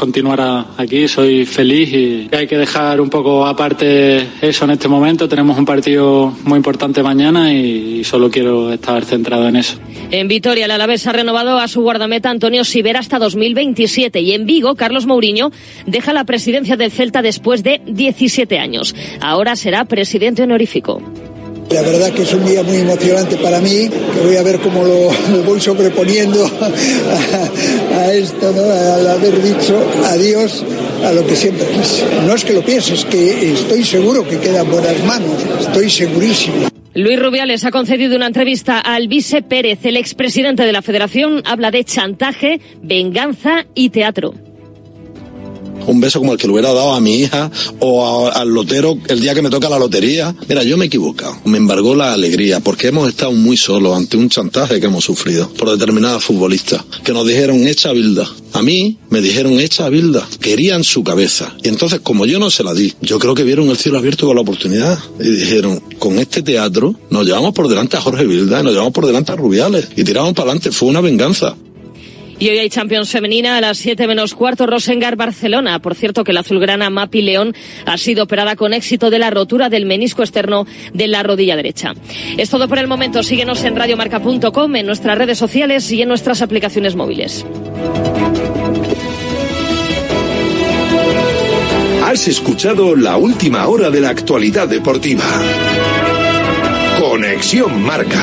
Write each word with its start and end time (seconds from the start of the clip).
continuar 0.00 0.66
aquí. 0.78 1.06
Soy 1.06 1.44
feliz 1.44 1.92
y 1.92 2.28
hay 2.34 2.46
que 2.46 2.56
dejar 2.56 3.02
un 3.02 3.10
poco 3.10 3.46
aparte 3.46 4.26
eso 4.40 4.64
en 4.64 4.70
este 4.70 4.88
momento. 4.88 5.28
Tenemos 5.28 5.58
un 5.58 5.66
partido 5.66 6.34
muy 6.44 6.56
importante 6.56 7.02
mañana 7.02 7.52
y 7.52 8.02
solo 8.02 8.30
quiero 8.30 8.72
estar 8.72 9.04
centrado 9.04 9.46
en 9.46 9.56
eso. 9.56 9.78
En 10.10 10.26
Vitoria, 10.26 10.64
el 10.64 10.70
Alavés 10.70 11.06
ha 11.06 11.12
renovado 11.12 11.58
a 11.58 11.68
su 11.68 11.82
guardameta 11.82 12.30
Antonio 12.30 12.64
Sivera 12.64 12.98
hasta 12.98 13.18
2027 13.18 14.20
y 14.20 14.32
en 14.32 14.46
Vigo, 14.46 14.74
Carlos 14.74 15.04
Mourinho 15.04 15.52
deja 15.86 16.14
la 16.14 16.24
presidencia 16.24 16.78
del 16.78 16.90
Celta 16.90 17.20
después 17.20 17.62
de 17.62 17.82
17 17.86 18.58
años. 18.58 18.96
Ahora 19.20 19.54
será 19.54 19.84
presidente 19.84 20.42
honorífico. 20.42 21.02
La 21.70 21.82
verdad 21.82 22.12
que 22.12 22.22
es 22.22 22.34
un 22.34 22.44
día 22.44 22.64
muy 22.64 22.78
emocionante 22.78 23.36
para 23.36 23.60
mí, 23.60 23.88
que 23.88 24.20
voy 24.24 24.36
a 24.36 24.42
ver 24.42 24.58
cómo 24.58 24.82
lo, 24.82 25.10
voy 25.44 25.60
sobreponiendo 25.60 26.44
a, 26.44 28.12
esto, 28.12 28.52
¿no? 28.52 28.62
al 28.62 29.06
haber 29.06 29.40
dicho 29.40 29.80
adiós 30.06 30.64
a 31.04 31.12
lo 31.12 31.24
que 31.24 31.36
siempre 31.36 31.66
quise. 31.66 32.04
No 32.26 32.34
es 32.34 32.44
que 32.44 32.54
lo 32.54 32.62
piense, 32.62 32.94
es 32.94 33.04
que 33.04 33.52
estoy 33.52 33.84
seguro 33.84 34.26
que 34.26 34.38
queda 34.38 34.62
en 34.62 34.70
buenas 34.70 35.04
manos, 35.04 35.36
estoy 35.60 35.88
segurísimo. 35.88 36.68
Luis 36.94 37.22
Rubiales 37.22 37.64
ha 37.64 37.70
concedido 37.70 38.16
una 38.16 38.26
entrevista 38.26 38.80
al 38.80 39.06
Vice 39.06 39.42
Pérez, 39.42 39.78
el 39.84 39.96
expresidente 39.96 40.64
de 40.64 40.72
la 40.72 40.82
Federación, 40.82 41.40
habla 41.46 41.70
de 41.70 41.84
chantaje, 41.84 42.60
venganza 42.82 43.64
y 43.76 43.90
teatro 43.90 44.34
un 45.86 46.00
beso 46.00 46.18
como 46.18 46.32
el 46.32 46.38
que 46.38 46.46
le 46.46 46.52
hubiera 46.52 46.72
dado 46.72 46.94
a 46.94 47.00
mi 47.00 47.20
hija 47.20 47.50
o 47.80 48.28
al 48.28 48.48
lotero 48.48 48.98
el 49.08 49.20
día 49.20 49.34
que 49.34 49.42
me 49.42 49.50
toca 49.50 49.68
la 49.68 49.78
lotería. 49.78 50.34
Mira, 50.48 50.62
yo 50.62 50.76
me 50.76 50.84
he 50.84 50.88
equivocado. 50.88 51.36
Me 51.44 51.58
embargó 51.58 51.94
la 51.94 52.12
alegría 52.12 52.60
porque 52.60 52.88
hemos 52.88 53.08
estado 53.08 53.32
muy 53.32 53.56
solos 53.56 53.96
ante 53.96 54.16
un 54.16 54.28
chantaje 54.28 54.80
que 54.80 54.86
hemos 54.86 55.04
sufrido 55.04 55.48
por 55.54 55.70
determinadas 55.70 56.22
futbolistas 56.24 56.84
que 57.04 57.12
nos 57.12 57.26
dijeron 57.26 57.66
echa 57.66 57.92
bilda. 57.92 58.28
A 58.52 58.62
mí 58.62 58.98
me 59.10 59.20
dijeron 59.20 59.60
echa 59.60 59.88
bilda. 59.88 60.26
Querían 60.40 60.84
su 60.84 61.04
cabeza. 61.04 61.54
Y 61.62 61.68
entonces, 61.68 62.00
como 62.00 62.26
yo 62.26 62.38
no 62.38 62.50
se 62.50 62.64
la 62.64 62.74
di, 62.74 62.92
yo 63.00 63.18
creo 63.18 63.34
que 63.34 63.44
vieron 63.44 63.68
el 63.68 63.76
cielo 63.76 63.98
abierto 63.98 64.26
con 64.26 64.34
la 64.36 64.42
oportunidad 64.42 64.98
y 65.20 65.28
dijeron, 65.30 65.80
con 65.98 66.18
este 66.18 66.42
teatro 66.42 66.94
nos 67.10 67.26
llevamos 67.26 67.52
por 67.54 67.68
delante 67.68 67.96
a 67.96 68.00
Jorge 68.00 68.24
Bilda 68.24 68.60
y 68.60 68.64
nos 68.64 68.72
llevamos 68.72 68.92
por 68.92 69.06
delante 69.06 69.32
a 69.32 69.36
Rubiales 69.36 69.88
y 69.96 70.04
tiramos 70.04 70.32
para 70.32 70.50
adelante. 70.50 70.72
Fue 70.72 70.88
una 70.88 71.00
venganza. 71.00 71.54
Y 72.40 72.48
hoy 72.48 72.58
hay 72.58 72.70
Champions 72.70 73.10
femenina 73.10 73.58
a 73.58 73.60
las 73.60 73.76
7 73.76 74.06
menos 74.08 74.34
cuarto, 74.34 74.66
Rosengar 74.66 75.14
Barcelona. 75.14 75.78
Por 75.78 75.94
cierto 75.94 76.24
que 76.24 76.32
la 76.32 76.40
azulgrana 76.40 76.88
Mapi 76.88 77.20
León 77.20 77.54
ha 77.84 77.98
sido 77.98 78.24
operada 78.24 78.56
con 78.56 78.72
éxito 78.72 79.10
de 79.10 79.18
la 79.18 79.28
rotura 79.28 79.68
del 79.68 79.84
menisco 79.84 80.22
externo 80.22 80.66
de 80.94 81.06
la 81.06 81.22
rodilla 81.22 81.54
derecha. 81.54 81.92
Es 82.38 82.48
todo 82.48 82.66
por 82.66 82.78
el 82.78 82.86
momento. 82.86 83.22
Síguenos 83.22 83.62
en 83.64 83.76
radiomarca.com, 83.76 84.74
en 84.74 84.86
nuestras 84.86 85.18
redes 85.18 85.36
sociales 85.36 85.92
y 85.92 86.00
en 86.00 86.08
nuestras 86.08 86.40
aplicaciones 86.40 86.96
móviles. 86.96 87.44
Has 92.02 92.26
escuchado 92.26 92.96
la 92.96 93.18
última 93.18 93.68
hora 93.68 93.90
de 93.90 94.00
la 94.00 94.08
actualidad 94.08 94.66
deportiva. 94.66 95.24
Conexión 96.98 97.82
Marca. 97.82 98.22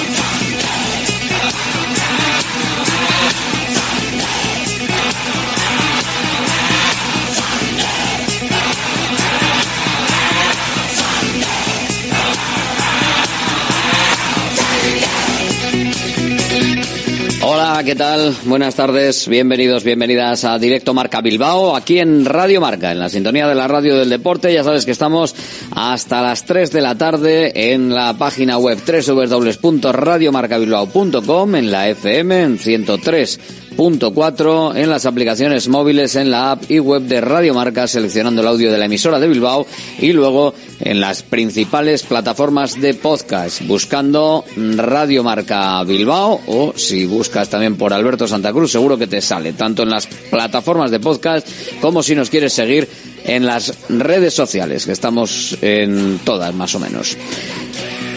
Hola, 17.63 17.83
¿qué 17.83 17.93
tal? 17.93 18.35
Buenas 18.45 18.73
tardes, 18.73 19.27
bienvenidos, 19.27 19.83
bienvenidas 19.83 20.45
a 20.45 20.57
Directo 20.57 20.95
Marca 20.95 21.21
Bilbao, 21.21 21.75
aquí 21.75 21.99
en 21.99 22.25
Radio 22.25 22.59
Marca, 22.59 22.91
en 22.91 22.97
la 22.97 23.07
sintonía 23.07 23.47
de 23.47 23.53
la 23.53 23.67
radio 23.67 23.99
del 23.99 24.09
deporte. 24.09 24.51
Ya 24.51 24.63
sabes 24.63 24.83
que 24.83 24.89
estamos 24.89 25.35
hasta 25.69 26.23
las 26.23 26.43
3 26.45 26.71
de 26.71 26.81
la 26.81 26.95
tarde 26.95 27.71
en 27.71 27.93
la 27.93 28.15
página 28.15 28.57
web 28.57 28.79
www.radiomarcabilbao.com, 28.83 31.55
en 31.55 31.69
la 31.69 31.87
FM 31.87 32.41
en 32.41 32.57
103 32.57 33.39
4 33.75 34.75
en 34.75 34.89
las 34.89 35.05
aplicaciones 35.05 35.67
móviles, 35.67 36.15
en 36.15 36.31
la 36.31 36.51
app 36.51 36.69
y 36.69 36.79
web 36.79 37.03
de 37.03 37.21
Radio 37.21 37.53
Marca, 37.53 37.87
seleccionando 37.87 38.41
el 38.41 38.47
audio 38.47 38.71
de 38.71 38.77
la 38.77 38.85
emisora 38.85 39.19
de 39.19 39.27
Bilbao 39.27 39.65
y 39.99 40.13
luego 40.13 40.53
en 40.79 40.99
las 40.99 41.23
principales 41.23 42.03
plataformas 42.03 42.79
de 42.79 42.93
podcast, 42.93 43.61
buscando 43.67 44.43
Radio 44.55 45.23
Marca 45.23 45.83
Bilbao 45.83 46.41
o 46.47 46.73
si 46.75 47.05
buscas 47.05 47.49
también 47.49 47.77
por 47.77 47.93
Alberto 47.93 48.27
Santa 48.27 48.51
Cruz, 48.51 48.71
seguro 48.71 48.97
que 48.97 49.07
te 49.07 49.21
sale, 49.21 49.53
tanto 49.53 49.83
en 49.83 49.89
las 49.89 50.07
plataformas 50.07 50.91
de 50.91 50.99
podcast 50.99 51.47
como 51.79 52.03
si 52.03 52.15
nos 52.15 52.29
quieres 52.29 52.53
seguir 52.53 52.87
en 53.23 53.45
las 53.45 53.73
redes 53.89 54.33
sociales, 54.33 54.85
que 54.85 54.91
estamos 54.91 55.57
en 55.61 56.19
todas 56.23 56.53
más 56.53 56.73
o 56.75 56.79
menos. 56.79 57.17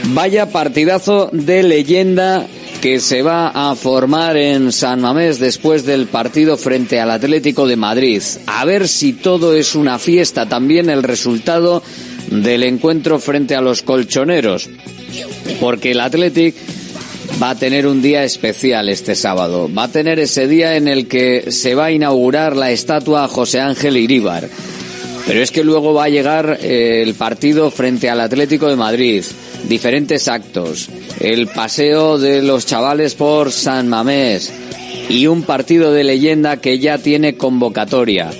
Vaya 0.08 0.50
partidazo 0.50 1.30
de 1.32 1.62
leyenda 1.62 2.46
que 2.84 3.00
se 3.00 3.22
va 3.22 3.48
a 3.48 3.74
formar 3.76 4.36
en 4.36 4.70
San 4.70 5.00
Mamés 5.00 5.38
después 5.38 5.86
del 5.86 6.04
partido 6.06 6.58
frente 6.58 7.00
al 7.00 7.12
Atlético 7.12 7.66
de 7.66 7.76
Madrid. 7.76 8.20
A 8.46 8.66
ver 8.66 8.88
si 8.88 9.14
todo 9.14 9.54
es 9.54 9.74
una 9.74 9.98
fiesta, 9.98 10.50
también 10.50 10.90
el 10.90 11.02
resultado 11.02 11.82
del 12.30 12.62
encuentro 12.62 13.18
frente 13.18 13.54
a 13.54 13.62
los 13.62 13.80
colchoneros, 13.80 14.68
porque 15.60 15.92
el 15.92 16.00
Atlético 16.00 16.58
va 17.42 17.50
a 17.50 17.58
tener 17.58 17.86
un 17.86 18.02
día 18.02 18.22
especial 18.22 18.90
este 18.90 19.14
sábado. 19.14 19.70
Va 19.72 19.84
a 19.84 19.88
tener 19.90 20.18
ese 20.18 20.46
día 20.46 20.76
en 20.76 20.86
el 20.86 21.08
que 21.08 21.50
se 21.52 21.74
va 21.74 21.86
a 21.86 21.92
inaugurar 21.92 22.54
la 22.54 22.70
estatua 22.70 23.28
José 23.28 23.60
Ángel 23.60 23.96
Iríbar. 23.96 24.46
Pero 25.26 25.40
es 25.40 25.50
que 25.50 25.64
luego 25.64 25.94
va 25.94 26.04
a 26.04 26.10
llegar 26.10 26.58
eh, 26.60 27.00
el 27.02 27.14
partido 27.14 27.70
frente 27.70 28.10
al 28.10 28.20
Atlético 28.20 28.68
de 28.68 28.76
Madrid 28.76 29.24
diferentes 29.68 30.28
actos, 30.28 30.88
el 31.20 31.46
paseo 31.48 32.18
de 32.18 32.42
los 32.42 32.66
chavales 32.66 33.14
por 33.14 33.52
San 33.52 33.88
Mamés 33.88 34.52
y 35.08 35.26
un 35.26 35.42
partido 35.42 35.92
de 35.92 36.04
leyenda 36.04 36.58
que 36.58 36.78
ya 36.78 36.98
tiene 36.98 37.36
convocatoria. 37.36 38.30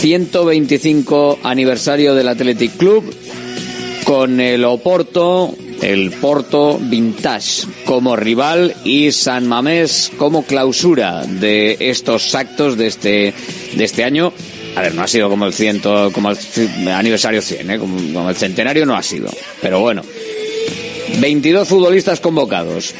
125 0.00 1.38
aniversario 1.42 2.14
del 2.14 2.28
Athletic 2.28 2.76
Club 2.76 3.14
con 4.04 4.40
el 4.40 4.64
Oporto, 4.64 5.54
el 5.80 6.10
Porto 6.10 6.78
Vintage 6.78 7.66
como 7.86 8.16
rival 8.16 8.74
y 8.84 9.12
San 9.12 9.46
Mamés 9.46 10.12
como 10.18 10.44
clausura 10.44 11.24
de 11.24 11.76
estos 11.80 12.34
actos 12.34 12.76
de 12.76 12.86
este, 12.86 13.34
de 13.74 13.84
este 13.84 14.04
año 14.04 14.32
a 14.76 14.82
ver, 14.82 14.94
no 14.94 15.02
ha 15.02 15.08
sido 15.08 15.28
como 15.30 15.46
el 15.46 15.52
ciento, 15.52 16.10
como 16.12 16.30
el 16.30 16.88
aniversario 16.88 17.40
100, 17.40 17.70
¿eh? 17.70 17.78
como, 17.78 18.28
el 18.28 18.36
centenario 18.36 18.84
no 18.86 18.96
ha 18.96 19.02
sido. 19.02 19.30
Pero 19.62 19.80
bueno, 19.80 20.02
22 21.20 21.68
futbolistas 21.68 22.20
convocados. 22.20 22.94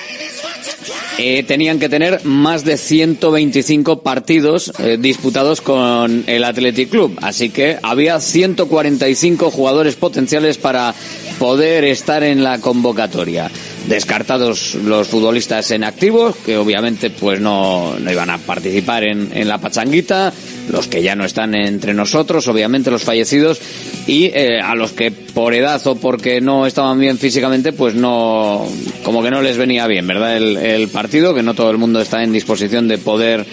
eh, 1.18 1.42
tenían 1.44 1.78
que 1.78 1.88
tener 1.88 2.24
más 2.24 2.64
de 2.64 2.76
125 2.76 4.02
partidos 4.02 4.72
eh, 4.78 4.98
disputados 5.00 5.60
con 5.60 6.24
el 6.26 6.44
Athletic 6.44 6.90
Club. 6.90 7.18
Así 7.22 7.50
que 7.50 7.78
había 7.82 8.20
145 8.20 9.50
jugadores 9.50 9.96
potenciales 9.96 10.58
para 10.58 10.94
poder 11.38 11.84
estar 11.84 12.22
en 12.22 12.44
la 12.44 12.60
convocatoria. 12.60 13.50
Descartados 13.88 14.76
los 14.76 15.08
futbolistas 15.08 15.70
en 15.70 15.84
activos, 15.84 16.36
que 16.36 16.56
obviamente 16.56 17.10
pues 17.10 17.40
no, 17.40 17.94
no 17.98 18.10
iban 18.10 18.30
a 18.30 18.38
participar 18.38 19.04
en, 19.04 19.30
en 19.34 19.46
la 19.46 19.58
pachanguita, 19.58 20.32
los 20.70 20.88
que 20.88 21.02
ya 21.02 21.14
no 21.14 21.24
están 21.24 21.54
entre 21.54 21.92
nosotros, 21.92 22.48
obviamente 22.48 22.90
los 22.90 23.02
fallecidos, 23.02 23.60
y 24.06 24.26
eh, 24.26 24.60
a 24.60 24.74
los 24.74 24.92
que 24.92 25.10
por 25.10 25.54
edad 25.54 25.86
o 25.86 25.96
porque 25.96 26.40
no 26.40 26.66
estaban 26.66 26.98
bien 26.98 27.18
físicamente, 27.18 27.72
pues 27.72 27.94
no, 27.94 28.66
como 29.02 29.22
que 29.22 29.30
no 29.30 29.42
les 29.42 29.58
venía 29.58 29.86
bien, 29.86 30.06
¿verdad? 30.06 30.36
El, 30.36 30.56
el 30.56 30.88
partido, 30.88 31.34
que 31.34 31.42
no 31.42 31.54
todo 31.54 31.70
el 31.70 31.78
mundo 31.78 32.00
está 32.00 32.22
en 32.22 32.32
disposición 32.32 32.88
de 32.88 32.98
poder 32.98 33.44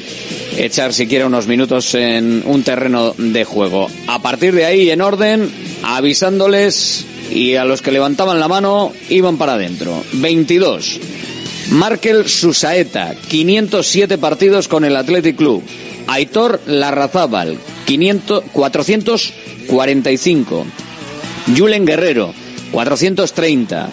echar 0.57 0.93
siquiera 0.93 1.27
unos 1.27 1.47
minutos 1.47 1.93
en 1.95 2.43
un 2.45 2.63
terreno 2.63 3.13
de 3.17 3.43
juego. 3.43 3.89
A 4.07 4.21
partir 4.21 4.53
de 4.53 4.65
ahí, 4.65 4.89
en 4.89 5.01
orden, 5.01 5.49
avisándoles 5.83 7.05
y 7.31 7.55
a 7.55 7.65
los 7.65 7.81
que 7.81 7.91
levantaban 7.91 8.39
la 8.39 8.47
mano 8.47 8.93
iban 9.09 9.37
para 9.37 9.53
adentro. 9.53 10.03
22. 10.13 10.99
Markel 11.71 12.27
Susaeta, 12.27 13.15
507 13.29 14.17
partidos 14.17 14.67
con 14.67 14.83
el 14.83 14.95
Athletic 14.95 15.37
Club. 15.37 15.61
Aitor 16.07 16.59
Larrazábal, 16.65 17.59
500, 17.85 18.45
445. 18.51 20.65
Julen 21.55 21.85
Guerrero, 21.85 22.33
430. 22.71 23.89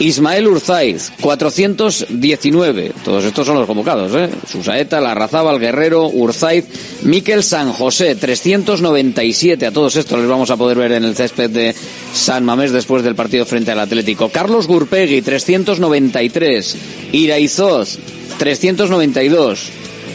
Ismael 0.00 0.46
Urzaiz, 0.46 1.10
419. 1.20 2.92
Todos 3.04 3.24
estos 3.24 3.46
son 3.46 3.56
los 3.58 3.66
convocados, 3.66 4.14
¿eh? 4.14 4.30
Susaeta, 4.46 5.00
Larrazábal, 5.00 5.58
Guerrero, 5.58 6.08
Urzaiz, 6.08 6.66
Miquel 7.02 7.42
San 7.42 7.72
José, 7.72 8.14
397. 8.14 9.66
A 9.66 9.72
todos 9.72 9.96
estos 9.96 10.20
les 10.20 10.28
vamos 10.28 10.50
a 10.50 10.56
poder 10.56 10.78
ver 10.78 10.92
en 10.92 11.04
el 11.04 11.16
césped 11.16 11.50
de 11.50 11.74
San 12.14 12.44
Mamés 12.44 12.70
después 12.70 13.02
del 13.02 13.16
partido 13.16 13.44
frente 13.44 13.72
al 13.72 13.80
Atlético. 13.80 14.28
Carlos 14.28 14.68
Gurpegui, 14.68 15.20
393. 15.20 16.76
Iraizoz, 17.12 17.98
392. 18.38 19.70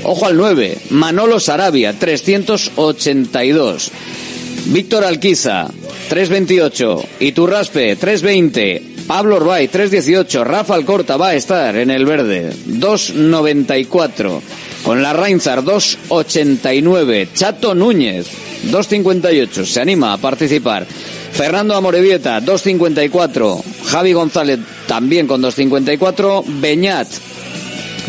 Ojo 0.05 0.25
al 0.25 0.37
9. 0.37 0.77
Manolo 0.91 1.41
Sarabia, 1.41 1.91
382. 1.99 3.91
Víctor 4.67 5.03
Alquiza, 5.03 5.69
328. 6.07 7.03
Iturraspe, 7.19 7.97
320. 7.97 8.92
Pablo 9.07 9.37
Orbay, 9.37 9.67
318. 9.67 10.43
Rafa 10.43 10.75
Alcorta 10.75 11.17
va 11.17 11.29
a 11.29 11.35
estar 11.35 11.75
en 11.75 11.91
el 11.91 12.05
verde, 12.05 12.53
294. 12.65 14.41
Con 14.83 15.01
la 15.01 15.13
Reinzar, 15.13 15.63
289. 15.63 17.29
Chato 17.33 17.75
Núñez, 17.75 18.27
258. 18.63 19.65
Se 19.65 19.81
anima 19.81 20.13
a 20.13 20.17
participar. 20.17 20.85
Fernando 20.85 21.75
Amorevieta, 21.75 22.39
254. 22.39 23.63
Javi 23.85 24.13
González 24.13 24.59
también 24.87 25.27
con 25.27 25.41
254. 25.41 26.43
Beñat, 26.47 27.07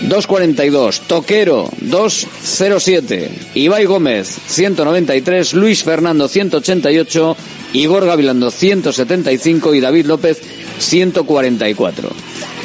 242, 0.08 1.00
Toquero 1.06 1.70
207, 1.81 3.31
Ibai 3.55 3.85
Gómez 3.87 4.38
193, 4.46 5.55
Luis 5.55 5.82
Fernando 5.82 6.29
188, 6.29 7.37
Igor 7.73 8.05
Gavilando 8.05 8.50
175 8.50 9.75
y 9.75 9.81
David 9.81 10.06
López 10.06 10.43
144. 10.78 12.10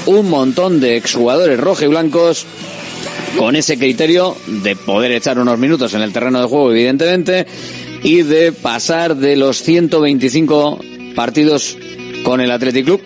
Un 0.08 0.30
montón 0.30 0.80
de 0.80 0.98
exjugadores 0.98 1.60
rojiblancos 1.60 2.46
con 3.38 3.56
ese 3.56 3.78
criterio 3.78 4.36
de 4.48 4.76
poder 4.76 5.12
echar 5.12 5.40
unos 5.40 5.60
minutos 5.60 5.94
en 5.94 6.02
el 6.02 6.12
terreno 6.14 6.42
de 6.42 6.48
juego, 6.48 6.72
evidentemente, 6.72 7.46
y 8.04 8.24
de 8.24 8.52
pasar 8.52 9.16
de 9.16 9.36
los 9.36 9.62
125 9.62 10.80
partidos 11.16 11.78
con 12.24 12.42
el 12.42 12.52
Athletic 12.52 12.86
Club 12.86 13.02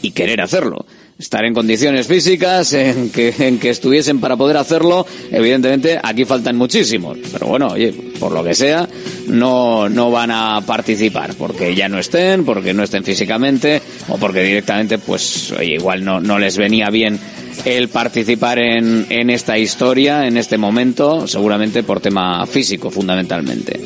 y 0.00 0.12
querer 0.12 0.40
hacerlo 0.40 0.86
estar 1.22 1.44
en 1.44 1.54
condiciones 1.54 2.08
físicas, 2.08 2.72
en 2.72 3.10
que, 3.10 3.32
en 3.38 3.60
que 3.60 3.70
estuviesen 3.70 4.18
para 4.20 4.36
poder 4.36 4.56
hacerlo. 4.56 5.06
Evidentemente, 5.30 5.98
aquí 6.02 6.24
faltan 6.24 6.56
muchísimos. 6.56 7.16
Pero 7.32 7.46
bueno, 7.46 7.68
oye, 7.68 7.92
por 8.18 8.32
lo 8.32 8.42
que 8.42 8.54
sea, 8.54 8.88
no, 9.28 9.88
no 9.88 10.10
van 10.10 10.32
a 10.32 10.60
participar, 10.66 11.34
porque 11.34 11.76
ya 11.76 11.88
no 11.88 12.00
estén, 12.00 12.44
porque 12.44 12.74
no 12.74 12.82
estén 12.82 13.04
físicamente, 13.04 13.80
o 14.08 14.18
porque 14.18 14.42
directamente, 14.42 14.98
pues, 14.98 15.52
oye, 15.52 15.74
igual 15.74 16.04
no, 16.04 16.20
no 16.20 16.40
les 16.40 16.56
venía 16.56 16.90
bien 16.90 17.20
el 17.64 17.88
participar 17.88 18.58
en, 18.58 19.06
en 19.08 19.30
esta 19.30 19.56
historia, 19.58 20.26
en 20.26 20.36
este 20.36 20.58
momento, 20.58 21.28
seguramente 21.28 21.84
por 21.84 22.00
tema 22.00 22.44
físico, 22.46 22.90
fundamentalmente. 22.90 23.78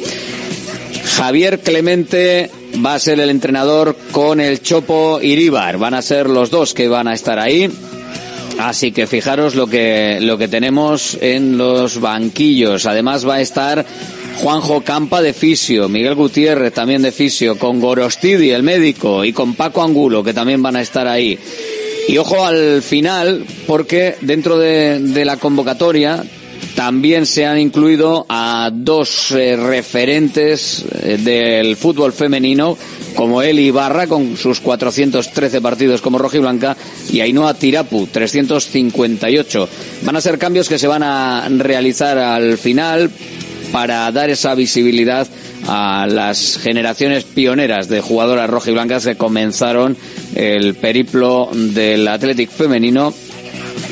Javier 1.05 1.61
Clemente 1.61 2.51
va 2.85 2.95
a 2.95 2.99
ser 2.99 3.21
el 3.21 3.31
entrenador 3.31 3.97
con 4.13 4.41
el 4.41 4.63
Chopo 4.63 5.21
Iríbar. 5.21 5.79
Van 5.79 5.95
a 5.95 6.03
ser 6.03 6.29
los 6.29 6.51
dos 6.51 6.75
que 6.75 6.89
van 6.89 7.09
a 7.09 7.15
estar 7.15 7.39
ahí. 7.39 7.71
Así 8.59 8.93
que 8.93 9.07
fijaros 9.07 9.55
lo 9.55 9.67
que, 9.67 10.19
lo 10.21 10.39
que 10.39 10.49
tenemos 10.49 11.19
en 11.21 11.59
los 11.59 12.01
banquillos. 12.01 12.87
Además 12.87 13.29
va 13.29 13.35
a 13.35 13.41
estar 13.41 13.85
Juanjo 14.43 14.83
Campa 14.83 15.21
de 15.21 15.33
Fisio, 15.33 15.89
Miguel 15.89 16.15
Gutiérrez 16.15 16.73
también 16.73 17.03
de 17.03 17.13
Fisio, 17.13 17.59
con 17.59 17.81
Gorostidi, 17.81 18.51
el 18.51 18.63
médico, 18.63 19.25
y 19.25 19.33
con 19.33 19.55
Paco 19.55 19.83
Angulo, 19.83 20.23
que 20.23 20.35
también 20.35 20.63
van 20.63 20.77
a 20.77 20.83
estar 20.83 21.07
ahí. 21.07 21.39
Y 22.09 22.19
ojo 22.19 22.47
al 22.47 22.83
final, 22.83 23.45
porque 23.67 24.17
dentro 24.21 24.59
de, 24.59 25.01
de 25.01 25.25
la 25.25 25.37
convocatoria 25.37 26.25
también 26.77 27.25
se 27.25 27.47
han 27.47 27.59
incluido 27.59 28.27
a 28.29 28.71
dos 28.73 29.33
eh, 29.33 29.57
referentes 29.57 30.85
eh, 30.93 31.17
del 31.17 31.75
fútbol 31.75 32.13
femenino, 32.13 32.77
como 33.17 33.41
Eli 33.41 33.69
Ibarra, 33.69 34.07
con 34.07 34.37
sus 34.37 34.61
413 34.61 35.63
partidos 35.63 36.03
como 36.03 36.19
roja 36.19 36.37
y 37.11 37.21
Ainhoa 37.21 37.55
Tirapu, 37.55 38.07
358. 38.07 39.69
Van 40.03 40.17
a 40.17 40.21
ser 40.21 40.39
cambios 40.39 40.69
que 40.69 40.79
se 40.79 40.87
van 40.87 41.03
a 41.03 41.49
realizar 41.49 42.19
al 42.19 42.59
final 42.59 43.11
para 43.73 44.13
dar 44.13 44.29
esa 44.29 44.55
visibilidad 44.55 45.27
a 45.67 46.07
las 46.07 46.59
generaciones 46.59 47.25
pioneras 47.25 47.89
de 47.89 48.03
jugadoras 48.03 48.51
roja 48.51 48.71
y 48.71 48.75
blancas 48.75 49.05
que 49.05 49.17
comenzaron 49.17 49.97
el 50.35 50.75
periplo 50.75 51.49
del 51.53 52.07
Athletic 52.07 52.51
femenino 52.51 53.15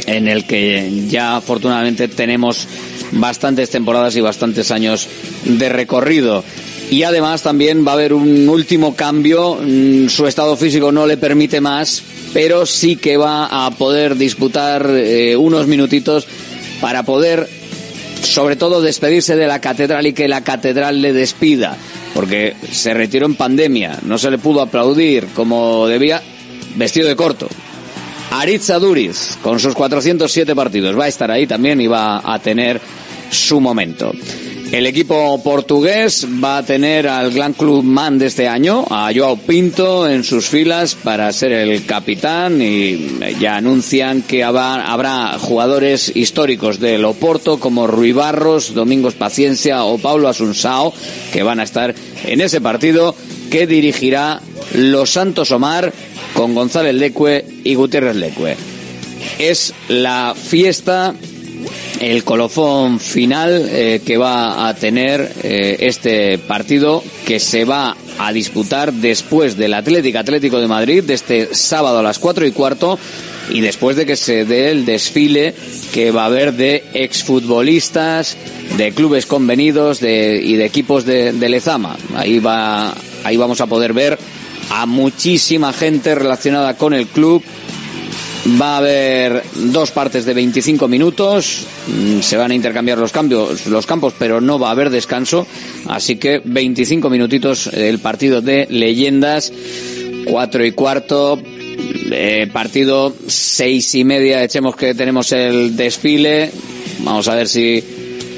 en 0.06 0.28
el 0.28 0.46
que 0.46 1.06
ya 1.08 1.36
afortunadamente 1.36 2.08
tenemos 2.08 2.66
bastantes 3.12 3.70
temporadas 3.70 4.16
y 4.16 4.20
bastantes 4.20 4.70
años 4.70 5.08
de 5.44 5.68
recorrido. 5.68 6.44
Y 6.90 7.02
además 7.02 7.42
también 7.42 7.86
va 7.86 7.92
a 7.92 7.94
haber 7.94 8.12
un 8.12 8.48
último 8.48 8.94
cambio, 8.94 9.58
mm, 9.60 10.08
su 10.08 10.26
estado 10.26 10.56
físico 10.56 10.92
no 10.92 11.06
le 11.06 11.16
permite 11.16 11.60
más, 11.60 12.02
pero 12.32 12.66
sí 12.66 12.96
que 12.96 13.16
va 13.16 13.66
a 13.66 13.70
poder 13.70 14.16
disputar 14.16 14.86
eh, 14.90 15.36
unos 15.36 15.66
minutitos 15.66 16.26
para 16.80 17.02
poder 17.02 17.48
sobre 18.22 18.56
todo 18.56 18.80
despedirse 18.80 19.36
de 19.36 19.46
la 19.46 19.60
catedral 19.60 20.06
y 20.06 20.12
que 20.12 20.28
la 20.28 20.42
catedral 20.42 21.00
le 21.02 21.12
despida, 21.12 21.76
porque 22.14 22.54
se 22.70 22.94
retiró 22.94 23.26
en 23.26 23.34
pandemia, 23.34 23.98
no 24.02 24.18
se 24.18 24.30
le 24.30 24.38
pudo 24.38 24.62
aplaudir 24.62 25.26
como 25.34 25.86
debía, 25.86 26.22
vestido 26.76 27.08
de 27.08 27.16
corto, 27.16 27.48
Aritza 28.40 28.80
Duriz, 28.80 29.38
con 29.42 29.60
sus 29.60 29.74
407 29.74 30.56
partidos, 30.56 30.98
va 30.98 31.04
a 31.04 31.08
estar 31.08 31.30
ahí 31.30 31.46
también 31.46 31.80
y 31.80 31.86
va 31.86 32.20
a 32.24 32.38
tener 32.40 32.80
su 33.30 33.60
momento. 33.60 34.12
El 34.72 34.86
equipo 34.86 35.40
portugués 35.40 36.26
va 36.42 36.58
a 36.58 36.64
tener 36.64 37.06
al 37.06 37.30
Gran 37.30 37.52
Club 37.52 37.84
Man 37.84 38.18
de 38.18 38.26
este 38.26 38.48
año, 38.48 38.84
a 38.90 39.12
Joao 39.14 39.36
Pinto 39.36 40.10
en 40.10 40.24
sus 40.24 40.48
filas 40.48 40.96
para 40.96 41.32
ser 41.32 41.52
el 41.52 41.86
capitán 41.86 42.60
y 42.60 43.20
ya 43.38 43.56
anuncian 43.56 44.22
que 44.22 44.42
habrá 44.42 45.38
jugadores 45.38 46.10
históricos 46.16 46.80
del 46.80 47.04
Oporto 47.04 47.60
como 47.60 47.86
Rui 47.86 48.10
Barros, 48.10 48.74
Domingos 48.74 49.14
Paciencia 49.14 49.84
o 49.84 49.98
Paulo 49.98 50.28
Asunsao 50.28 50.92
que 51.32 51.44
van 51.44 51.60
a 51.60 51.64
estar 51.64 51.94
en 52.24 52.40
ese 52.40 52.60
partido 52.60 53.14
que 53.48 53.68
dirigirá 53.68 54.40
Los 54.74 55.10
Santos 55.10 55.52
Omar 55.52 55.92
con 56.34 56.54
González 56.54 56.94
Lecue 56.94 57.44
y 57.64 57.74
Gutiérrez 57.74 58.16
Lecue. 58.16 58.56
Es 59.38 59.72
la 59.88 60.34
fiesta, 60.34 61.14
el 62.00 62.24
colofón 62.24 63.00
final 63.00 63.68
eh, 63.70 64.02
que 64.04 64.18
va 64.18 64.68
a 64.68 64.74
tener 64.74 65.32
eh, 65.42 65.76
este 65.80 66.38
partido 66.38 67.02
que 67.26 67.40
se 67.40 67.64
va 67.64 67.96
a 68.18 68.32
disputar 68.32 68.92
después 68.92 69.56
del 69.56 69.74
Atlético 69.74 70.18
Atlético 70.18 70.60
de 70.60 70.68
Madrid, 70.68 71.02
de 71.02 71.14
este 71.14 71.54
sábado 71.54 71.98
a 71.98 72.02
las 72.02 72.18
cuatro 72.18 72.46
y 72.46 72.52
cuarto, 72.52 72.98
y 73.50 73.60
después 73.60 73.96
de 73.96 74.06
que 74.06 74.16
se 74.16 74.44
dé 74.44 74.70
el 74.70 74.84
desfile 74.84 75.54
que 75.92 76.10
va 76.10 76.22
a 76.22 76.26
haber 76.26 76.54
de 76.54 76.84
exfutbolistas, 76.94 78.36
de 78.76 78.92
clubes 78.92 79.26
convenidos 79.26 80.00
de, 80.00 80.40
y 80.42 80.56
de 80.56 80.64
equipos 80.64 81.04
de, 81.04 81.32
de 81.32 81.48
Lezama. 81.48 81.96
Ahí 82.14 82.38
va, 82.38 82.94
ahí 83.24 83.36
vamos 83.36 83.60
a 83.60 83.66
poder 83.66 83.92
ver 83.92 84.18
a 84.70 84.86
muchísima 84.86 85.72
gente 85.72 86.14
relacionada 86.14 86.76
con 86.76 86.94
el 86.94 87.06
club 87.06 87.42
Va 88.60 88.74
a 88.74 88.76
haber 88.76 89.42
dos 89.54 89.90
partes 89.90 90.26
de 90.26 90.34
25 90.34 90.86
minutos. 90.86 91.64
Mm, 91.86 92.20
Se 92.20 92.36
van 92.36 92.50
a 92.50 92.54
intercambiar 92.54 92.98
los 92.98 93.10
cambios, 93.10 93.66
los 93.68 93.86
campos, 93.86 94.12
pero 94.18 94.38
no 94.42 94.58
va 94.58 94.68
a 94.68 94.72
haber 94.72 94.90
descanso. 94.90 95.46
Así 95.88 96.16
que 96.16 96.42
25 96.44 97.08
minutitos 97.08 97.68
el 97.68 98.00
partido 98.00 98.42
de 98.42 98.66
leyendas. 98.68 99.50
Cuatro 100.26 100.62
y 100.62 100.72
cuarto. 100.72 101.40
eh, 102.10 102.46
partido 102.52 103.14
seis 103.26 103.94
y 103.94 104.04
media. 104.04 104.44
Echemos 104.44 104.76
que 104.76 104.94
tenemos 104.94 105.32
el 105.32 105.74
desfile. 105.74 106.50
Vamos 106.98 107.26
a 107.28 107.36
ver 107.36 107.48
si 107.48 107.82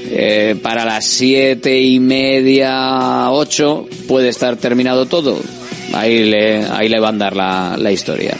eh, 0.08 0.54
para 0.62 0.84
las 0.84 1.04
siete 1.04 1.80
y 1.80 1.98
media, 1.98 3.28
ocho, 3.32 3.88
puede 4.06 4.28
estar 4.28 4.54
terminado 4.56 5.06
todo. 5.06 5.36
Ahí 5.92 6.24
le, 6.24 6.64
ahí 6.64 6.88
le 6.88 7.00
van 7.00 7.16
a 7.16 7.18
dar 7.18 7.36
la, 7.36 7.76
la 7.78 7.92
historia 7.92 8.36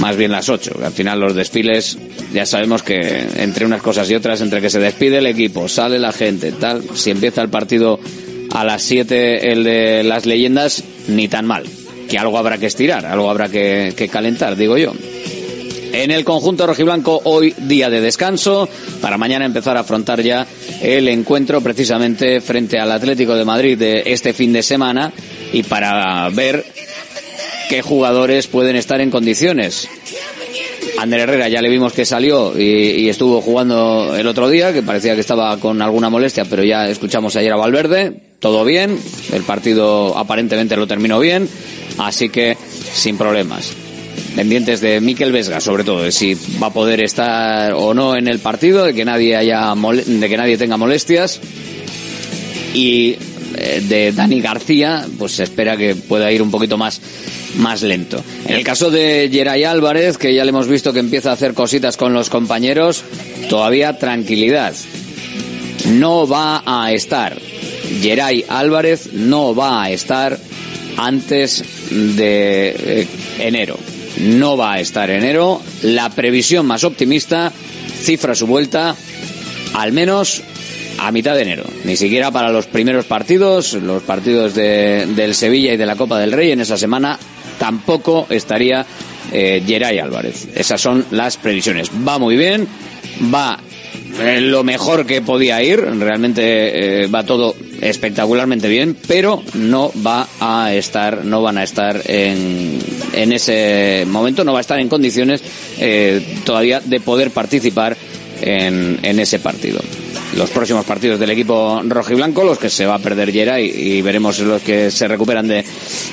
más 0.00 0.16
bien 0.16 0.32
las 0.32 0.48
8. 0.48 0.80
Al 0.82 0.92
final 0.92 1.20
los 1.20 1.34
desfiles 1.34 1.98
ya 2.32 2.46
sabemos 2.46 2.82
que 2.82 3.26
entre 3.36 3.66
unas 3.66 3.82
cosas 3.82 4.10
y 4.10 4.14
otras, 4.14 4.40
entre 4.40 4.60
que 4.60 4.70
se 4.70 4.80
despide 4.80 5.18
el 5.18 5.26
equipo, 5.26 5.68
sale 5.68 5.98
la 5.98 6.12
gente, 6.12 6.52
tal, 6.52 6.82
si 6.94 7.10
empieza 7.10 7.42
el 7.42 7.50
partido 7.50 8.00
a 8.50 8.64
las 8.64 8.82
7 8.82 9.52
el 9.52 9.62
de 9.62 10.02
las 10.02 10.26
leyendas, 10.26 10.82
ni 11.08 11.28
tan 11.28 11.46
mal. 11.46 11.64
Que 12.08 12.18
algo 12.18 12.38
habrá 12.38 12.58
que 12.58 12.66
estirar, 12.66 13.06
algo 13.06 13.30
habrá 13.30 13.48
que, 13.48 13.94
que 13.96 14.08
calentar, 14.08 14.56
digo 14.56 14.76
yo. 14.76 14.92
En 15.92 16.10
el 16.10 16.24
conjunto 16.24 16.66
rojiblanco 16.66 17.20
hoy 17.24 17.54
día 17.58 17.90
de 17.90 18.00
descanso 18.00 18.68
para 19.00 19.18
mañana 19.18 19.44
empezar 19.44 19.76
a 19.76 19.80
afrontar 19.80 20.22
ya 20.22 20.46
el 20.80 21.08
encuentro 21.08 21.60
precisamente 21.60 22.40
frente 22.40 22.78
al 22.78 22.92
Atlético 22.92 23.34
de 23.34 23.44
Madrid 23.44 23.78
de 23.78 24.02
este 24.06 24.32
fin 24.32 24.52
de 24.52 24.62
semana 24.62 25.12
y 25.52 25.62
para 25.62 26.28
ver 26.30 26.64
qué 27.68 27.82
jugadores 27.82 28.46
pueden 28.46 28.76
estar 28.76 29.00
en 29.00 29.10
condiciones. 29.10 29.88
Ander 30.98 31.20
Herrera 31.20 31.48
ya 31.48 31.62
le 31.62 31.70
vimos 31.70 31.92
que 31.92 32.04
salió 32.04 32.58
y, 32.58 32.62
y, 32.62 33.08
estuvo 33.08 33.40
jugando 33.40 34.14
el 34.16 34.26
otro 34.26 34.50
día, 34.50 34.72
que 34.72 34.82
parecía 34.82 35.14
que 35.14 35.20
estaba 35.22 35.56
con 35.58 35.80
alguna 35.80 36.10
molestia, 36.10 36.44
pero 36.44 36.62
ya 36.62 36.88
escuchamos 36.88 37.36
ayer 37.36 37.52
a 37.52 37.56
Valverde, 37.56 38.20
todo 38.38 38.64
bien, 38.64 38.98
el 39.32 39.42
partido 39.44 40.18
aparentemente 40.18 40.76
lo 40.76 40.86
terminó 40.86 41.18
bien, 41.18 41.48
así 41.98 42.28
que 42.28 42.56
sin 42.92 43.16
problemas. 43.16 43.72
Pendientes 44.36 44.80
de 44.80 45.00
Miquel 45.00 45.32
Vesga, 45.32 45.60
sobre 45.60 45.84
todo, 45.84 46.02
de 46.02 46.12
si 46.12 46.36
va 46.62 46.68
a 46.68 46.72
poder 46.72 47.02
estar 47.02 47.72
o 47.74 47.94
no 47.94 48.16
en 48.16 48.28
el 48.28 48.38
partido, 48.38 48.84
de 48.84 48.94
que 48.94 49.04
nadie 49.04 49.36
haya 49.36 49.74
de 49.74 50.28
que 50.28 50.36
nadie 50.36 50.56
tenga 50.56 50.76
molestias 50.76 51.40
y 52.72 53.16
eh, 53.56 53.82
de 53.88 54.12
Dani 54.12 54.40
García, 54.40 55.06
pues 55.18 55.32
se 55.32 55.42
espera 55.42 55.76
que 55.76 55.94
pueda 55.94 56.30
ir 56.30 56.42
un 56.42 56.50
poquito 56.50 56.78
más 56.78 57.00
más 57.56 57.82
lento. 57.82 58.22
En 58.46 58.54
el 58.54 58.64
caso 58.64 58.90
de 58.90 59.28
Geray 59.30 59.64
Álvarez, 59.64 60.16
que 60.16 60.34
ya 60.34 60.44
le 60.44 60.50
hemos 60.50 60.68
visto 60.68 60.92
que 60.92 61.00
empieza 61.00 61.30
a 61.30 61.34
hacer 61.34 61.54
cositas 61.54 61.96
con 61.96 62.12
los 62.12 62.30
compañeros, 62.30 63.02
todavía 63.48 63.98
tranquilidad. 63.98 64.74
No 65.86 66.28
va 66.28 66.62
a 66.64 66.92
estar. 66.92 67.36
Geray 68.00 68.44
Álvarez 68.48 69.12
no 69.12 69.54
va 69.54 69.82
a 69.82 69.90
estar 69.90 70.38
antes 70.96 71.64
de 71.90 72.68
eh, 72.68 73.06
enero. 73.40 73.78
No 74.18 74.56
va 74.56 74.74
a 74.74 74.80
estar 74.80 75.10
enero. 75.10 75.60
La 75.82 76.10
previsión 76.10 76.66
más 76.66 76.84
optimista 76.84 77.52
cifra 78.02 78.34
su 78.34 78.46
vuelta 78.46 78.94
al 79.74 79.92
menos 79.92 80.42
a 80.98 81.12
mitad 81.12 81.34
de 81.34 81.42
enero. 81.42 81.64
Ni 81.84 81.96
siquiera 81.96 82.30
para 82.30 82.50
los 82.50 82.66
primeros 82.66 83.06
partidos, 83.06 83.72
los 83.74 84.02
partidos 84.02 84.54
de, 84.54 85.06
del 85.14 85.34
Sevilla 85.34 85.72
y 85.72 85.76
de 85.76 85.86
la 85.86 85.96
Copa 85.96 86.18
del 86.18 86.32
Rey 86.32 86.52
en 86.52 86.60
esa 86.60 86.76
semana 86.76 87.18
tampoco 87.58 88.26
estaría 88.30 88.84
eh, 89.32 89.62
Geray 89.66 89.98
Álvarez. 89.98 90.48
Esas 90.54 90.80
son 90.80 91.04
las 91.10 91.36
previsiones. 91.36 91.90
Va 92.06 92.18
muy 92.18 92.36
bien, 92.36 92.66
va 93.32 93.58
eh, 94.20 94.40
lo 94.40 94.64
mejor 94.64 95.06
que 95.06 95.22
podía 95.22 95.62
ir, 95.62 95.80
realmente 95.80 97.04
eh, 97.04 97.06
va 97.06 97.24
todo 97.24 97.54
espectacularmente 97.80 98.68
bien, 98.68 98.96
pero 99.06 99.42
no 99.54 99.92
va 100.06 100.28
a 100.40 100.74
estar, 100.74 101.24
no 101.24 101.42
van 101.42 101.58
a 101.58 101.64
estar 101.64 102.02
en, 102.04 102.78
en 103.12 103.32
ese 103.32 104.04
momento, 104.06 104.44
no 104.44 104.52
va 104.52 104.58
a 104.58 104.60
estar 104.60 104.78
en 104.78 104.88
condiciones 104.88 105.42
eh, 105.78 106.40
todavía 106.44 106.80
de 106.80 107.00
poder 107.00 107.30
participar 107.30 107.96
en, 108.42 108.98
en 109.02 109.20
ese 109.20 109.38
partido 109.38 109.80
los 110.36 110.50
próximos 110.50 110.84
partidos 110.84 111.18
del 111.18 111.30
equipo 111.30 111.82
rojiblanco, 111.84 112.44
los 112.44 112.58
que 112.58 112.70
se 112.70 112.86
va 112.86 112.94
a 112.94 112.98
perder 113.00 113.32
Yera 113.32 113.60
y, 113.60 113.66
y, 113.68 114.02
veremos 114.02 114.38
los 114.38 114.62
que 114.62 114.90
se 114.90 115.08
recuperan 115.08 115.48
de, 115.48 115.64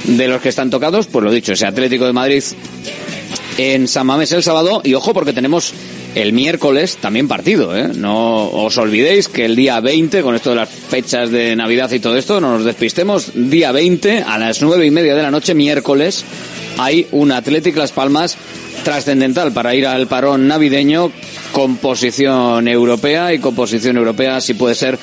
de 0.05 0.27
los 0.27 0.41
que 0.41 0.49
están 0.49 0.71
tocados. 0.71 1.05
Pues 1.05 1.23
lo 1.23 1.31
dicho, 1.31 1.53
ese 1.53 1.67
Atlético 1.67 2.07
de 2.07 2.13
Madrid 2.13 2.43
en 3.57 3.87
San 3.87 4.07
Mamés 4.07 4.31
el 4.31 4.43
sábado 4.43 4.81
y 4.83 4.93
ojo 4.93 5.13
porque 5.13 5.33
tenemos 5.33 5.73
el 6.21 6.33
miércoles 6.33 6.97
también 6.97 7.27
partido, 7.27 7.77
¿eh? 7.77 7.89
No 7.93 8.49
os 8.49 8.75
olvidéis 8.79 9.27
que 9.27 9.45
el 9.45 9.55
día 9.55 9.79
20, 9.79 10.23
con 10.23 10.33
esto 10.33 10.49
de 10.49 10.55
las 10.55 10.69
fechas 10.69 11.29
de 11.29 11.55
Navidad 11.55 11.91
y 11.91 11.99
todo 11.99 12.17
esto, 12.17 12.41
no 12.41 12.57
nos 12.57 12.65
despistemos, 12.65 13.31
día 13.35 13.71
20 13.71 14.23
a 14.23 14.39
las 14.39 14.63
nueve 14.63 14.87
y 14.87 14.91
media 14.91 15.13
de 15.15 15.21
la 15.21 15.29
noche, 15.29 15.53
miércoles, 15.53 16.25
hay 16.79 17.07
un 17.11 17.31
Atlético 17.31 17.79
Las 17.79 17.91
Palmas 17.91 18.35
trascendental 18.83 19.51
para 19.51 19.75
ir 19.75 19.85
al 19.85 20.07
parón 20.07 20.47
navideño 20.47 21.11
con 21.51 21.77
posición 21.77 22.67
europea 22.67 23.33
y 23.33 23.39
con 23.39 23.53
posición 23.53 23.97
europea 23.97 24.41
si 24.41 24.55
puede 24.55 24.73
ser 24.73 24.97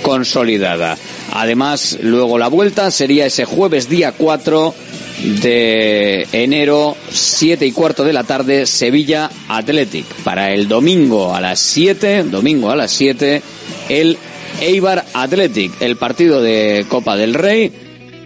consolidada. 0.00 0.96
Además, 1.32 1.98
luego 2.00 2.38
la 2.38 2.48
vuelta 2.48 2.90
sería 2.90 3.26
ese 3.26 3.44
jueves 3.44 3.90
día 3.90 4.12
4 4.12 4.74
de 5.22 6.26
enero, 6.32 6.96
7 7.10 7.66
y 7.66 7.72
cuarto 7.72 8.04
de 8.04 8.12
la 8.12 8.24
tarde, 8.24 8.66
Sevilla 8.66 9.30
Athletic. 9.48 10.06
Para 10.24 10.52
el 10.52 10.68
domingo 10.68 11.34
a 11.34 11.40
las 11.40 11.60
7, 11.60 12.24
domingo 12.24 12.70
a 12.70 12.76
las 12.76 12.90
7, 12.92 13.42
el 13.88 14.18
Eibar 14.60 15.04
Athletic, 15.14 15.80
el 15.80 15.96
partido 15.96 16.42
de 16.42 16.86
Copa 16.88 17.16
del 17.16 17.34
Rey, 17.34 17.72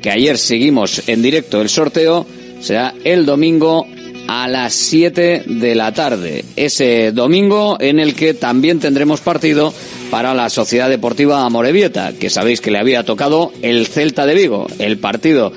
que 0.02 0.10
ayer 0.10 0.38
seguimos 0.38 1.02
en 1.08 1.22
directo 1.22 1.60
el 1.60 1.68
sorteo, 1.68 2.26
será 2.60 2.94
el 3.04 3.26
domingo 3.26 3.86
a 4.28 4.46
las 4.46 4.74
7 4.74 5.44
de 5.46 5.74
la 5.74 5.92
tarde. 5.92 6.44
Ese 6.54 7.12
domingo 7.12 7.78
en 7.80 7.98
el 7.98 8.14
que 8.14 8.34
también 8.34 8.78
tendremos 8.78 9.20
partido 9.20 9.72
para 10.10 10.34
la 10.34 10.50
Sociedad 10.50 10.88
Deportiva 10.88 11.44
Amorebieta, 11.44 12.12
que 12.12 12.30
sabéis 12.30 12.60
que 12.60 12.70
le 12.70 12.78
había 12.78 13.04
tocado 13.04 13.52
el 13.62 13.86
Celta 13.86 14.26
de 14.26 14.34
Vigo. 14.34 14.66
El 14.78 14.98
partido 14.98 15.52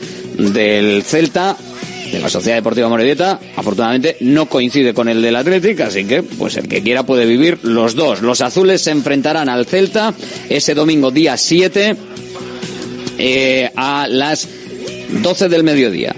del 0.49 1.03
Celta, 1.03 1.55
de 2.11 2.19
la 2.19 2.29
Sociedad 2.29 2.57
Deportiva 2.57 2.87
Amorebieta, 2.87 3.39
afortunadamente 3.55 4.17
no 4.21 4.47
coincide 4.47 4.93
con 4.93 5.07
el 5.07 5.21
del 5.21 5.35
Athletic, 5.35 5.79
así 5.81 6.05
que 6.05 6.23
pues 6.23 6.57
el 6.57 6.67
que 6.67 6.81
quiera 6.81 7.03
puede 7.03 7.25
vivir 7.25 7.59
los 7.63 7.95
dos. 7.95 8.21
Los 8.21 8.41
azules 8.41 8.81
se 8.81 8.91
enfrentarán 8.91 9.49
al 9.49 9.65
Celta 9.65 10.13
ese 10.49 10.73
domingo 10.73 11.11
día 11.11 11.37
7 11.37 11.95
eh, 13.17 13.71
a 13.75 14.07
las 14.09 14.47
12 15.21 15.49
del 15.49 15.63
mediodía 15.63 16.15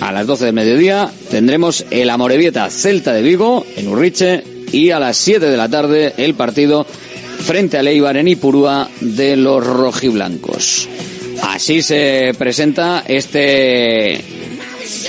a 0.00 0.12
las 0.12 0.26
12 0.26 0.46
del 0.46 0.54
mediodía 0.54 1.10
tendremos 1.30 1.84
el 1.90 2.10
Amorebieta 2.10 2.68
Celta 2.70 3.12
de 3.12 3.22
Vigo 3.22 3.66
en 3.76 3.88
Urriche 3.88 4.42
y 4.72 4.90
a 4.90 4.98
las 4.98 5.16
7 5.16 5.46
de 5.46 5.56
la 5.56 5.68
tarde 5.68 6.14
el 6.18 6.34
partido 6.34 6.84
frente 6.84 7.78
al 7.78 7.88
Eibar 7.88 8.16
en 8.16 8.28
Ipurúa 8.28 8.88
de 9.00 9.36
los 9.36 9.64
rojiblancos. 9.64 10.88
Así 11.42 11.82
se 11.82 12.34
presenta 12.38 13.04
este 13.06 14.20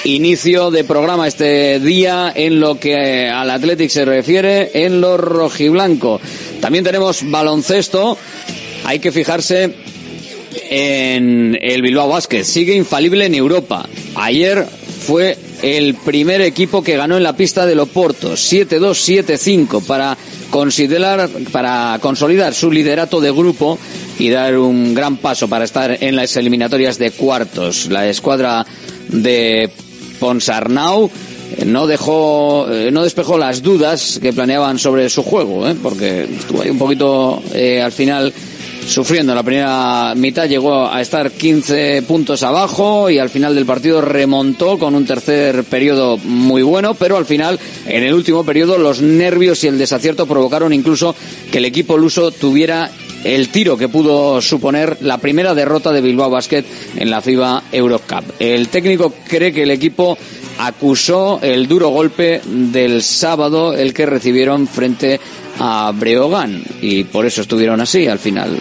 inicio 0.04 0.72
de 0.72 0.84
programa, 0.84 1.28
este 1.28 1.80
día 1.80 2.32
en 2.36 2.60
lo 2.60 2.80
que 2.80 3.28
al 3.28 3.50
Athletic 3.50 3.90
se 3.90 4.06
refiere 4.06 4.72
en 4.86 5.02
los 5.02 5.20
rojiblanco. 5.20 6.20
También 6.62 6.84
tenemos 6.84 7.30
baloncesto. 7.30 8.18
Hay 8.86 9.00
que 9.00 9.12
fijarse 9.12 9.76
en 10.70 11.58
el 11.62 11.82
Bilbao 11.82 12.08
Basket. 12.10 12.44
Sigue 12.44 12.74
infalible 12.76 13.26
en 13.26 13.36
Europa. 13.36 13.88
Ayer 14.16 14.66
fue 14.66 15.38
el 15.62 15.96
primer 15.96 16.42
equipo 16.42 16.84
que 16.84 16.98
ganó 16.98 17.18
en 17.18 17.24
la 17.24 17.36
pista 17.36 17.66
de 17.66 17.76
Loporto, 17.76 18.34
7-2, 18.34 19.26
7-5, 19.26 19.86
para 19.86 20.18
considerar, 20.50 21.30
para 21.52 21.98
consolidar 22.02 22.54
su 22.54 22.72
liderato 22.72 23.20
de 23.20 23.32
grupo 23.32 23.78
y 24.20 24.30
dar 24.30 24.58
un 24.58 24.94
gran 24.94 25.18
paso 25.18 25.48
para 25.48 25.66
estar 25.66 25.98
en 26.04 26.16
las 26.16 26.36
eliminatorias 26.38 26.98
de 26.98 27.12
cuartos. 27.12 27.88
La 27.88 28.08
escuadra 28.08 28.66
de 29.10 29.70
Ponsarnau 30.20 31.10
no 31.66 31.88
dejó, 31.88 32.68
no 32.92 33.04
despejó 33.04 33.38
las 33.38 33.62
dudas 33.62 34.20
que 34.22 34.34
planeaban 34.34 34.80
sobre 34.80 35.10
su 35.10 35.24
juego, 35.24 35.68
¿eh? 35.68 35.76
porque 35.82 36.24
estuvo 36.24 36.62
ahí 36.62 36.70
un 36.70 36.78
poquito 36.78 37.42
eh, 37.54 37.82
al 37.82 37.92
final 37.92 38.34
sufriendo. 38.88 39.36
La 39.36 39.44
primera 39.44 40.14
mitad 40.16 40.48
llegó 40.48 40.88
a 40.88 41.02
estar 41.02 41.32
15 41.32 42.04
puntos 42.04 42.44
abajo 42.44 43.10
y 43.10 43.20
al 43.20 43.30
final 43.30 43.54
del 43.54 43.66
partido 43.66 44.02
remontó 44.02 44.80
con 44.80 44.96
un 44.96 45.06
tercer 45.06 45.64
periodo 45.66 46.18
muy 46.18 46.64
bueno, 46.64 46.94
pero 46.94 47.18
al 47.18 47.26
final, 47.26 47.60
en 47.86 48.04
el 48.04 48.14
último 48.14 48.44
periodo, 48.46 48.78
los 48.78 49.02
nervios 49.02 49.64
y 49.64 49.68
el 49.68 49.78
desacierto 49.78 50.26
provocaron 50.26 50.74
incluso 50.74 51.16
que 51.52 51.58
el 51.58 51.66
equipo 51.66 51.98
luso 51.98 52.32
tuviera 52.32 52.90
el 53.36 53.50
tiro 53.50 53.78
que 53.78 53.90
pudo 53.90 54.42
suponer 54.42 54.98
la 55.02 55.18
primera 55.18 55.54
derrota 55.54 55.92
de 55.92 56.02
Bilbao 56.02 56.30
Basket 56.30 56.64
en 56.96 57.10
la 57.10 57.22
FIBA 57.22 57.64
Eurocup. 57.72 58.24
El 58.40 58.70
técnico 58.70 59.14
cree 59.28 59.52
que 59.52 59.64
el 59.64 59.72
equipo 59.72 60.18
acusó 60.60 61.40
el 61.42 61.68
duro 61.68 61.90
golpe 61.90 62.42
del 62.46 63.04
sábado, 63.04 63.74
el 63.74 63.94
que 63.94 64.06
recibieron 64.06 64.68
frente 64.68 65.20
a 65.60 65.92
Breogán, 65.94 66.64
y 66.82 67.04
por 67.04 67.26
eso 67.26 67.42
estuvieron 67.42 67.82
así 67.82 68.08
al 68.08 68.20
final 68.20 68.58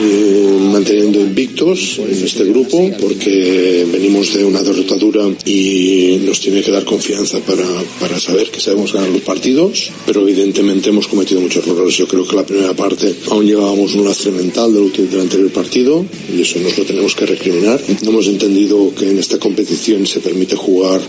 eh, 0.00 0.58
manteniendo 0.72 1.20
invictos 1.20 1.98
en 1.98 2.24
este 2.24 2.44
grupo 2.44 2.90
porque 2.98 3.86
venimos 3.92 4.32
de 4.32 4.44
una 4.44 4.62
derrotadura 4.62 5.28
y 5.44 6.18
nos 6.24 6.40
tiene 6.40 6.62
que 6.62 6.70
dar 6.70 6.84
confianza 6.84 7.40
para, 7.40 7.66
para 8.00 8.18
saber 8.18 8.50
que 8.50 8.60
sabemos 8.60 8.92
ganar 8.92 9.10
los 9.10 9.20
partidos, 9.20 9.90
pero 10.06 10.22
evidentemente 10.22 10.88
hemos 10.88 11.08
cometido 11.08 11.40
muchos 11.40 11.66
errores. 11.66 11.96
Yo 11.96 12.08
creo 12.08 12.26
que 12.26 12.36
la 12.36 12.46
primera 12.46 12.74
parte 12.74 13.14
aún 13.30 13.46
llevábamos 13.46 13.94
un 13.94 14.04
lastre 14.04 14.30
mental 14.30 14.72
del, 14.72 14.84
último, 14.84 15.08
del 15.08 15.20
anterior 15.20 15.50
partido 15.50 16.06
y 16.34 16.40
eso 16.40 16.58
nos 16.60 16.78
lo 16.78 16.84
tenemos 16.84 17.14
que 17.14 17.26
recriminar. 17.26 17.80
No 18.02 18.10
hemos 18.10 18.28
entendido 18.28 18.94
que 18.94 19.10
en 19.10 19.18
esta 19.18 19.38
competición 19.38 20.06
se 20.06 20.20
permite 20.20 20.56
jugar 20.56 21.02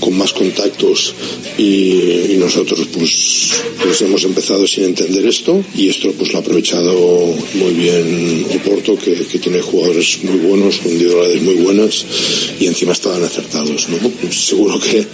con 0.00 0.16
más 0.16 0.32
contactos 0.32 1.14
y, 1.58 2.32
y 2.32 2.36
nosotros 2.38 2.88
pues, 2.92 3.50
pues 3.82 4.00
hemos 4.00 4.24
empezado 4.24 4.66
sin 4.66 4.84
entender 4.84 5.26
esto 5.26 5.62
y 5.76 5.88
esto 5.88 6.10
pues 6.16 6.32
lo 6.32 6.38
ha 6.38 6.42
aprovechado 6.42 6.94
muy 7.54 7.72
bien 7.74 8.29
Oporto 8.54 8.96
que, 8.96 9.12
que, 9.26 9.38
tiene 9.38 9.60
jugadores 9.60 10.18
muy 10.22 10.38
buenos, 10.38 10.78
con 10.78 10.92
individualidades 10.92 11.42
muy 11.42 11.54
buenas 11.54 12.06
y 12.58 12.66
encima 12.66 12.92
estaban 12.92 13.22
acertados. 13.22 13.88
¿no? 13.88 14.30
Seguro 14.30 14.78
que 14.80 15.06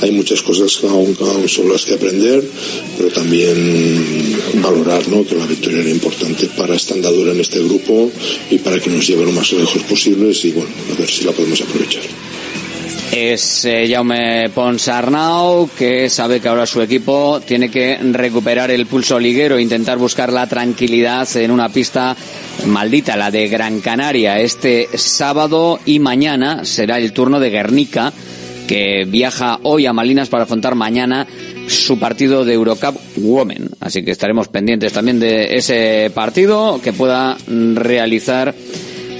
hay 0.00 0.10
muchas 0.12 0.42
cosas 0.42 0.78
aún, 0.84 1.16
aún 1.20 1.48
sobre 1.48 1.70
las 1.70 1.84
que 1.84 1.94
aprender, 1.94 2.42
pero 2.96 3.10
también 3.10 4.36
valorar 4.62 5.06
¿no? 5.08 5.24
que 5.24 5.34
la 5.34 5.46
victoria 5.46 5.80
era 5.80 5.90
importante 5.90 6.46
para 6.56 6.74
esta 6.74 6.94
andadura 6.94 7.32
en 7.32 7.40
este 7.40 7.60
grupo 7.60 8.10
y 8.50 8.58
para 8.58 8.80
que 8.80 8.90
nos 8.90 9.06
lleve 9.06 9.24
lo 9.24 9.32
más 9.32 9.52
lejos 9.52 9.82
posibles 9.82 10.44
y 10.44 10.52
bueno, 10.52 10.70
a 10.94 10.98
ver 10.98 11.08
si 11.08 11.24
la 11.24 11.32
podemos 11.32 11.60
aprovechar 11.60 12.02
es 13.12 13.64
eh, 13.64 13.88
Jaume 13.90 14.50
Ponsarnau, 14.54 15.68
que 15.76 16.10
sabe 16.10 16.40
que 16.40 16.48
ahora 16.48 16.66
su 16.66 16.80
equipo 16.82 17.40
tiene 17.40 17.70
que 17.70 17.96
recuperar 17.96 18.70
el 18.70 18.86
pulso 18.86 19.18
liguero 19.18 19.56
e 19.56 19.62
intentar 19.62 19.98
buscar 19.98 20.32
la 20.32 20.46
tranquilidad 20.46 21.28
en 21.36 21.50
una 21.50 21.68
pista 21.68 22.16
maldita, 22.66 23.16
la 23.16 23.30
de 23.30 23.48
Gran 23.48 23.80
Canaria. 23.80 24.40
Este 24.40 24.88
sábado 24.94 25.78
y 25.84 25.98
mañana 25.98 26.64
será 26.64 26.98
el 26.98 27.12
turno 27.12 27.40
de 27.40 27.50
Guernica, 27.50 28.12
que 28.66 29.04
viaja 29.06 29.58
hoy 29.62 29.86
a 29.86 29.92
Malinas 29.92 30.28
para 30.28 30.44
afrontar 30.44 30.74
mañana 30.74 31.26
su 31.68 31.98
partido 31.98 32.44
de 32.44 32.54
Eurocup 32.54 32.96
Women. 33.16 33.70
Así 33.80 34.04
que 34.04 34.10
estaremos 34.10 34.48
pendientes 34.48 34.92
también 34.92 35.20
de 35.20 35.56
ese 35.56 36.10
partido 36.14 36.80
que 36.82 36.92
pueda 36.92 37.36
realizar 37.46 38.54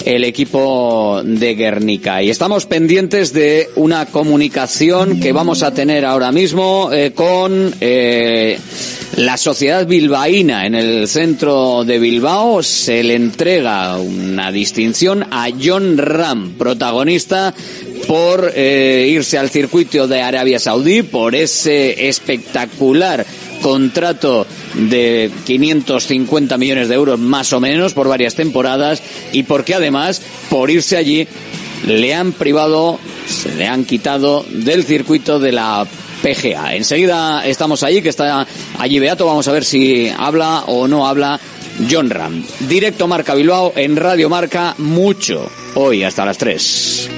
el 0.09 0.25
equipo 0.25 1.21
de 1.23 1.55
Guernica. 1.55 2.23
Y 2.23 2.31
estamos 2.31 2.65
pendientes 2.65 3.35
de 3.35 3.69
una 3.77 4.07
comunicación 4.07 5.21
que 5.21 5.33
vamos 5.33 5.62
a 5.62 5.75
tener 5.75 6.07
ahora 6.07 6.33
mismo 6.33 6.88
eh, 6.91 7.12
con 7.15 7.75
eh, 7.83 8.59
la 9.17 9.37
sociedad 9.37 9.87
bilbaína 9.87 10.65
en 10.65 10.75
el 10.75 11.09
centro 11.09 11.85
de 11.85 11.99
Bilbao. 11.99 12.62
Se 12.62 13.03
le 13.03 13.17
entrega 13.17 13.99
una 13.99 14.50
distinción 14.50 15.27
a 15.31 15.50
John 15.62 15.99
Ram, 15.99 16.55
protagonista 16.57 17.53
por 18.07 18.50
eh, 18.55 19.09
irse 19.11 19.37
al 19.37 19.50
circuito 19.50 20.09
de 20.09 20.23
Arabia 20.23 20.59
Saudí, 20.59 21.03
por 21.03 21.35
ese 21.35 22.09
espectacular 22.09 23.27
contrato 23.61 24.47
de 24.75 25.31
550 25.45 26.59
millones 26.59 26.88
de 26.88 26.95
euros 26.95 27.19
más 27.19 27.53
o 27.53 27.61
menos 27.61 27.95
por 27.95 28.09
varias 28.09 28.35
temporadas 28.35 29.03
y 29.33 29.45
porque 29.45 29.75
además 29.75 30.23
por 30.50 30.71
irse 30.71 30.97
allí 30.97 31.27
le 31.87 32.15
han 32.15 32.33
privado, 32.33 32.99
se 33.27 33.55
le 33.55 33.67
han 33.67 33.85
quitado 33.85 34.45
del 34.49 34.85
circuito 34.85 35.38
de 35.38 35.53
la 35.53 35.87
PGA. 36.23 36.75
Enseguida 36.75 37.47
estamos 37.47 37.83
allí, 37.83 38.03
que 38.03 38.09
está 38.09 38.47
allí 38.79 38.99
Beato, 38.99 39.27
vamos 39.27 39.49
a 39.49 39.53
ver 39.53 39.65
si 39.65 40.11
habla 40.17 40.65
o 40.67 40.88
no 40.88 41.07
habla 41.07 41.41
John 41.91 42.11
Ram. 42.11 42.45
Directo 42.61 43.07
Marca 43.07 43.35
Bilbao 43.35 43.73
en 43.77 43.97
Radio 43.97 44.29
Marca, 44.29 44.75
mucho, 44.79 45.50
hoy 45.75 46.03
hasta 46.03 46.25
las 46.25 46.38
3. 46.38 47.17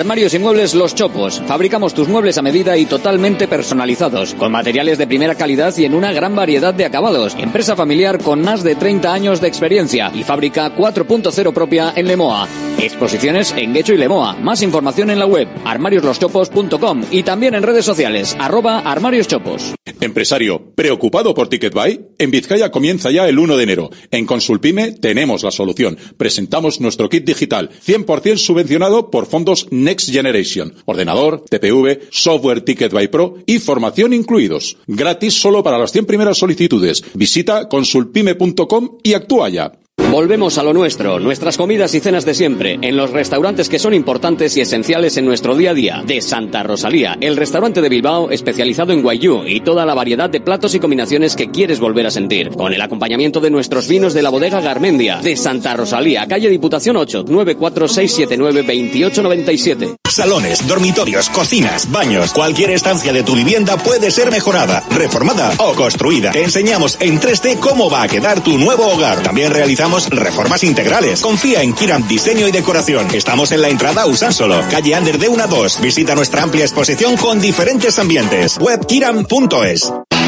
Armarios 0.00 0.32
y 0.32 0.38
muebles 0.38 0.74
Los 0.74 0.94
Chopos. 0.94 1.42
Fabricamos 1.46 1.92
tus 1.92 2.08
muebles 2.08 2.38
a 2.38 2.42
medida 2.42 2.74
y 2.78 2.86
totalmente 2.86 3.46
personalizados, 3.46 4.32
con 4.32 4.50
materiales 4.50 4.96
de 4.96 5.06
primera 5.06 5.34
calidad 5.34 5.76
y 5.76 5.84
en 5.84 5.94
una 5.94 6.10
gran 6.10 6.34
variedad 6.34 6.72
de 6.72 6.86
acabados. 6.86 7.36
Empresa 7.38 7.76
familiar 7.76 8.18
con 8.18 8.40
más 8.40 8.62
de 8.62 8.76
30 8.76 9.12
años 9.12 9.42
de 9.42 9.48
experiencia 9.48 10.10
y 10.14 10.22
fábrica 10.22 10.74
4.0 10.74 11.52
propia 11.52 11.92
en 11.94 12.08
Lemoa. 12.08 12.48
Exposiciones 12.82 13.54
en 13.56 13.74
Guecho 13.74 13.92
y 13.92 13.98
Lemoa. 13.98 14.34
Más 14.36 14.62
información 14.62 15.10
en 15.10 15.18
la 15.18 15.26
web 15.26 15.46
armariosloschopos.com 15.64 17.04
y 17.10 17.22
también 17.22 17.54
en 17.54 17.62
redes 17.62 17.84
sociales 17.84 18.36
arroba 18.38 18.78
armarioschopos. 18.78 19.74
Empresario, 20.00 20.72
¿preocupado 20.74 21.34
por 21.34 21.48
Ticketbuy? 21.48 22.06
En 22.18 22.30
Vizcaya 22.30 22.70
comienza 22.70 23.10
ya 23.10 23.28
el 23.28 23.38
1 23.38 23.56
de 23.56 23.62
enero. 23.62 23.90
En 24.10 24.24
Consulpime 24.24 24.92
tenemos 24.92 25.42
la 25.42 25.50
solución. 25.50 25.98
Presentamos 26.16 26.80
nuestro 26.80 27.08
kit 27.10 27.26
digital, 27.26 27.70
100% 27.86 28.38
subvencionado 28.38 29.10
por 29.10 29.26
fondos 29.26 29.66
Next 29.70 30.10
Generation. 30.10 30.74
Ordenador, 30.86 31.44
TPV, 31.48 32.08
software 32.10 32.62
Ticketbuy 32.62 33.08
Pro 33.08 33.34
y 33.46 33.58
formación 33.58 34.14
incluidos. 34.14 34.78
Gratis 34.86 35.34
solo 35.34 35.62
para 35.62 35.78
las 35.78 35.92
100 35.92 36.06
primeras 36.06 36.38
solicitudes. 36.38 37.04
Visita 37.14 37.68
consulpime.com 37.68 38.98
y 39.02 39.12
actúa 39.12 39.50
ya. 39.50 39.72
Volvemos 40.10 40.58
a 40.58 40.64
lo 40.64 40.72
nuestro, 40.72 41.20
nuestras 41.20 41.56
comidas 41.56 41.94
y 41.94 42.00
cenas 42.00 42.24
de 42.24 42.34
siempre, 42.34 42.80
en 42.82 42.96
los 42.96 43.12
restaurantes 43.12 43.68
que 43.68 43.78
son 43.78 43.94
importantes 43.94 44.56
y 44.56 44.60
esenciales 44.60 45.16
en 45.16 45.24
nuestro 45.24 45.54
día 45.54 45.70
a 45.70 45.74
día. 45.74 46.02
De 46.04 46.20
Santa 46.20 46.64
Rosalía, 46.64 47.16
el 47.20 47.36
restaurante 47.36 47.80
de 47.80 47.88
Bilbao 47.88 48.32
especializado 48.32 48.92
en 48.92 49.02
guayú 49.02 49.44
y 49.46 49.60
toda 49.60 49.86
la 49.86 49.94
variedad 49.94 50.28
de 50.28 50.40
platos 50.40 50.74
y 50.74 50.80
combinaciones 50.80 51.36
que 51.36 51.52
quieres 51.52 51.78
volver 51.78 52.08
a 52.08 52.10
sentir. 52.10 52.50
Con 52.50 52.74
el 52.74 52.82
acompañamiento 52.82 53.38
de 53.38 53.50
nuestros 53.50 53.86
vinos 53.86 54.12
de 54.12 54.22
la 54.22 54.30
bodega 54.30 54.60
Garmendia. 54.60 55.20
De 55.22 55.36
Santa 55.36 55.74
Rosalía, 55.74 56.26
calle 56.26 56.48
Diputación 56.48 56.96
8, 56.96 57.26
946792897. 57.26 60.00
Salones, 60.10 60.66
dormitorios, 60.66 61.30
cocinas, 61.30 61.88
baños, 61.92 62.32
cualquier 62.32 62.70
estancia 62.70 63.12
de 63.12 63.22
tu 63.22 63.36
vivienda 63.36 63.76
puede 63.76 64.10
ser 64.10 64.32
mejorada, 64.32 64.82
reformada 64.90 65.52
o 65.58 65.74
construida. 65.74 66.32
Te 66.32 66.42
enseñamos 66.42 66.98
en 67.00 67.20
3D 67.20 67.60
cómo 67.60 67.88
va 67.88 68.02
a 68.02 68.08
quedar 68.08 68.42
tu 68.42 68.58
nuevo 68.58 68.88
hogar. 68.88 69.22
También 69.22 69.52
realizamos 69.52 69.99
reformas 70.08 70.64
integrales. 70.64 71.20
Confía 71.20 71.62
en 71.62 71.74
Kiram 71.74 72.06
Diseño 72.08 72.48
y 72.48 72.52
Decoración. 72.52 73.06
Estamos 73.12 73.52
en 73.52 73.62
la 73.62 73.68
entrada 73.68 74.06
Usánsolo, 74.06 74.62
calle 74.70 74.94
Ander 74.94 75.18
de 75.18 75.28
1 75.28 75.44
a 75.44 75.46
2. 75.46 75.80
Visita 75.80 76.14
nuestra 76.14 76.42
amplia 76.42 76.64
exposición 76.64 77.16
con 77.16 77.40
diferentes 77.40 77.98
ambientes. 77.98 78.58
Webkiram.es. 78.60 79.92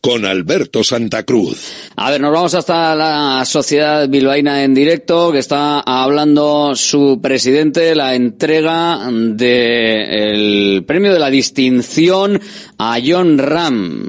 con 0.00 0.24
Alberto 0.24 0.82
Santa 0.82 1.24
Cruz. 1.24 1.58
A 1.96 2.10
ver, 2.10 2.20
nos 2.20 2.32
vamos 2.32 2.54
hasta 2.54 2.94
la 2.94 3.44
sociedad 3.44 4.08
bilbaína 4.08 4.64
en 4.64 4.74
directo, 4.74 5.30
que 5.30 5.38
está 5.38 5.80
hablando 5.80 6.74
su 6.74 7.20
presidente, 7.20 7.94
la 7.94 8.14
entrega 8.14 9.10
del 9.10 10.84
premio 10.86 11.12
de 11.12 11.18
la 11.18 11.30
distinción 11.30 12.40
a 12.78 12.98
John 13.04 13.38
Ram. 13.38 14.08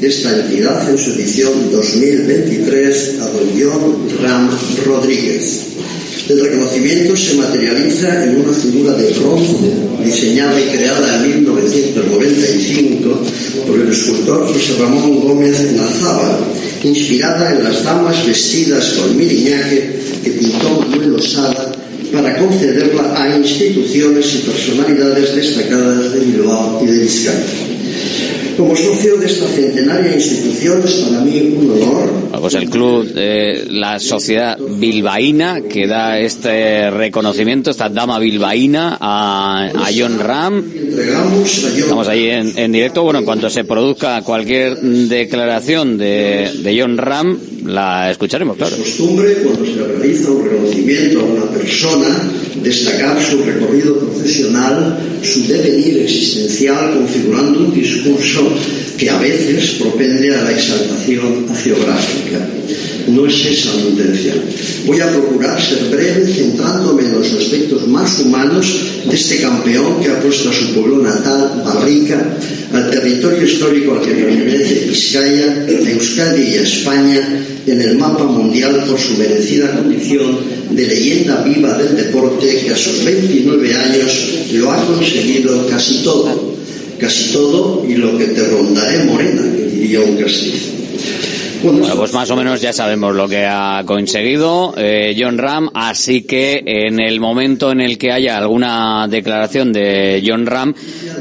De 0.00 0.06
esta 0.06 0.30
entidad 0.40 0.88
en 0.88 0.98
su 0.98 1.10
edición 1.12 1.72
2023 1.72 3.20
a 3.20 3.28
don 3.30 3.48
John 3.56 4.08
Ram 4.22 4.50
Rodríguez. 4.84 5.66
El 6.28 6.40
reconocimiento 6.40 7.16
se 7.16 7.36
materializa 7.36 8.24
en 8.24 8.42
una 8.42 8.52
figura 8.52 8.92
de 8.92 9.12
bronce 9.14 9.72
diseñada 10.04 10.60
y 10.60 10.64
creada 10.76 11.24
en 11.24 11.44
1995 11.44 13.20
por 13.66 13.80
el 13.80 13.88
escultor 13.88 14.46
José 14.46 14.74
Ramón 14.78 15.20
Gómez 15.20 15.72
Nazábal, 15.72 16.40
inspirada 16.84 17.54
en 17.54 17.64
las 17.64 17.82
damas 17.82 18.26
vestidas 18.26 18.90
con 18.90 19.16
miriñaje 19.16 20.00
que 20.22 20.30
pintó 20.32 20.80
Manuel 20.80 21.14
Osada 21.14 21.72
para 22.12 22.36
concederla 22.36 23.22
a 23.22 23.38
instituciones 23.38 24.34
y 24.34 24.38
personalidades 24.50 25.34
destacadas 25.34 26.12
de 26.12 26.20
Bilbao 26.20 26.84
y 26.84 26.86
de 26.88 26.98
Vizcaya. 26.98 27.77
Como 28.56 28.74
socio 28.74 29.16
de 29.18 29.26
esta 29.26 29.46
centenaria 29.46 30.14
institución 30.14 30.82
es 30.84 30.94
para 30.94 31.20
mí 31.20 31.54
un 31.56 31.70
honor. 31.70 32.18
Pues 32.40 32.54
el 32.54 32.70
club, 32.70 33.10
eh, 33.16 33.66
la 33.70 33.98
sociedad 33.98 34.58
bilbaína 34.58 35.62
que 35.62 35.86
da 35.86 36.18
este 36.18 36.90
reconocimiento, 36.90 37.70
esta 37.70 37.88
dama 37.88 38.18
bilbaína 38.18 38.96
a, 39.00 39.70
a 39.74 39.88
John 39.96 40.18
Ram. 40.18 40.64
Estamos 41.76 42.08
ahí 42.08 42.30
en, 42.30 42.56
en, 42.56 42.72
directo. 42.72 43.02
Bueno, 43.02 43.20
en 43.20 43.24
cuanto 43.24 43.50
se 43.50 43.64
produzca 43.64 44.22
cualquier 44.22 44.78
declaración 44.78 45.98
de, 45.98 46.50
de 46.62 46.80
John 46.80 46.96
Ram, 46.96 47.38
la 47.64 48.10
escucharemos, 48.10 48.56
claro. 48.56 48.76
Es 48.76 48.82
costumbre 48.82 49.34
cuando 49.42 49.64
se 49.64 49.82
realiza 49.82 50.30
un 50.30 50.44
reconocimiento 50.44 51.20
a 51.20 51.24
una 51.24 51.50
persona 51.50 52.30
destacar 52.62 53.20
su 53.22 53.42
recorrido 53.42 53.98
profesional, 53.98 54.98
su 55.22 55.46
devenir 55.46 56.02
existencial, 56.02 56.94
configurando 56.94 57.60
un 57.60 57.74
discurso 57.74 58.52
que 58.98 59.08
a 59.08 59.18
veces 59.18 59.76
propende 59.78 60.34
a 60.34 60.42
la 60.42 60.50
exaltación 60.50 61.46
geográfica. 61.62 62.46
No 63.06 63.26
es 63.26 63.46
esa 63.46 63.72
mi 63.76 63.90
intención. 63.90 64.38
Voy 64.86 65.00
a 65.00 65.10
procurar 65.10 65.62
ser 65.62 65.84
breve 65.88 66.26
centrándome 66.26 67.04
en 67.04 67.14
los 67.14 67.32
aspectos 67.32 67.86
más 67.86 68.18
humanos 68.18 68.66
de 69.08 69.14
este 69.14 69.40
campeón 69.40 70.02
que 70.02 70.10
ha 70.10 70.20
puesto 70.20 70.50
a 70.50 70.52
su 70.52 70.74
pueblo 70.74 70.98
natal, 70.98 71.62
Barrica, 71.64 72.36
al 72.72 72.90
territorio 72.90 73.46
histórico 73.46 73.94
al 73.94 74.02
que 74.02 74.10
pertenece 74.10 74.86
Vizcaya, 74.88 75.66
Euskadi 75.68 76.42
y 76.42 76.54
España 76.56 77.46
en 77.66 77.80
el 77.80 77.96
mapa 77.96 78.24
mundial 78.24 78.84
por 78.86 78.98
su 78.98 79.16
merecida 79.16 79.74
condición 79.74 80.38
de 80.70 80.86
leyenda 80.86 81.42
viva 81.44 81.78
del 81.78 81.96
deporte 81.96 82.62
que 82.64 82.70
a 82.70 82.76
sus 82.76 83.04
29 83.04 83.74
años 83.74 84.28
lo 84.52 84.70
ha 84.70 84.84
conseguido 84.84 85.66
casi 85.66 86.02
todo 86.02 86.57
casi 86.98 87.32
todo 87.32 87.84
y 87.86 87.94
lo 87.94 88.16
que 88.18 88.26
te 88.26 88.44
rondaré 88.44 89.04
morena, 89.04 89.42
que 89.42 89.64
diría 89.64 90.00
un 90.00 90.16
castizo. 90.16 90.78
Bueno, 91.60 91.96
pues 91.96 92.12
más 92.12 92.30
o 92.30 92.36
menos 92.36 92.60
ya 92.60 92.72
sabemos 92.72 93.16
lo 93.16 93.28
que 93.28 93.44
ha 93.44 93.82
conseguido 93.84 94.74
eh, 94.76 95.16
John 95.18 95.38
Ram, 95.38 95.68
así 95.74 96.22
que 96.22 96.62
en 96.64 97.00
el 97.00 97.18
momento 97.18 97.72
en 97.72 97.80
el 97.80 97.98
que 97.98 98.12
haya 98.12 98.38
alguna 98.38 99.08
declaración 99.08 99.72
de 99.72 100.22
John 100.24 100.46
Ram, 100.46 100.72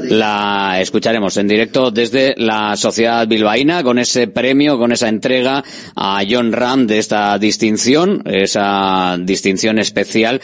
la 0.09 0.77
escucharemos 0.79 1.37
en 1.37 1.47
directo 1.47 1.89
desde 1.89 2.35
la 2.37 2.75
sociedad 2.77 3.27
bilbaína 3.27 3.81
con 3.81 3.97
ese 3.97 4.27
premio, 4.27 4.77
con 4.77 4.91
esa 4.91 5.09
entrega 5.09 5.63
a 5.95 6.21
John 6.29 6.51
Ram 6.51 6.85
de 6.85 6.99
esta 6.99 7.39
distinción, 7.39 8.21
esa 8.25 9.17
distinción 9.19 9.79
especial. 9.79 10.39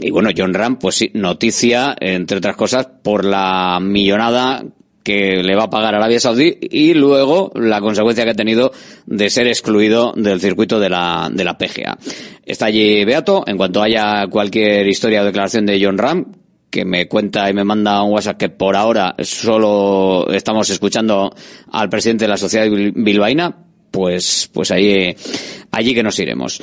Y 0.00 0.10
bueno, 0.10 0.30
John 0.36 0.54
Ram, 0.54 0.78
pues 0.78 0.96
sí, 0.96 1.10
noticia, 1.14 1.96
entre 1.98 2.38
otras 2.38 2.56
cosas, 2.56 2.86
por 3.02 3.24
la 3.24 3.78
millonada 3.82 4.64
que 5.02 5.42
le 5.42 5.56
va 5.56 5.64
a 5.64 5.70
pagar 5.70 5.94
Arabia 5.94 6.20
Saudí 6.20 6.58
y 6.60 6.92
luego 6.92 7.50
la 7.54 7.80
consecuencia 7.80 8.24
que 8.24 8.30
ha 8.32 8.34
tenido 8.34 8.72
de 9.06 9.30
ser 9.30 9.46
excluido 9.46 10.12
del 10.14 10.38
circuito 10.38 10.78
de 10.78 10.90
la, 10.90 11.30
de 11.32 11.44
la 11.44 11.56
PGA. 11.56 11.96
Está 12.44 12.66
allí 12.66 13.04
Beato, 13.06 13.42
en 13.46 13.56
cuanto 13.56 13.82
haya 13.82 14.26
cualquier 14.28 14.86
historia 14.86 15.22
o 15.22 15.24
declaración 15.24 15.64
de 15.64 15.82
John 15.82 15.96
Ram, 15.96 16.26
que 16.70 16.84
me 16.84 17.08
cuenta 17.08 17.48
y 17.48 17.54
me 17.54 17.64
manda 17.64 18.02
un 18.02 18.12
WhatsApp 18.12 18.36
que 18.36 18.48
por 18.50 18.76
ahora 18.76 19.14
solo 19.22 20.28
estamos 20.30 20.68
escuchando 20.68 21.34
al 21.72 21.88
presidente 21.88 22.24
de 22.24 22.28
la 22.28 22.36
sociedad 22.36 22.66
bilbaína, 22.68 23.56
pues, 23.90 24.50
pues 24.52 24.70
ahí, 24.70 25.16
allí 25.70 25.94
que 25.94 26.02
nos 26.02 26.18
iremos. 26.18 26.60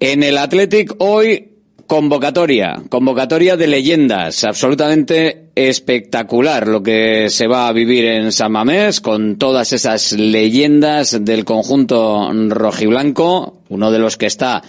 En 0.00 0.24
el 0.24 0.36
Athletic 0.38 0.96
hoy 0.98 1.57
Convocatoria, 1.88 2.82
convocatoria 2.90 3.56
de 3.56 3.66
leyendas, 3.66 4.44
absolutamente 4.44 5.46
espectacular 5.54 6.68
lo 6.68 6.82
que 6.82 7.30
se 7.30 7.46
va 7.46 7.66
a 7.66 7.72
vivir 7.72 8.04
en 8.04 8.30
San 8.30 8.52
Mamés 8.52 9.00
con 9.00 9.36
todas 9.38 9.72
esas 9.72 10.12
leyendas 10.12 11.24
del 11.24 11.46
conjunto 11.46 12.30
rojiblanco, 12.50 13.62
uno 13.70 13.90
de 13.90 13.98
los 13.98 14.18
que 14.18 14.26
está 14.26 14.62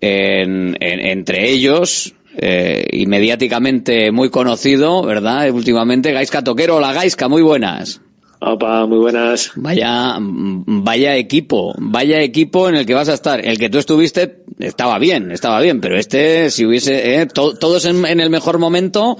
en, 0.00 0.76
en, 0.78 1.00
entre 1.00 1.50
ellos, 1.50 2.14
eh, 2.36 2.86
y 2.92 3.06
mediáticamente 3.06 4.12
muy 4.12 4.30
conocido, 4.30 5.02
¿verdad? 5.02 5.50
Últimamente, 5.50 6.12
Gaisca 6.12 6.44
Toquero, 6.44 6.78
la 6.78 6.92
Gaisca, 6.92 7.26
muy 7.26 7.42
buenas. 7.42 8.00
Opa, 8.42 8.86
muy 8.86 8.98
buenas. 8.98 9.52
Vaya, 9.56 10.16
vaya 10.18 11.16
equipo, 11.16 11.74
vaya 11.76 12.22
equipo 12.22 12.70
en 12.70 12.74
el 12.76 12.86
que 12.86 12.94
vas 12.94 13.10
a 13.10 13.14
estar. 13.14 13.44
El 13.44 13.58
que 13.58 13.68
tú 13.68 13.76
estuviste 13.76 14.44
estaba 14.58 14.98
bien, 14.98 15.30
estaba 15.30 15.60
bien, 15.60 15.82
pero 15.82 15.98
este, 15.98 16.48
si 16.48 16.64
hubiese, 16.64 17.20
eh, 17.20 17.26
to, 17.26 17.54
todos 17.58 17.84
en, 17.84 18.06
en, 18.06 18.18
el 18.18 18.30
mejor 18.30 18.58
momento, 18.58 19.18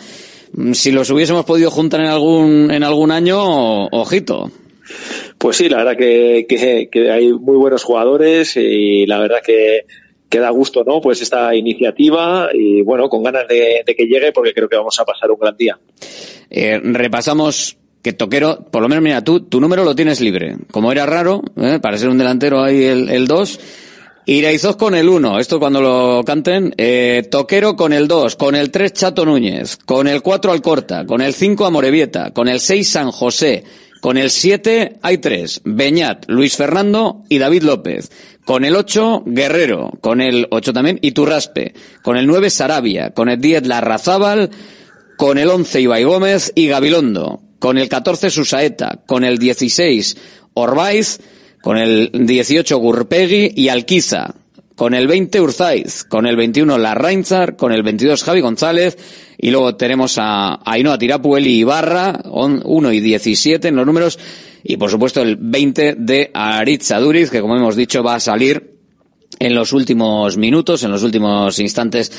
si 0.73 0.91
los 0.91 1.11
hubiésemos 1.11 1.45
podido 1.45 1.71
juntar 1.71 2.01
en 2.01 2.07
algún, 2.07 2.71
en 2.71 2.83
algún 2.83 3.11
año, 3.11 3.89
ojito. 3.89 4.51
Pues 5.37 5.59
sí, 5.59 5.69
la 5.69 5.79
verdad 5.79 5.99
que, 5.99 6.47
que, 6.49 6.89
que 6.91 7.11
hay 7.11 7.31
muy 7.31 7.57
buenos 7.57 7.85
jugadores 7.85 8.57
y 8.57 9.05
la 9.05 9.19
verdad 9.19 9.43
que, 9.45 9.85
que 10.31 10.39
da 10.39 10.49
gusto, 10.49 10.83
¿no? 10.83 11.03
Pues 11.03 11.21
esta 11.21 11.55
iniciativa 11.55 12.49
y 12.55 12.81
bueno, 12.81 13.11
con 13.11 13.23
ganas 13.23 13.47
de, 13.49 13.83
de, 13.85 13.95
que 13.95 14.07
llegue 14.07 14.33
porque 14.33 14.55
creo 14.55 14.69
que 14.69 14.77
vamos 14.77 14.99
a 14.99 15.05
pasar 15.05 15.31
un 15.31 15.39
gran 15.39 15.57
día. 15.59 15.79
Eh, 16.49 16.81
repasamos 16.83 17.77
que 18.03 18.13
Toquero, 18.13 18.65
por 18.71 18.83
lo 18.83 18.89
menos 18.89 19.05
mira, 19.05 19.23
tú, 19.23 19.41
tu 19.41 19.61
número 19.61 19.85
lo 19.85 19.95
tienes 19.95 20.21
libre. 20.21 20.57
Como 20.71 20.91
era 20.93 21.07
raro, 21.07 21.43
¿eh? 21.57 21.79
para 21.81 21.99
ser 21.99 22.09
un 22.09 22.19
delantero 22.19 22.63
ahí 22.63 22.85
el 22.85 23.27
2. 23.27 23.61
Iraizoz 24.27 24.77
con 24.77 24.95
el 24.95 25.09
1, 25.09 25.41
esto 25.41 25.59
cuando 25.59 25.81
lo 25.81 26.23
canten. 26.25 26.73
Eh, 26.77 27.27
Toquero 27.31 27.75
con 27.75 27.93
el 27.93 28.07
2, 28.07 28.37
con 28.37 28.55
el 28.55 28.71
3 28.71 28.93
Chato 28.93 29.25
Núñez, 29.25 29.77
con 29.77 30.07
el 30.07 30.23
4 30.23 30.53
Alcorta, 30.53 31.05
con 31.05 31.21
el 31.21 31.35
5 31.35 31.67
Amorebieta, 31.67 32.31
con 32.31 32.47
el 32.47 32.61
6 32.61 32.89
San 32.89 33.11
José, 33.11 33.65
con 34.01 34.17
el 34.17 34.31
7 34.31 34.99
hay 35.03 35.19
3, 35.19 35.63
Beñat, 35.65 36.27
Luis 36.29 36.57
Fernando 36.57 37.25
y 37.29 37.39
David 37.39 37.65
López. 37.65 38.13
Con 38.45 38.65
el 38.65 38.77
8, 38.77 39.25
Guerrero. 39.27 39.91
Con 40.01 40.21
el 40.21 40.47
8 40.51 40.73
también, 40.73 40.99
Iturraspe. 41.03 41.75
Con 42.03 42.17
el 42.17 42.27
9, 42.27 42.51
Sarabia. 42.51 43.11
Con 43.11 43.29
el 43.29 43.41
10, 43.41 43.67
Larrazábal. 43.67 44.51
Con 45.17 45.39
el 45.39 45.51
11, 45.51 45.81
Ibai 45.83 46.05
Gómez 46.05 46.53
y 46.55 46.69
Gabilondo 46.69 47.50
con 47.61 47.79
el 47.79 47.89
14 47.89 48.31
Susaeta, 48.31 49.03
con 49.07 49.23
el 49.23 49.39
16 49.39 50.17
Orbaiz, 50.55 51.21
con 51.63 51.77
el 51.77 52.11
18 52.13 52.79
Gurpegui 52.79 53.53
y 53.55 53.69
Alquiza, 53.69 54.35
con 54.75 54.95
el 54.95 55.07
20 55.07 55.41
Urzaiz, 55.43 56.05
con 56.05 56.27
el 56.27 56.37
21 56.37 56.79
Larrainzar, 56.79 57.57
con 57.57 57.71
el 57.71 57.83
22 57.83 58.25
Javi 58.25 58.41
González 58.41 58.97
y 59.37 59.51
luego 59.51 59.77
tenemos 59.77 60.17
a 60.19 60.59
Ainhoa 60.65 60.99
Tirapueli 60.99 61.59
Ibarra, 61.59 62.23
1 62.25 62.93
y 62.93 63.01
17 63.01 63.69
en 63.69 63.77
los 63.77 63.87
números 63.87 64.19
y 64.65 64.79
por 64.79 64.91
supuesto 64.91 65.21
el 65.21 65.37
20 65.37 65.97
de 65.99 66.31
Aritz 66.33 66.91
Aduriz, 66.93 67.31
que 67.31 67.43
como 67.43 67.57
hemos 67.57 67.77
dicho 67.77 68.03
va 68.03 68.15
a 68.15 68.21
salir 68.21 68.79
en 69.39 69.55
los 69.55 69.75
últimos 69.75 70.39
minutos, 70.39 70.83
en 70.83 70.93
los 70.93 71.03
últimos 71.03 71.59
instantes 71.59 72.11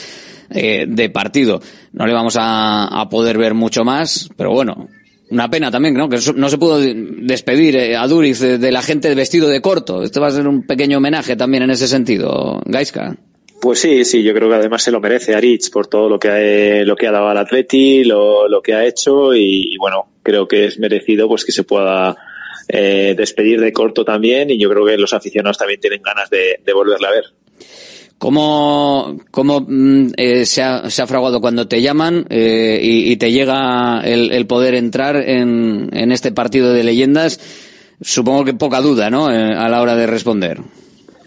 eh, 0.52 0.86
de 0.88 1.10
partido. 1.10 1.62
No 1.94 2.06
le 2.06 2.14
vamos 2.14 2.36
a, 2.38 2.86
a 2.86 3.10
poder 3.10 3.40
ver 3.40 3.56
mucho 3.56 3.84
más, 3.84 4.30
pero 4.38 4.52
bueno, 4.52 4.88
Una 5.32 5.50
pena 5.50 5.72
también. 5.72 5.96
Que 6.10 6.20
no 6.36 6.50
se 6.50 6.58
pudo 6.58 6.80
despedir 6.80 7.76
eh, 7.78 7.96
a 7.96 8.06
Duriz 8.06 8.40
de, 8.40 8.72
la 8.72 8.82
gente 8.82 9.14
vestido 9.16 9.48
de 9.48 9.62
corto. 9.62 10.04
Esto 10.04 10.20
va 10.20 10.28
a 10.28 10.32
ser 10.32 10.48
un 10.48 10.68
pequeño 10.68 10.98
homenaje 10.98 11.38
también 11.38 11.64
en 11.64 11.72
ese 11.72 11.88
sentido, 11.88 12.62
Gaiska. 12.66 13.16
Pues 13.62 13.80
sí, 13.80 14.04
sí, 14.04 14.24
yo 14.24 14.34
creo 14.34 14.50
que 14.50 14.56
además 14.56 14.84
se 14.84 14.92
lo 14.92 15.00
merece 15.00 15.36
Aritz 15.36 15.70
por 15.70 15.88
todo 15.88 16.10
lo 16.10 16.20
que 16.20 16.30
ha, 16.30 16.84
lo 16.84 16.96
que 16.96 17.08
ha 17.08 17.12
dado 17.12 17.30
al 17.30 17.38
Atleti, 17.38 18.04
lo, 18.04 18.48
lo 18.48 18.62
que 18.62 18.74
ha 18.74 18.86
hecho 18.86 19.36
y, 19.36 19.78
bueno, 19.78 20.08
creo 20.24 20.48
que 20.48 20.66
es 20.66 20.80
merecido 20.80 21.28
pues 21.28 21.46
que 21.46 21.52
se 21.52 21.64
pueda 21.64 22.18
eh, 22.68 23.14
despedir 23.16 23.62
de 23.62 23.72
corto 23.72 24.04
también 24.04 24.50
y 24.50 24.60
yo 24.60 24.68
creo 24.68 24.86
que 24.86 24.98
los 24.98 25.14
aficionados 25.14 25.60
también 25.60 25.80
tienen 25.80 26.02
ganas 26.02 26.30
de, 26.32 26.60
de 26.66 26.74
volverle 26.74 27.08
a 27.08 27.12
ver. 27.12 27.26
¿Cómo, 28.22 29.18
cómo 29.32 29.66
mm, 29.68 30.12
eh, 30.16 30.46
se, 30.46 30.62
ha, 30.62 30.92
se, 30.92 31.02
ha, 31.02 31.08
fraguado 31.08 31.42
cuando 31.42 31.68
te 31.68 31.82
llaman 31.82 32.28
eh, 32.30 32.80
y, 32.80 33.12
y, 33.12 33.18
te 33.18 33.32
llega 33.32 34.02
el, 34.02 34.32
el 34.32 34.46
poder 34.46 34.76
entrar 34.76 35.16
en, 35.16 35.90
en, 35.92 36.12
este 36.12 36.32
partido 36.32 36.72
de 36.72 36.84
leyendas? 36.84 37.40
Supongo 38.00 38.46
que 38.46 38.54
poca 38.54 38.80
duda, 38.80 39.10
¿no? 39.10 39.34
Eh, 39.34 39.56
a 39.56 39.68
la 39.70 39.82
hora 39.82 39.96
de 39.96 40.06
responder. 40.06 40.60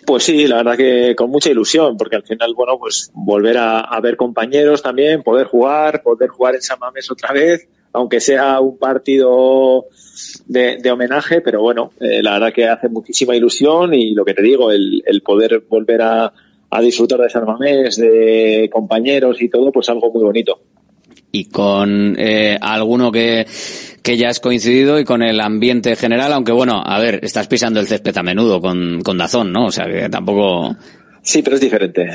Pues 0.06 0.22
sí, 0.22 0.46
la 0.46 0.58
verdad 0.58 0.76
que 0.76 1.16
con 1.16 1.30
mucha 1.30 1.50
ilusión, 1.50 1.96
porque 1.96 2.14
al 2.14 2.22
final, 2.22 2.54
bueno, 2.54 2.78
pues 2.78 3.10
volver 3.12 3.58
a, 3.58 3.80
a 3.80 4.00
ver 4.00 4.16
compañeros 4.16 4.80
también, 4.80 5.24
poder 5.24 5.48
jugar, 5.48 6.00
poder 6.00 6.28
jugar 6.28 6.54
en 6.54 6.62
San 6.62 6.78
Mamés 6.78 7.10
otra 7.10 7.32
vez, 7.32 7.66
aunque 7.92 8.20
sea 8.20 8.60
un 8.60 8.78
partido 8.78 9.86
de, 10.46 10.76
de 10.80 10.90
homenaje, 10.92 11.40
pero 11.40 11.60
bueno, 11.60 11.90
eh, 11.98 12.22
la 12.22 12.34
verdad 12.34 12.52
que 12.52 12.68
hace 12.68 12.88
muchísima 12.88 13.34
ilusión 13.34 13.94
y 13.94 14.14
lo 14.14 14.24
que 14.24 14.34
te 14.34 14.42
digo, 14.42 14.70
el, 14.70 15.02
el 15.04 15.22
poder 15.22 15.64
volver 15.68 16.00
a, 16.02 16.32
a 16.74 16.80
disfrutar 16.80 17.20
de 17.20 17.30
San 17.30 17.44
Mamés, 17.44 17.96
de 17.96 18.68
compañeros 18.72 19.40
y 19.40 19.48
todo, 19.48 19.70
pues 19.70 19.88
algo 19.88 20.10
muy 20.12 20.24
bonito. 20.24 20.58
Y 21.30 21.44
con 21.44 22.16
eh, 22.18 22.58
alguno 22.60 23.12
que, 23.12 23.46
que 24.02 24.16
ya 24.16 24.28
has 24.28 24.40
coincidido 24.40 24.98
y 24.98 25.04
con 25.04 25.22
el 25.22 25.40
ambiente 25.40 25.94
general, 25.94 26.32
aunque 26.32 26.50
bueno, 26.50 26.82
a 26.84 26.98
ver, 26.98 27.20
estás 27.22 27.46
pisando 27.46 27.78
el 27.78 27.86
césped 27.86 28.16
a 28.16 28.24
menudo 28.24 28.60
con, 28.60 29.02
con 29.02 29.16
Dazón, 29.16 29.52
¿no? 29.52 29.66
O 29.66 29.70
sea 29.70 29.86
que 29.86 30.08
tampoco... 30.08 30.74
Sí, 31.22 31.42
pero 31.42 31.54
es 31.54 31.62
diferente. 31.62 32.06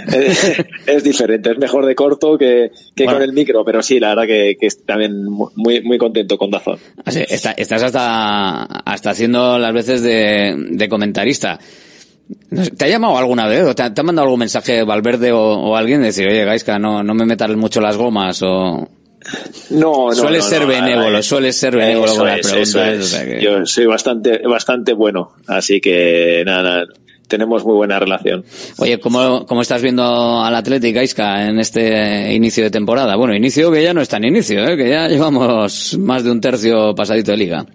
es, 0.86 1.04
diferente. 1.04 1.52
Es 1.52 1.58
mejor 1.58 1.86
de 1.86 1.96
corto 1.96 2.38
que, 2.38 2.72
que 2.96 3.06
bueno. 3.06 3.20
con 3.20 3.24
el 3.24 3.34
micro, 3.34 3.64
pero 3.64 3.82
sí, 3.82 3.98
la 3.98 4.10
verdad 4.10 4.28
que, 4.28 4.58
que 4.60 4.68
también 4.86 5.24
muy, 5.24 5.82
muy 5.82 5.98
contento 5.98 6.38
con 6.38 6.52
Dazón. 6.52 6.78
Así, 7.06 7.24
está, 7.30 7.54
estás 7.54 7.82
hasta, 7.82 8.64
hasta 8.64 9.10
haciendo 9.10 9.58
las 9.58 9.74
veces 9.74 10.04
de, 10.04 10.54
de 10.70 10.90
comentarista. 10.90 11.60
¿Te 12.78 12.86
ha 12.86 12.88
llamado 12.88 13.18
alguna 13.18 13.48
vez 13.48 13.64
o 13.64 13.76
te 13.76 13.84
ha, 13.84 13.94
te 13.94 14.02
ha 14.02 14.04
mandado 14.04 14.26
algún 14.26 14.40
mensaje 14.40 14.84
Valverde 14.84 15.32
o, 15.32 15.40
o 15.40 15.76
alguien 15.76 16.02
decir, 16.02 16.28
oye, 16.28 16.46
Gaisca, 16.46 16.78
no, 16.78 17.04
no 17.04 17.14
me 17.14 17.26
metas 17.26 17.50
mucho 17.56 17.82
las 17.82 17.98
gomas 17.98 18.42
o... 18.44 18.88
No, 19.72 20.08
no. 20.08 20.14
Suele 20.14 20.38
no, 20.38 20.44
ser 20.44 20.62
no, 20.62 20.68
benévolo, 20.68 21.10
nada, 21.10 21.24
suele 21.24 21.52
ser 21.54 21.76
benévolo 21.76 22.16
con 22.16 22.28
las 22.28 22.40
preguntas. 22.40 22.76
Es. 22.76 23.00
O 23.00 23.08
sea 23.08 23.26
que... 23.26 23.42
Yo 23.42 23.66
soy 23.66 23.86
bastante, 23.86 24.40
bastante 24.48 24.94
bueno, 24.94 25.34
así 25.48 25.82
que 25.82 26.44
nada, 26.46 26.64
nada, 26.64 26.86
tenemos 27.28 27.64
muy 27.64 27.76
buena 27.76 28.00
relación. 28.00 28.44
Oye, 28.78 29.00
¿cómo, 29.00 29.46
cómo 29.46 29.62
estás 29.62 29.82
viendo 29.82 30.44
al 30.44 30.56
Atlético 30.56 31.02
Isca 31.02 31.48
en 31.48 31.60
este 31.60 32.34
inicio 32.34 32.64
de 32.64 32.72
temporada? 32.72 33.16
Bueno, 33.16 33.36
inicio 33.36 33.72
que 33.72 33.84
ya 33.84 33.94
no 33.94 34.02
está 34.02 34.18
en 34.18 34.26
inicio, 34.26 34.68
¿eh? 34.68 34.76
que 34.76 34.90
ya 34.90 35.08
llevamos 35.08 35.98
más 35.98 36.24
de 36.24 36.32
un 36.32 36.42
tercio 36.42 36.94
pasadito 36.96 37.32
de 37.32 37.38
liga. 37.38 37.66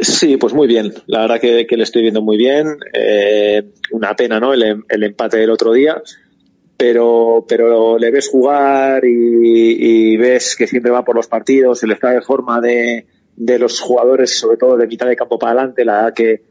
Sí, 0.00 0.36
pues 0.36 0.52
muy 0.52 0.66
bien. 0.66 0.92
La 1.06 1.20
verdad 1.20 1.40
que, 1.40 1.66
le 1.76 1.82
estoy 1.82 2.02
viendo 2.02 2.22
muy 2.22 2.36
bien. 2.36 2.78
Eh, 2.92 3.62
una 3.92 4.14
pena, 4.14 4.38
¿no? 4.38 4.52
El, 4.52 4.84
el, 4.88 5.02
empate 5.02 5.38
del 5.38 5.50
otro 5.50 5.72
día. 5.72 6.02
Pero, 6.76 7.46
pero 7.48 7.98
le 7.98 8.10
ves 8.10 8.28
jugar 8.28 9.04
y, 9.06 9.12
y, 10.12 10.16
ves 10.18 10.56
que 10.56 10.66
siempre 10.66 10.90
va 10.90 11.04
por 11.04 11.16
los 11.16 11.26
partidos, 11.26 11.82
el 11.82 11.92
estado 11.92 12.14
de 12.14 12.20
forma 12.20 12.60
de, 12.60 13.06
de 13.34 13.58
los 13.58 13.80
jugadores, 13.80 14.38
sobre 14.38 14.58
todo 14.58 14.76
de 14.76 14.86
mitad 14.86 15.06
de 15.06 15.16
campo 15.16 15.38
para 15.38 15.52
adelante, 15.52 15.86
la 15.86 15.94
verdad 15.94 16.14
que, 16.14 16.42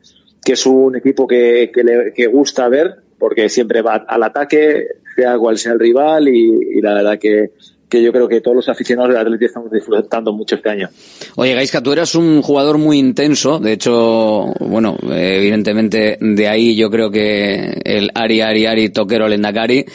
que 0.44 0.54
es 0.54 0.66
un 0.66 0.96
equipo 0.96 1.28
que, 1.28 1.70
que, 1.72 1.84
le, 1.84 2.12
que 2.12 2.26
gusta 2.26 2.68
ver, 2.70 3.04
porque 3.20 3.50
siempre 3.50 3.84
va 3.84 3.98
al 4.08 4.24
ataque, 4.24 4.88
sea 5.16 5.38
cual 5.38 5.60
sea 5.60 5.74
el 5.74 5.80
rival, 5.80 6.28
y, 6.28 6.78
y 6.78 6.82
la 6.82 6.96
verdad 6.96 7.20
que, 7.20 7.52
que 7.96 8.04
yo 8.04 8.12
creo 8.12 8.28
que 8.28 8.42
todos 8.42 8.58
los 8.58 8.68
aficionados 8.68 9.12
del 9.12 9.22
Atlético 9.22 9.46
estamos 9.46 9.72
disfrutando 9.72 10.34
mucho 10.34 10.56
este 10.56 10.70
año. 10.70 10.90
Oye, 11.36 11.54
Gaisca, 11.54 11.82
tú 11.82 11.94
eras 11.94 12.14
un 12.16 12.42
jugador 12.42 12.78
muy 12.78 13.00
intenso, 13.00 13.58
de 13.60 13.72
hecho, 13.72 14.54
bueno, 14.60 14.98
evidentemente 15.10 16.18
de 16.20 16.48
ahí 16.50 16.76
yo 16.76 16.90
creo 16.90 17.10
que 17.10 17.80
el 17.86 18.12
Ari, 18.14 18.42
Ari, 18.42 18.66
Ari, 18.66 18.90
Toquero, 18.90 19.30
Lendakari, 19.30 19.86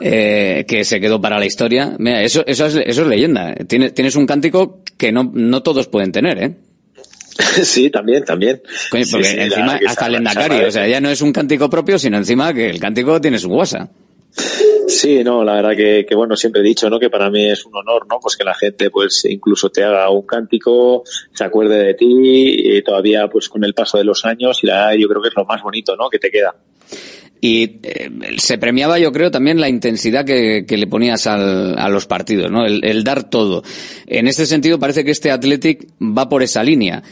eh, 0.00 0.64
que 0.66 0.84
se 0.84 1.00
quedó 1.00 1.20
para 1.20 1.38
la 1.38 1.46
historia. 1.46 1.94
Mira, 1.98 2.22
eso, 2.22 2.42
eso, 2.44 2.66
es, 2.66 2.74
eso 2.74 3.02
es 3.02 3.06
leyenda. 3.06 3.54
Tienes, 3.68 3.94
tienes 3.94 4.16
un 4.16 4.26
cántico 4.26 4.80
que 4.96 5.12
no, 5.12 5.30
no 5.32 5.62
todos 5.62 5.86
pueden 5.86 6.10
tener, 6.10 6.42
¿eh? 6.42 6.56
Sí, 7.62 7.88
también, 7.88 8.24
también. 8.24 8.62
Coño, 8.90 9.04
porque 9.12 9.28
sí, 9.28 9.34
sí, 9.34 9.40
encima 9.40 9.78
hasta 9.86 10.08
Lendakari, 10.08 10.64
o 10.64 10.70
sea, 10.72 10.88
ya 10.88 11.00
no 11.00 11.08
es 11.08 11.20
un 11.22 11.32
cántico 11.32 11.70
propio, 11.70 12.00
sino 12.00 12.16
encima 12.16 12.52
que 12.52 12.68
el 12.68 12.80
cántico 12.80 13.20
tiene 13.20 13.38
su 13.38 13.48
guasa. 13.48 13.90
Sí, 14.88 15.22
no, 15.22 15.44
la 15.44 15.54
verdad 15.54 15.76
que, 15.76 16.14
bueno, 16.14 16.36
siempre 16.36 16.60
he 16.60 16.64
dicho, 16.64 16.90
¿no? 16.90 16.98
Que 16.98 17.10
para 17.10 17.30
mí 17.30 17.46
es 17.48 17.64
un 17.64 17.74
honor, 17.76 18.06
¿no? 18.08 18.18
Pues 18.20 18.36
que 18.36 18.44
la 18.44 18.54
gente, 18.54 18.90
pues, 18.90 19.24
incluso 19.24 19.70
te 19.70 19.84
haga 19.84 20.10
un 20.10 20.26
cántico, 20.26 21.04
se 21.32 21.44
acuerde 21.44 21.78
de 21.78 21.94
ti, 21.94 22.06
y 22.08 22.82
todavía, 22.82 23.28
pues, 23.28 23.48
con 23.48 23.64
el 23.64 23.74
paso 23.74 23.98
de 23.98 24.04
los 24.04 24.24
años, 24.24 24.62
y 24.62 24.66
la 24.66 24.94
yo 24.94 25.08
creo 25.08 25.22
que 25.22 25.28
es 25.28 25.36
lo 25.36 25.44
más 25.44 25.62
bonito, 25.62 25.96
¿no? 25.96 26.08
Que 26.08 26.18
te 26.18 26.30
queda. 26.30 26.54
Y 27.40 27.78
eh, 27.82 28.10
se 28.38 28.58
premiaba, 28.58 28.98
yo 28.98 29.12
creo, 29.12 29.30
también 29.30 29.60
la 29.60 29.68
intensidad 29.68 30.24
que, 30.24 30.64
que 30.66 30.78
le 30.78 30.86
ponías 30.86 31.26
a 31.26 31.88
los 31.88 32.06
partidos, 32.06 32.50
¿no? 32.50 32.64
El, 32.64 32.84
el, 32.84 33.04
dar 33.04 33.28
todo. 33.28 33.62
En 34.06 34.26
ese 34.28 34.46
sentido, 34.46 34.78
parece 34.78 35.04
que 35.04 35.10
este 35.10 35.30
Athletic 35.30 35.86
va 36.00 36.28
por 36.28 36.42
esa 36.42 36.62
línea. 36.62 37.02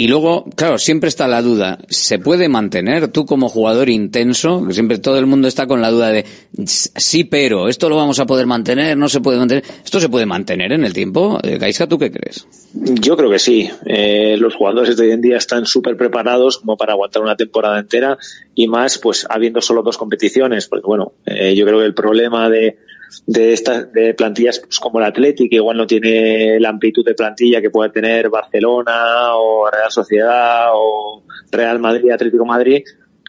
Y 0.00 0.08
luego, 0.08 0.46
claro, 0.56 0.78
siempre 0.78 1.08
está 1.08 1.28
la 1.28 1.42
duda, 1.42 1.78
¿se 1.90 2.18
puede 2.18 2.48
mantener 2.48 3.08
tú 3.08 3.26
como 3.26 3.50
jugador 3.50 3.90
intenso? 3.90 4.66
Siempre 4.70 4.96
todo 4.96 5.18
el 5.18 5.26
mundo 5.26 5.46
está 5.46 5.66
con 5.66 5.82
la 5.82 5.90
duda 5.90 6.08
de, 6.08 6.24
sí, 6.64 7.24
pero, 7.24 7.68
¿esto 7.68 7.90
lo 7.90 7.96
vamos 7.96 8.18
a 8.18 8.24
poder 8.24 8.46
mantener? 8.46 8.96
¿No 8.96 9.10
se 9.10 9.20
puede 9.20 9.36
mantener? 9.36 9.62
¿Esto 9.84 10.00
se 10.00 10.08
puede 10.08 10.24
mantener 10.24 10.72
en 10.72 10.86
el 10.86 10.94
tiempo? 10.94 11.38
Gaisca, 11.42 11.86
¿tú 11.86 11.98
qué 11.98 12.10
crees? 12.10 12.46
Yo 12.72 13.14
creo 13.14 13.28
que 13.28 13.38
sí. 13.38 13.68
Eh, 13.84 14.38
los 14.38 14.54
jugadores 14.54 14.96
de 14.96 15.04
hoy 15.04 15.12
en 15.12 15.20
día 15.20 15.36
están 15.36 15.66
súper 15.66 15.98
preparados 15.98 16.56
como 16.56 16.78
para 16.78 16.94
aguantar 16.94 17.20
una 17.20 17.36
temporada 17.36 17.78
entera 17.78 18.16
y 18.54 18.68
más, 18.68 18.96
pues, 18.96 19.26
habiendo 19.28 19.60
solo 19.60 19.82
dos 19.82 19.98
competiciones. 19.98 20.66
Porque, 20.66 20.86
bueno, 20.86 21.12
eh, 21.26 21.54
yo 21.54 21.66
creo 21.66 21.80
que 21.80 21.84
el 21.84 21.94
problema 21.94 22.48
de, 22.48 22.78
de 23.26 23.52
estas 23.52 23.92
de 23.92 24.14
plantillas 24.14 24.60
pues, 24.60 24.78
como 24.78 24.98
el 24.98 25.06
Athletic, 25.06 25.50
que 25.50 25.56
igual 25.56 25.76
no 25.76 25.86
tiene 25.86 26.58
la 26.60 26.70
amplitud 26.70 27.04
de 27.04 27.14
plantilla 27.14 27.60
que 27.60 27.70
puede 27.70 27.90
tener 27.90 28.28
Barcelona 28.28 29.34
o 29.34 29.70
Real 29.70 29.90
Sociedad 29.90 30.68
o 30.72 31.24
Real 31.50 31.78
Madrid, 31.78 32.10
Atlético 32.10 32.44
Madrid, 32.44 32.82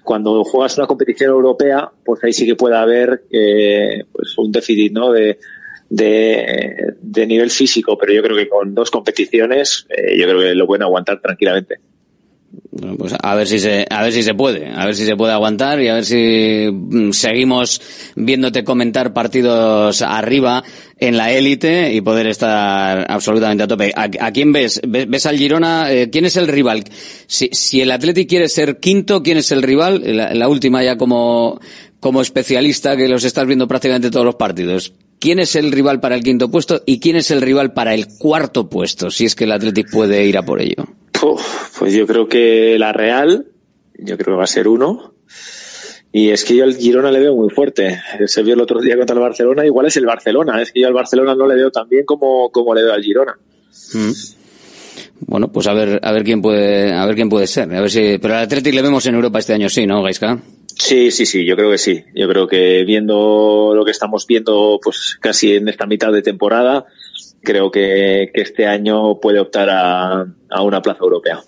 cuando 0.03 0.43
juegas 0.43 0.77
una 0.77 0.87
competición 0.87 1.31
europea, 1.31 1.91
pues 2.03 2.23
ahí 2.23 2.33
sí 2.33 2.45
que 2.45 2.55
puede 2.55 2.75
haber 2.75 3.23
eh, 3.31 4.05
pues 4.11 4.37
un 4.37 4.51
déficit 4.51 4.91
¿no? 4.93 5.11
de, 5.11 5.37
de, 5.89 6.95
de, 6.99 7.27
nivel 7.27 7.51
físico, 7.51 7.97
pero 7.97 8.13
yo 8.13 8.23
creo 8.23 8.37
que 8.37 8.47
con 8.47 8.73
dos 8.73 8.89
competiciones 8.89 9.85
eh, 9.89 10.17
yo 10.17 10.25
creo 10.25 10.39
que 10.39 10.55
lo 10.55 10.65
pueden 10.65 10.83
aguantar 10.83 11.21
tranquilamente. 11.21 11.79
Pues 12.97 13.13
a 13.21 13.35
ver 13.35 13.47
si 13.47 13.59
se, 13.59 13.85
a 13.89 14.01
ver 14.01 14.13
si 14.13 14.23
se 14.23 14.33
puede, 14.33 14.67
a 14.67 14.85
ver 14.85 14.95
si 14.95 15.05
se 15.05 15.17
puede 15.17 15.33
aguantar 15.33 15.81
y 15.81 15.89
a 15.89 15.95
ver 15.95 16.05
si 16.05 16.67
seguimos 17.11 17.81
viéndote 18.15 18.63
comentar 18.63 19.13
partidos 19.13 20.01
arriba 20.01 20.63
en 20.97 21.17
la 21.17 21.33
élite 21.33 21.93
y 21.93 21.99
poder 21.99 22.27
estar 22.27 23.05
absolutamente 23.09 23.63
a 23.63 23.67
tope. 23.67 23.91
¿A, 23.95 24.31
quién 24.31 24.53
ves? 24.53 24.79
ves? 24.87 25.09
¿Ves, 25.09 25.25
al 25.25 25.37
Girona? 25.37 25.91
Eh, 25.91 26.09
¿Quién 26.09 26.25
es 26.25 26.37
el 26.37 26.47
rival? 26.47 26.85
Si, 27.27 27.49
si 27.51 27.81
el 27.81 27.91
Atleti 27.91 28.25
quiere 28.25 28.47
ser 28.47 28.79
quinto, 28.79 29.21
¿quién 29.21 29.37
es 29.37 29.51
el 29.51 29.63
rival? 29.63 30.01
La, 30.05 30.47
última 30.47 30.81
ya 30.81 30.97
como, 30.97 31.59
como 31.99 32.21
especialista 32.21 32.95
que 32.95 33.09
los 33.09 33.25
estás 33.25 33.47
viendo 33.47 33.67
prácticamente 33.67 34.11
todos 34.11 34.25
los 34.25 34.35
partidos. 34.35 34.93
¿Quién 35.19 35.39
es 35.39 35.55
el 35.55 35.71
rival 35.71 35.99
para 35.99 36.15
el 36.15 36.23
quinto 36.23 36.49
puesto 36.49 36.83
y 36.85 36.99
quién 36.99 37.15
es 37.15 37.31
el 37.31 37.41
rival 37.41 37.73
para 37.73 37.93
el 37.93 38.07
cuarto 38.07 38.69
puesto? 38.69 39.11
Si 39.11 39.25
es 39.25 39.35
que 39.35 39.43
el 39.43 39.51
Athletic 39.51 39.91
puede 39.91 40.25
ir 40.25 40.37
a 40.37 40.43
por 40.43 40.61
ello. 40.61 40.87
Pues 41.77 41.93
yo 41.93 42.07
creo 42.07 42.27
que 42.27 42.77
la 42.79 42.93
Real, 42.93 43.47
yo 43.97 44.17
creo 44.17 44.35
que 44.35 44.37
va 44.37 44.43
a 44.43 44.47
ser 44.47 44.67
uno. 44.67 45.13
Y 46.13 46.29
es 46.29 46.43
que 46.43 46.55
yo 46.55 46.65
al 46.65 46.75
Girona 46.75 47.11
le 47.11 47.19
veo 47.19 47.35
muy 47.35 47.49
fuerte. 47.49 48.01
Se 48.25 48.43
vio 48.43 48.55
el 48.55 48.61
otro 48.61 48.81
día 48.81 48.97
contra 48.97 49.13
el 49.13 49.21
Barcelona, 49.21 49.65
igual 49.65 49.85
es 49.85 49.95
el 49.95 50.05
Barcelona. 50.05 50.61
Es 50.61 50.71
que 50.71 50.81
yo 50.81 50.87
al 50.87 50.93
Barcelona 50.93 51.35
no 51.35 51.47
le 51.47 51.55
veo 51.55 51.71
tan 51.71 51.87
bien 51.87 52.05
como, 52.05 52.51
como 52.51 52.75
le 52.75 52.83
veo 52.83 52.93
al 52.93 53.03
Girona. 53.03 53.37
Mm. 53.93 54.11
Bueno, 55.21 55.51
pues 55.51 55.67
a 55.67 55.73
ver, 55.73 55.99
a 56.03 56.11
ver 56.11 56.23
quién 56.23 56.41
puede, 56.41 56.91
a 56.93 57.05
ver 57.05 57.15
quién 57.15 57.29
puede 57.29 57.47
ser. 57.47 57.73
A 57.73 57.79
ver 57.81 57.89
si, 57.89 58.17
pero 58.17 58.35
al 58.35 58.43
Athletic 58.43 58.73
le 58.73 58.81
vemos 58.81 59.05
en 59.05 59.15
Europa 59.15 59.39
este 59.39 59.53
año, 59.53 59.69
sí, 59.69 59.85
¿no, 59.85 60.01
Gaiska? 60.03 60.41
Sí, 60.75 61.11
sí, 61.11 61.25
sí, 61.25 61.45
yo 61.45 61.55
creo 61.55 61.71
que 61.71 61.77
sí. 61.77 62.03
Yo 62.15 62.27
creo 62.27 62.47
que 62.47 62.83
viendo 62.83 63.73
lo 63.75 63.85
que 63.85 63.91
estamos 63.91 64.25
viendo, 64.25 64.79
pues 64.83 65.17
casi 65.21 65.53
en 65.53 65.69
esta 65.69 65.85
mitad 65.85 66.11
de 66.11 66.21
temporada, 66.23 66.85
creo 67.41 67.71
que, 67.71 68.29
que 68.33 68.41
este 68.41 68.65
año 68.65 69.19
puede 69.19 69.39
optar 69.39 69.69
a, 69.69 70.25
a, 70.49 70.61
una 70.61 70.81
plaza 70.81 70.99
europea. 71.03 71.41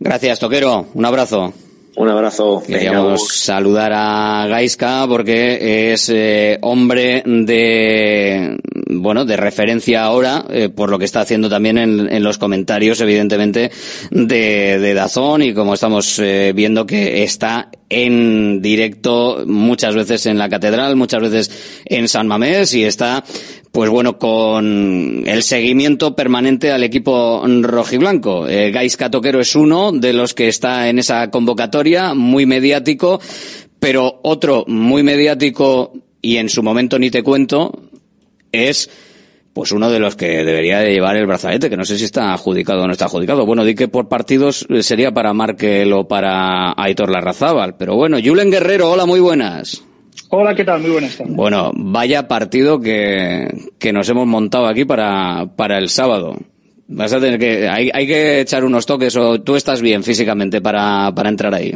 Gracias, 0.00 0.38
Toquero. 0.38 0.86
Un 0.94 1.04
abrazo. 1.04 1.52
Un 1.96 2.08
abrazo. 2.08 2.62
Queríamos 2.64 3.26
saludar 3.26 3.92
a 3.92 4.46
Gaiska 4.46 5.04
porque 5.08 5.92
es 5.92 6.08
eh, 6.10 6.56
hombre 6.62 7.24
de, 7.26 8.56
bueno, 8.90 9.24
de 9.24 9.36
referencia 9.36 10.04
ahora, 10.04 10.44
eh, 10.48 10.68
por 10.68 10.90
lo 10.90 10.98
que 11.00 11.06
está 11.06 11.22
haciendo 11.22 11.48
también 11.48 11.76
en, 11.76 12.22
los 12.22 12.38
comentarios, 12.38 13.00
evidentemente, 13.00 13.72
de, 14.12 14.78
de 14.78 14.94
Dazón 14.94 15.42
y 15.42 15.52
como 15.52 15.74
estamos 15.74 16.20
eh, 16.20 16.52
viendo 16.54 16.86
que 16.86 17.24
está 17.24 17.68
en 17.90 18.60
directo 18.60 19.44
muchas 19.46 19.94
veces 19.94 20.26
en 20.26 20.38
la 20.38 20.48
catedral, 20.48 20.96
muchas 20.96 21.22
veces 21.22 21.82
en 21.84 22.08
San 22.08 22.26
Mamés 22.26 22.74
y 22.74 22.84
está 22.84 23.24
pues 23.72 23.90
bueno, 23.90 24.18
con 24.18 25.24
el 25.26 25.42
seguimiento 25.42 26.16
permanente 26.16 26.72
al 26.72 26.82
equipo 26.82 27.44
rojiblanco. 27.46 28.48
Eh, 28.48 28.70
Gaisca 28.70 29.10
es 29.40 29.54
uno 29.54 29.92
de 29.92 30.12
los 30.12 30.34
que 30.34 30.48
está 30.48 30.88
en 30.88 30.98
esa 30.98 31.30
convocatoria, 31.30 32.14
muy 32.14 32.46
mediático, 32.46 33.20
pero 33.78 34.20
otro 34.22 34.64
muy 34.66 35.02
mediático 35.02 35.92
y 36.22 36.38
en 36.38 36.48
su 36.48 36.62
momento 36.62 36.98
ni 36.98 37.10
te 37.10 37.22
cuento 37.22 37.90
es 38.50 38.90
pues 39.52 39.72
uno 39.72 39.90
de 39.90 39.98
los 39.98 40.16
que 40.16 40.44
debería 40.44 40.78
de 40.78 40.92
llevar 40.92 41.16
el 41.16 41.26
brazalete, 41.26 41.68
que 41.68 41.76
no 41.76 41.84
sé 41.84 41.98
si 41.98 42.04
está 42.04 42.32
adjudicado 42.32 42.82
o 42.82 42.86
no 42.86 42.92
está 42.92 43.06
adjudicado. 43.06 43.44
Bueno, 43.46 43.64
di 43.64 43.74
que 43.74 43.88
por 43.88 44.08
partidos 44.08 44.66
sería 44.80 45.12
para 45.12 45.32
Markel 45.32 45.92
o 45.92 46.06
para 46.06 46.72
Aitor 46.76 47.10
Larrazábal, 47.10 47.76
pero 47.76 47.96
bueno, 47.96 48.18
Julen 48.22 48.50
Guerrero, 48.50 48.90
hola, 48.90 49.06
muy 49.06 49.20
buenas. 49.20 49.82
Hola, 50.30 50.54
¿qué 50.54 50.64
tal? 50.64 50.82
Muy 50.82 50.90
buenas 50.90 51.16
tardes. 51.16 51.34
Bueno, 51.34 51.70
vaya 51.74 52.28
partido 52.28 52.80
que, 52.80 53.48
que 53.78 53.92
nos 53.92 54.08
hemos 54.08 54.26
montado 54.26 54.66
aquí 54.66 54.84
para, 54.84 55.46
para 55.56 55.78
el 55.78 55.88
sábado. 55.88 56.36
Vas 56.86 57.12
a 57.12 57.20
tener 57.20 57.38
que, 57.38 57.68
hay, 57.68 57.90
hay 57.92 58.06
que 58.06 58.40
echar 58.40 58.64
unos 58.64 58.86
toques 58.86 59.16
o 59.16 59.40
tú 59.40 59.56
estás 59.56 59.80
bien 59.80 60.02
físicamente 60.02 60.60
para, 60.60 61.12
para 61.14 61.28
entrar 61.28 61.54
ahí. 61.54 61.74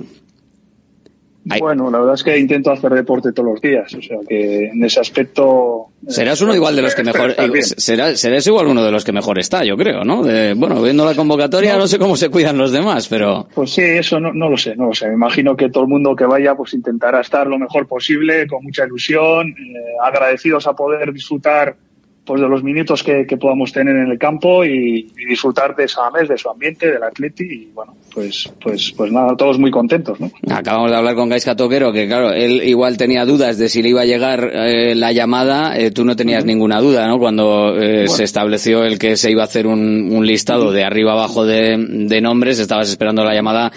Bueno, 1.44 1.90
la 1.90 1.98
verdad 1.98 2.14
es 2.14 2.22
que 2.22 2.38
intento 2.38 2.70
hacer 2.70 2.92
deporte 2.92 3.33
todos 3.33 3.50
los 3.50 3.61
días, 3.61 3.92
o 3.94 4.00
sea 4.00 4.18
que 4.28 4.66
en 4.66 4.85
ese 4.85 5.00
aspecto. 5.00 5.88
Eh, 6.07 6.11
serás 6.12 6.40
uno 6.40 6.55
igual 6.55 6.76
de 6.76 6.83
los 6.83 6.94
que 6.94 7.02
mejor. 7.02 7.35
Serás, 7.62 8.20
serás 8.20 8.46
igual 8.46 8.68
uno 8.68 8.85
de 8.85 8.90
los 8.92 9.05
que 9.05 9.12
mejor 9.12 9.38
está, 9.38 9.64
yo 9.64 9.76
creo, 9.76 10.05
¿no? 10.05 10.22
bueno, 10.57 10.81
viendo 10.83 11.05
la 11.05 11.14
convocatoria, 11.14 11.76
no. 11.76 11.87
sé 11.87 11.98
cómo 11.98 12.16
se 12.16 12.28
cuidan 12.28 12.59
los 12.59 12.70
demás, 12.70 13.09
pero. 13.09 13.48
Pues 13.55 13.70
sí, 13.70 13.83
eso 13.83 14.20
no, 14.20 14.33
no 14.33 14.48
lo 14.48 14.57
sé, 14.57 14.76
no 14.76 14.87
lo 14.87 14.94
sé. 14.94 15.09
Me 15.09 15.14
imagino 15.14 15.57
que 15.57 15.68
todo 15.68 15.85
el 15.85 15.88
mundo 15.90 16.14
que 16.14 16.26
vaya, 16.26 16.55
pues 16.55 16.74
intentará 16.74 17.20
estar 17.20 17.46
lo 17.46 17.59
mejor 17.59 17.87
posible, 17.88 18.46
con 18.46 18.62
mucha 18.62 18.85
ilusión, 18.85 19.48
eh, 19.48 19.96
agradecidos 20.02 20.66
a 20.66 20.74
poder 20.74 21.12
disfrutar 21.12 21.76
pues 22.24 22.40
de 22.40 22.48
los 22.48 22.62
minutos 22.62 23.02
que, 23.02 23.24
podamos 23.40 23.72
tener 23.72 23.96
en 23.96 24.11
el 24.11 24.18
campo 24.18 24.64
y, 24.64 25.11
disfrutar 25.28 25.74
de 25.74 25.85
esa 25.85 26.11
mes, 26.11 26.28
de 26.28 26.37
su 26.37 26.48
ambiente, 26.48 26.90
del 26.90 27.02
atleti 27.02 27.44
y 27.44 27.70
bueno, 27.74 27.96
pues, 28.14 28.50
pues, 28.61 28.92
pues 28.96 29.11
nada, 29.11 29.35
todos 29.37 29.58
muy 29.58 29.70
contentos, 29.70 30.20
¿no? 30.20 30.30
Acabamos 30.50 30.90
de 30.90 30.96
hablar 30.96 31.14
con 31.14 31.28
Gaisca 31.28 31.56
Toquero, 31.56 31.92
que 31.92 32.06
claro, 32.06 32.32
él 32.32 32.62
igual 32.64 32.96
tenía 32.96 33.24
dudas 33.24 33.58
de 33.58 33.68
si 33.68 33.82
le 33.82 33.88
iba 33.88 34.02
a 34.02 34.04
llegar 34.04 34.50
eh, 34.52 34.94
la 34.94 35.12
llamada, 35.12 35.76
eh, 35.76 35.90
tú 35.90 36.04
no 36.04 36.14
tenías 36.14 36.44
ninguna 36.44 36.80
duda, 36.80 37.08
¿no? 37.08 37.18
Cuando 37.18 37.80
eh, 37.80 38.06
se 38.08 38.24
estableció 38.24 38.85
el 38.85 38.98
que 38.98 39.16
se 39.16 39.30
iba 39.30 39.42
a 39.42 39.46
hacer 39.46 39.66
un, 39.66 40.11
un 40.12 40.26
listado 40.26 40.70
de 40.70 40.85
arriba 40.85 41.12
abajo 41.12 41.44
de, 41.44 41.76
de 41.78 42.20
nombres, 42.20 42.58
estabas 42.58 42.88
esperando 42.88 43.24
la 43.24 43.35
llamada 43.35 43.72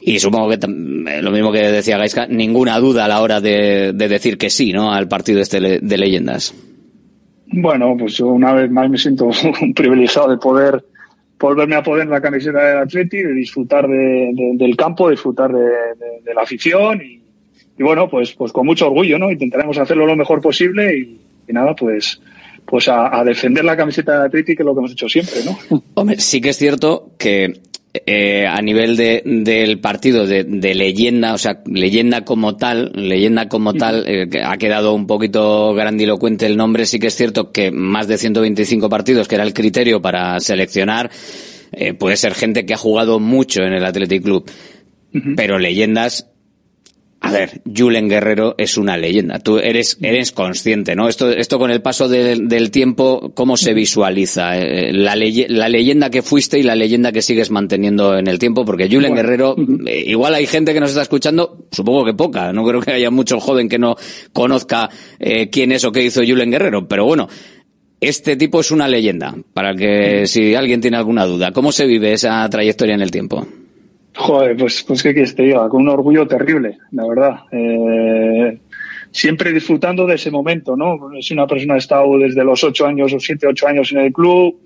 y 0.00 0.18
supongo 0.18 0.50
que 0.50 0.58
lo 0.66 1.30
mismo 1.30 1.50
que 1.50 1.70
decía 1.70 1.98
Gaisca, 1.98 2.26
ninguna 2.26 2.78
duda 2.78 3.06
a 3.06 3.08
la 3.08 3.20
hora 3.20 3.40
de, 3.40 3.92
de 3.92 4.08
decir 4.08 4.38
que 4.38 4.50
sí, 4.50 4.72
¿no? 4.72 4.92
Al 4.92 5.08
partido 5.08 5.40
este 5.40 5.60
de 5.80 5.98
leyendas. 5.98 6.54
Bueno, 7.56 7.96
pues 7.96 8.16
yo 8.16 8.26
una 8.28 8.52
vez 8.52 8.68
más 8.70 8.90
me 8.90 8.98
siento 8.98 9.30
privilegiado 9.74 10.30
de 10.30 10.38
poder 10.38 10.84
volverme 11.38 11.76
a 11.76 11.82
poner 11.82 12.06
la 12.06 12.20
camiseta 12.20 12.64
del 12.64 12.78
Atleti, 12.78 13.18
de 13.18 13.32
disfrutar 13.32 13.86
del 13.86 14.76
campo, 14.76 15.10
disfrutar 15.10 15.52
de, 15.52 16.34
la 16.34 16.42
afición 16.42 17.00
y, 17.02 17.20
bueno, 17.82 18.08
pues, 18.08 18.32
pues 18.32 18.50
con 18.50 18.66
mucho 18.66 18.86
orgullo, 18.86 19.18
¿no? 19.18 19.30
Intentaremos 19.30 19.78
hacerlo 19.78 20.06
lo 20.06 20.16
mejor 20.16 20.40
posible 20.40 20.98
y, 20.98 21.52
nada, 21.52 21.74
pues, 21.76 22.20
pues 22.66 22.88
a, 22.88 23.18
a, 23.18 23.24
defender 23.24 23.64
la 23.64 23.76
camiseta 23.76 24.12
del 24.12 24.22
Atleti, 24.22 24.56
que 24.56 24.62
es 24.62 24.66
lo 24.66 24.74
que 24.74 24.78
hemos 24.78 24.92
hecho 24.92 25.08
siempre, 25.08 25.36
¿no? 25.44 25.82
Hombre, 25.94 26.20
sí 26.20 26.40
que 26.40 26.50
es 26.50 26.56
cierto 26.56 27.12
que 27.18 27.60
eh, 28.06 28.44
a 28.44 28.60
nivel 28.60 28.96
de, 28.96 29.22
del 29.24 29.78
partido 29.78 30.26
de, 30.26 30.42
de, 30.42 30.74
leyenda, 30.74 31.32
o 31.32 31.38
sea, 31.38 31.62
leyenda 31.64 32.24
como 32.24 32.56
tal, 32.56 32.90
leyenda 32.92 33.48
como 33.48 33.72
tal, 33.72 34.04
eh, 34.08 34.28
ha 34.44 34.56
quedado 34.56 34.94
un 34.94 35.06
poquito 35.06 35.72
grandilocuente 35.74 36.46
el 36.46 36.56
nombre. 36.56 36.86
Sí 36.86 36.98
que 36.98 37.06
es 37.06 37.14
cierto 37.14 37.52
que 37.52 37.70
más 37.70 38.08
de 38.08 38.18
125 38.18 38.88
partidos, 38.88 39.28
que 39.28 39.36
era 39.36 39.44
el 39.44 39.54
criterio 39.54 40.02
para 40.02 40.40
seleccionar, 40.40 41.08
eh, 41.70 41.94
puede 41.94 42.16
ser 42.16 42.34
gente 42.34 42.66
que 42.66 42.74
ha 42.74 42.78
jugado 42.78 43.20
mucho 43.20 43.62
en 43.62 43.74
el 43.74 43.84
Athletic 43.84 44.24
Club. 44.24 44.50
Pero 45.36 45.60
leyendas 45.60 46.33
a 47.24 47.30
ver, 47.30 47.62
Julen 47.74 48.06
Guerrero 48.06 48.54
es 48.58 48.76
una 48.76 48.98
leyenda. 48.98 49.38
Tú 49.38 49.56
eres, 49.56 49.96
eres 50.02 50.30
consciente, 50.30 50.94
¿no? 50.94 51.08
Esto, 51.08 51.30
esto 51.30 51.58
con 51.58 51.70
el 51.70 51.80
paso 51.80 52.06
del 52.06 52.70
tiempo, 52.70 53.32
¿cómo 53.34 53.56
se 53.56 53.72
visualiza? 53.72 54.58
Eh, 54.58 54.92
la, 54.92 55.16
la, 55.16 55.68
leyenda 55.70 56.10
que 56.10 56.20
fuiste 56.20 56.58
y 56.58 56.62
la 56.62 56.76
leyenda 56.76 57.12
que 57.12 57.22
sigues 57.22 57.50
manteniendo 57.50 58.18
en 58.18 58.26
el 58.26 58.38
tiempo, 58.38 58.66
porque 58.66 58.90
Julen 58.90 59.14
Guerrero, 59.14 59.56
eh, 59.86 60.04
igual 60.06 60.34
hay 60.34 60.46
gente 60.46 60.74
que 60.74 60.80
nos 60.80 60.90
está 60.90 61.00
escuchando, 61.00 61.66
supongo 61.72 62.04
que 62.04 62.12
poca, 62.12 62.52
no 62.52 62.62
creo 62.66 62.82
que 62.82 62.92
haya 62.92 63.10
mucho 63.10 63.40
joven 63.40 63.70
que 63.70 63.78
no 63.78 63.96
conozca 64.34 64.90
eh, 65.18 65.48
quién 65.48 65.72
es 65.72 65.82
o 65.84 65.92
qué 65.92 66.04
hizo 66.04 66.20
Julen 66.20 66.50
Guerrero, 66.50 66.86
pero 66.86 67.06
bueno, 67.06 67.26
este 68.00 68.36
tipo 68.36 68.60
es 68.60 68.70
una 68.70 68.86
leyenda, 68.86 69.34
para 69.54 69.74
que 69.74 70.26
si 70.26 70.54
alguien 70.54 70.82
tiene 70.82 70.98
alguna 70.98 71.24
duda, 71.24 71.52
¿cómo 71.52 71.72
se 71.72 71.86
vive 71.86 72.12
esa 72.12 72.46
trayectoria 72.50 72.94
en 72.94 73.00
el 73.00 73.10
tiempo? 73.10 73.46
Joder, 74.16 74.56
pues, 74.56 74.84
pues 74.84 75.02
qué 75.02 75.12
quieres 75.12 75.34
te 75.34 75.42
diga, 75.42 75.68
con 75.68 75.82
un 75.82 75.88
orgullo 75.88 76.26
terrible, 76.26 76.78
la 76.92 77.06
verdad. 77.06 77.40
Eh, 77.50 78.58
siempre 79.10 79.52
disfrutando 79.52 80.06
de 80.06 80.14
ese 80.14 80.30
momento, 80.30 80.76
¿no? 80.76 80.98
Si 81.20 81.34
una 81.34 81.46
persona 81.46 81.74
ha 81.74 81.78
estado 81.78 82.18
desde 82.18 82.44
los 82.44 82.62
ocho 82.62 82.86
años 82.86 83.12
o 83.12 83.18
siete, 83.18 83.48
ocho 83.48 83.66
años 83.66 83.90
en 83.90 83.98
el 83.98 84.12
club, 84.12 84.56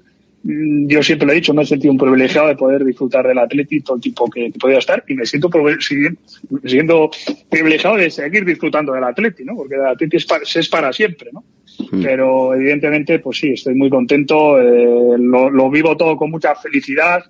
mm, 0.43 0.87
yo 0.89 1.03
siempre 1.03 1.27
lo 1.27 1.33
he 1.33 1.37
dicho, 1.37 1.55
me 1.55 1.63
he 1.63 1.67
sentido 1.67 1.93
un 1.93 1.99
privilegiado 1.99 2.49
de 2.49 2.57
poder 2.57 2.85
disfrutar 2.85 3.27
del 3.27 3.39
Atleti 3.39 3.81
todo 3.81 3.97
el 3.97 4.03
tiempo 4.03 4.29
que, 4.29 4.53
podía 4.61 4.79
estar 4.79 5.03
y 5.09 5.15
me 5.15 5.25
siento, 5.25 5.51
siendo 6.65 7.11
privilegiado 7.49 7.97
de 7.97 8.11
seguir 8.11 8.45
disfrutando 8.45 8.93
del 8.93 9.05
Atleti, 9.05 9.45
¿no? 9.45 9.57
Porque 9.57 9.77
el 9.77 9.87
Atleti 9.87 10.19
es 10.19 10.27
para, 10.27 10.43
es 10.43 10.69
para 10.69 10.93
siempre, 10.93 11.31
¿no? 11.33 11.43
Mm. 11.91 12.03
Pero 12.03 12.55
evidentemente, 12.55 13.19
pues 13.19 13.39
sí, 13.39 13.53
estoy 13.53 13.75
muy 13.75 13.89
contento, 13.89 14.61
eh, 14.61 15.17
lo, 15.19 15.49
lo 15.49 15.71
vivo 15.71 15.97
todo 15.97 16.19
con 16.19 16.31
mucha 16.31 16.55
felicidad 16.55 17.25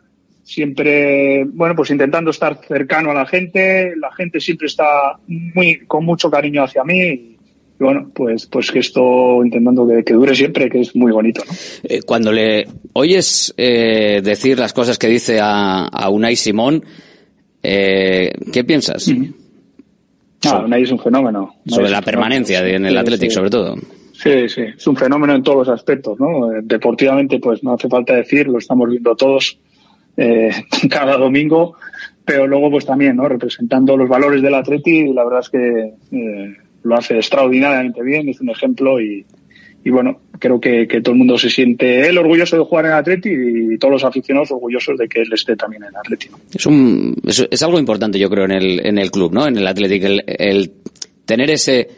siempre, 0.48 1.44
bueno, 1.44 1.76
pues 1.76 1.90
intentando 1.90 2.30
estar 2.30 2.58
cercano 2.66 3.10
a 3.10 3.14
la 3.14 3.26
gente, 3.26 3.94
la 3.96 4.10
gente 4.12 4.40
siempre 4.40 4.66
está 4.66 5.18
muy, 5.26 5.80
con 5.86 6.06
mucho 6.06 6.30
cariño 6.30 6.64
hacia 6.64 6.84
mí 6.84 6.98
y, 6.98 7.38
bueno, 7.78 8.10
pues, 8.14 8.46
pues 8.46 8.72
que 8.72 8.78
esto 8.78 9.44
intentando 9.44 9.86
que, 9.86 10.14
dure 10.14 10.34
siempre, 10.34 10.70
que 10.70 10.80
es 10.80 10.96
muy 10.96 11.12
bonito, 11.12 11.42
¿no? 11.46 11.52
Eh, 11.82 12.00
cuando 12.00 12.32
le 12.32 12.66
oyes 12.94 13.52
eh, 13.58 14.22
decir 14.24 14.58
las 14.58 14.72
cosas 14.72 14.98
que 14.98 15.08
dice 15.08 15.38
a, 15.38 15.84
a 15.84 16.08
Unai 16.08 16.34
Simón, 16.34 16.82
eh, 17.62 18.32
¿qué 18.50 18.64
piensas? 18.64 19.06
Ah, 20.46 20.62
Unai 20.64 20.82
es 20.82 20.90
un 20.90 20.98
fenómeno. 20.98 21.56
sobre 21.66 21.90
la 21.90 22.00
permanencia 22.00 22.66
en 22.66 22.86
el 22.86 22.96
Athletic, 22.96 23.30
sobre 23.30 23.50
todo. 23.50 23.76
Sí, 24.14 24.48
sí, 24.48 24.62
es 24.62 24.86
un 24.86 24.96
fenómeno 24.96 25.34
en 25.34 25.42
todos 25.42 25.68
los 25.68 25.68
aspectos, 25.68 26.18
¿no? 26.18 26.48
Deportivamente, 26.62 27.38
pues 27.38 27.62
no 27.62 27.74
hace 27.74 27.88
falta 27.88 28.14
decir, 28.14 28.48
lo 28.48 28.58
estamos 28.58 28.88
viendo 28.88 29.14
todos 29.14 29.58
eh, 30.18 30.50
cada 30.90 31.16
domingo, 31.16 31.76
pero 32.24 32.46
luego 32.46 32.70
pues 32.70 32.84
también, 32.84 33.16
¿no? 33.16 33.28
Representando 33.28 33.96
los 33.96 34.08
valores 34.08 34.42
del 34.42 34.54
Atleti, 34.54 35.12
la 35.12 35.24
verdad 35.24 35.40
es 35.40 35.48
que 35.48 35.94
eh, 36.12 36.56
lo 36.82 36.96
hace 36.96 37.16
extraordinariamente 37.16 38.02
bien, 38.02 38.28
es 38.28 38.40
un 38.40 38.50
ejemplo 38.50 39.00
y, 39.00 39.24
y 39.84 39.90
bueno, 39.90 40.20
creo 40.38 40.60
que, 40.60 40.86
que, 40.86 41.00
todo 41.00 41.12
el 41.12 41.18
mundo 41.18 41.38
se 41.38 41.48
siente 41.48 42.08
él 42.08 42.18
orgulloso 42.18 42.56
de 42.56 42.64
jugar 42.64 42.86
en 42.86 42.92
Atleti 42.92 43.30
y 43.30 43.78
todos 43.78 43.92
los 43.92 44.04
aficionados 44.04 44.50
orgullosos 44.50 44.98
de 44.98 45.08
que 45.08 45.22
él 45.22 45.32
esté 45.32 45.56
también 45.56 45.84
en 45.84 45.96
Atleti. 45.96 46.28
Es, 46.52 46.66
un, 46.66 47.14
es, 47.24 47.62
algo 47.62 47.78
importante, 47.78 48.18
yo 48.18 48.28
creo, 48.28 48.44
en 48.44 48.52
el, 48.52 48.86
en 48.86 48.98
el 48.98 49.10
club, 49.10 49.32
¿no? 49.32 49.46
En 49.46 49.56
el 49.56 49.66
Atleti, 49.66 50.04
el, 50.04 50.24
el 50.26 50.72
tener 51.24 51.50
ese, 51.50 51.88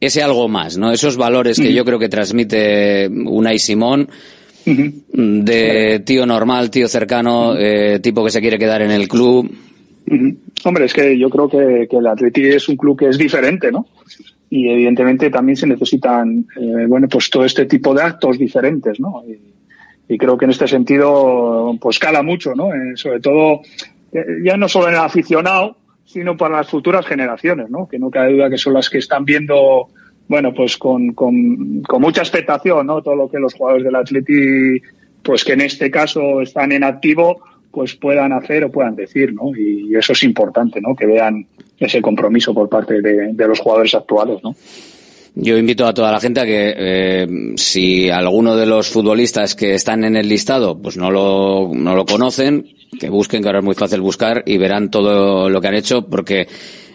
ese 0.00 0.22
algo 0.22 0.48
más, 0.48 0.76
¿no? 0.76 0.92
Esos 0.92 1.16
valores 1.16 1.58
que 1.58 1.72
yo 1.72 1.84
creo 1.84 1.98
que 1.98 2.08
transmite 2.08 3.08
Unai 3.08 3.58
Simón, 3.58 4.08
de 4.64 6.02
tío 6.04 6.26
normal, 6.26 6.70
tío 6.70 6.88
cercano, 6.88 7.56
eh, 7.56 8.00
tipo 8.00 8.24
que 8.24 8.30
se 8.30 8.40
quiere 8.40 8.58
quedar 8.58 8.82
en 8.82 8.90
el 8.90 9.08
club. 9.08 9.50
Hombre, 10.64 10.84
es 10.84 10.92
que 10.92 11.18
yo 11.18 11.30
creo 11.30 11.48
que, 11.48 11.88
el 11.90 12.06
Atleti 12.06 12.46
es 12.46 12.68
un 12.68 12.76
club 12.76 12.98
que 12.98 13.08
es 13.08 13.18
diferente, 13.18 13.70
¿no? 13.70 13.86
Y 14.48 14.68
evidentemente 14.68 15.30
también 15.30 15.56
se 15.56 15.66
necesitan, 15.66 16.46
eh, 16.60 16.86
bueno, 16.88 17.08
pues 17.08 17.30
todo 17.30 17.44
este 17.44 17.66
tipo 17.66 17.94
de 17.94 18.02
actos 18.02 18.38
diferentes, 18.38 18.98
¿no? 18.98 19.22
Y, 19.26 20.18
creo 20.18 20.36
que 20.36 20.44
en 20.44 20.50
este 20.50 20.66
sentido, 20.66 21.76
pues 21.80 22.00
cala 22.00 22.24
mucho, 22.24 22.52
¿no? 22.56 22.74
Eh, 22.74 22.96
sobre 22.96 23.20
todo, 23.20 23.60
ya 24.42 24.56
no 24.56 24.68
solo 24.68 24.88
en 24.88 24.94
el 24.94 25.00
aficionado, 25.00 25.76
sino 26.04 26.36
para 26.36 26.56
las 26.56 26.68
futuras 26.68 27.06
generaciones, 27.06 27.70
¿no? 27.70 27.86
Que 27.86 28.00
no 28.00 28.10
cabe 28.10 28.32
duda 28.32 28.50
que 28.50 28.58
son 28.58 28.74
las 28.74 28.90
que 28.90 28.98
están 28.98 29.24
viendo 29.24 29.88
bueno, 30.30 30.54
pues 30.54 30.76
con, 30.76 31.12
con, 31.12 31.82
con, 31.82 32.00
mucha 32.00 32.20
expectación, 32.20 32.86
¿no? 32.86 33.02
Todo 33.02 33.16
lo 33.16 33.28
que 33.28 33.40
los 33.40 33.52
jugadores 33.52 33.84
del 33.84 33.96
Atleti, 33.96 34.80
pues 35.24 35.44
que 35.44 35.54
en 35.54 35.62
este 35.62 35.90
caso 35.90 36.40
están 36.40 36.70
en 36.70 36.84
activo, 36.84 37.42
pues 37.72 37.96
puedan 37.96 38.32
hacer 38.32 38.62
o 38.62 38.70
puedan 38.70 38.94
decir, 38.94 39.34
¿no? 39.34 39.50
Y 39.56 39.92
eso 39.96 40.12
es 40.12 40.22
importante, 40.22 40.80
¿no? 40.80 40.94
Que 40.94 41.06
vean 41.06 41.44
ese 41.80 42.00
compromiso 42.00 42.54
por 42.54 42.68
parte 42.68 43.02
de, 43.02 43.32
de 43.32 43.48
los 43.48 43.58
jugadores 43.58 43.92
actuales, 43.96 44.38
¿no? 44.44 44.54
Yo 45.34 45.58
invito 45.58 45.84
a 45.84 45.94
toda 45.94 46.12
la 46.12 46.20
gente 46.20 46.40
a 46.40 46.44
que 46.44 46.74
eh, 46.76 47.26
si 47.56 48.08
alguno 48.08 48.54
de 48.54 48.66
los 48.66 48.88
futbolistas 48.88 49.56
que 49.56 49.74
están 49.74 50.04
en 50.04 50.14
el 50.14 50.28
listado 50.28 50.80
pues 50.80 50.96
no 50.96 51.10
lo, 51.10 51.72
no 51.74 51.96
lo 51.96 52.04
conocen, 52.04 52.68
que 53.00 53.10
busquen, 53.10 53.42
que 53.42 53.48
ahora 53.48 53.58
es 53.58 53.64
muy 53.64 53.74
fácil 53.74 54.00
buscar 54.00 54.44
y 54.46 54.58
verán 54.58 54.90
todo 54.90 55.48
lo 55.48 55.60
que 55.60 55.68
han 55.68 55.74
hecho 55.74 56.06
porque 56.06 56.46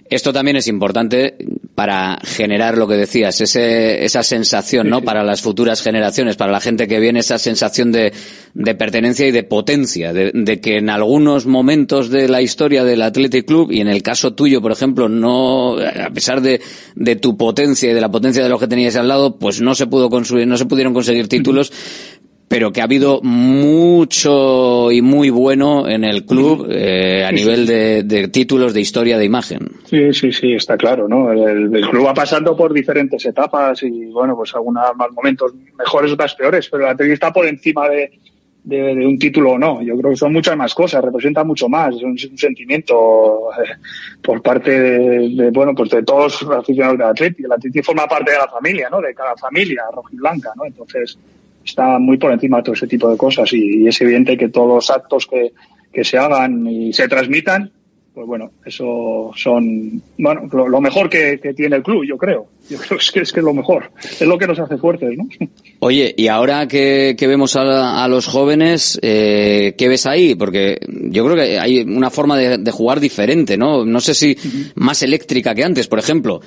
esto 0.09 0.31
también 0.31 0.57
es 0.57 0.67
importante 0.67 1.35
para 1.73 2.19
generar 2.23 2.77
lo 2.77 2.87
que 2.87 2.93
decías, 2.93 3.41
ese, 3.41 4.05
esa 4.05 4.23
sensación, 4.23 4.87
¿no? 4.87 5.01
Para 5.01 5.23
las 5.23 5.41
futuras 5.41 5.81
generaciones, 5.81 6.35
para 6.35 6.51
la 6.51 6.61
gente 6.61 6.87
que 6.87 6.99
viene, 6.99 7.19
esa 7.19 7.37
sensación 7.37 7.91
de, 7.91 8.13
de 8.53 8.75
pertenencia 8.75 9.27
y 9.27 9.31
de 9.31 9.43
potencia, 9.43 10.13
de, 10.13 10.31
de, 10.33 10.61
que 10.61 10.77
en 10.77 10.89
algunos 10.89 11.47
momentos 11.47 12.09
de 12.09 12.29
la 12.29 12.41
historia 12.41 12.83
del 12.83 13.01
Athletic 13.01 13.45
Club, 13.45 13.71
y 13.71 13.81
en 13.81 13.87
el 13.87 14.03
caso 14.03 14.33
tuyo, 14.33 14.61
por 14.61 14.71
ejemplo, 14.71 15.09
no, 15.09 15.77
a 15.79 16.09
pesar 16.11 16.41
de, 16.41 16.61
de 16.95 17.15
tu 17.15 17.35
potencia 17.35 17.91
y 17.91 17.93
de 17.93 18.01
la 18.01 18.09
potencia 18.09 18.43
de 18.43 18.49
los 18.49 18.59
que 18.59 18.67
tenías 18.67 18.95
al 18.95 19.07
lado, 19.07 19.37
pues 19.37 19.59
no 19.59 19.75
se 19.75 19.87
pudo 19.87 20.09
construir, 20.09 20.47
no 20.47 20.57
se 20.57 20.65
pudieron 20.65 20.93
conseguir 20.93 21.27
títulos, 21.27 21.73
pero 22.47 22.71
que 22.71 22.81
ha 22.81 22.83
habido 22.83 23.21
mucho 23.23 24.91
y 24.91 25.01
muy 25.01 25.29
bueno 25.29 25.87
en 25.87 26.03
el 26.03 26.25
club 26.25 26.67
eh, 26.69 27.25
a 27.25 27.31
nivel 27.31 27.65
de, 27.65 28.03
de, 28.03 28.27
títulos 28.27 28.73
de 28.73 28.81
historia 28.81 29.17
de 29.17 29.25
imagen. 29.25 29.71
Sí, 29.85 30.13
sí, 30.13 30.31
sí, 30.31 30.53
está 30.53 30.77
claro, 30.77 31.07
¿no? 31.07 31.31
El, 31.31 31.75
el, 31.75 31.89
club 31.89 32.05
va 32.05 32.13
pasando 32.13 32.55
por 32.55 32.71
diferentes 32.73 33.25
etapas 33.25 33.81
y, 33.83 34.05
bueno, 34.05 34.35
pues 34.35 34.53
algunos 34.53 34.83
más 34.95 35.11
momentos 35.11 35.53
mejores, 35.77 36.11
otras 36.11 36.35
peores, 36.35 36.69
pero 36.69 36.85
la 36.85 36.95
está 37.13 37.33
por 37.33 37.47
encima 37.47 37.89
de, 37.89 38.11
de, 38.63 38.95
de, 38.95 39.05
un 39.05 39.17
título 39.17 39.53
o 39.53 39.57
no. 39.57 39.81
Yo 39.81 39.97
creo 39.97 40.11
que 40.11 40.17
son 40.17 40.33
muchas 40.33 40.55
más 40.55 40.73
cosas, 40.75 41.03
representa 41.03 41.43
mucho 41.43 41.67
más, 41.67 41.95
es 41.95 42.03
un, 42.03 42.11
un 42.11 42.37
sentimiento 42.37 43.49
eh, 43.53 43.73
por 44.21 44.41
parte 44.43 44.79
de, 44.79 45.29
de, 45.29 45.51
bueno, 45.51 45.73
pues 45.73 45.89
de 45.89 46.03
todos 46.03 46.43
los 46.43 46.57
aficionados 46.57 46.99
del 46.99 47.07
Atleti. 47.07 47.43
El 47.43 47.51
Atleti 47.51 47.81
forma 47.81 48.07
parte 48.07 48.31
de 48.31 48.37
la 48.37 48.47
familia, 48.47 48.87
¿no? 48.89 49.01
De 49.01 49.15
cada 49.15 49.35
familia 49.35 49.83
rojiblanca, 49.91 50.51
¿no? 50.55 50.65
Entonces, 50.65 51.17
está 51.66 51.99
muy 51.99 52.18
por 52.18 52.32
encima 52.32 52.57
de 52.57 52.63
todo 52.63 52.76
ese 52.76 52.88
tipo 52.88 53.09
de 53.09 53.18
cosas 53.18 53.51
y, 53.53 53.84
y 53.84 53.88
es 53.88 53.99
evidente 54.01 54.38
que 54.38 54.49
todos 54.49 54.68
los 54.68 54.89
actos 54.89 55.28
que, 55.28 55.51
que, 55.91 56.03
se 56.03 56.18
hagan 56.18 56.68
y 56.68 56.93
se 56.93 57.07
transmitan, 57.07 57.72
pues 58.13 58.28
bueno, 58.28 58.51
eso 58.66 59.32
son, 59.36 60.01
bueno, 60.18 60.47
lo, 60.53 60.70
lo 60.70 60.80
mejor 60.80 61.09
que, 61.09 61.39
que, 61.41 61.53
tiene 61.53 61.76
el 61.76 61.84
club, 61.84 62.05
yo 62.07 62.18
creo. 62.18 62.47
Yo 62.70 62.78
creo 62.78 62.97
que 62.97 63.03
es, 63.03 63.11
que 63.11 63.20
es, 63.22 63.34
que 63.34 63.39
es 63.41 63.43
lo 63.43 63.53
mejor. 63.53 63.91
Es 64.01 64.22
lo 64.22 64.38
que 64.38 64.47
nos 64.47 64.57
hace 64.59 64.78
fuertes, 64.78 65.18
¿no? 65.18 65.28
Oye, 65.80 66.13
y 66.16 66.28
ahora 66.28 66.68
que, 66.68 67.16
que 67.18 67.28
vemos 67.28 67.55
a, 67.55 68.03
a, 68.03 68.07
los 68.07 68.28
jóvenes, 68.28 68.97
eh, 69.01 69.74
¿qué 69.78 69.89
ves 69.89 70.05
ahí? 70.05 70.36
Porque 70.36 70.80
yo 70.88 71.26
creo 71.26 71.36
que 71.36 71.59
hay 71.59 71.82
una 71.82 72.09
forma 72.09 72.38
de, 72.38 72.57
de 72.57 72.72
jugar 72.72 72.99
diferente, 72.99 73.57
¿no? 73.57 73.84
No 73.84 73.99
sé 73.99 74.13
si 74.13 74.32
uh 74.32 74.36
-huh. 74.36 74.72
más 74.76 75.03
eléctrica 75.03 75.53
que 75.53 75.63
antes, 75.63 75.88
por 75.88 75.99
ejemplo. 75.99 76.39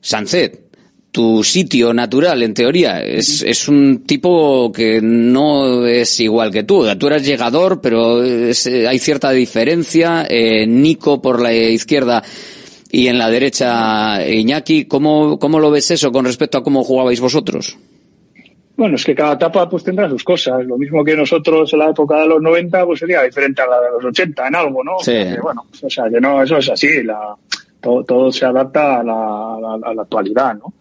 Sancet, 0.00 0.66
tu 1.16 1.42
sitio 1.42 1.94
natural, 1.94 2.42
en 2.42 2.52
teoría. 2.52 3.02
Es, 3.02 3.42
es 3.42 3.68
un 3.68 4.04
tipo 4.04 4.70
que 4.70 5.00
no 5.00 5.86
es 5.86 6.20
igual 6.20 6.50
que 6.50 6.64
tú. 6.64 6.84
Tú 6.98 7.06
eres 7.06 7.24
llegador, 7.24 7.80
pero 7.80 8.22
es, 8.22 8.66
hay 8.66 8.98
cierta 8.98 9.30
diferencia. 9.30 10.26
Eh, 10.28 10.66
Nico 10.66 11.22
por 11.22 11.40
la 11.40 11.54
izquierda 11.54 12.22
y 12.92 13.06
en 13.06 13.16
la 13.16 13.30
derecha 13.30 14.28
Iñaki. 14.28 14.84
¿Cómo, 14.84 15.38
¿Cómo 15.38 15.58
lo 15.58 15.70
ves 15.70 15.90
eso 15.90 16.12
con 16.12 16.26
respecto 16.26 16.58
a 16.58 16.62
cómo 16.62 16.84
jugabais 16.84 17.18
vosotros? 17.18 17.78
Bueno, 18.76 18.96
es 18.96 19.04
que 19.06 19.14
cada 19.14 19.32
etapa 19.32 19.66
pues 19.70 19.84
tendrá 19.84 20.10
sus 20.10 20.22
cosas. 20.22 20.66
Lo 20.66 20.76
mismo 20.76 21.02
que 21.02 21.16
nosotros 21.16 21.72
en 21.72 21.78
la 21.78 21.88
época 21.88 22.20
de 22.20 22.28
los 22.28 22.42
90 22.42 22.84
pues 22.84 23.00
sería 23.00 23.22
diferente 23.22 23.62
a 23.62 23.66
la 23.66 23.80
de 23.80 23.90
los 23.90 24.04
80 24.04 24.48
en 24.48 24.54
algo, 24.54 24.84
¿no? 24.84 24.98
Sí. 24.98 25.12
Porque, 25.16 25.40
bueno, 25.40 25.64
o 25.82 25.88
sea 25.88 26.10
que 26.10 26.20
no, 26.20 26.42
eso 26.42 26.58
es 26.58 26.68
así. 26.68 27.02
La, 27.02 27.34
todo, 27.80 28.04
todo 28.04 28.30
se 28.30 28.44
adapta 28.44 29.00
a 29.00 29.02
la, 29.02 29.54
a 29.54 29.60
la, 29.78 29.88
a 29.88 29.94
la 29.94 30.02
actualidad, 30.02 30.54
¿no? 30.56 30.74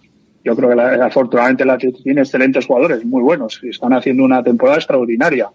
Yo 0.46 0.56
creo 0.56 0.70
que 0.70 0.76
la, 0.76 1.06
afortunadamente 1.06 1.66
la 1.66 1.78
tiene 1.78 2.22
excelentes 2.22 2.66
jugadores, 2.66 3.04
muy 3.04 3.22
buenos, 3.22 3.60
y 3.64 3.70
están 3.70 3.94
haciendo 3.94 4.24
una 4.24 4.44
temporada 4.44 4.78
extraordinaria. 4.78 5.50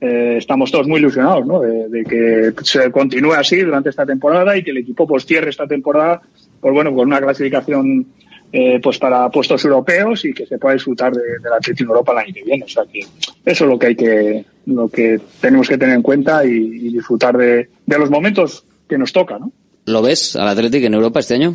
Eh, 0.00 0.34
estamos 0.36 0.72
todos 0.72 0.88
muy 0.88 0.98
ilusionados, 0.98 1.46
¿no? 1.46 1.60
De, 1.60 1.88
de, 1.88 2.04
que 2.04 2.52
se 2.64 2.90
continúe 2.90 3.34
así 3.34 3.60
durante 3.60 3.88
esta 3.88 4.04
temporada 4.04 4.56
y 4.56 4.64
que 4.64 4.72
el 4.72 4.78
equipo 4.78 5.06
pues 5.06 5.24
cierre 5.24 5.48
esta 5.48 5.68
temporada, 5.68 6.20
pues 6.60 6.74
bueno, 6.74 6.92
con 6.92 7.06
una 7.06 7.20
clasificación 7.20 8.06
eh, 8.54 8.80
pues 8.82 8.98
para 8.98 9.30
puestos 9.30 9.64
europeos 9.64 10.26
y 10.26 10.34
que 10.34 10.44
se 10.44 10.58
pueda 10.58 10.74
disfrutar 10.74 11.14
de, 11.14 11.38
de 11.42 11.48
la 11.48 11.56
Atlético 11.56 11.92
Europa 11.92 12.12
el 12.12 12.18
año 12.18 12.34
que 12.34 12.42
viene. 12.42 12.64
O 12.64 12.68
sea 12.68 12.84
que 12.84 12.98
eso 12.98 13.64
es 13.64 13.70
lo 13.70 13.78
que 13.78 13.86
hay 13.86 13.96
que, 13.96 14.44
lo 14.66 14.88
que 14.88 15.20
tenemos 15.40 15.68
que 15.68 15.78
tener 15.78 15.94
en 15.94 16.02
cuenta 16.02 16.44
y, 16.44 16.90
disfrutar 16.92 17.36
de, 17.38 17.70
de 17.86 17.98
los 17.98 18.10
momentos 18.10 18.66
que 18.86 18.98
nos 18.98 19.10
toca, 19.10 19.38
¿no? 19.38 19.50
¿Lo 19.86 20.02
ves 20.02 20.36
al 20.36 20.48
Atlético 20.48 20.86
en 20.86 20.94
Europa 20.94 21.20
este 21.20 21.34
año? 21.34 21.54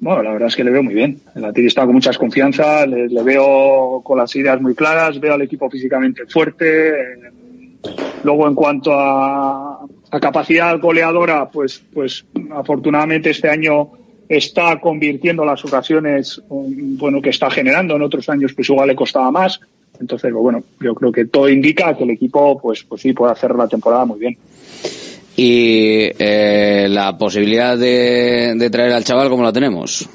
Bueno, 0.00 0.22
la 0.22 0.32
verdad 0.32 0.48
es 0.48 0.56
que 0.56 0.64
le 0.64 0.70
veo 0.70 0.82
muy 0.82 0.94
bien. 0.94 1.20
El 1.34 1.44
Atleti 1.44 1.74
con 1.74 1.92
muchas 1.92 2.18
confianza, 2.18 2.86
le, 2.86 3.22
veo 3.22 4.00
con 4.04 4.18
las 4.18 4.34
ideas 4.36 4.60
muy 4.60 4.74
claras, 4.74 5.18
veo 5.18 5.34
al 5.34 5.42
equipo 5.42 5.68
físicamente 5.68 6.26
fuerte. 6.26 6.90
Eh, 6.90 7.32
luego, 8.22 8.46
en 8.46 8.54
cuanto 8.54 8.92
a, 8.92 9.84
a, 10.10 10.20
capacidad 10.20 10.78
goleadora, 10.78 11.48
pues, 11.50 11.82
pues 11.92 12.24
afortunadamente 12.52 13.30
este 13.30 13.48
año 13.48 13.90
está 14.28 14.78
convirtiendo 14.78 15.44
las 15.44 15.64
ocasiones 15.64 16.42
bueno, 16.48 17.20
que 17.20 17.30
está 17.30 17.50
generando. 17.50 17.96
En 17.96 18.02
otros 18.02 18.28
años, 18.28 18.52
pues 18.54 18.70
igual 18.70 18.88
le 18.88 18.94
costaba 18.94 19.32
más. 19.32 19.60
Entonces, 19.98 20.30
pues, 20.30 20.42
bueno, 20.42 20.62
yo 20.80 20.94
creo 20.94 21.10
que 21.10 21.24
todo 21.24 21.48
indica 21.48 21.96
que 21.96 22.04
el 22.04 22.10
equipo, 22.10 22.60
pues, 22.60 22.84
pues 22.84 23.02
sí, 23.02 23.12
puede 23.14 23.32
hacer 23.32 23.52
la 23.56 23.66
temporada 23.66 24.04
muy 24.04 24.20
bien 24.20 24.38
y 25.40 26.10
eh, 26.18 26.88
la 26.90 27.16
posibilidad 27.16 27.78
de, 27.78 28.54
de, 28.56 28.70
traer 28.70 28.92
al 28.92 29.04
chaval, 29.04 29.28
¿cómo 29.28 29.44
la 29.44 29.52
tenemos? 29.52 30.08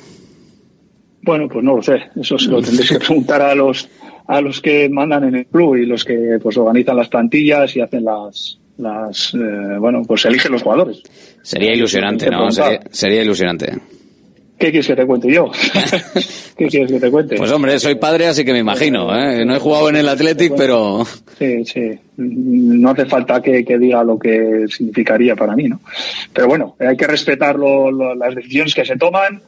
Bueno, 1.21 1.47
pues 1.47 1.63
no 1.63 1.77
lo 1.77 1.81
sé. 1.81 1.93
Eso 2.19 2.37
se 2.37 2.49
lo 2.49 2.61
tendréis 2.61 2.89
que 2.91 2.99
preguntar 3.05 3.41
a 3.41 3.55
los 3.55 3.89
a 4.27 4.41
los 4.41 4.59
que 4.59 4.89
mandan 4.89 5.23
en 5.23 5.35
el 5.35 5.45
club 5.45 5.77
y 5.77 5.85
los 5.85 6.03
que 6.03 6.39
pues 6.41 6.57
organizan 6.57 6.97
las 6.97 7.07
plantillas 7.07 7.73
y 7.77 7.79
hacen 7.79 8.03
las 8.03 8.59
las 8.77 9.33
eh, 9.33 9.77
bueno 9.79 10.01
pues 10.05 10.25
eligen 10.25 10.51
los 10.51 10.61
jugadores. 10.61 11.01
Sería 11.41 11.73
ilusionante, 11.73 12.29
¿no? 12.29 12.51
Sería, 12.51 12.81
sería 12.91 13.23
ilusionante. 13.23 13.77
¿Qué 14.63 14.71
quieres 14.71 14.87
que 14.87 14.95
te 14.95 15.05
cuente 15.05 15.29
yo? 15.29 15.51
¿Qué 16.57 16.67
quieres 16.67 16.89
que 16.89 16.97
te 16.97 17.11
cuente? 17.11 17.35
Pues 17.35 17.51
hombre, 17.51 17.77
soy 17.79 17.95
padre, 17.95 18.27
así 18.27 18.45
que 18.45 18.53
me 18.53 18.59
imagino. 18.59 19.13
¿eh? 19.13 19.43
No 19.43 19.57
he 19.57 19.59
jugado 19.59 19.89
en 19.89 19.97
el 19.97 20.07
Athletic, 20.07 20.53
pero... 20.55 21.05
Sí, 21.37 21.65
sí. 21.65 21.99
No 22.15 22.91
hace 22.91 23.05
falta 23.05 23.41
que, 23.41 23.65
que, 23.65 23.77
diga 23.77 24.05
lo 24.05 24.17
que 24.17 24.63
significaría 24.69 25.35
para 25.35 25.53
mí, 25.53 25.67
¿no? 25.67 25.81
Pero 26.31 26.47
bueno, 26.47 26.77
hay 26.79 26.95
que 26.95 27.07
respetar 27.07 27.57
lo, 27.57 27.91
lo, 27.91 28.15
las 28.15 28.35
decisiones 28.35 28.73
que 28.73 28.85
se 28.85 28.95
toman 28.95 29.41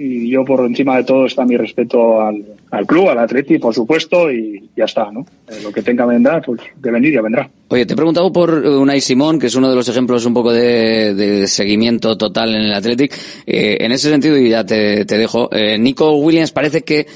y 0.00 0.30
yo 0.30 0.44
por 0.44 0.64
encima 0.64 0.96
de 0.96 1.02
todo 1.02 1.26
está 1.26 1.44
mi 1.44 1.56
respeto 1.56 2.20
al, 2.20 2.44
al 2.70 2.86
club, 2.86 3.08
al 3.08 3.18
Atleti, 3.18 3.58
por 3.58 3.74
supuesto, 3.74 4.30
y 4.30 4.70
ya 4.76 4.84
está, 4.84 5.10
¿no? 5.10 5.26
Eh, 5.48 5.58
lo 5.60 5.72
que 5.72 5.82
tenga 5.82 6.06
vendrá, 6.06 6.40
pues 6.40 6.60
de 6.76 6.90
venir 6.92 7.14
ya 7.14 7.20
vendrá. 7.20 7.50
Oye, 7.66 7.84
te 7.84 7.94
he 7.94 7.96
preguntado 7.96 8.32
por 8.32 8.48
Unai 8.52 9.00
Simón, 9.00 9.40
que 9.40 9.48
es 9.48 9.56
uno 9.56 9.68
de 9.68 9.74
los 9.74 9.88
ejemplos 9.88 10.24
un 10.24 10.34
poco 10.34 10.52
de, 10.52 11.14
de 11.14 11.48
seguimiento 11.48 12.16
total 12.16 12.54
en 12.54 12.62
el 12.62 12.72
Athletic. 12.74 13.12
Eh, 13.44 13.78
en 13.80 13.90
ese 13.90 14.08
sentido, 14.08 14.38
y 14.38 14.50
ya 14.50 14.64
te, 14.64 15.04
te 15.04 15.18
dejo, 15.18 15.52
eh, 15.52 15.76
Nico 15.76 16.16
Williams 16.16 16.52
parece 16.52 16.82
que, 16.82 17.08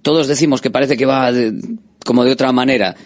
todos 0.00 0.26
decimos 0.26 0.62
que 0.62 0.70
parece 0.70 0.96
que 0.96 1.04
va 1.04 1.30
de, 1.30 1.52
como 2.06 2.24
de 2.24 2.32
otra 2.32 2.50
manera. 2.50 2.96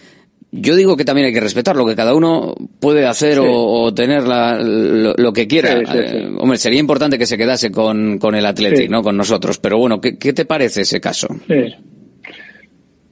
Yo 0.57 0.76
digo 0.76 0.96
que 0.96 1.05
también 1.05 1.26
hay 1.26 1.32
que 1.32 1.40
respetarlo, 1.40 1.84
que 1.84 1.96
cada 1.96 2.14
uno 2.14 2.55
puede 2.78 3.07
hacer 3.07 3.34
sí. 3.34 3.40
o, 3.40 3.82
o, 3.82 3.92
tener 3.92 4.22
la, 4.22 4.57
lo, 4.62 5.14
lo, 5.16 5.32
que 5.32 5.48
quiera. 5.48 5.80
Sí, 5.80 5.84
sí, 5.84 5.98
eh, 5.98 6.30
hombre, 6.38 6.59
sería 6.59 6.78
importante 6.78 7.18
que 7.18 7.26
se 7.26 7.36
quedase 7.36 7.72
con, 7.72 8.18
con 8.18 8.36
el 8.36 8.46
Athletic, 8.46 8.88
¿no? 8.88 9.02
Con 9.02 9.16
nosotros. 9.16 9.59
Pero 9.59 9.78
bueno, 9.78 10.00
¿qué, 10.00 10.16
qué 10.16 10.32
te 10.32 10.44
parece 10.44 10.82
ese 10.82 11.00
caso? 11.00 11.26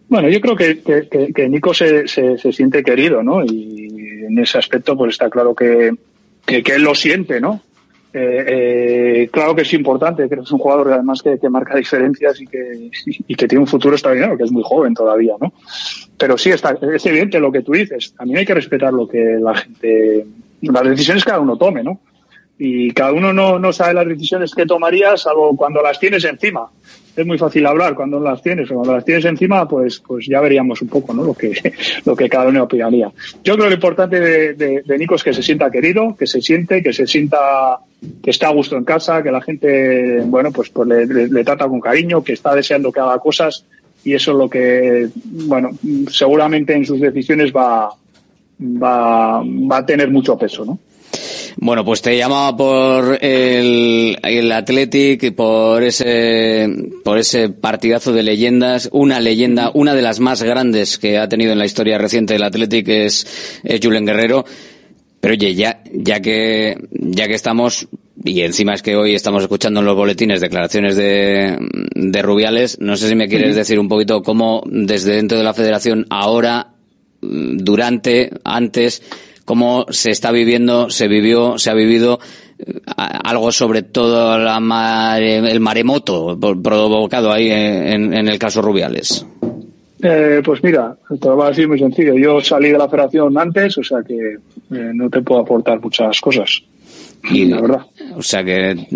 Bueno, 0.08 0.28
yo 0.28 0.40
creo 0.40 0.54
que, 0.54 0.82
que, 0.82 1.08
que, 1.08 1.32
que 1.32 1.48
Nico 1.48 1.74
se, 1.74 2.06
se, 2.06 2.38
se, 2.38 2.52
siente 2.52 2.84
querido, 2.84 3.24
¿no? 3.24 3.44
Y 3.44 3.88
en 4.28 4.38
ese 4.38 4.58
aspecto, 4.58 4.96
pues 4.96 5.14
está 5.14 5.28
claro 5.28 5.52
que, 5.52 5.90
que, 6.46 6.62
que 6.62 6.74
él 6.76 6.82
lo 6.82 6.94
siente, 6.94 7.40
¿no? 7.40 7.60
Eh, 8.14 8.44
eh, 8.46 9.28
claro 9.32 9.54
que 9.54 9.62
es 9.62 9.72
importante, 9.72 10.28
que 10.28 10.34
es 10.34 10.50
un 10.50 10.58
jugador 10.58 10.92
además 10.92 11.22
que, 11.22 11.38
que 11.38 11.48
marca 11.48 11.76
diferencias 11.76 12.40
y 12.42 12.46
que, 12.46 12.90
y, 13.06 13.34
que 13.34 13.48
tiene 13.48 13.62
un 13.62 13.66
futuro 13.66 13.94
extraordinario, 13.94 14.36
que 14.36 14.44
es 14.44 14.52
muy 14.52 14.62
joven 14.62 14.92
todavía, 14.92 15.34
¿no? 15.40 15.52
Pero 16.18 16.36
sí, 16.36 16.50
está, 16.50 16.76
es 16.94 17.06
evidente 17.06 17.40
lo 17.40 17.50
que 17.50 17.62
tú 17.62 17.72
dices. 17.72 18.14
También 18.14 18.40
hay 18.40 18.46
que 18.46 18.54
respetar 18.54 18.92
lo 18.92 19.08
que 19.08 19.38
la 19.40 19.54
gente, 19.54 20.26
las 20.60 20.84
decisiones 20.84 21.24
cada 21.24 21.40
uno 21.40 21.56
tome, 21.56 21.82
¿no? 21.82 22.00
Y 22.58 22.92
cada 22.92 23.12
uno 23.12 23.32
no, 23.32 23.58
no 23.58 23.72
sabe 23.72 23.94
las 23.94 24.06
decisiones 24.06 24.54
que 24.54 24.66
tomaría, 24.66 25.16
salvo 25.16 25.56
cuando 25.56 25.82
las 25.82 25.98
tienes 25.98 26.24
encima 26.24 26.70
es 27.14 27.26
muy 27.26 27.38
fácil 27.38 27.66
hablar 27.66 27.94
cuando 27.94 28.18
las 28.18 28.42
tienes 28.42 28.70
o 28.70 28.74
cuando 28.74 28.94
las 28.94 29.04
tienes 29.04 29.24
encima 29.24 29.68
pues 29.68 30.00
pues 30.00 30.26
ya 30.26 30.40
veríamos 30.40 30.80
un 30.82 30.88
poco 30.88 31.12
no 31.12 31.24
lo 31.24 31.34
que 31.34 31.52
lo 32.04 32.16
que 32.16 32.28
cada 32.28 32.48
uno 32.48 32.64
opinaría. 32.64 33.10
Yo 33.44 33.54
creo 33.54 33.64
que 33.64 33.70
lo 33.70 33.74
importante 33.74 34.20
de, 34.20 34.54
de, 34.54 34.82
de, 34.82 34.98
Nico 34.98 35.14
es 35.14 35.22
que 35.22 35.34
se 35.34 35.42
sienta 35.42 35.70
querido 35.70 36.16
que 36.16 36.26
se 36.26 36.40
siente 36.40 36.82
que 36.82 36.92
se 36.92 37.06
sienta 37.06 37.78
que 38.22 38.30
está 38.30 38.48
a 38.48 38.52
gusto 38.52 38.76
en 38.76 38.84
casa 38.84 39.22
que 39.22 39.30
la 39.30 39.42
gente 39.42 40.22
bueno 40.24 40.50
pues 40.52 40.70
pues 40.70 40.88
le, 40.88 41.06
le, 41.06 41.44
trata 41.44 41.68
con 41.68 41.80
cariño 41.80 42.24
que 42.24 42.32
está 42.32 42.54
deseando 42.54 42.92
que 42.92 43.00
haga 43.00 43.18
cosas 43.18 43.64
y 44.04 44.14
eso 44.14 44.32
es 44.32 44.38
lo 44.38 44.48
que 44.48 45.08
bueno 45.24 45.70
seguramente 46.10 46.74
en 46.74 46.84
sus 46.84 47.00
decisiones 47.00 47.52
va 47.52 47.90
va 48.60 49.42
va 49.42 49.76
a 49.76 49.86
tener 49.86 50.10
mucho 50.10 50.38
peso 50.38 50.64
no 50.64 50.78
Bueno, 51.56 51.84
pues 51.84 52.02
te 52.02 52.16
llamaba 52.16 52.56
por 52.56 53.18
el, 53.20 54.18
el 54.22 54.52
Athletic 54.52 55.22
y 55.22 55.30
por 55.30 55.82
ese, 55.82 56.68
por 57.04 57.18
ese 57.18 57.50
partidazo 57.50 58.12
de 58.12 58.22
leyendas. 58.22 58.88
Una 58.92 59.20
leyenda, 59.20 59.70
una 59.74 59.94
de 59.94 60.02
las 60.02 60.20
más 60.20 60.42
grandes 60.42 60.98
que 60.98 61.18
ha 61.18 61.28
tenido 61.28 61.52
en 61.52 61.58
la 61.58 61.66
historia 61.66 61.98
reciente 61.98 62.34
del 62.34 62.42
Athletic 62.42 62.88
es, 62.88 63.60
es 63.62 63.80
Julen 63.82 64.06
Guerrero. 64.06 64.44
Pero 65.20 65.34
oye, 65.34 65.54
ya, 65.54 65.82
ya 65.92 66.20
que, 66.20 66.76
ya 66.90 67.28
que 67.28 67.34
estamos, 67.34 67.86
y 68.24 68.40
encima 68.40 68.74
es 68.74 68.82
que 68.82 68.96
hoy 68.96 69.14
estamos 69.14 69.42
escuchando 69.42 69.78
en 69.78 69.86
los 69.86 69.94
boletines 69.94 70.40
declaraciones 70.40 70.96
de, 70.96 71.56
de 71.94 72.22
Rubiales, 72.22 72.78
no 72.80 72.96
sé 72.96 73.08
si 73.08 73.14
me 73.14 73.28
quieres 73.28 73.54
decir 73.54 73.78
un 73.78 73.88
poquito 73.88 74.22
cómo 74.22 74.64
desde 74.66 75.14
dentro 75.14 75.38
de 75.38 75.44
la 75.44 75.54
federación 75.54 76.06
ahora, 76.10 76.72
durante, 77.20 78.30
antes, 78.42 79.00
cómo 79.44 79.86
se 79.90 80.10
está 80.10 80.30
viviendo, 80.30 80.90
se 80.90 81.08
vivió, 81.08 81.58
se 81.58 81.70
ha 81.70 81.74
vivido 81.74 82.18
eh, 82.58 82.80
algo 83.24 83.52
sobre 83.52 83.82
todo 83.82 84.38
la 84.38 84.60
mare, 84.60 85.38
el 85.38 85.60
maremoto 85.60 86.38
provocado 86.38 87.32
ahí 87.32 87.50
en, 87.50 88.12
en 88.14 88.28
el 88.28 88.38
caso 88.38 88.62
Rubiales. 88.62 89.26
Eh, 90.04 90.42
pues 90.44 90.62
mira, 90.64 90.96
te 91.08 91.28
lo 91.28 91.36
voy 91.36 91.46
a 91.46 91.48
decir 91.50 91.68
muy 91.68 91.78
sencillo. 91.78 92.14
Yo 92.18 92.40
salí 92.40 92.70
de 92.70 92.78
la 92.78 92.88
federación 92.88 93.38
antes, 93.38 93.78
o 93.78 93.84
sea 93.84 94.02
que 94.02 94.34
eh, 94.34 94.90
no 94.92 95.08
te 95.08 95.22
puedo 95.22 95.42
aportar 95.42 95.80
muchas 95.80 96.20
cosas. 96.20 96.60
Y, 97.30 97.44
la 97.44 97.60
verdad. 97.60 97.86
O 98.16 98.22
sea 98.22 98.42
que 98.42 98.88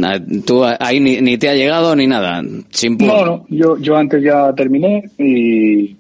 tú 0.45 0.65
ahí 0.65 0.99
ni, 0.99 1.21
ni 1.21 1.39
te 1.39 1.49
ha 1.49 1.55
llegado 1.55 1.95
ni 1.95 2.09
nada. 2.09 2.43
No, 2.43 3.25
no, 3.25 3.47
yo, 3.49 3.79
yo 3.79 3.97
antes 3.97 4.21
ya 4.21 4.53
terminé 4.53 5.09
y, 5.17 5.95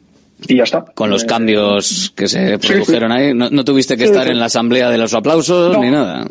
y 0.46 0.56
ya 0.56 0.64
está. 0.64 0.84
Con 0.94 1.10
los 1.10 1.24
eh, 1.24 1.26
cambios 1.26 2.12
que 2.14 2.28
se 2.28 2.58
produjeron 2.58 3.10
sí, 3.12 3.18
sí. 3.18 3.24
ahí, 3.24 3.34
no, 3.34 3.50
no, 3.50 3.64
tuviste 3.64 3.96
que 3.96 4.04
sí, 4.04 4.10
estar 4.10 4.28
en 4.28 4.38
la 4.38 4.46
asamblea 4.46 4.90
de 4.90 4.98
los 4.98 5.14
aplausos 5.14 5.74
no. 5.74 5.82
ni 5.82 5.90
nada. 5.90 6.26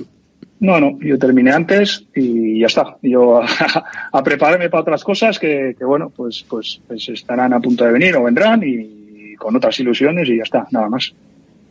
No, 0.59 0.79
no, 0.79 0.97
yo 1.01 1.19
terminé 1.19 1.51
antes 1.51 2.05
y 2.15 2.59
ya 2.59 2.67
está. 2.67 2.97
Yo 3.01 3.41
a, 3.41 3.45
a 4.11 4.23
prepararme 4.23 4.69
para 4.69 4.81
otras 4.81 5.03
cosas 5.03 5.37
que, 5.37 5.75
que, 5.77 5.85
bueno, 5.85 6.11
pues, 6.15 6.45
pues, 6.47 6.79
pues 6.87 7.09
estarán 7.09 7.53
a 7.53 7.59
punto 7.59 7.83
de 7.83 7.91
venir 7.91 8.15
o 8.15 8.23
vendrán 8.23 8.61
y 8.63 9.35
con 9.35 9.55
otras 9.55 9.79
ilusiones 9.79 10.29
y 10.29 10.37
ya 10.37 10.43
está, 10.43 10.67
nada 10.71 10.89
más. 10.89 11.13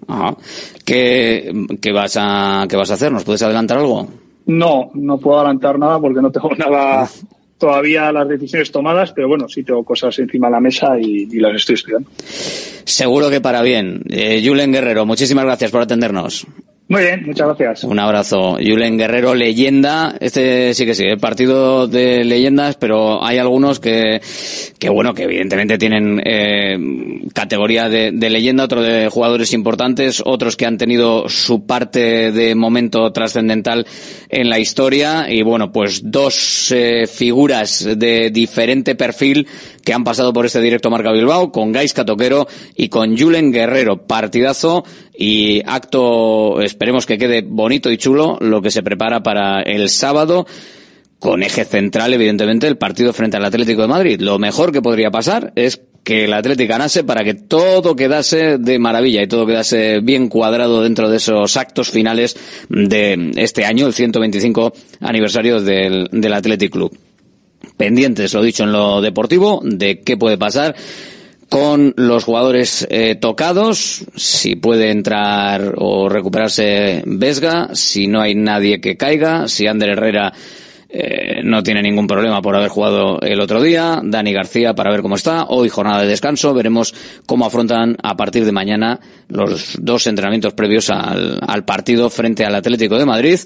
Ajá. 0.06 0.36
¿Qué, 0.84 1.66
qué, 1.80 1.92
vas 1.92 2.16
a, 2.20 2.66
¿Qué 2.68 2.76
vas 2.76 2.90
a 2.90 2.94
hacer? 2.94 3.10
¿Nos 3.10 3.24
puedes 3.24 3.42
adelantar 3.42 3.78
algo? 3.78 4.06
No, 4.46 4.90
no 4.94 5.18
puedo 5.18 5.38
adelantar 5.38 5.78
nada 5.78 5.98
porque 5.98 6.20
no 6.20 6.30
tengo 6.30 6.50
nada 6.58 7.08
todavía 7.58 8.12
las 8.12 8.28
decisiones 8.28 8.70
tomadas, 8.70 9.12
pero 9.12 9.28
bueno, 9.28 9.48
sí 9.48 9.62
tengo 9.62 9.84
cosas 9.84 10.18
encima 10.18 10.48
de 10.48 10.52
la 10.52 10.60
mesa 10.60 10.98
y, 10.98 11.26
las 11.38 11.54
estoy 11.56 11.74
estudiando. 11.74 12.10
Seguro 12.84 13.30
que 13.30 13.40
para 13.40 13.62
bien. 13.62 14.02
Eh, 14.10 14.42
Julen 14.44 14.72
Guerrero, 14.72 15.06
muchísimas 15.06 15.44
gracias 15.44 15.70
por 15.70 15.82
atendernos. 15.82 16.46
Muy 16.86 17.00
bien, 17.00 17.22
muchas 17.24 17.46
gracias. 17.46 17.84
Un 17.84 17.98
abrazo. 17.98 18.58
Julen 18.60 18.98
Guerrero, 18.98 19.34
leyenda. 19.34 20.14
Este 20.20 20.74
sí 20.74 20.84
que 20.84 20.94
sí, 20.94 21.04
el 21.04 21.18
partido 21.18 21.86
de 21.86 22.24
leyendas, 22.24 22.76
pero 22.76 23.24
hay 23.24 23.38
algunos 23.38 23.80
que, 23.80 24.20
que 24.78 24.90
bueno, 24.90 25.14
que 25.14 25.22
evidentemente 25.22 25.78
tienen 25.78 26.20
eh, 26.22 26.76
categoría 27.32 27.88
de, 27.88 28.10
de, 28.12 28.28
leyenda, 28.28 28.64
otros 28.64 28.86
de 28.86 29.08
jugadores 29.08 29.54
importantes, 29.54 30.22
otros 30.26 30.56
que 30.56 30.66
han 30.66 30.76
tenido 30.76 31.26
su 31.30 31.64
parte 31.64 32.30
de 32.32 32.54
momento 32.54 33.10
trascendental 33.12 33.86
en 34.28 34.50
la 34.50 34.58
historia. 34.58 35.26
Y 35.30 35.40
bueno, 35.40 35.72
pues 35.72 36.02
dos 36.04 36.70
eh, 36.70 37.06
figuras 37.06 37.88
de 37.96 38.28
diferente 38.28 38.94
perfil 38.94 39.48
que 39.84 39.92
han 39.92 40.04
pasado 40.04 40.32
por 40.32 40.46
este 40.46 40.60
directo 40.60 40.90
Marca 40.90 41.12
Bilbao, 41.12 41.52
con 41.52 41.72
Gaisca 41.72 42.04
Toquero 42.04 42.48
y 42.74 42.88
con 42.88 43.16
Julen 43.16 43.52
Guerrero. 43.52 44.06
Partidazo 44.06 44.84
y 45.16 45.62
acto, 45.66 46.60
esperemos 46.62 47.06
que 47.06 47.18
quede 47.18 47.42
bonito 47.42 47.90
y 47.90 47.98
chulo 47.98 48.38
lo 48.40 48.62
que 48.62 48.70
se 48.70 48.82
prepara 48.82 49.22
para 49.22 49.60
el 49.62 49.88
sábado 49.90 50.46
con 51.18 51.42
eje 51.42 51.64
central, 51.64 52.12
evidentemente, 52.12 52.66
el 52.66 52.76
partido 52.76 53.12
frente 53.12 53.36
al 53.36 53.44
Atlético 53.44 53.82
de 53.82 53.88
Madrid. 53.88 54.20
Lo 54.20 54.38
mejor 54.38 54.72
que 54.72 54.82
podría 54.82 55.10
pasar 55.10 55.52
es 55.56 55.80
que 56.02 56.24
el 56.24 56.34
Atlético 56.34 56.68
ganase 56.70 57.02
para 57.02 57.24
que 57.24 57.32
todo 57.32 57.96
quedase 57.96 58.58
de 58.58 58.78
maravilla 58.78 59.22
y 59.22 59.26
todo 59.26 59.46
quedase 59.46 60.00
bien 60.00 60.28
cuadrado 60.28 60.82
dentro 60.82 61.08
de 61.08 61.16
esos 61.16 61.56
actos 61.56 61.90
finales 61.90 62.36
de 62.68 63.32
este 63.36 63.64
año, 63.64 63.86
el 63.86 63.94
125 63.94 64.74
aniversario 65.00 65.62
del, 65.62 66.08
del 66.12 66.32
Athletic 66.34 66.70
Club. 66.70 66.94
Pendientes, 67.76 68.34
lo 68.34 68.42
dicho 68.42 68.64
en 68.64 68.72
lo 68.72 69.00
deportivo, 69.00 69.60
de 69.64 70.00
qué 70.00 70.16
puede 70.16 70.38
pasar 70.38 70.74
con 71.48 71.94
los 71.96 72.24
jugadores 72.24 72.86
eh, 72.90 73.14
tocados, 73.14 74.04
si 74.16 74.56
puede 74.56 74.90
entrar 74.90 75.74
o 75.76 76.08
recuperarse 76.08 77.02
Vesga, 77.06 77.68
si 77.74 78.08
no 78.08 78.20
hay 78.20 78.34
nadie 78.34 78.80
que 78.80 78.96
caiga, 78.96 79.46
si 79.46 79.66
Ander 79.66 79.90
Herrera 79.90 80.32
eh, 80.88 81.42
no 81.44 81.62
tiene 81.62 81.82
ningún 81.82 82.06
problema 82.06 82.40
por 82.42 82.56
haber 82.56 82.70
jugado 82.70 83.20
el 83.20 83.40
otro 83.40 83.62
día, 83.62 84.00
Dani 84.02 84.32
García 84.32 84.74
para 84.74 84.90
ver 84.90 85.02
cómo 85.02 85.16
está, 85.16 85.44
hoy 85.44 85.68
jornada 85.68 86.02
de 86.02 86.08
descanso, 86.08 86.54
veremos 86.54 86.94
cómo 87.26 87.46
afrontan 87.46 87.96
a 88.02 88.16
partir 88.16 88.44
de 88.44 88.52
mañana 88.52 89.00
los 89.28 89.76
dos 89.80 90.06
entrenamientos 90.06 90.54
previos 90.54 90.90
al, 90.90 91.38
al 91.46 91.64
partido 91.64 92.10
frente 92.10 92.44
al 92.44 92.54
Atlético 92.54 92.98
de 92.98 93.06
Madrid. 93.06 93.38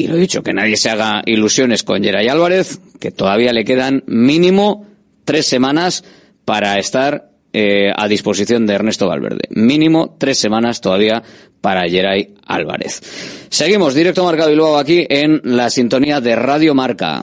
Y 0.00 0.06
lo 0.06 0.16
he 0.16 0.18
dicho, 0.20 0.42
que 0.42 0.54
nadie 0.54 0.78
se 0.78 0.88
haga 0.88 1.22
ilusiones 1.26 1.82
con 1.82 2.02
Geray 2.02 2.26
Álvarez, 2.28 2.80
que 2.98 3.10
todavía 3.10 3.52
le 3.52 3.66
quedan 3.66 4.02
mínimo 4.06 4.86
tres 5.26 5.44
semanas 5.44 6.04
para 6.46 6.78
estar 6.78 7.32
eh, 7.52 7.92
a 7.94 8.08
disposición 8.08 8.66
de 8.66 8.72
Ernesto 8.72 9.08
Valverde. 9.08 9.42
Mínimo 9.50 10.16
tres 10.18 10.38
semanas 10.38 10.80
todavía 10.80 11.22
para 11.60 11.86
Geray 11.86 12.34
Álvarez. 12.46 13.02
Seguimos, 13.50 13.94
directo 13.94 14.24
Marca 14.24 14.46
Bilbao 14.46 14.78
aquí 14.78 15.06
en 15.06 15.42
la 15.44 15.68
sintonía 15.68 16.22
de 16.22 16.34
Radio 16.34 16.74
Marca. 16.74 17.22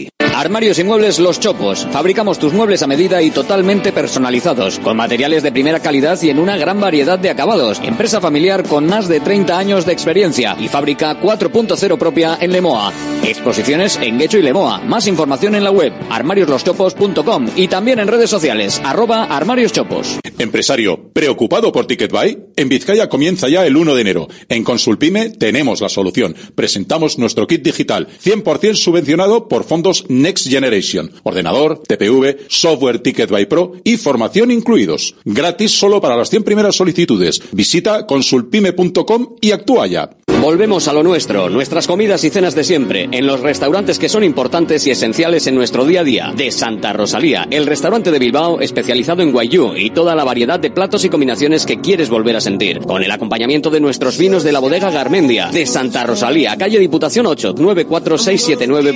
Armarios 0.33 0.79
y 0.79 0.83
muebles 0.83 1.19
Los 1.19 1.39
Chopos. 1.39 1.85
Fabricamos 1.91 2.39
tus 2.39 2.53
muebles 2.53 2.81
a 2.81 2.87
medida 2.87 3.21
y 3.21 3.31
totalmente 3.31 3.91
personalizados, 3.91 4.79
con 4.79 4.97
materiales 4.97 5.43
de 5.43 5.51
primera 5.51 5.81
calidad 5.81 6.19
y 6.21 6.29
en 6.29 6.39
una 6.39 6.57
gran 6.57 6.79
variedad 6.79 7.19
de 7.19 7.29
acabados. 7.29 7.79
Empresa 7.83 8.21
familiar 8.21 8.63
con 8.63 8.87
más 8.87 9.07
de 9.07 9.19
30 9.19 9.57
años 9.57 9.85
de 9.85 9.93
experiencia 9.93 10.55
y 10.59 10.67
fábrica 10.67 11.19
4.0 11.21 11.97
propia 11.97 12.37
en 12.41 12.53
Lemoa. 12.53 12.91
Exposiciones 13.23 13.99
en 14.01 14.17
Guecho 14.17 14.39
y 14.39 14.41
Lemoa. 14.41 14.79
Más 14.79 15.05
información 15.05 15.53
en 15.53 15.63
la 15.63 15.69
web 15.71 15.93
armariosloschopos.com 16.09 17.49
y 17.55 17.67
también 17.67 17.99
en 17.99 18.07
redes 18.07 18.29
sociales 18.29 18.81
arroba 18.83 19.25
armarioschopos. 19.25 20.17
Empresario, 20.39 21.11
¿preocupado 21.13 21.71
por 21.71 21.85
TicketBuy? 21.85 22.45
En 22.55 22.67
Vizcaya 22.67 23.09
comienza 23.09 23.47
ya 23.47 23.63
el 23.65 23.77
1 23.77 23.93
de 23.93 24.01
enero. 24.01 24.27
En 24.49 24.63
Consulpime 24.63 25.29
tenemos 25.29 25.81
la 25.81 25.89
solución. 25.89 26.35
Presentamos 26.55 27.19
nuestro 27.19 27.45
kit 27.45 27.61
digital, 27.61 28.07
100% 28.23 28.73
subvencionado 28.73 29.47
por 29.47 29.63
fondos 29.81 30.05
Next 30.09 30.47
Generation. 30.47 31.11
Ordenador, 31.23 31.81
TPV, 31.87 32.45
software 32.47 32.99
TicketBuy 32.99 33.47
Pro 33.47 33.73
y 33.83 33.97
formación 33.97 34.51
incluidos. 34.51 35.15
Gratis 35.25 35.71
solo 35.71 35.99
para 35.99 36.15
las 36.15 36.29
100 36.29 36.43
primeras 36.43 36.75
solicitudes. 36.75 37.41
Visita 37.51 38.05
consulpime.com 38.05 39.35
y 39.41 39.51
actúa 39.51 39.87
ya. 39.87 40.09
Volvemos 40.41 40.87
a 40.87 40.93
lo 40.93 41.03
nuestro, 41.03 41.49
nuestras 41.51 41.85
comidas 41.85 42.23
y 42.23 42.31
cenas 42.31 42.55
de 42.55 42.63
siempre, 42.63 43.07
en 43.11 43.27
los 43.27 43.41
restaurantes 43.41 43.99
que 43.99 44.09
son 44.09 44.23
importantes 44.23 44.87
y 44.87 44.91
esenciales 44.91 45.45
en 45.45 45.53
nuestro 45.53 45.85
día 45.85 46.01
a 46.01 46.03
día. 46.03 46.33
De 46.35 46.49
Santa 46.49 46.93
Rosalía, 46.93 47.47
el 47.51 47.67
restaurante 47.67 48.09
de 48.09 48.17
Bilbao 48.17 48.59
especializado 48.59 49.21
en 49.21 49.31
guayú 49.31 49.75
y 49.75 49.91
toda 49.91 50.15
la 50.15 50.23
variedad 50.23 50.59
de 50.59 50.71
platos 50.71 51.05
y 51.05 51.09
combinaciones 51.09 51.67
que 51.67 51.79
quieres 51.79 52.09
volver 52.09 52.37
a 52.37 52.41
sentir. 52.41 52.79
Con 52.79 53.03
el 53.03 53.11
acompañamiento 53.11 53.69
de 53.69 53.81
nuestros 53.81 54.17
vinos 54.17 54.43
de 54.43 54.51
la 54.51 54.57
bodega 54.57 54.89
Garmendia. 54.89 55.51
De 55.51 55.67
Santa 55.67 56.05
Rosalía, 56.05 56.57
calle 56.57 56.79
Diputación 56.79 57.27
8, 57.27 57.53
94679 57.59 58.93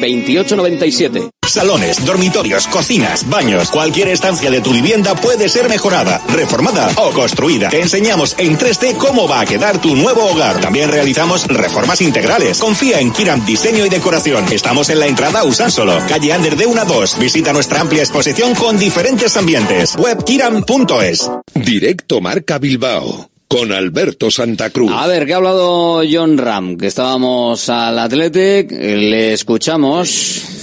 2897. 0.80 1.30
Salones, 1.47 2.03
dormitorios, 2.05 2.67
cocinas, 2.67 3.30
baños, 3.30 3.69
cualquier 3.69 4.09
estancia 4.09 4.49
de 4.49 4.61
tu 4.61 4.71
vivienda 4.71 5.15
puede 5.15 5.47
ser 5.47 5.69
mejorada, 5.69 6.21
reformada 6.30 6.89
o 6.97 7.11
construida. 7.11 7.69
Te 7.69 7.82
enseñamos 7.82 8.36
en 8.39 8.57
3D 8.57 8.97
cómo 8.97 9.28
va 9.28 9.41
a 9.41 9.45
quedar 9.45 9.80
tu 9.80 9.95
nuevo 9.95 10.26
hogar. 10.26 10.59
También 10.59 10.89
realizamos 10.89 11.47
reformas 11.47 12.01
integrales. 12.01 12.57
Confía 12.59 12.99
en 12.99 13.11
Kiram 13.11 13.45
Diseño 13.45 13.86
y 13.86 13.89
Decoración. 13.89 14.45
Estamos 14.51 14.89
en 14.89 14.99
la 14.99 15.07
entrada 15.07 15.43
Usánsolo, 15.43 15.97
calle 16.09 16.34
Ander 16.34 16.55
de 16.55 16.65
1 16.65 16.82
a 16.82 16.86
2. 16.86 17.19
Visita 17.19 17.53
nuestra 17.53 17.82
amplia 17.82 18.01
exposición 18.01 18.55
con 18.55 18.78
diferentes 18.78 19.38
ambientes. 19.38 19.95
Webkiram.es. 19.97 21.30
Directo 21.53 22.21
Marca 22.21 22.57
Bilbao 22.57 23.30
con 23.47 23.71
Alberto 23.71 24.32
Santa 24.32 24.71
Cruz. 24.71 24.91
A 24.93 25.07
ver, 25.07 25.26
¿qué 25.26 25.34
ha 25.34 25.38
hablado 25.38 26.01
John 26.09 26.38
Ram? 26.38 26.78
Que 26.78 26.88
estábamos 26.88 27.69
al 27.69 27.99
Athletic, 27.99 28.71
le 28.71 29.34
escuchamos. 29.34 30.55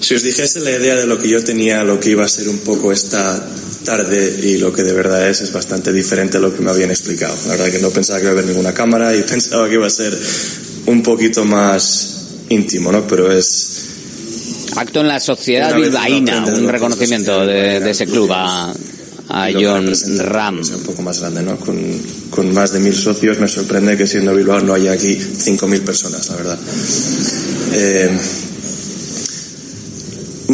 Si 0.00 0.14
os 0.14 0.22
dijese 0.22 0.60
la 0.60 0.70
idea 0.70 0.96
de 0.96 1.06
lo 1.06 1.18
que 1.18 1.28
yo 1.28 1.42
tenía, 1.42 1.82
lo 1.82 1.98
que 1.98 2.10
iba 2.10 2.24
a 2.24 2.28
ser 2.28 2.48
un 2.48 2.58
poco 2.58 2.92
esta 2.92 3.44
tarde 3.84 4.40
y 4.42 4.58
lo 4.58 4.72
que 4.72 4.82
de 4.82 4.92
verdad 4.92 5.28
es, 5.28 5.40
es 5.40 5.52
bastante 5.52 5.92
diferente 5.92 6.36
a 6.36 6.40
lo 6.40 6.54
que 6.54 6.60
me 6.62 6.70
habían 6.70 6.90
explicado. 6.90 7.34
La 7.46 7.52
verdad 7.52 7.70
que 7.70 7.78
no 7.78 7.90
pensaba 7.90 8.18
que 8.18 8.24
iba 8.24 8.32
a 8.32 8.34
haber 8.34 8.46
ninguna 8.46 8.74
cámara 8.74 9.14
y 9.14 9.22
pensaba 9.28 9.68
que 9.68 9.74
iba 9.74 9.86
a 9.86 9.90
ser 9.90 10.16
un 10.86 11.02
poquito 11.02 11.44
más 11.44 12.16
íntimo, 12.48 12.92
¿no? 12.92 13.06
Pero 13.06 13.32
es... 13.32 13.72
Acto 14.76 15.00
en 15.00 15.08
la 15.08 15.20
sociedad 15.20 15.74
bilbaína, 15.74 16.44
un 16.44 16.68
reconocimiento 16.68 17.46
de, 17.46 17.80
de 17.80 17.90
ese 17.90 18.06
club 18.06 18.30
a, 18.32 18.74
a 19.28 19.48
John 19.52 19.86
representa, 19.86 20.22
Ram. 20.24 20.56
pues, 20.58 20.70
un 20.70 20.82
poco 20.82 21.02
más 21.02 21.20
grande, 21.20 21.42
¿no? 21.42 21.56
Con, 21.56 21.78
con 22.30 22.52
más 22.52 22.72
de 22.72 22.80
mil 22.80 22.94
socios 22.94 23.38
me 23.38 23.48
sorprende 23.48 23.96
que 23.96 24.06
siendo 24.06 24.34
Bilbao 24.34 24.60
no 24.60 24.74
haya 24.74 24.92
aquí 24.92 25.16
cinco 25.16 25.66
mil 25.66 25.80
personas, 25.80 26.28
la 26.28 26.36
verdad. 26.36 26.58
Eh, 27.72 28.10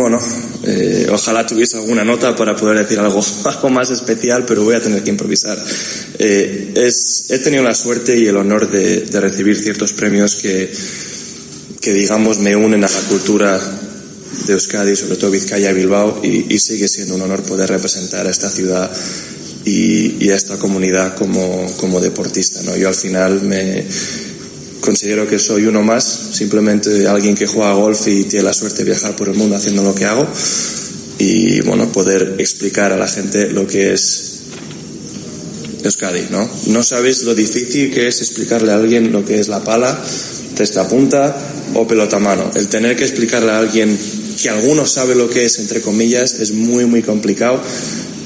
bueno, 0.02 0.20
eh, 0.64 1.06
ojalá 1.10 1.46
tuviese 1.46 1.76
alguna 1.76 2.04
nota 2.04 2.36
para 2.36 2.54
poder 2.54 2.78
decir 2.78 2.98
algo, 2.98 3.20
algo 3.44 3.70
más 3.70 3.90
especial, 3.90 4.44
pero 4.46 4.64
voy 4.64 4.74
a 4.74 4.82
tener 4.82 5.02
que 5.02 5.10
improvisar. 5.10 5.62
Eh, 6.18 6.72
es, 6.76 7.26
he 7.30 7.38
tenido 7.38 7.62
la 7.62 7.74
suerte 7.74 8.16
y 8.16 8.26
el 8.26 8.36
honor 8.36 8.70
de, 8.70 9.02
de 9.02 9.20
recibir 9.20 9.56
ciertos 9.56 9.92
premios 9.92 10.36
que, 10.36 10.70
que, 11.80 11.92
digamos, 11.92 12.38
me 12.38 12.54
unen 12.54 12.84
a 12.84 12.88
la 12.88 13.00
cultura 13.08 13.58
de 14.46 14.52
Euskadi, 14.52 14.96
sobre 14.96 15.16
todo 15.16 15.30
Vizcaya 15.30 15.70
y 15.70 15.74
Bilbao, 15.74 16.20
y, 16.22 16.54
y 16.54 16.58
sigue 16.58 16.88
siendo 16.88 17.14
un 17.14 17.22
honor 17.22 17.42
poder 17.42 17.70
representar 17.70 18.26
a 18.26 18.30
esta 18.30 18.50
ciudad 18.50 18.90
y, 19.64 20.24
y 20.24 20.30
a 20.30 20.36
esta 20.36 20.58
comunidad 20.58 21.16
como, 21.16 21.66
como 21.78 22.00
deportista. 22.00 22.62
¿no? 22.62 22.76
Yo 22.76 22.88
al 22.88 22.94
final 22.94 23.42
me 23.42 23.84
considero 24.82 25.26
que 25.26 25.38
soy 25.38 25.64
uno 25.64 25.82
más, 25.82 26.04
simplemente 26.32 27.06
alguien 27.06 27.34
que 27.34 27.46
juega 27.46 27.72
golf 27.72 28.06
y 28.08 28.24
tiene 28.24 28.44
la 28.44 28.52
suerte 28.52 28.78
de 28.78 28.90
viajar 28.90 29.16
por 29.16 29.28
el 29.28 29.34
mundo 29.34 29.56
haciendo 29.56 29.82
lo 29.82 29.94
que 29.94 30.04
hago 30.04 30.28
y 31.18 31.60
bueno, 31.62 31.90
poder 31.92 32.34
explicar 32.38 32.92
a 32.92 32.96
la 32.96 33.06
gente 33.06 33.48
lo 33.48 33.66
que 33.66 33.94
es 33.94 34.40
Euskadi, 35.84 36.26
¿no? 36.30 36.48
No 36.66 36.82
sabéis 36.82 37.22
lo 37.22 37.34
difícil 37.34 37.92
que 37.92 38.08
es 38.08 38.20
explicarle 38.20 38.72
a 38.72 38.76
alguien 38.76 39.12
lo 39.12 39.24
que 39.24 39.38
es 39.38 39.48
la 39.48 39.62
pala, 39.62 39.98
testa 40.56 40.88
punta 40.88 41.36
o 41.74 41.86
pelota 41.86 42.18
mano. 42.18 42.50
El 42.54 42.68
tener 42.68 42.96
que 42.96 43.04
explicarle 43.04 43.52
a 43.52 43.58
alguien 43.58 43.96
que 44.40 44.48
alguno 44.48 44.84
sabe 44.84 45.14
lo 45.14 45.30
que 45.30 45.44
es, 45.44 45.58
entre 45.58 45.80
comillas, 45.80 46.34
es 46.40 46.52
muy, 46.52 46.86
muy 46.86 47.02
complicado 47.02 47.60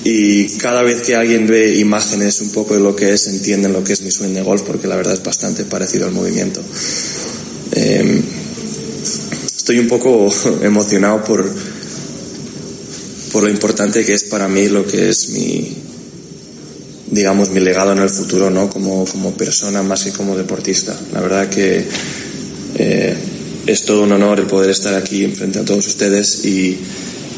y 0.08 0.46
cada 0.58 0.82
vez 0.82 1.02
que 1.02 1.16
alguien 1.16 1.48
ve 1.48 1.78
imágenes 1.78 2.40
un 2.40 2.50
poco 2.50 2.74
de 2.74 2.80
lo 2.80 2.94
que 2.94 3.12
es, 3.12 3.26
entienden 3.26 3.72
lo 3.72 3.82
que 3.82 3.92
es 3.92 4.02
mi 4.02 4.12
swing 4.12 4.34
de 4.34 4.42
golf, 4.42 4.62
porque 4.62 4.86
la 4.86 4.94
verdad 4.94 5.14
es 5.14 5.22
bastante 5.24 5.64
parecido 5.64 6.06
al 6.06 6.12
movimiento. 6.12 6.62
Eh, 7.72 8.22
estoy 9.56 9.80
un 9.80 9.88
poco 9.88 10.32
emocionado 10.62 11.24
por, 11.24 11.52
por 13.32 13.42
lo 13.42 13.48
importante 13.48 14.04
que 14.04 14.14
es 14.14 14.22
para 14.22 14.46
mí 14.46 14.68
lo 14.68 14.86
que 14.86 15.08
es 15.08 15.30
mi, 15.30 15.76
digamos, 17.10 17.50
mi 17.50 17.58
legado 17.58 17.90
en 17.90 17.98
el 17.98 18.08
futuro, 18.10 18.48
¿no? 18.48 18.70
Como, 18.70 19.04
como 19.06 19.36
persona 19.36 19.82
más 19.82 20.04
que 20.04 20.12
como 20.12 20.36
deportista. 20.36 20.96
La 21.14 21.20
verdad 21.20 21.50
que 21.50 21.84
eh, 22.76 23.16
es 23.66 23.84
todo 23.84 24.04
un 24.04 24.12
honor 24.12 24.38
el 24.38 24.46
poder 24.46 24.70
estar 24.70 24.94
aquí 24.94 25.26
frente 25.26 25.58
a 25.58 25.64
todos 25.64 25.84
ustedes 25.84 26.44
y, 26.44 26.78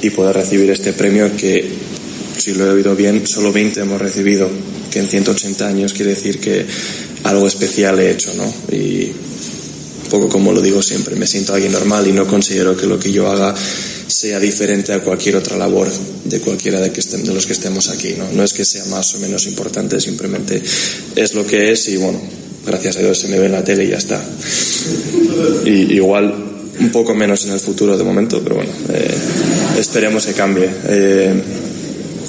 y 0.03 0.11
poder 0.11 0.37
recibir 0.37 0.69
este 0.69 0.93
premio 0.93 1.35
que 1.35 1.89
si 2.39 2.55
lo 2.55 2.67
he 2.67 2.71
oído 2.71 2.95
bien, 2.95 3.27
solo 3.27 3.53
20 3.53 3.81
hemos 3.81 4.01
recibido, 4.01 4.49
que 4.91 5.01
en 5.01 5.09
180 5.09 5.67
años 5.67 5.93
quiere 5.93 6.13
decir 6.13 6.39
que 6.39 6.65
algo 7.25 7.47
especial 7.47 7.99
he 7.99 8.11
hecho, 8.11 8.33
¿no? 8.35 8.53
Y 8.73 9.13
un 10.05 10.11
poco 10.11 10.29
como 10.29 10.53
lo 10.53 10.63
digo 10.63 10.83
siempre, 10.83 11.17
me 11.17 11.27
siento 11.27 11.55
alguien 11.55 11.73
normal 11.73 12.07
y 12.07 12.13
no 12.13 12.27
considero 12.27 12.77
que 12.77 12.87
lo 12.87 12.99
que 12.99 13.13
yo 13.13 13.31
haga 13.31 13.55
sea 14.07 14.41
diferente 14.41 14.93
a 14.93 15.01
cualquier 15.01 15.37
otra 15.37 15.57
labor 15.57 15.89
de 16.25 16.41
cualquiera 16.41 16.81
de, 16.81 16.91
que 16.91 17.01
estén, 17.01 17.25
de 17.25 17.35
los 17.35 17.47
que 17.47 17.53
estemos 17.53 17.91
aquí, 17.91 18.15
¿no? 18.17 18.31
No 18.33 18.43
es 18.43 18.55
que 18.55 18.65
sea 18.65 18.85
más 18.87 19.15
o 19.15 19.19
menos 19.19 19.47
importante, 19.47 20.01
simplemente 20.01 20.63
es 21.15 21.35
lo 21.35 21.47
que 21.47 21.73
es 21.73 21.89
y 21.89 21.97
bueno, 21.97 22.21
gracias 22.67 22.97
a 22.97 23.01
Dios 23.01 23.19
se 23.19 23.29
me 23.29 23.39
ve 23.39 23.47
en 23.47 23.53
la 23.53 23.65
tele 23.65 23.85
y 23.85 23.89
ya 23.89 23.99
está. 23.99 24.25
Y 25.67 25.95
igual 25.95 26.35
un 26.81 26.91
poco 26.91 27.15
menos 27.15 27.45
en 27.45 27.53
el 27.53 27.61
futuro 27.61 27.99
de 27.99 28.05
momento, 28.05 28.41
pero 28.43 28.57
bueno, 28.57 28.71
eh, 28.93 29.15
esperemos 29.79 30.27
que 30.27 30.33
cambie. 30.33 30.69
Eh, 30.87 31.35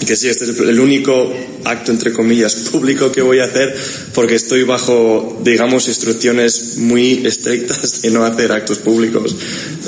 que 0.05 0.15
sí, 0.15 0.27
este 0.29 0.45
es 0.45 0.59
el 0.59 0.79
único 0.79 1.31
acto, 1.63 1.91
entre 1.91 2.13
comillas, 2.13 2.55
público 2.71 3.11
que 3.11 3.21
voy 3.21 3.39
a 3.39 3.45
hacer 3.45 3.75
porque 4.13 4.35
estoy 4.35 4.63
bajo, 4.63 5.39
digamos, 5.43 5.87
instrucciones 5.87 6.77
muy 6.77 7.25
estrictas 7.25 8.01
de 8.01 8.11
no 8.11 8.23
hacer 8.25 8.51
actos 8.51 8.79
públicos 8.79 9.35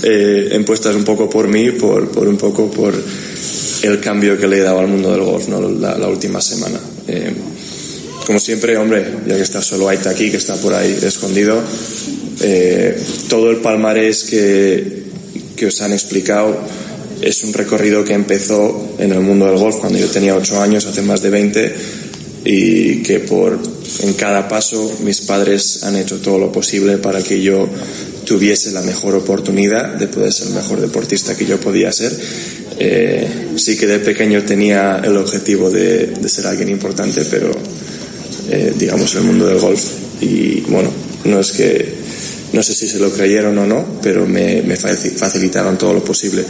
eh, 0.04 0.52
impuestas 0.56 0.96
un 0.96 1.04
poco 1.04 1.30
por 1.30 1.48
mí, 1.48 1.72
por, 1.72 2.10
por, 2.10 2.28
un 2.28 2.38
poco 2.38 2.70
por 2.72 2.94
el 3.84 4.00
cambio 4.00 4.38
que 4.38 4.48
le 4.48 4.58
he 4.58 4.62
dado 4.62 4.80
al 4.80 4.88
mundo 4.88 5.12
del 5.12 5.22
golf 5.22 5.48
¿no? 5.48 5.70
la, 5.70 5.98
la 5.98 6.08
última 6.08 6.42
semana. 6.42 6.80
Eh, 7.08 7.34
como 8.26 8.40
siempre, 8.40 8.78
hombre, 8.78 9.06
ya 9.28 9.36
que 9.36 9.42
está 9.42 9.62
solo 9.62 9.90
Aita 9.90 10.12
aquí, 10.12 10.30
que 10.30 10.38
está 10.38 10.56
por 10.56 10.74
ahí 10.74 10.98
escondido, 11.02 11.62
eh, 12.42 12.98
todo 13.28 13.52
el 13.52 13.58
palmarés 13.58 14.24
que, 14.24 15.04
que 15.56 15.66
os 15.66 15.82
han 15.82 15.92
explicado 15.92 16.58
es 17.22 17.44
un 17.44 17.54
recorrido 17.54 18.04
que 18.04 18.14
empezó 18.14 18.96
en 18.98 19.12
el 19.12 19.22
mundo 19.22 19.46
del 19.46 19.58
golf 19.58 19.78
cuando 19.78 20.00
yo 20.00 20.08
tenía 20.08 20.36
8 20.36 20.62
años, 20.62 20.86
hace 20.86 21.02
más 21.02 21.22
de 21.22 21.30
20, 21.30 21.76
y 22.46 23.04
que 23.04 23.20
por 23.20 23.60
en 24.04 24.14
cada 24.14 24.48
paso 24.48 25.00
mis 25.04 25.22
padres 25.22 25.84
han 25.84 25.96
hecho 25.96 26.20
todo 26.20 26.40
lo 26.40 26.52
posible 26.52 26.98
para 26.98 27.22
que 27.22 27.42
yo 27.42 27.68
tuviese 28.26 28.72
la 28.72 28.82
mejor 28.82 29.16
oportunidad 29.16 29.96
de 29.96 30.08
poder 30.08 30.32
ser 30.32 30.48
el 30.48 30.54
mejor 30.54 30.80
deportista 30.80 31.36
que 31.36 31.46
yo 31.46 31.60
podía 31.60 31.92
ser. 31.92 32.18
Eh, 32.80 33.28
sí 33.58 33.78
que 33.78 33.86
de 33.86 34.00
pequeño 34.00 34.44
tenía 34.44 35.02
el 35.04 35.18
objetivo 35.18 35.70
de, 35.70 36.14
ser 36.28 36.48
alguien 36.48 36.70
importante, 36.70 37.24
pero 37.30 37.52
eh, 38.50 38.74
digamos 38.78 39.14
el 39.16 39.24
mundo 39.24 39.46
del 39.46 39.60
golf. 39.60 39.84
Y 40.22 40.62
bueno, 40.62 40.90
no 41.26 41.40
es 41.40 41.52
que, 41.52 42.01
no 42.54 42.64
sé 42.64 42.74
si 42.74 42.88
se 42.88 43.00
lo 43.00 43.12
creyeron 43.12 43.58
o 43.58 43.66
no, 43.66 44.00
pero 44.02 44.28
me, 44.28 44.62
me 44.62 44.76
facilitaron 44.76 45.78
todo 45.78 45.94
lo 45.94 46.04
posible. 46.04 46.46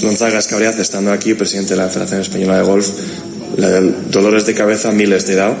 Gonzaga 0.00 0.38
Escabriaz, 0.38 0.78
estando 0.78 1.12
aquí, 1.12 1.34
presidente 1.34 1.74
de 1.74 1.76
la 1.76 1.88
Federación 1.88 2.20
Española 2.20 2.58
de 2.58 2.62
Golf, 2.62 2.88
dolores 4.10 4.46
de 4.46 4.54
cabeza 4.54 4.92
miles 4.92 5.26
de 5.26 5.32
he 5.32 5.36
dado 5.36 5.56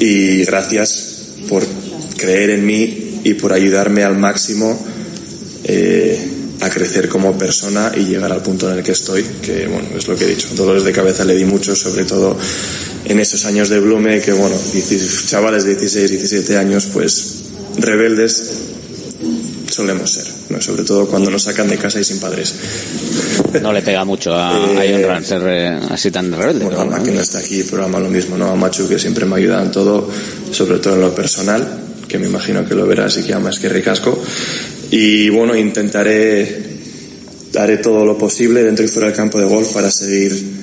y 0.00 0.44
gracias 0.44 1.28
por 1.48 1.64
creer 2.16 2.50
en 2.50 2.66
mí 2.66 3.20
y 3.22 3.34
por 3.34 3.52
ayudarme 3.52 4.02
al 4.02 4.16
máximo 4.16 4.76
eh, 5.64 6.18
a 6.60 6.70
crecer 6.70 7.08
como 7.08 7.36
persona 7.38 7.92
y 7.94 8.04
llegar 8.04 8.32
al 8.32 8.42
punto 8.42 8.70
en 8.70 8.78
el 8.78 8.84
que 8.84 8.92
estoy, 8.92 9.22
que 9.42 9.66
bueno, 9.66 9.88
es 9.96 10.08
lo 10.08 10.16
que 10.16 10.24
he 10.24 10.28
dicho, 10.28 10.48
dolores 10.54 10.84
de 10.84 10.92
cabeza 10.92 11.24
le 11.24 11.36
di 11.36 11.44
mucho, 11.44 11.76
sobre 11.76 12.04
todo 12.04 12.36
en 13.04 13.20
esos 13.20 13.44
años 13.44 13.68
de 13.68 13.80
Blume, 13.80 14.20
que 14.20 14.32
bueno, 14.32 14.56
chavales 15.26 15.64
de 15.64 15.76
16, 15.76 16.10
17 16.10 16.56
años, 16.56 16.88
pues 16.92 17.34
rebeldes 17.78 18.50
solemos 19.74 20.10
ser, 20.10 20.26
¿no? 20.50 20.60
sobre 20.60 20.84
todo 20.84 21.06
cuando 21.06 21.30
nos 21.30 21.42
sacan 21.42 21.68
de 21.68 21.76
casa 21.76 21.98
y 21.98 22.04
sin 22.04 22.20
padres. 22.20 22.54
No 23.60 23.72
le 23.72 23.82
pega 23.82 24.04
mucho 24.04 24.32
a, 24.34 24.54
a 24.54 24.84
John 24.88 25.02
Ram 25.02 25.24
ser 25.24 25.42
eh, 25.46 25.80
así 25.90 26.10
tan 26.10 26.32
rebelde. 26.32 26.64
Bueno, 26.64 26.80
Ama, 26.80 27.02
que 27.02 27.10
no 27.10 27.20
está 27.20 27.38
aquí, 27.38 27.62
programa 27.64 27.98
lo 27.98 28.08
mismo, 28.08 28.38
¿no? 28.38 28.50
A 28.50 28.56
Machu, 28.56 28.88
que 28.88 28.98
siempre 28.98 29.26
me 29.26 29.36
ayuda 29.36 29.62
en 29.62 29.72
todo, 29.72 30.08
sobre 30.52 30.78
todo 30.78 30.94
en 30.94 31.00
lo 31.00 31.14
personal, 31.14 31.66
que 32.06 32.18
me 32.18 32.26
imagino 32.26 32.64
que 32.66 32.74
lo 32.74 32.86
verás 32.86 33.16
y 33.18 33.24
que 33.24 33.34
amas 33.34 33.58
que 33.58 33.68
ricasco. 33.68 34.16
Y 34.90 35.28
bueno, 35.30 35.56
intentaré, 35.56 36.62
haré 37.58 37.78
todo 37.78 38.04
lo 38.06 38.16
posible 38.16 38.62
dentro 38.62 38.84
y 38.84 38.88
fuera 38.88 39.08
del 39.08 39.16
campo 39.16 39.40
de 39.40 39.46
golf 39.46 39.72
para 39.72 39.90
seguir 39.90 40.53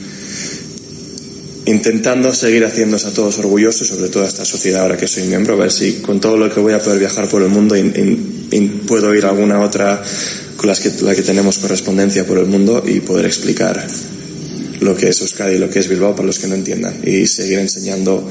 intentando 1.71 2.33
seguir 2.33 2.65
haciéndose 2.65 3.07
a 3.07 3.13
todos 3.13 3.39
orgullosos, 3.39 3.87
sobre 3.87 4.09
todo 4.09 4.23
a 4.23 4.27
esta 4.27 4.45
sociedad 4.45 4.81
ahora 4.81 4.97
que 4.97 5.07
soy 5.07 5.23
miembro, 5.23 5.53
a 5.53 5.57
ver 5.57 5.71
si 5.71 5.93
con 6.01 6.19
todo 6.19 6.37
lo 6.37 6.53
que 6.53 6.59
voy 6.59 6.73
a 6.73 6.79
poder 6.79 6.99
viajar 6.99 7.27
por 7.27 7.41
el 7.41 7.49
mundo 7.49 7.75
puedo 8.85 9.15
ir 9.15 9.25
a 9.25 9.29
alguna 9.29 9.61
otra 9.61 10.03
con 10.57 10.67
las 10.67 10.79
que, 10.79 10.91
la 11.01 11.15
que 11.15 11.21
tenemos 11.21 11.57
correspondencia 11.57 12.25
por 12.25 12.37
el 12.37 12.45
mundo 12.45 12.83
y 12.85 12.99
poder 12.99 13.25
explicar 13.25 13.87
lo 14.81 14.95
que 14.95 15.09
es 15.09 15.21
Euskadi 15.21 15.55
y 15.55 15.59
lo 15.59 15.69
que 15.69 15.79
es 15.79 15.87
Bilbao 15.87 16.15
para 16.15 16.25
los 16.25 16.39
que 16.39 16.47
no 16.47 16.55
entiendan 16.55 17.01
y 17.03 17.25
seguir 17.27 17.59
enseñando 17.59 18.29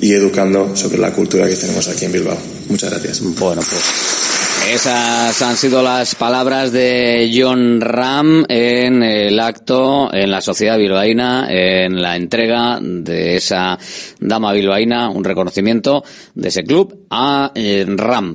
y 0.00 0.12
educando 0.12 0.74
sobre 0.76 0.98
la 0.98 1.12
cultura 1.12 1.48
que 1.48 1.56
tenemos 1.56 1.88
aquí 1.88 2.06
en 2.06 2.12
Bilbao. 2.12 2.38
Muchas 2.68 2.90
gracias. 2.90 3.20
Bueno, 3.20 3.60
pues 3.68 4.27
esas 4.72 5.40
han 5.40 5.56
sido 5.56 5.82
las 5.82 6.14
palabras 6.14 6.72
de 6.72 7.30
John 7.34 7.80
Ram 7.80 8.44
en 8.48 9.02
el 9.02 9.40
acto 9.40 10.12
en 10.12 10.30
la 10.30 10.42
sociedad 10.42 10.76
bilbaína, 10.76 11.46
en 11.48 12.02
la 12.02 12.16
entrega 12.16 12.78
de 12.80 13.36
esa 13.36 13.78
dama 14.20 14.52
bilbaína, 14.52 15.08
un 15.08 15.24
reconocimiento 15.24 16.04
de 16.34 16.48
ese 16.48 16.64
club 16.64 17.06
a 17.08 17.50
eh, 17.54 17.86
Ram 17.88 18.34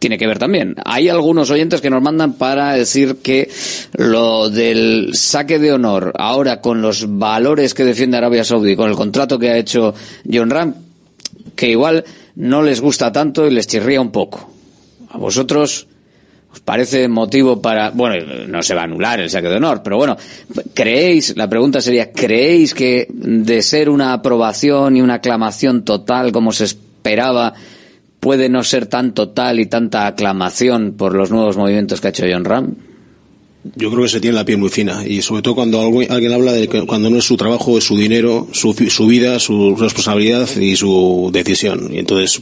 tiene 0.00 0.18
que 0.18 0.26
ver 0.26 0.38
también. 0.38 0.74
Hay 0.84 1.08
algunos 1.08 1.50
oyentes 1.50 1.80
que 1.80 1.90
nos 1.90 2.02
mandan 2.02 2.32
para 2.32 2.72
decir 2.72 3.18
que 3.22 3.50
lo 3.92 4.48
del 4.48 5.10
saque 5.12 5.58
de 5.58 5.72
honor, 5.72 6.12
ahora 6.18 6.62
con 6.62 6.80
los 6.82 7.18
valores 7.18 7.74
que 7.74 7.84
defiende 7.84 8.16
Arabia 8.16 8.42
Saudí, 8.42 8.74
con 8.74 8.88
el 8.88 8.96
contrato 8.96 9.38
que 9.38 9.50
ha 9.50 9.58
hecho 9.58 9.94
John 10.30 10.50
Ram, 10.50 10.74
que 11.54 11.68
igual 11.68 12.04
no 12.34 12.62
les 12.62 12.80
gusta 12.80 13.12
tanto 13.12 13.46
y 13.46 13.50
les 13.50 13.66
chirría 13.66 14.00
un 14.00 14.10
poco. 14.10 14.50
A 15.10 15.18
vosotros 15.18 15.86
os 16.50 16.60
parece 16.60 17.06
motivo 17.06 17.60
para, 17.60 17.90
bueno, 17.90 18.16
no 18.48 18.62
se 18.62 18.74
va 18.74 18.80
a 18.80 18.84
anular 18.84 19.20
el 19.20 19.28
saque 19.28 19.48
de 19.48 19.56
honor, 19.56 19.82
pero 19.84 19.98
bueno, 19.98 20.16
¿creéis, 20.72 21.36
la 21.36 21.48
pregunta 21.48 21.82
sería, 21.82 22.10
¿creéis 22.10 22.72
que 22.72 23.06
de 23.10 23.60
ser 23.60 23.90
una 23.90 24.14
aprobación 24.14 24.96
y 24.96 25.02
una 25.02 25.14
aclamación 25.14 25.84
total 25.84 26.32
como 26.32 26.52
se 26.52 26.64
esperaba, 26.64 27.52
puede 28.20 28.48
no 28.48 28.62
ser 28.64 28.86
tan 28.86 29.14
total 29.14 29.58
y 29.60 29.66
tanta 29.66 30.06
aclamación 30.06 30.94
por 30.96 31.14
los 31.14 31.30
nuevos 31.30 31.56
movimientos 31.56 32.00
que 32.00 32.06
ha 32.08 32.10
hecho 32.10 32.24
John 32.30 32.44
Ram? 32.44 32.74
Yo 33.76 33.90
creo 33.90 34.02
que 34.04 34.08
se 34.08 34.20
tiene 34.20 34.36
la 34.36 34.44
piel 34.46 34.56
muy 34.58 34.70
fina 34.70 35.06
y 35.06 35.20
sobre 35.20 35.42
todo 35.42 35.54
cuando 35.54 35.82
algu- 35.82 36.08
alguien 36.10 36.32
habla 36.32 36.52
de 36.52 36.66
que 36.68 36.86
cuando 36.86 37.10
no 37.10 37.18
es 37.18 37.24
su 37.24 37.36
trabajo, 37.36 37.76
es 37.76 37.84
su 37.84 37.96
dinero, 37.96 38.46
su, 38.52 38.72
su 38.72 39.06
vida, 39.06 39.38
su 39.38 39.76
responsabilidad 39.76 40.48
y 40.56 40.76
su 40.76 41.28
decisión. 41.32 41.92
Y 41.92 41.98
entonces, 41.98 42.40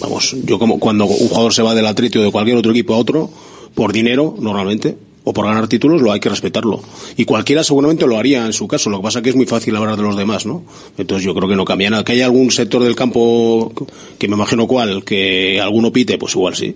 vamos, 0.00 0.36
yo 0.44 0.58
como 0.58 0.78
cuando 0.78 1.06
un 1.06 1.28
jugador 1.28 1.54
se 1.54 1.62
va 1.62 1.74
del 1.74 1.86
Atleti 1.86 2.18
de 2.18 2.30
cualquier 2.30 2.58
otro 2.58 2.72
equipo 2.72 2.94
a 2.94 2.98
otro, 2.98 3.30
por 3.74 3.92
dinero, 3.94 4.34
normalmente, 4.38 4.96
o 5.24 5.32
por 5.32 5.46
ganar 5.46 5.68
títulos, 5.68 6.00
lo 6.00 6.12
hay 6.12 6.20
que 6.20 6.28
respetarlo. 6.28 6.82
Y 7.16 7.24
cualquiera 7.24 7.62
seguramente 7.62 8.06
lo 8.06 8.16
haría 8.16 8.46
en 8.46 8.52
su 8.52 8.66
caso. 8.66 8.90
Lo 8.90 8.98
que 8.98 9.02
pasa 9.04 9.22
que 9.22 9.30
es 9.30 9.36
muy 9.36 9.46
fácil 9.46 9.76
hablar 9.76 9.96
de 9.96 10.02
los 10.02 10.16
demás, 10.16 10.46
¿no? 10.46 10.64
Entonces 10.96 11.24
yo 11.24 11.34
creo 11.34 11.48
que 11.48 11.56
no 11.56 11.64
cambia 11.64 11.90
nada. 11.90 12.04
Que 12.04 12.12
haya 12.12 12.24
algún 12.24 12.50
sector 12.50 12.82
del 12.82 12.96
campo, 12.96 13.72
que 14.18 14.28
me 14.28 14.34
imagino 14.34 14.66
cuál, 14.66 15.04
que 15.04 15.60
alguno 15.60 15.92
pite, 15.92 16.16
pues 16.16 16.34
igual 16.34 16.56
sí. 16.56 16.74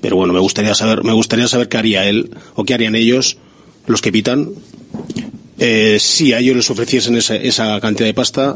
Pero 0.00 0.16
bueno, 0.16 0.32
me 0.32 0.40
gustaría 0.40 0.74
saber, 0.74 1.04
me 1.04 1.12
gustaría 1.12 1.48
saber 1.48 1.68
qué 1.68 1.78
haría 1.78 2.08
él 2.08 2.30
o 2.54 2.64
qué 2.64 2.74
harían 2.74 2.94
ellos, 2.94 3.38
los 3.86 4.02
que 4.02 4.12
pitan, 4.12 4.50
eh, 5.58 5.96
si 6.00 6.32
a 6.32 6.40
ellos 6.40 6.56
les 6.56 6.70
ofreciesen 6.70 7.16
esa 7.16 7.80
cantidad 7.80 8.06
de 8.06 8.14
pasta 8.14 8.54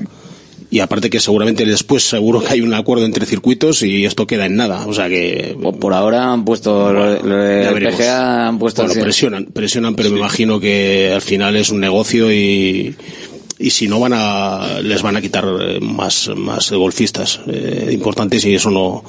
y 0.70 0.78
aparte 0.80 1.10
que 1.10 1.18
seguramente 1.18 1.64
después 1.64 2.04
seguro 2.04 2.40
que 2.40 2.52
hay 2.52 2.60
un 2.60 2.72
acuerdo 2.74 3.04
entre 3.04 3.26
circuitos 3.26 3.82
y 3.82 4.04
esto 4.04 4.26
queda 4.26 4.46
en 4.46 4.56
nada. 4.56 4.86
O 4.86 4.94
sea 4.94 5.08
que 5.08 5.56
por 5.80 5.92
ahora 5.92 6.32
han 6.32 6.44
puesto 6.44 6.92
lo, 6.92 7.22
lo 7.22 7.36
de. 7.36 7.90
PGA 7.90 8.46
han 8.48 8.58
puesto 8.58 8.84
Bueno, 8.84 9.02
presionan, 9.02 9.46
presionan, 9.46 9.96
pero 9.96 10.10
me 10.10 10.18
imagino 10.18 10.60
que 10.60 11.10
al 11.12 11.22
final 11.22 11.56
es 11.56 11.70
un 11.70 11.80
negocio 11.80 12.32
y 12.32 12.94
y 13.58 13.70
si 13.70 13.88
no 13.88 14.00
van 14.00 14.12
a 14.14 14.80
les 14.82 15.02
van 15.02 15.16
a 15.16 15.20
quitar 15.20 15.44
eh, 15.60 15.80
más 15.80 16.30
más 16.34 16.70
golfistas 16.72 17.40
eh, 17.46 17.90
importantes 17.92 18.44
y 18.46 18.54
eso 18.54 18.70
no 18.70 19.04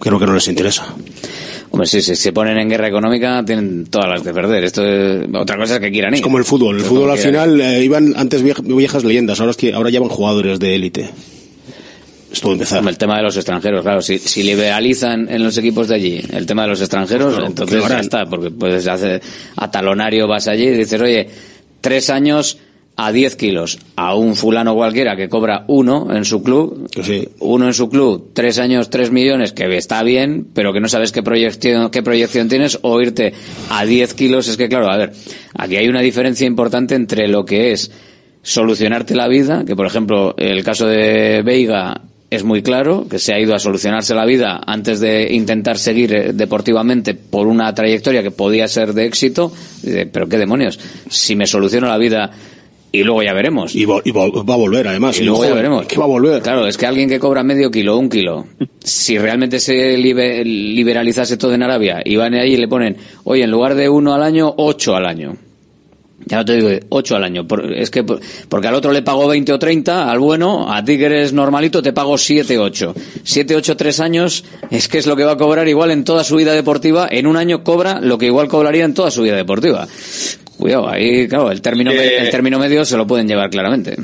creo 0.00 0.18
que 0.18 0.26
no 0.26 0.34
les 0.34 0.48
interesa. 0.48 0.94
Hombre, 1.70 1.86
sí, 1.86 2.00
si 2.00 2.16
se 2.16 2.32
ponen 2.32 2.58
en 2.58 2.68
guerra 2.68 2.88
económica 2.88 3.42
tienen 3.44 3.86
todas 3.86 4.08
las 4.08 4.24
de 4.24 4.32
perder. 4.32 4.64
Esto 4.64 4.84
es, 4.86 5.26
otra 5.34 5.56
cosa 5.58 5.74
es 5.74 5.80
que 5.80 5.90
quieran 5.90 6.12
ir. 6.14 6.16
Es 6.18 6.22
como 6.22 6.38
el 6.38 6.44
fútbol. 6.44 6.76
El 6.76 6.82
Pero 6.82 6.94
fútbol 6.94 7.10
al 7.10 7.18
final 7.18 7.60
eh, 7.60 7.84
iban 7.84 8.14
antes 8.16 8.42
vieja- 8.42 8.62
viejas 8.64 9.04
leyendas, 9.04 9.38
ahora 9.40 9.50
es 9.50 9.56
que 9.56 9.72
ahora 9.74 9.90
llevan 9.90 10.08
jugadores 10.08 10.58
de 10.58 10.74
élite. 10.74 11.10
Es 12.32 12.40
todo 12.40 12.52
empezar. 12.52 12.86
El 12.86 12.98
tema 12.98 13.16
de 13.16 13.22
los 13.22 13.36
extranjeros, 13.36 13.82
claro. 13.82 14.02
Si, 14.02 14.18
si 14.18 14.42
liberalizan 14.42 15.28
en 15.30 15.42
los 15.42 15.56
equipos 15.56 15.88
de 15.88 15.94
allí 15.94 16.20
el 16.32 16.44
tema 16.46 16.62
de 16.62 16.68
los 16.68 16.80
extranjeros, 16.80 17.32
Claro, 17.32 17.46
entonces 17.46 17.82
ya 17.88 18.00
está. 18.00 18.26
Porque 18.26 18.50
puedes 18.50 18.86
hacer 18.86 19.22
a 19.56 19.70
talonario, 19.70 20.26
vas 20.28 20.46
allí 20.46 20.64
y 20.64 20.70
dices, 20.72 21.00
oye, 21.00 21.26
tres 21.80 22.10
años 22.10 22.58
a 23.00 23.12
10 23.12 23.36
kilos 23.36 23.78
a 23.94 24.16
un 24.16 24.34
fulano 24.34 24.74
cualquiera 24.74 25.14
que 25.14 25.28
cobra 25.28 25.64
uno 25.68 26.08
en 26.14 26.24
su 26.24 26.42
club, 26.42 26.90
uno 27.38 27.66
en 27.66 27.72
su 27.72 27.88
club, 27.88 28.32
tres 28.34 28.58
años, 28.58 28.90
tres 28.90 29.12
millones, 29.12 29.52
que 29.52 29.76
está 29.76 30.02
bien, 30.02 30.48
pero 30.52 30.72
que 30.72 30.80
no 30.80 30.88
sabes 30.88 31.12
qué 31.12 31.22
proyección, 31.22 31.90
qué 31.90 32.02
proyección 32.02 32.48
tienes, 32.48 32.80
o 32.82 33.00
irte 33.00 33.34
a 33.70 33.84
10 33.84 34.14
kilos, 34.14 34.48
es 34.48 34.56
que 34.56 34.68
claro, 34.68 34.90
a 34.90 34.96
ver, 34.96 35.12
aquí 35.54 35.76
hay 35.76 35.88
una 35.88 36.00
diferencia 36.00 36.44
importante 36.44 36.96
entre 36.96 37.28
lo 37.28 37.44
que 37.44 37.70
es 37.70 37.92
solucionarte 38.42 39.14
la 39.14 39.28
vida, 39.28 39.64
que 39.64 39.76
por 39.76 39.86
ejemplo 39.86 40.34
el 40.36 40.64
caso 40.64 40.88
de 40.88 41.42
Veiga 41.42 42.02
es 42.30 42.42
muy 42.42 42.62
claro, 42.62 43.06
que 43.08 43.20
se 43.20 43.32
ha 43.32 43.38
ido 43.38 43.54
a 43.54 43.60
solucionarse 43.60 44.12
la 44.12 44.26
vida 44.26 44.60
antes 44.66 44.98
de 44.98 45.32
intentar 45.32 45.78
seguir 45.78 46.12
eh, 46.12 46.32
deportivamente 46.32 47.14
por 47.14 47.46
una 47.46 47.72
trayectoria 47.72 48.24
que 48.24 48.32
podía 48.32 48.66
ser 48.66 48.92
de 48.92 49.06
éxito, 49.06 49.52
pero 50.12 50.28
qué 50.28 50.36
demonios, 50.36 50.80
si 51.08 51.36
me 51.36 51.46
soluciono 51.46 51.86
la 51.86 51.96
vida 51.96 52.32
y 52.92 53.02
luego 53.04 53.22
ya 53.22 53.32
veremos. 53.32 53.74
Y, 53.74 53.84
va 53.84 53.96
a 53.98 54.56
volver 54.56 54.88
además. 54.88 55.18
Y 55.20 55.24
luego 55.24 55.44
ya 55.44 55.54
veremos. 55.54 55.86
¿qué 55.86 55.96
va 55.98 56.04
a 56.04 56.08
volver? 56.08 56.42
Claro, 56.42 56.66
es 56.66 56.76
que 56.76 56.86
alguien 56.86 57.08
que 57.08 57.18
cobra 57.18 57.42
medio 57.42 57.70
kilo 57.70 57.96
un 57.98 58.08
kilo, 58.08 58.46
si 58.82 59.18
realmente 59.18 59.60
se 59.60 59.96
libe- 59.98 60.44
liberalizase 60.44 61.36
todo 61.36 61.54
en 61.54 61.62
Arabia 61.62 62.00
y 62.04 62.16
van 62.16 62.34
ahí 62.34 62.54
y 62.54 62.56
le 62.56 62.68
ponen, 62.68 62.96
oye, 63.24 63.44
en 63.44 63.50
lugar 63.50 63.74
de 63.74 63.88
uno 63.88 64.14
al 64.14 64.22
año, 64.22 64.54
ocho 64.56 64.94
al 64.96 65.06
año. 65.06 65.36
Ya 66.26 66.38
no 66.38 66.44
te 66.44 66.56
digo 66.56 66.68
8 66.90 67.16
al 67.16 67.24
año. 67.24 67.46
Por- 67.46 67.72
Es 67.72 67.90
que, 67.90 68.02
por- 68.04 68.20
porque 68.48 68.68
al 68.68 68.74
otro 68.74 68.92
le 68.92 69.02
pago 69.02 69.26
20 69.28 69.52
o 69.52 69.58
30, 69.58 70.10
al 70.10 70.18
bueno, 70.18 70.70
a 70.72 70.84
ti 70.84 70.98
que 70.98 71.06
eres 71.06 71.32
normalito 71.32 71.80
te 71.80 71.92
pago 71.92 72.18
7, 72.18 72.58
8. 72.58 72.94
7, 73.22 73.54
8, 73.56 73.76
3 73.76 74.00
años, 74.00 74.44
es 74.70 74.88
que 74.88 74.98
es 74.98 75.06
lo 75.06 75.16
que 75.16 75.24
va 75.24 75.32
a 75.32 75.36
cobrar 75.36 75.66
igual 75.68 75.90
en 75.90 76.04
toda 76.04 76.24
su 76.24 76.36
vida 76.36 76.52
deportiva. 76.52 77.08
En 77.10 77.26
un 77.26 77.36
año 77.36 77.62
cobra 77.64 78.00
lo 78.00 78.18
que 78.18 78.26
igual 78.26 78.48
cobraría 78.48 78.84
en 78.84 78.94
toda 78.94 79.10
su 79.10 79.22
vida 79.22 79.36
deportiva. 79.36 79.86
Cuidado, 80.58 80.88
ahí, 80.88 81.28
claro, 81.28 81.50
el 81.52 81.62
término, 81.62 81.92
el 81.92 82.30
término 82.30 82.58
medio 82.58 82.84
se 82.84 82.96
lo 82.96 83.06
pueden 83.06 83.28
llevar 83.28 83.48
claramente. 83.48 83.96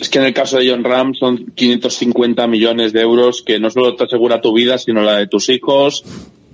Es 0.00 0.08
que 0.08 0.18
en 0.18 0.26
el 0.26 0.34
caso 0.34 0.58
de 0.58 0.70
John 0.70 0.84
Ram 0.84 1.14
son 1.14 1.46
550 1.54 2.46
millones 2.46 2.92
de 2.92 3.00
euros 3.00 3.42
que 3.44 3.58
no 3.58 3.70
solo 3.70 3.96
te 3.96 4.04
asegura 4.04 4.40
tu 4.40 4.52
vida, 4.54 4.78
sino 4.78 5.02
la 5.02 5.16
de 5.16 5.26
tus 5.26 5.48
hijos 5.48 6.04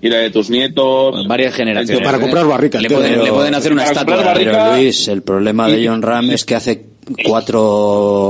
y 0.02 0.08
la 0.08 0.18
de 0.18 0.30
tus 0.30 0.50
nietos. 0.50 1.26
Varias 1.28 1.54
generaciones. 1.54 2.04
Para 2.04 2.18
comprar 2.18 2.44
barrica. 2.44 2.80
Le 2.80 2.90
pueden, 2.90 3.22
le 3.22 3.30
pueden 3.32 3.54
hacer 3.54 3.72
una 3.72 3.84
estatua. 3.84 4.34
Pero 4.34 4.74
Luis, 4.76 5.08
el 5.08 5.22
problema 5.22 5.68
de 5.68 5.86
John 5.86 6.02
Ram 6.02 6.30
es 6.30 6.44
que 6.44 6.56
hace 6.56 6.86
cuatro 7.24 7.62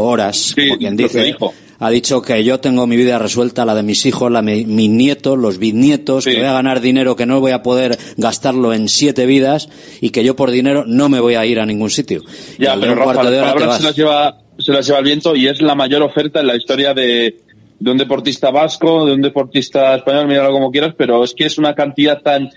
horas, 0.05 0.55
como 0.55 0.79
quien 0.79 0.97
dice, 0.97 1.23
dijo. 1.25 1.53
ha 1.79 1.91
dicho 1.91 2.21
que 2.23 2.45
yo 2.45 2.61
tengo 2.61 2.87
mi 2.87 2.97
vida 2.97 3.19
resuelta, 3.19 3.65
la 3.65 3.75
de 3.75 3.83
mis 3.83 4.05
hijos, 4.07 4.31
la 4.31 4.43
de 4.43 4.65
mis 4.65 4.91
nietos, 4.91 5.39
los 5.39 5.59
bisnietos, 5.59 6.25
que 6.25 6.37
voy 6.37 6.47
a 6.47 6.53
ganar 6.53 6.81
dinero 6.81 7.17
que 7.17 7.27
no 7.27 7.41
voy 7.41 7.53
a 7.53 7.63
poder 7.63 7.99
gastarlo 8.17 8.73
en 8.75 8.89
siete 8.89 9.27
vidas 9.27 9.69
y 10.01 10.11
que 10.11 10.25
yo 10.25 10.37
por 10.37 10.51
dinero 10.51 10.85
no 10.87 11.09
me 11.09 11.21
voy 11.21 11.35
a 11.35 11.47
ir 11.47 11.59
a 11.59 11.67
ningún 11.67 11.91
sitio. 11.91 12.23
Y 12.59 12.65
Ya, 12.65 12.77
de 12.77 12.83
pero 12.83 12.95
Rafa, 12.97 13.31
de 13.31 13.41
hora 13.41 13.53
te 13.53 13.59
palabras 13.61 13.69
vas. 13.69 13.79
se 13.79 13.85
las, 13.85 13.97
lleva, 13.97 14.39
se 14.59 14.73
las 14.73 14.87
lleva 14.87 14.99
el 14.99 15.05
viento 15.05 15.35
y 15.37 15.49
es 15.49 15.61
la 15.63 15.75
mayor 15.75 16.03
oferta 16.03 16.41
en 16.41 16.47
la 16.47 16.57
historia 16.57 16.93
de, 16.95 17.37
de 17.83 17.91
un 17.91 17.99
deportista 17.99 18.51
vasco, 18.51 19.05
de 19.05 19.15
un 19.15 19.23
deportista 19.23 19.97
español, 19.97 20.29
míralo 20.29 20.53
como 20.53 20.71
quieras, 20.71 20.95
pero 20.97 21.25
es 21.25 21.35
que 21.35 21.47
es 21.47 21.59
una 21.59 21.75
cantidad 21.75 22.23
tan 22.23 22.51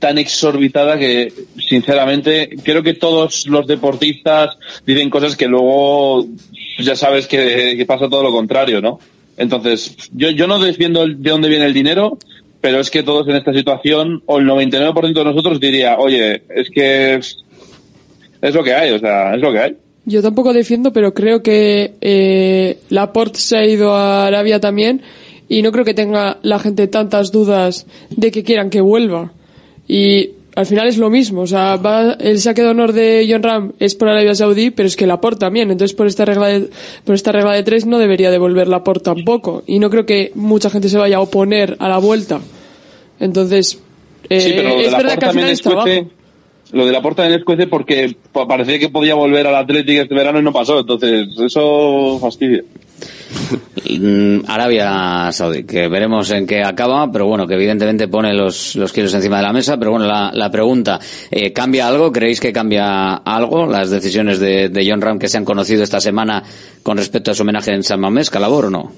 tan 0.00 0.18
exorbitada 0.18 0.98
que, 0.98 1.32
sinceramente, 1.56 2.50
creo 2.62 2.82
que 2.82 2.94
todos 2.94 3.46
los 3.46 3.66
deportistas 3.66 4.58
dicen 4.84 5.08
cosas 5.08 5.36
que 5.36 5.46
luego 5.46 6.26
ya 6.78 6.96
sabes 6.96 7.26
que, 7.26 7.82
pasa 7.86 8.08
todo 8.10 8.22
lo 8.22 8.32
contrario, 8.32 8.82
¿no? 8.82 8.98
Entonces, 9.36 9.96
yo, 10.12 10.28
yo 10.30 10.46
no 10.46 10.58
defiendo 10.58 11.06
de 11.06 11.30
dónde 11.30 11.48
viene 11.48 11.64
el 11.64 11.72
dinero, 11.72 12.18
pero 12.60 12.80
es 12.80 12.90
que 12.90 13.02
todos 13.02 13.26
en 13.28 13.36
esta 13.36 13.54
situación, 13.54 14.22
o 14.26 14.40
el 14.40 14.46
99% 14.46 15.14
de 15.14 15.24
nosotros 15.24 15.60
diría, 15.60 15.96
oye, 15.96 16.42
es 16.54 16.68
que 16.68 17.14
es 17.14 18.54
lo 18.54 18.62
que 18.62 18.74
hay, 18.74 18.90
o 18.90 18.98
sea, 18.98 19.34
es 19.34 19.40
lo 19.40 19.52
que 19.52 19.58
hay. 19.60 19.76
Yo 20.06 20.22
tampoco 20.22 20.52
defiendo, 20.52 20.92
pero 20.92 21.14
creo 21.14 21.42
que 21.42 21.94
eh, 22.00 22.78
Laporte 22.90 23.38
se 23.38 23.56
ha 23.56 23.66
ido 23.66 23.94
a 23.94 24.26
Arabia 24.26 24.60
también 24.60 25.02
y 25.48 25.62
no 25.62 25.72
creo 25.72 25.84
que 25.84 25.94
tenga 25.94 26.38
la 26.42 26.58
gente 26.58 26.86
tantas 26.88 27.32
dudas 27.32 27.86
de 28.10 28.30
que 28.30 28.42
quieran 28.42 28.70
que 28.70 28.80
vuelva. 28.80 29.32
Y 29.88 30.30
al 30.54 30.66
final 30.66 30.86
es 30.88 30.98
lo 30.98 31.10
mismo, 31.10 31.42
o 31.42 31.46
sea, 31.46 31.76
va, 31.76 32.12
el 32.12 32.38
saque 32.40 32.62
de 32.62 32.68
honor 32.68 32.92
de 32.92 33.26
John 33.28 33.42
Ram 33.42 33.72
es 33.80 33.94
por 33.94 34.08
Arabia 34.08 34.34
Saudí, 34.34 34.70
pero 34.70 34.86
es 34.86 34.94
que 34.94 35.06
Laporte 35.06 35.40
también, 35.40 35.70
entonces 35.70 35.96
por 35.96 36.06
esta 36.06 36.24
regla 36.24 36.46
de, 36.48 36.70
por 37.04 37.14
esta 37.14 37.32
regla 37.32 37.52
de 37.52 37.64
tres 37.64 37.86
no 37.86 37.98
debería 37.98 38.30
devolver 38.30 38.68
Laporte 38.68 39.04
tampoco. 39.04 39.64
Y 39.66 39.78
no 39.78 39.90
creo 39.90 40.06
que 40.06 40.32
mucha 40.34 40.70
gente 40.70 40.88
se 40.88 40.98
vaya 40.98 41.16
a 41.16 41.20
oponer 41.20 41.76
a 41.80 41.88
la 41.88 41.98
vuelta. 41.98 42.40
Entonces, 43.20 43.78
eh, 44.28 44.40
Sí, 44.40 44.52
pero 44.54 44.68
es 44.80 44.92
verdad 44.92 45.18
que 45.18 45.24
al 45.26 45.32
final 45.32 45.50
es 45.50 45.62
trabajo. 45.62 46.10
Lo 46.72 46.86
de 46.86 46.92
la 46.92 47.02
porta 47.02 47.26
en 47.26 47.32
escuece 47.32 47.66
porque 47.66 48.16
pa- 48.32 48.46
parecía 48.48 48.78
que 48.78 48.88
podía 48.88 49.14
volver 49.14 49.46
al 49.46 49.56
Atlético 49.56 50.02
este 50.02 50.14
verano 50.14 50.38
y 50.40 50.42
no 50.42 50.52
pasó, 50.52 50.80
entonces 50.80 51.28
eso 51.44 52.18
fastidia. 52.20 52.62
Mm, 53.90 54.40
Arabia 54.46 55.30
Saudí, 55.32 55.64
que 55.64 55.88
veremos 55.88 56.30
en 56.30 56.46
qué 56.46 56.62
acaba, 56.62 57.10
pero 57.12 57.26
bueno, 57.26 57.46
que 57.46 57.54
evidentemente 57.54 58.08
pone 58.08 58.32
los, 58.32 58.76
los 58.76 58.92
kilos 58.92 59.12
encima 59.14 59.36
de 59.38 59.42
la 59.42 59.52
mesa. 59.52 59.76
Pero 59.76 59.90
bueno, 59.92 60.06
la, 60.06 60.30
la 60.32 60.50
pregunta, 60.50 60.98
eh, 61.30 61.52
¿cambia 61.52 61.88
algo? 61.88 62.10
¿Creéis 62.12 62.40
que 62.40 62.52
cambia 62.52 63.14
algo 63.14 63.66
las 63.66 63.90
decisiones 63.90 64.38
de, 64.38 64.68
de 64.70 64.88
John 64.90 65.00
Ram 65.02 65.18
que 65.18 65.28
se 65.28 65.36
han 65.36 65.44
conocido 65.44 65.82
esta 65.82 66.00
semana 66.00 66.42
con 66.82 66.96
respecto 66.96 67.30
a 67.30 67.34
su 67.34 67.42
homenaje 67.42 67.72
en 67.72 67.82
San 67.82 68.00
Mamés, 68.00 68.30
Calabor 68.30 68.66
o 68.66 68.70
no? 68.70 68.92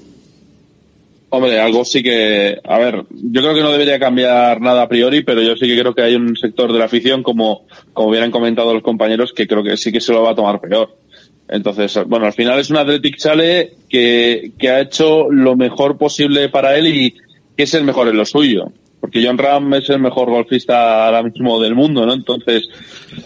Hombre, 1.29 1.59
algo 1.59 1.83
sí 1.83 2.01
que, 2.01 2.57
a 2.63 2.77
ver, 2.77 3.03
yo 3.09 3.41
creo 3.41 3.53
que 3.53 3.61
no 3.61 3.71
debería 3.71 3.99
cambiar 3.99 4.61
nada 4.61 4.83
a 4.83 4.87
priori, 4.87 5.23
pero 5.23 5.41
yo 5.41 5.57
sí 5.57 5.67
que 5.67 5.77
creo 5.77 5.93
que 5.93 6.01
hay 6.01 6.15
un 6.15 6.37
sector 6.37 6.71
de 6.71 6.79
la 6.79 6.85
afición, 6.85 7.21
como, 7.21 7.65
como 7.91 8.11
bien 8.11 8.23
han 8.23 8.31
comentado 8.31 8.73
los 8.73 8.81
compañeros, 8.83 9.33
que 9.33 9.45
creo 9.45 9.61
que 9.61 9.75
sí 9.75 9.91
que 9.91 9.99
se 9.99 10.13
lo 10.13 10.23
va 10.23 10.31
a 10.31 10.35
tomar 10.35 10.61
peor. 10.61 10.95
Entonces, 11.49 11.99
bueno, 12.07 12.25
al 12.25 12.33
final 12.33 12.59
es 12.59 12.69
un 12.69 12.77
Athletic 12.77 13.17
Chale 13.17 13.73
que, 13.89 14.51
que 14.57 14.69
ha 14.69 14.79
hecho 14.79 15.29
lo 15.29 15.57
mejor 15.57 15.97
posible 15.97 16.47
para 16.47 16.77
él 16.77 16.87
y 16.87 17.15
que 17.57 17.63
es 17.63 17.73
el 17.73 17.83
mejor 17.83 18.07
en 18.07 18.17
lo 18.17 18.25
suyo. 18.25 18.71
Porque 19.01 19.23
John 19.25 19.37
Ram 19.37 19.73
es 19.75 19.89
el 19.89 19.99
mejor 19.99 20.29
golfista 20.29 21.05
ahora 21.05 21.23
mismo 21.23 21.61
del 21.61 21.75
mundo, 21.75 22.05
¿no? 22.05 22.13
Entonces, 22.13 22.67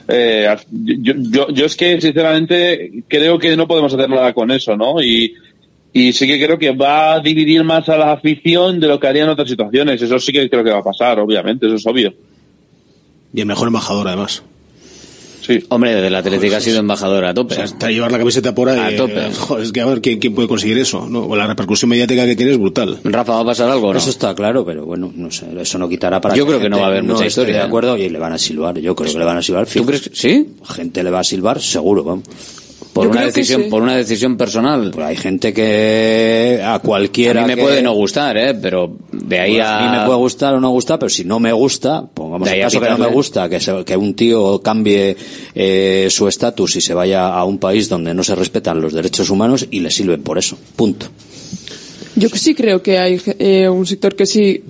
eh, 0.07 0.47
yo, 0.71 1.13
yo, 1.17 1.49
yo 1.49 1.65
es 1.65 1.75
que 1.75 2.01
sinceramente 2.01 3.03
creo 3.07 3.39
que 3.39 3.55
no 3.55 3.67
podemos 3.67 3.93
hacer 3.93 4.09
nada 4.09 4.33
con 4.33 4.51
eso, 4.51 4.75
¿no? 4.75 5.01
Y, 5.01 5.33
y 5.93 6.13
sí 6.13 6.25
que 6.25 6.43
creo 6.43 6.57
que 6.57 6.71
va 6.71 7.13
a 7.13 7.19
dividir 7.19 7.63
más 7.63 7.87
a 7.89 7.97
la 7.97 8.13
afición 8.13 8.79
de 8.79 8.87
lo 8.87 8.99
que 8.99 9.07
haría 9.07 9.23
en 9.23 9.29
otras 9.29 9.49
situaciones. 9.49 10.01
Eso 10.01 10.19
sí 10.19 10.31
que 10.31 10.49
creo 10.49 10.63
que 10.63 10.71
va 10.71 10.79
a 10.79 10.83
pasar, 10.83 11.19
obviamente, 11.19 11.65
eso 11.67 11.75
es 11.75 11.85
obvio. 11.85 12.13
Y 13.33 13.41
el 13.41 13.45
mejor 13.45 13.67
embajador, 13.67 14.07
además. 14.07 14.43
Sí. 15.41 15.63
Hombre, 15.69 15.95
del 15.95 16.13
Atlético 16.13 16.55
ha 16.55 16.61
sido 16.61 16.79
embajador 16.79 17.25
a 17.25 17.33
tope. 17.33 17.53
O 17.53 17.55
sea, 17.55 17.65
hasta 17.65 17.89
llevar 17.89 18.11
la 18.11 18.19
camiseta 18.19 18.53
por 18.53 18.69
ahí. 18.69 18.93
A 18.93 18.95
tope. 18.95 19.25
eh, 19.25 19.31
joder, 19.33 19.63
es 19.63 19.71
que 19.71 19.81
a 19.81 19.85
ver 19.87 19.99
quién, 19.99 20.19
quién 20.19 20.35
puede 20.35 20.47
conseguir 20.47 20.77
eso. 20.77 21.07
¿no? 21.09 21.25
O 21.25 21.35
la 21.35 21.47
repercusión 21.47 21.89
mediática 21.89 22.25
que 22.25 22.35
tiene 22.35 22.51
es 22.51 22.59
brutal. 22.59 22.99
Rafa, 23.03 23.33
¿va 23.33 23.39
a 23.39 23.45
pasar 23.45 23.69
algo 23.69 23.91
no? 23.91 23.97
Eso 23.97 24.11
está 24.11 24.35
claro, 24.35 24.63
pero 24.63 24.85
bueno, 24.85 25.11
no 25.13 25.31
sé, 25.31 25.47
eso 25.59 25.79
no 25.79 25.89
quitará 25.89 26.21
para 26.21 26.35
Yo 26.35 26.45
creo 26.45 26.59
que 26.59 26.69
no 26.69 26.77
va 26.77 26.85
a 26.85 26.87
haber 26.89 27.03
mucha 27.03 27.25
esté 27.25 27.41
historia, 27.41 27.55
de 27.55 27.61
acuerdo 27.63 27.97
y 27.97 28.07
le 28.09 28.19
van 28.19 28.33
a 28.33 28.37
silbar, 28.37 28.77
yo 28.77 28.95
creo 28.95 29.11
que 29.11 29.17
le 29.17 29.25
van 29.25 29.37
a 29.37 29.41
silbar. 29.41 29.65
¿Tú 29.67 29.83
crees 29.85 30.09
que 30.09 30.15
sí? 30.15 30.47
Gente 30.63 31.03
le 31.03 31.09
va 31.09 31.21
a 31.21 31.23
silbar, 31.23 31.59
seguro, 31.59 32.03
vamos. 32.03 32.25
Por 32.93 33.05
Yo 33.05 33.11
una 33.11 33.21
decisión, 33.25 33.63
sí. 33.63 33.69
por 33.69 33.81
una 33.81 33.95
decisión 33.95 34.35
personal. 34.35 34.91
Pues 34.93 35.05
hay 35.07 35.15
gente 35.15 35.53
que 35.53 36.61
a 36.63 36.79
cualquiera 36.79 37.39
A 37.41 37.43
mí 37.45 37.51
me 37.51 37.55
que- 37.55 37.61
puede 37.61 37.81
no 37.81 37.93
gustar, 37.93 38.35
¿eh? 38.35 38.53
Pero 38.53 38.97
de 39.13 39.39
ahí 39.39 39.51
Bueno, 39.53 39.65
a... 39.65 39.77
a 39.79 39.91
mí 39.91 39.97
me 39.99 40.05
puede 40.05 40.17
gustar 40.19 40.53
o 40.55 40.59
no 40.59 40.69
gustar, 40.71 40.99
pero 40.99 41.09
si 41.09 41.23
no 41.23 41.39
me 41.39 41.53
gusta, 41.53 42.05
pongamos 42.13 42.45
De 42.47 42.53
ahí 42.55 42.59
el 42.59 42.63
a 42.63 42.67
caso 42.67 42.81
que 42.81 42.89
no 42.89 42.97
me 42.97 43.07
gusta, 43.07 43.47
que, 43.47 43.59
se- 43.61 43.85
que 43.85 43.95
un 43.95 44.13
tío 44.13 44.61
cambie 44.61 45.15
eh, 45.55 46.07
su 46.09 46.27
estatus 46.27 46.75
y 46.75 46.81
se 46.81 46.93
vaya 46.93 47.29
a 47.33 47.45
un 47.45 47.59
país 47.59 47.87
donde 47.87 48.13
no 48.13 48.23
se 48.23 48.35
respetan 48.35 48.81
los 48.81 48.91
derechos 48.93 49.29
humanos 49.29 49.65
y 49.71 49.79
le 49.79 49.89
sirven 49.89 50.21
por 50.21 50.37
eso. 50.37 50.57
Punto. 50.75 51.05
Yo 52.17 52.27
sí 52.29 52.53
creo 52.53 52.83
que 52.83 52.99
hay 52.99 53.21
eh, 53.39 53.69
un 53.69 53.85
sector 53.85 54.15
que 54.17 54.25
sí, 54.25 54.63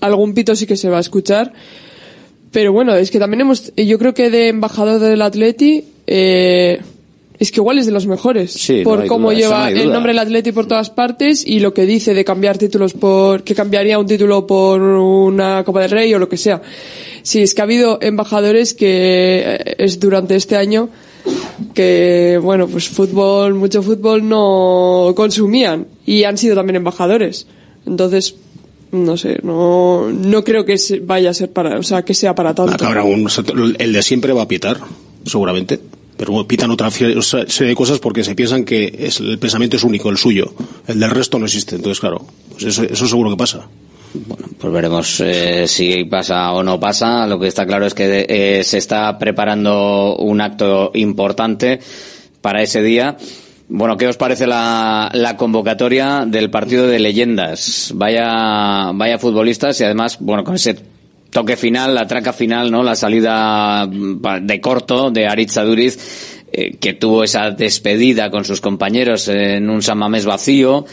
algún 0.00 0.34
pito 0.34 0.56
sí 0.56 0.66
que 0.66 0.76
se 0.76 0.88
va 0.88 0.96
a 0.96 1.00
escuchar. 1.00 1.52
Pero 2.50 2.72
bueno, 2.72 2.96
es 2.96 3.12
que 3.12 3.20
también 3.20 3.42
hemos, 3.42 3.72
yo 3.76 3.96
creo 3.96 4.12
que 4.12 4.28
de 4.28 4.48
embajador 4.48 4.98
del 4.98 5.22
Atleti, 5.22 5.84
eh, 6.08 6.80
es 7.40 7.50
que 7.50 7.58
igual 7.60 7.78
es 7.78 7.86
de 7.86 7.92
los 7.92 8.06
mejores. 8.06 8.52
Sí, 8.52 8.82
por 8.84 9.06
cómo 9.06 9.30
duda, 9.30 9.40
lleva 9.40 9.70
no 9.70 9.76
el 9.80 9.92
nombre 9.92 10.10
del 10.12 10.18
Atleti 10.20 10.52
por 10.52 10.66
todas 10.66 10.90
partes 10.90 11.44
y 11.44 11.58
lo 11.58 11.74
que 11.74 11.86
dice 11.86 12.14
de 12.14 12.24
cambiar 12.24 12.56
títulos 12.58 12.92
por, 12.92 13.42
que 13.42 13.54
cambiaría 13.56 13.98
un 13.98 14.06
título 14.06 14.46
por 14.46 14.80
una 14.80 15.64
Copa 15.64 15.80
del 15.80 15.90
Rey 15.90 16.14
o 16.14 16.18
lo 16.20 16.28
que 16.28 16.36
sea. 16.36 16.60
Sí, 17.22 17.42
es 17.42 17.54
que 17.54 17.60
ha 17.62 17.64
habido 17.64 17.98
embajadores 18.00 18.74
que 18.74 19.42
eh, 19.44 19.74
es 19.78 19.98
durante 19.98 20.36
este 20.36 20.56
año 20.56 20.88
que, 21.74 22.38
bueno, 22.42 22.66
pues 22.66 22.88
fútbol, 22.88 23.54
mucho 23.54 23.82
fútbol 23.82 24.26
no 24.28 25.12
consumían 25.16 25.86
y 26.06 26.24
han 26.24 26.38
sido 26.38 26.54
también 26.54 26.76
embajadores. 26.76 27.46
Entonces, 27.86 28.34
no 28.92 29.16
sé, 29.16 29.38
no, 29.42 30.10
no 30.10 30.44
creo 30.44 30.64
que 30.64 30.78
se- 30.78 31.00
vaya 31.00 31.30
a 31.30 31.34
ser 31.34 31.50
para, 31.52 31.78
o 31.78 31.82
sea, 31.82 32.02
que 32.04 32.14
sea 32.14 32.34
para 32.34 32.54
tanto. 32.54 32.72
El 33.78 33.92
de 33.92 34.02
siempre 34.02 34.32
va 34.32 34.42
a 34.42 34.48
pitar, 34.48 34.78
seguramente. 35.24 35.78
Pero 36.20 36.32
bueno, 36.32 36.46
pitan 36.46 36.70
sea, 37.22 37.46
serie 37.48 37.70
de 37.70 37.74
cosas 37.74 37.98
porque 37.98 38.22
se 38.22 38.34
piensan 38.34 38.66
que 38.66 38.94
es, 38.94 39.20
el 39.20 39.38
pensamiento 39.38 39.78
es 39.78 39.84
único, 39.84 40.10
el 40.10 40.18
suyo. 40.18 40.52
El 40.86 41.00
del 41.00 41.08
resto 41.08 41.38
no 41.38 41.46
existe. 41.46 41.76
Entonces, 41.76 41.98
claro, 41.98 42.26
pues 42.50 42.64
eso, 42.64 42.82
eso 42.82 43.06
seguro 43.06 43.30
que 43.30 43.38
pasa. 43.38 43.66
Pues 44.58 44.70
veremos 44.70 45.18
eh, 45.20 45.66
si 45.66 46.04
pasa 46.04 46.52
o 46.52 46.62
no 46.62 46.78
pasa. 46.78 47.26
Lo 47.26 47.40
que 47.40 47.46
está 47.46 47.64
claro 47.64 47.86
es 47.86 47.94
que 47.94 48.26
eh, 48.28 48.62
se 48.64 48.76
está 48.76 49.18
preparando 49.18 50.16
un 50.16 50.42
acto 50.42 50.90
importante 50.92 51.80
para 52.42 52.60
ese 52.60 52.82
día. 52.82 53.16
Bueno, 53.70 53.96
¿qué 53.96 54.06
os 54.06 54.18
parece 54.18 54.46
la, 54.46 55.10
la 55.14 55.38
convocatoria 55.38 56.26
del 56.26 56.50
partido 56.50 56.86
de 56.86 56.98
leyendas? 56.98 57.92
Vaya, 57.94 58.90
vaya 58.92 59.18
futbolistas 59.18 59.80
y 59.80 59.84
además, 59.84 60.18
bueno, 60.20 60.44
con 60.44 60.56
ese 60.56 60.76
toque 61.30 61.56
final, 61.56 61.94
la 61.94 62.06
traca 62.06 62.32
final, 62.32 62.70
¿no? 62.70 62.82
La 62.82 62.96
salida 62.96 63.86
mm, 63.86 64.20
de 64.42 64.60
corto 64.60 65.10
de 65.10 65.26
Aritz 65.26 65.56
Aduriz, 65.56 66.42
eh, 66.52 66.76
que 66.78 66.94
tuvo 66.94 67.24
esa 67.24 67.50
despedida 67.50 68.30
con 68.30 68.44
sus 68.44 68.60
compañeros 68.60 69.28
en 69.28 69.70
un 69.70 69.82
San 69.82 69.98
Mamés 69.98 70.26
vacío. 70.26 70.84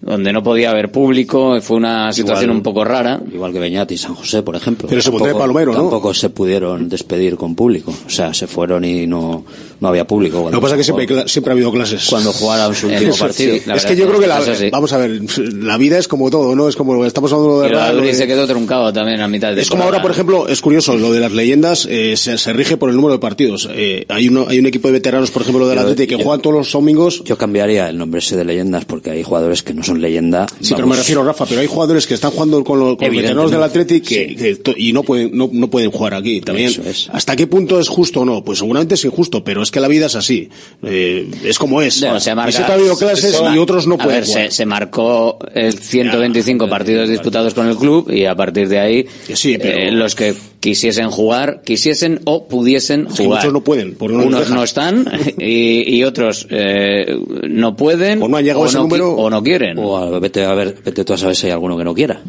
Donde 0.00 0.32
no 0.32 0.42
podía 0.42 0.70
haber 0.70 0.92
público, 0.92 1.60
fue 1.60 1.76
una 1.76 2.12
situación 2.12 2.50
un 2.50 2.62
poco 2.62 2.84
rara. 2.84 3.20
Igual 3.32 3.52
que 3.52 3.58
Beñat 3.58 3.90
y 3.90 3.98
San 3.98 4.14
José, 4.14 4.42
por 4.42 4.54
ejemplo. 4.54 4.88
Pero 4.88 5.02
se 5.02 5.10
pondría 5.10 5.32
Tampoco- 5.32 5.42
Palomero, 5.42 5.72
¿no? 5.72 5.78
Tampoco 5.80 6.14
se 6.14 6.30
pudieron 6.30 6.88
despedir 6.88 7.36
con 7.36 7.54
público. 7.54 7.92
O 8.06 8.10
sea, 8.10 8.32
se 8.32 8.46
fueron 8.46 8.84
y 8.84 9.06
no, 9.06 9.44
no 9.80 9.88
había 9.88 10.06
público. 10.06 10.48
Lo 10.50 10.58
que 10.58 10.62
pasa 10.62 10.74
es 10.76 10.78
que 10.78 10.84
siempre, 10.84 11.28
siempre 11.28 11.50
ha 11.50 11.54
habido 11.54 11.72
clases. 11.72 12.06
Cuando 12.08 12.32
jugaron 12.32 12.74
su 12.74 12.86
último 12.88 13.14
partido. 13.16 13.54
sí. 13.56 13.62
Es 13.74 13.84
que 13.86 13.96
yo 13.96 14.06
creo 14.08 14.20
que 14.20 14.26
la, 14.28 14.40
vamos 14.70 14.92
a 14.92 14.98
ver, 14.98 15.20
la 15.54 15.76
vida 15.76 15.98
es 15.98 16.06
como 16.06 16.30
todo, 16.30 16.54
¿no? 16.54 16.68
Es 16.68 16.76
como 16.76 17.04
estamos 17.04 17.32
hablando 17.32 17.62
de 17.62 17.70
lo 17.70 18.00
de 18.00 18.06
de- 18.08 18.14
se 18.14 18.26
quedó 18.26 18.46
truncado 18.46 18.92
también 18.92 19.20
a 19.20 19.26
mitad 19.28 19.52
de 19.54 19.62
Es 19.62 19.68
como 19.70 19.82
ahora, 19.82 20.00
por 20.00 20.10
ejemplo, 20.12 20.46
es 20.48 20.60
curioso, 20.60 20.96
lo 20.96 21.12
de 21.12 21.20
las 21.20 21.32
leyendas 21.32 21.86
eh, 21.90 22.16
se, 22.16 22.38
se 22.38 22.52
rige 22.52 22.76
por 22.76 22.88
el 22.90 22.94
número 22.96 23.14
de 23.14 23.18
partidos. 23.18 23.68
Eh, 23.72 24.06
hay, 24.08 24.28
uno, 24.28 24.46
hay 24.48 24.58
un 24.60 24.66
equipo 24.66 24.88
de 24.88 24.92
veteranos, 24.92 25.30
por 25.32 25.42
ejemplo, 25.42 25.72
Yo- 25.74 25.80
Atlético 25.80 26.08
que 26.10 26.18
yo- 26.18 26.24
juegan 26.24 26.40
todos 26.40 26.56
los 26.56 26.72
domingos. 26.72 27.22
Yo 27.24 27.36
cambiaría 27.36 27.88
el 27.88 27.98
nombre 27.98 28.20
ese 28.20 28.36
de 28.36 28.44
leyendas 28.44 28.84
porque 28.84 29.10
hay 29.10 29.22
jugadores 29.24 29.62
que 29.62 29.74
no 29.74 29.82
son 29.88 30.00
leyenda. 30.00 30.46
Sí, 30.60 30.74
pero 30.74 30.86
me 30.86 30.90
vamos, 30.92 30.98
refiero, 30.98 31.24
Rafa, 31.24 31.46
pero 31.46 31.60
hay 31.60 31.66
jugadores 31.66 32.06
que 32.06 32.14
están 32.14 32.30
jugando 32.30 32.62
con, 32.64 32.78
los- 32.78 32.96
con 32.96 33.10
veteranos 33.10 33.50
del 33.50 33.62
Atlético 33.62 34.06
que, 34.08 34.36
que 34.36 34.54
to- 34.56 34.74
y 34.76 34.92
no 34.92 35.02
pueden, 35.02 35.30
no, 35.36 35.48
no 35.52 35.68
pueden 35.68 35.90
jugar 35.90 36.14
aquí 36.14 36.40
también. 36.40 36.68
Eso 36.70 36.82
es. 36.82 37.08
¿Hasta 37.12 37.34
qué 37.36 37.46
punto 37.46 37.80
es 37.80 37.88
justo 37.88 38.20
o 38.20 38.24
no? 38.24 38.42
Pues 38.44 38.58
seguramente 38.58 38.94
es 38.94 39.04
injusto, 39.04 39.42
pero 39.42 39.62
es 39.62 39.70
que 39.70 39.80
la 39.80 39.88
vida 39.88 40.06
es 40.06 40.14
así. 40.16 40.48
Eh, 40.82 41.28
es 41.44 41.58
como 41.58 41.82
es. 41.82 42.00
Bueno, 42.00 42.20
se 42.20 42.34
marca- 42.34 42.66
ha 42.66 42.74
habido 42.74 42.96
clases 42.96 43.34
se- 43.34 43.54
y 43.54 43.58
otros 43.58 43.86
no 43.86 43.94
a 43.94 43.98
pueden 43.98 44.20
ver, 44.20 44.28
jugar. 44.28 44.50
Se, 44.50 44.56
se 44.56 44.66
marcó 44.66 45.38
el 45.54 45.72
125 45.78 46.68
partidos 46.68 47.08
disputados 47.08 47.54
con 47.54 47.66
el 47.68 47.76
club 47.76 48.10
y 48.10 48.24
a 48.24 48.34
partir 48.34 48.68
de 48.68 48.78
ahí 48.78 49.06
eh, 49.28 49.90
los 49.92 50.14
que 50.14 50.34
quisiesen 50.60 51.10
jugar, 51.10 51.62
quisiesen 51.64 52.20
o 52.24 52.48
pudiesen 52.48 53.06
que 53.06 53.24
jugar. 53.24 53.38
muchos 53.40 53.52
no 53.52 53.62
pueden, 53.62 53.94
porque 53.94 54.16
no 54.16 54.24
Unos 54.24 54.50
no 54.50 54.64
están 54.64 55.08
y, 55.38 55.96
y 55.96 56.04
otros 56.04 56.46
eh, 56.50 57.16
no 57.48 57.76
pueden 57.76 58.20
o 58.22 58.28
no, 58.28 58.40
llegado 58.40 58.66
ese 58.66 58.76
qui- 58.78 58.82
número. 58.82 59.12
o 59.14 59.30
no 59.30 59.42
quieren. 59.42 59.77
O 59.80 59.96
a- 59.96 60.18
vete 60.20 60.44
a 60.44 60.54
ver, 60.54 60.76
vete 60.84 61.04
tú 61.04 61.12
a 61.12 61.16
saber 61.18 61.36
si 61.36 61.46
hay 61.46 61.52
alguno 61.52 61.76
que 61.76 61.84
no 61.84 61.94
quiera. 61.94 62.20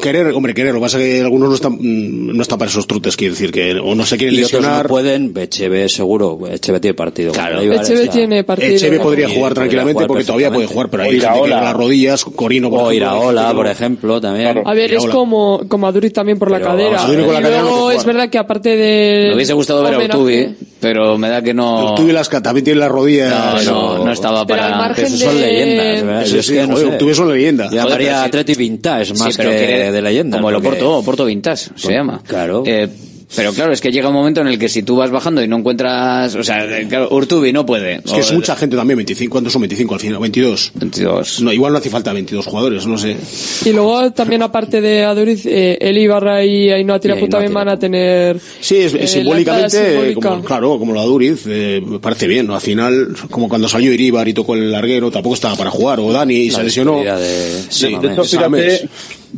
Querer, 0.00 0.28
hombre, 0.28 0.54
querer. 0.54 0.72
Lo 0.72 0.78
que 0.78 0.84
pasa 0.84 1.00
es 1.00 1.04
que 1.04 1.20
algunos 1.22 1.48
no 1.48 1.54
están, 1.56 1.72
mm, 1.72 2.36
no 2.36 2.42
están 2.42 2.58
para 2.58 2.70
esos 2.70 2.86
trutes, 2.86 3.16
quiere 3.16 3.32
decir 3.32 3.50
que 3.50 3.72
o 3.74 3.94
no 3.96 4.06
se 4.06 4.16
quieren 4.16 4.34
Y 4.34 4.38
otros 4.44 4.60
lesionar. 4.60 4.84
no 4.84 4.88
pueden, 4.88 5.32
Echeve 5.36 5.88
seguro, 5.88 6.38
Echeve 6.48 6.78
tiene 6.78 6.94
partido. 6.94 7.32
Claro, 7.32 7.60
Echeve 7.60 8.06
tiene 8.08 8.44
partido. 8.44 8.68
Echeve 8.72 9.00
podría 9.00 9.26
Sí, 9.28 9.34
jugar 9.34 9.50
podría 9.50 9.62
tranquilamente 9.62 9.94
jugar 9.94 10.06
porque 10.08 10.24
todavía 10.24 10.50
puede 10.52 10.66
jugar, 10.68 10.88
pero 10.90 11.02
hay 11.02 11.20
gente 11.20 11.26
que 11.42 11.48
las 11.48 11.74
rodillas, 11.74 12.24
Corino, 12.24 12.70
por 12.70 12.78
O 12.80 12.90
ejemplo, 12.90 12.96
Iraola, 12.96 13.48
que- 13.48 13.54
por 13.54 13.66
ejemplo, 13.66 14.20
también. 14.20 14.62
A 14.64 14.74
ver, 14.74 14.84
es 14.92 15.02
Iraola. 15.02 15.12
como, 15.12 15.60
como 15.68 15.86
Aduriz 15.88 16.12
también 16.12 16.38
por 16.38 16.50
la 16.52 16.58
Pero, 16.58 16.70
cadera. 16.70 16.98
Con 17.04 17.34
la 17.34 17.42
cadera 17.42 17.62
no 17.62 17.90
es 17.90 18.04
verdad 18.04 18.28
que 18.30 18.38
aparte 18.38 18.76
de... 18.76 19.26
Me 19.30 19.34
hubiese 19.34 19.54
gustado 19.54 19.82
ver 19.82 19.94
a 19.94 19.98
Urtubi, 19.98 20.54
pero 20.80 21.18
me 21.18 21.28
da 21.28 21.42
que 21.42 21.52
no... 21.52 21.90
Urtubi 21.92 22.12
las 22.12 22.28
también 22.30 22.62
tiene 22.64 22.78
las 22.78 22.90
rodillas. 22.90 23.64
No, 23.64 23.96
no, 23.98 24.04
no 24.04 24.12
estaba 24.12 24.46
Pero 24.46 24.62
al 24.62 24.70
para... 24.70 24.82
margen 24.82 25.06
Eso 25.06 25.16
son 25.16 25.40
leyendas, 25.40 26.02
¿verdad? 26.04 26.22
Es 26.22 26.46
sí, 26.46 26.52
que 26.54 26.66
no. 26.66 26.74
Urtubi 26.76 27.10
es 27.10 27.18
una 27.18 27.32
leyenda. 27.34 27.68
Yo 27.70 27.76
llamaría 27.76 28.22
Atleti 28.22 28.54
Vintage 28.54 29.14
más 29.14 29.34
Sí, 29.34 29.42
que 29.42 29.63
de 29.66 30.02
leyenda. 30.02 30.38
Como 30.38 30.50
el 30.50 30.56
Oporto, 30.56 30.98
Oporto 30.98 31.24
Vintage 31.24 31.70
se 31.74 31.92
llama. 31.92 32.20
Claro. 32.26 32.62
Eh, 32.66 32.88
pero 33.36 33.52
claro, 33.52 33.72
es 33.72 33.80
que 33.80 33.90
llega 33.90 34.08
un 34.08 34.14
momento 34.14 34.40
en 34.40 34.48
el 34.48 34.58
que 34.58 34.68
si 34.68 34.82
tú 34.82 34.96
vas 34.96 35.10
bajando 35.10 35.42
y 35.42 35.48
no 35.48 35.56
encuentras, 35.58 36.34
o 36.34 36.42
sea, 36.44 36.64
eh, 36.78 36.86
claro, 36.88 37.08
Urtubi 37.10 37.52
no 37.52 37.64
puede. 37.66 37.96
Es 38.04 38.12
que 38.12 38.20
es 38.20 38.32
mucha 38.32 38.54
gente 38.56 38.76
también, 38.76 38.96
25, 38.98 39.30
¿cuántos 39.32 39.52
son 39.52 39.62
25 39.62 39.94
al 39.94 40.00
final? 40.00 40.18
22. 40.20 40.72
22. 40.74 41.40
No, 41.42 41.52
igual 41.52 41.72
no 41.72 41.78
hace 41.78 41.90
falta 41.90 42.12
22 42.12 42.44
jugadores, 42.46 42.86
no 42.86 42.96
sé. 42.98 43.16
Y 43.64 43.70
luego 43.72 44.12
también 44.12 44.42
aparte 44.42 44.80
de 44.80 45.04
Aduriz, 45.04 45.44
eh, 45.46 45.78
Eli 45.80 46.02
Ibarra 46.02 46.44
y 46.44 46.70
Ainhoa 46.70 46.98
Tirapu 47.00 47.28
también 47.28 47.52
van 47.54 47.68
a 47.68 47.78
tener... 47.78 48.38
Sí, 48.60 48.76
es, 48.76 48.94
eh, 48.94 49.06
simbólicamente, 49.06 49.90
simbólica. 49.90 50.28
como, 50.30 50.44
claro, 50.44 50.78
como 50.78 50.94
la 50.94 51.02
Duriz, 51.02 51.42
eh, 51.46 51.82
me 51.84 51.98
parece 51.98 52.26
bien, 52.26 52.46
¿no? 52.46 52.54
Al 52.54 52.60
final, 52.60 53.14
como 53.30 53.48
cuando 53.48 53.68
salió 53.68 53.92
Iribar 53.92 54.26
y 54.28 54.34
tocó 54.34 54.54
el 54.54 54.70
larguero, 54.70 55.10
tampoco 55.10 55.34
estaba 55.34 55.56
para 55.56 55.70
jugar, 55.70 56.00
o 56.00 56.12
Dani 56.12 56.34
y 56.34 56.50
La 56.50 56.58
se 56.58 56.64
lesionó. 56.64 56.98
de- 57.02 57.62
Sí, 57.68 57.94
De 58.00 58.12
hecho, 58.12 58.24
fíjate 58.24 58.88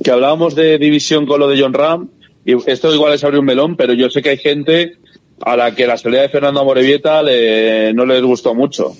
que 0.02 0.10
hablábamos 0.10 0.54
de 0.54 0.78
división 0.78 1.24
con 1.26 1.40
lo 1.40 1.48
de 1.48 1.60
John 1.60 1.72
Ram, 1.72 2.08
y 2.46 2.54
esto 2.70 2.94
igual 2.94 3.12
es 3.12 3.24
abrir 3.24 3.40
un 3.40 3.46
melón, 3.46 3.76
pero 3.76 3.92
yo 3.92 4.08
sé 4.08 4.22
que 4.22 4.30
hay 4.30 4.38
gente 4.38 4.98
a 5.40 5.56
la 5.56 5.74
que 5.74 5.86
la 5.86 5.98
salida 5.98 6.22
de 6.22 6.28
Fernando 6.28 6.60
Amorebieta 6.60 7.22
le, 7.22 7.92
no 7.92 8.06
les 8.06 8.22
gustó 8.22 8.54
mucho. 8.54 8.92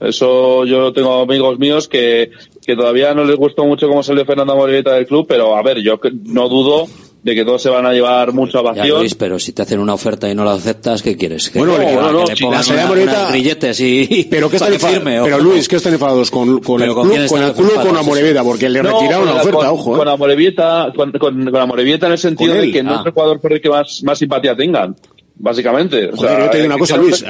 Eso 0.00 0.64
yo 0.64 0.92
tengo 0.92 1.20
amigos 1.20 1.58
míos 1.58 1.88
que, 1.88 2.30
que 2.64 2.76
todavía 2.76 3.12
no 3.12 3.24
les 3.24 3.36
gustó 3.36 3.64
mucho 3.64 3.88
cómo 3.88 4.02
salió 4.02 4.24
Fernando 4.24 4.52
Amorebieta 4.52 4.94
del 4.94 5.06
club, 5.06 5.26
pero 5.28 5.56
a 5.56 5.62
ver, 5.62 5.78
yo 5.80 6.00
no 6.24 6.48
dudo 6.48 6.86
de 7.22 7.34
que 7.36 7.44
todos 7.44 7.62
se 7.62 7.68
van 7.70 7.86
a 7.86 7.92
llevar 7.92 8.32
mucha 8.32 8.54
Ya, 8.54 8.60
ovación. 8.60 8.98
Luis, 8.98 9.14
pero 9.14 9.38
si 9.38 9.52
te 9.52 9.62
hacen 9.62 9.78
una 9.78 9.94
oferta 9.94 10.28
y 10.28 10.34
no 10.34 10.44
la 10.44 10.54
aceptas, 10.54 11.02
¿qué 11.02 11.16
quieres? 11.16 11.50
Que, 11.50 11.60
Bueno, 11.60 11.76
que, 11.78 11.84
no, 11.94 12.12
no, 12.12 12.24
que 12.24 12.34
no, 12.42 12.50
le 12.50 13.04
unas 13.04 13.30
grilletes 13.30 13.80
y 13.80 14.26
Pero 14.30 14.50
que 14.50 14.56
están 14.62 14.72
firme, 14.80 15.20
pero. 15.22 15.38
Luis, 15.38 15.68
que 15.68 15.76
están 15.76 15.92
enfadados 15.92 16.30
con, 16.30 16.58
con 16.60 16.82
el 16.82 16.92
¿con 16.92 17.08
club, 17.08 17.28
con 17.28 17.42
el 17.42 17.52
club 17.52 17.72
o 17.78 17.82
con? 17.86 17.96
Amorebieta, 17.96 18.42
porque 18.42 18.68
le 18.68 18.82
No, 18.82 18.90
retiraron 18.98 19.26
la 19.26 19.32
con- 19.32 19.40
oferta, 19.40 19.58
con, 19.58 19.66
ojo, 19.68 19.96
Con 19.96 20.08
eh. 20.08 20.10
Amorebieta, 20.10 20.92
con, 20.96 21.12
con, 21.12 21.44
con 21.50 21.56
Amorebieta 21.60 22.06
en 22.06 22.12
el 22.12 22.18
sentido 22.18 22.54
Con 22.54 22.62
de 22.62 22.72
que 22.72 22.82
no 22.82 22.90
ah. 22.94 23.00
es 23.00 23.06
el 23.06 23.12
jugador 23.12 23.40
por 23.40 23.52
el 23.52 23.60
que 23.60 23.68
más, 23.68 24.02
más 24.04 24.18
simpatía 24.18 24.56
tengan, 24.56 24.96
básicamente. 25.36 26.06
O 26.12 26.16
Joder, 26.16 26.30
sea, 26.36 26.44
yo 26.46 26.50
te 26.50 26.56
digo 26.58 26.66
una 26.66 26.76
eh, 26.76 26.78
cosa, 26.78 26.96
Luis. 26.96 27.24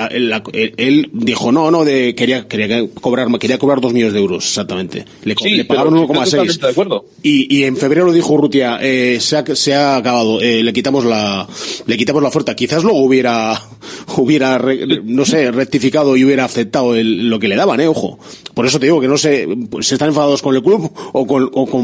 Él, 0.77 1.11
dijo, 1.13 1.53
no, 1.53 1.71
no, 1.71 1.85
de, 1.85 2.15
quería, 2.15 2.47
quería 2.47 2.85
cobrar, 3.01 3.29
quería 3.39 3.59
cobrar 3.59 3.81
dos 3.81 3.93
millones 3.93 4.13
de 4.15 4.21
euros, 4.21 4.45
exactamente. 4.47 5.05
Le, 5.25 5.35
co- 5.35 5.45
Sí, 5.45 5.51
le 5.51 5.65
pero 5.65 5.79
pagaron 5.85 5.99
estoy 5.99 6.17
1,6. 6.17 6.25
totalmente 6.31 6.67
de 6.67 6.73
acuerdo. 6.73 7.05
Y, 7.23 7.57
y 7.59 7.65
en 7.65 7.77
febrero 7.77 8.13
dijo 8.13 8.33
Urrutia, 8.35 8.79
eh, 8.83 9.19
se, 9.21 9.37
ha, 9.37 9.45
se 9.55 9.75
ha 9.75 9.97
acabado, 9.97 10.41
eh, 10.41 10.63
le 10.63 10.73
quitamos 10.73 11.05
la, 11.05 11.47
le 11.87 11.97
quitamos 11.97 12.23
la 12.23 12.29
oferta. 12.29 12.55
Quizás 12.55 12.83
luego 12.83 12.99
hubiera, 13.03 13.61
hubiera, 14.17 14.59
re- 14.59 15.01
no 15.05 15.25
sé, 15.25 15.51
rectificado 15.51 16.17
y 16.17 16.25
hubiera 16.25 16.45
aceptado 16.45 16.95
el- 16.97 17.29
lo 17.29 17.39
que 17.39 17.49
le 17.49 17.57
daban, 17.57 17.81
eh, 17.81 17.87
ojo. 17.89 18.19
Por 18.55 18.67
eso 18.67 18.79
te 18.79 18.87
digo 18.87 19.01
que 19.01 19.09
no 19.09 19.17
sé, 19.17 19.49
pues, 19.71 19.87
si 19.87 19.95
están 19.95 20.09
enfadados 20.09 20.43
con 20.43 20.55
el 20.55 20.63
club 20.63 20.93
o 21.13 21.27
con, 21.27 21.51
o 21.53 21.67
con. 21.67 21.83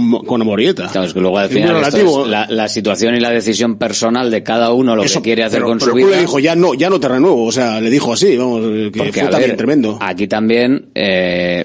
Claro, 0.91 1.05
es 1.07 1.15
que 1.15 1.21
luego 1.21 1.39
al 1.39 1.49
final 1.49 1.77
esto 1.77 1.91
relativo. 1.97 2.25
es 2.25 2.31
la, 2.31 2.47
la 2.51 2.69
situación 2.69 3.15
y 3.15 3.21
la 3.21 3.31
decisión 3.31 3.77
personal 3.79 4.31
de 4.31 4.43
cada 4.43 4.73
uno, 4.73 4.95
lo 4.97 5.03
Eso, 5.03 5.21
que 5.21 5.25
quiere 5.31 5.45
hacer 5.45 5.61
pero- 5.61 5.69
con 5.69 5.79
pero 5.79 5.93
su 5.93 5.97
el 5.99 6.03
le 6.09 6.21
dijo, 6.21 6.39
ya 6.39 6.55
no, 6.55 6.75
ya 6.75 6.91
no 6.91 6.99
te 6.99 7.09
renuevo, 7.09 7.45
o 7.45 7.53
sea, 7.53 7.81
le 7.81 7.91
dijo 7.91 8.13
así, 8.13 8.37
vamos, 8.37 8.61
que 8.61 8.93
Porque, 8.97 9.13
fue 9.13 9.23
a 9.23 9.31
también 9.31 9.51
ver, 9.51 9.57
tremendo. 9.57 9.99
Aquí 10.01 10.27
también, 10.27 10.87
eh, 10.95 11.65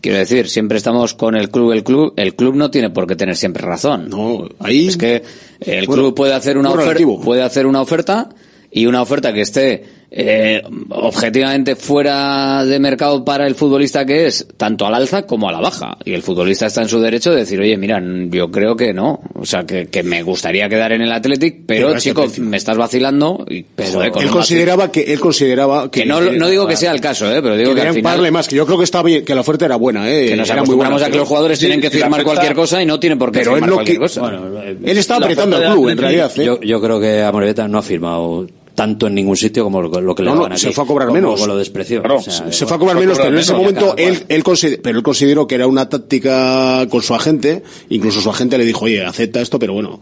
quiero 0.00 0.18
decir, 0.18 0.48
siempre 0.48 0.78
estamos 0.78 1.14
con 1.14 1.34
el 1.34 1.50
club, 1.50 1.72
el 1.72 1.82
club, 1.82 2.14
el 2.16 2.34
club 2.34 2.54
no 2.54 2.70
tiene 2.70 2.90
por 2.90 3.06
qué 3.06 3.16
tener 3.16 3.36
siempre 3.36 3.64
razón. 3.64 4.08
No, 4.08 4.48
ahí 4.58 4.88
es 4.88 4.96
que 4.96 5.22
el 5.60 5.86
Bueno, 5.86 6.02
club 6.02 6.14
puede 6.14 6.34
hacer 6.34 6.58
una 6.58 6.70
oferta, 6.70 7.04
puede 7.22 7.42
hacer 7.42 7.66
una 7.66 7.80
oferta 7.80 8.28
y 8.70 8.86
una 8.86 9.02
oferta 9.02 9.32
que 9.32 9.40
esté 9.40 9.84
eh, 10.16 10.62
objetivamente 10.90 11.74
fuera 11.74 12.64
de 12.64 12.78
mercado 12.78 13.24
para 13.24 13.48
el 13.48 13.56
futbolista 13.56 14.06
que 14.06 14.26
es, 14.26 14.46
tanto 14.56 14.86
al 14.86 14.94
alza 14.94 15.26
como 15.26 15.48
a 15.48 15.52
la 15.52 15.58
baja. 15.60 15.96
Y 16.04 16.12
el 16.14 16.22
futbolista 16.22 16.66
está 16.66 16.82
en 16.82 16.88
su 16.88 17.00
derecho 17.00 17.32
de 17.32 17.38
decir, 17.38 17.58
oye, 17.60 17.76
mira, 17.76 18.00
yo 18.30 18.48
creo 18.52 18.76
que 18.76 18.92
no. 18.94 19.20
O 19.34 19.44
sea, 19.44 19.64
que, 19.64 19.86
que 19.86 20.04
me 20.04 20.22
gustaría 20.22 20.68
quedar 20.68 20.92
en 20.92 21.02
el 21.02 21.10
Athletic, 21.10 21.62
pero, 21.66 21.88
Pero 21.88 21.98
este 21.98 22.10
chico, 22.10 22.26
me 22.42 22.56
estás 22.56 22.76
vacilando. 22.76 23.44
Y, 23.50 23.64
joder, 23.92 24.12
con 24.12 24.22
él 24.22 24.30
consideraba 24.30 24.92
que 24.92 25.00
él 25.12 25.18
consideraba 25.18 25.90
que, 25.90 26.02
que 26.02 26.06
no, 26.06 26.20
no 26.20 26.48
digo 26.48 26.66
que 26.68 26.76
sea 26.76 26.92
el 26.92 27.00
caso, 27.00 27.26
¿eh? 27.30 27.42
pero 27.42 27.56
digo 27.56 27.70
que, 27.70 27.76
querían 27.80 27.88
al 27.88 27.94
final 27.94 28.32
más, 28.32 28.46
que 28.46 28.54
yo 28.54 28.66
creo 28.66 28.78
que 28.78 28.84
está 28.84 29.02
bien, 29.02 29.24
que 29.24 29.34
la 29.34 29.40
oferta 29.40 29.64
era 29.64 29.74
buena, 29.76 30.08
eh, 30.08 30.26
que 30.28 30.36
nos 30.36 30.48
era 30.48 30.62
muy 30.62 30.76
buena. 30.76 30.90
acostumbramos 30.90 31.02
a 31.02 31.04
que 31.06 31.10
pero- 31.10 31.20
los 31.22 31.28
jugadores 31.28 31.58
Sí, 31.58 31.64
tienen 31.66 31.80
que 31.80 31.90
firmar 31.90 32.20
oferta- 32.20 32.24
cualquier 32.24 32.54
cosa 32.54 32.80
y 32.82 32.86
no 32.86 33.00
tienen 33.00 33.18
por 33.18 33.32
qué 33.32 33.40
Pero 33.40 33.50
él 33.50 33.54
firmar 33.56 33.70
no 33.70 33.74
cualquier 33.76 33.98
cosa. 33.98 34.20
Bueno, 34.20 34.60
Él 34.62 34.96
estaba 34.98 35.24
apretando 35.24 35.56
al 35.56 35.72
club, 35.72 35.88
en 35.88 35.98
realidad. 35.98 36.30
¿eh? 36.36 36.44
Yo, 36.44 36.60
yo 36.60 36.80
creo 36.80 37.00
que 37.00 37.20
Amoreveta 37.22 37.66
no 37.66 37.78
ha 37.78 37.82
firmado 37.82 38.46
tanto 38.74 39.06
en 39.06 39.14
ningún 39.14 39.36
sitio 39.36 39.62
como 39.64 39.80
lo, 39.80 40.00
lo 40.00 40.14
que 40.14 40.22
le 40.22 40.30
No, 40.30 40.34
no, 40.34 40.42
daban 40.44 40.58
se 40.58 40.72
fue 40.72 40.84
a 40.84 40.86
cobrar 40.86 41.08
Como- 41.08 41.20
menos. 41.20 41.34
como 41.40 41.46
lo 41.46 41.56
despreció. 41.58 42.00
Claro, 42.00 42.16
O 42.16 42.20
sea, 42.22 42.50
se 42.52 42.66
fue 42.66 42.76
a 42.76 42.78
cobrar 42.80 42.98
menos, 42.98 43.16
pero 43.18 43.30
en 43.30 43.38
ese 43.38 43.52
menos, 43.52 43.72
momento 43.74 43.94
él, 43.96 44.24
él, 44.28 44.42
consider- 44.42 44.80
pero 44.82 44.98
él 44.98 45.02
consideró 45.04 45.46
que 45.46 45.54
era 45.54 45.66
una 45.66 45.88
táctica 45.88 46.86
con 46.90 47.02
su 47.02 47.14
agente, 47.14 47.62
incluso 47.90 48.20
su 48.20 48.30
agente 48.30 48.58
le 48.58 48.64
dijo, 48.64 48.84
oye, 48.86 49.04
acepta 49.04 49.40
esto, 49.40 49.58
pero 49.58 49.74
bueno, 49.74 50.00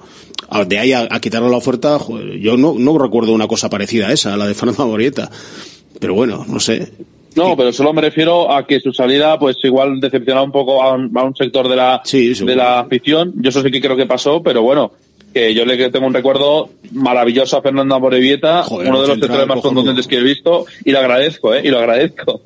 de 0.66 0.78
ahí 0.78 0.92
a, 0.92 1.06
a 1.10 1.20
quitarle 1.20 1.50
la 1.50 1.56
oferta, 1.56 1.98
joder, 1.98 2.38
yo 2.38 2.56
no, 2.56 2.74
no 2.78 2.98
recuerdo 2.98 3.32
una 3.32 3.46
cosa 3.48 3.68
parecida 3.68 4.08
a 4.08 4.12
esa, 4.12 4.34
a 4.34 4.36
la 4.36 4.46
de 4.46 4.54
Fernando 4.54 4.86
Morieta. 4.86 5.30
Pero 6.00 6.14
bueno, 6.14 6.44
no 6.48 6.58
sé. 6.58 6.92
No, 7.36 7.56
pero 7.56 7.72
solo 7.72 7.92
me 7.94 8.02
refiero 8.02 8.52
a 8.52 8.66
que 8.66 8.80
su 8.80 8.92
salida, 8.92 9.38
pues 9.38 9.56
igual 9.62 10.00
decepciona 10.00 10.42
un 10.42 10.52
poco 10.52 10.82
a 10.82 10.94
un, 10.94 11.16
a 11.16 11.22
un 11.24 11.34
sector 11.34 11.66
de 11.68 11.76
la, 11.76 12.02
de 12.12 12.56
la 12.56 12.80
afición. 12.80 13.32
Yo 13.36 13.48
eso 13.50 13.62
sí 13.62 13.70
que 13.70 13.80
creo 13.80 13.96
que 13.96 14.04
pasó, 14.04 14.42
pero 14.42 14.60
bueno, 14.62 14.92
que 15.32 15.54
yo 15.54 15.64
le 15.64 15.90
tengo 15.90 16.06
un 16.06 16.14
recuerdo 16.14 16.70
maravilloso 16.92 17.56
a 17.56 17.62
Fernando 17.62 17.94
Amorebieta, 17.94 18.62
Joder, 18.64 18.88
uno 18.88 19.02
de 19.02 19.08
los 19.08 19.14
central, 19.14 19.30
centrales 19.30 19.48
más 19.48 19.62
contundentes 19.62 20.06
que 20.06 20.18
he 20.18 20.22
visto, 20.22 20.66
y 20.84 20.92
lo 20.92 20.98
agradezco, 20.98 21.54
¿eh? 21.54 21.62
Y 21.64 21.68
lo 21.68 21.78
agradezco. 21.78 22.42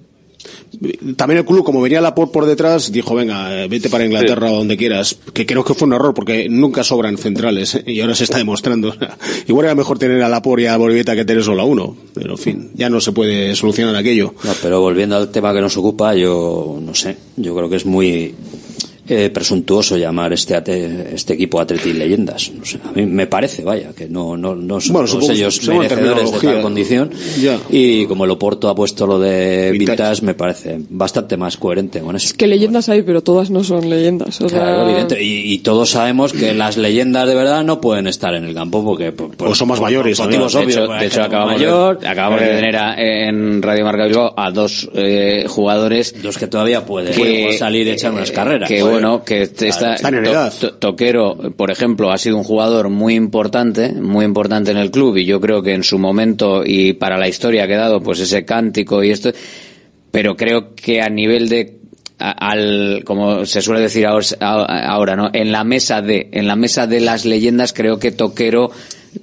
También 1.17 1.39
el 1.39 1.45
club, 1.45 1.65
como 1.65 1.81
venía 1.81 2.01
la 2.01 2.15
por 2.15 2.31
por 2.31 2.45
detrás, 2.45 2.93
dijo, 2.93 3.15
venga, 3.15 3.65
eh, 3.65 3.69
vete 3.69 3.89
para 3.89 4.05
Inglaterra 4.05 4.51
o 4.51 4.57
donde 4.57 4.77
quieras. 4.77 5.17
Que 5.33 5.47
creo 5.47 5.65
que 5.65 5.75
fue 5.75 5.89
un 5.89 5.95
error, 5.95 6.13
porque 6.13 6.49
nunca 6.49 6.85
sobran 6.85 7.17
centrales, 7.17 7.77
¿eh? 7.77 7.85
y 7.93 8.01
ahora 8.01 8.15
se 8.15 8.25
está 8.25 8.39
demostrando. 8.39 8.95
Igual 9.47 9.67
era 9.67 9.75
mejor 9.75 9.99
tener 9.99 10.23
a 10.23 10.29
Lapor 10.29 10.61
y 10.61 10.67
a 10.67 10.77
Bolivieta 10.77 11.15
que 11.15 11.25
tener 11.25 11.43
solo 11.43 11.63
a 11.63 11.65
uno. 11.65 11.97
Pero, 12.15 12.33
en 12.33 12.39
fin, 12.39 12.71
ya 12.75 12.91
no 12.91 13.01
se 13.01 13.13
puede 13.13 13.55
solucionar 13.55 13.97
aquello. 13.97 14.35
No, 14.45 14.53
pero 14.63 14.81
volviendo 14.81 15.17
al 15.17 15.31
tema 15.31 15.55
que 15.55 15.61
nos 15.61 15.77
ocupa, 15.77 16.15
yo 16.15 16.79
no 16.81 16.95
sé, 16.95 17.17
yo 17.37 17.55
creo 17.57 17.69
que 17.69 17.77
es 17.77 17.87
muy 17.87 18.35
eh, 19.09 19.31
presuntuoso 19.31 19.97
llamar 19.97 20.33
este 20.33 20.55
ate- 20.55 21.15
este 21.15 21.35
equipo 21.35 21.61
Atleti 21.61 21.93
Leyendas. 21.93 22.51
O 22.61 22.65
sea, 22.65 22.81
a 22.89 22.93
mí 22.93 23.07
me 23.07 23.27
parece, 23.27 23.63
vaya, 23.65 23.91
que 23.97 24.09
no, 24.09 24.37
no, 24.37 24.55
no 24.55 24.81
son 24.81 24.93
Bueno, 24.95 25.09
todos 25.09 25.29
ellos 25.31 25.67
merecedores 25.69 26.33
de 26.33 26.39
tal 26.41 26.63
condición. 26.63 27.11
Ya. 27.41 27.59
Y 27.71 28.07
como 28.07 28.25
el 28.25 28.31
Oporto 28.31 28.69
ha 28.69 28.75
puesto 28.75 29.07
lo 29.07 29.19
de 29.19 29.73
Vintage, 29.73 30.23
me 30.23 30.35
parece 30.35 30.79
bastante 30.91 31.37
más 31.37 31.57
coherente 31.57 32.01
con 32.01 32.17
eso. 32.17 32.35
Que 32.37 32.47
leyendas 32.47 32.89
hay, 32.89 33.03
pero 33.03 33.23
todas 33.23 33.51
no 33.51 33.63
son 33.65 33.89
leyendas. 33.89 34.41
O 34.41 34.49
sea, 34.49 34.59
Claro, 34.61 34.89
evidente. 34.89 35.23
Y, 35.23 35.53
y 35.53 35.59
todos 35.59 35.91
sabemos 35.91 36.33
que 36.33 36.55
las 36.55 36.77
leyendas 36.77 37.27
de 37.29 37.35
verdad 37.35 37.65
no 37.65 37.81
pueden 37.81 38.07
estar 38.07 38.35
en 38.35 38.45
el 38.45 38.55
campo 38.55 38.85
porque 38.85 39.13
por, 39.13 39.37
por- 39.37 39.49
O 39.49 39.55
son 39.55 39.69
más 39.69 39.79
por- 39.79 39.87
mayores 39.87 40.17
por 40.19 40.27
motivos 40.27 40.53
de 40.53 40.63
hecho, 40.65 40.87
de 40.89 41.07
hecho 41.07 41.23
acabamos, 41.23 41.55
mayor, 41.55 41.99
de, 42.01 42.09
acabamos 42.09 42.41
de 42.41 42.47
eh, 42.53 42.55
tener 42.57 42.77
a- 42.77 42.95
en 43.01 43.63
Radio 43.63 43.85
Marca 43.85 44.07
Bilbao 44.07 44.35
a 44.37 44.51
dos 44.51 44.89
eh, 44.95 45.45
jugadores 45.49 46.15
los 46.23 46.37
que 46.39 46.47
todavía 46.47 46.85
pueden 46.85 47.15
que, 47.15 47.57
salir 47.59 47.87
y 47.87 47.91
echar 47.91 48.13
unas 48.13 48.31
carreras. 48.31 48.69
Que. 48.69 48.83
Bueno, 49.01 49.25
que 49.25 49.43
está, 49.43 49.95
en 50.09 50.15
edad. 50.31 50.53
To- 50.61 50.75
Toquero, 50.75 51.37
por 51.57 51.71
ejemplo, 51.71 52.11
ha 52.13 52.19
sido 52.19 52.37
un 52.37 52.45
jugador 52.45 52.89
muy 52.91 53.15
importante, 53.15 53.93
muy 53.93 54.25
importante 54.25 54.71
en 54.71 54.77
el 54.77 54.91
club 54.91 55.17
y 55.17 55.25
yo 55.25 55.41
creo 55.41 55.63
que 55.63 55.75
en 55.75 55.83
su 55.85 55.99
momento 55.99 56.63
y 56.65 56.93
para 56.95 57.17
la 57.19 57.29
historia 57.29 57.65
ha 57.65 57.69
quedado 57.69 58.01
pues 58.01 58.21
ese 58.21 58.45
cántico 58.45 59.03
y 59.05 59.11
esto, 59.11 59.31
pero 60.11 60.37
creo 60.37 60.75
que 60.75 61.01
a 61.03 61.09
nivel 61.09 61.49
de 61.49 61.77
al 62.19 63.03
como 63.05 63.45
se 63.45 63.61
suele 63.61 63.83
decir 63.83 64.07
ahora, 64.07 64.25
ahora 64.89 65.17
no 65.17 65.29
en 65.35 65.53
la 65.53 65.65
mesa 65.65 66.01
de 66.01 66.29
en 66.33 66.47
la 66.47 66.57
mesa 66.57 66.87
de 66.87 67.01
las 67.01 67.27
leyendas 67.27 67.75
creo 67.75 67.99
que 67.99 68.11
Toquero 68.11 68.71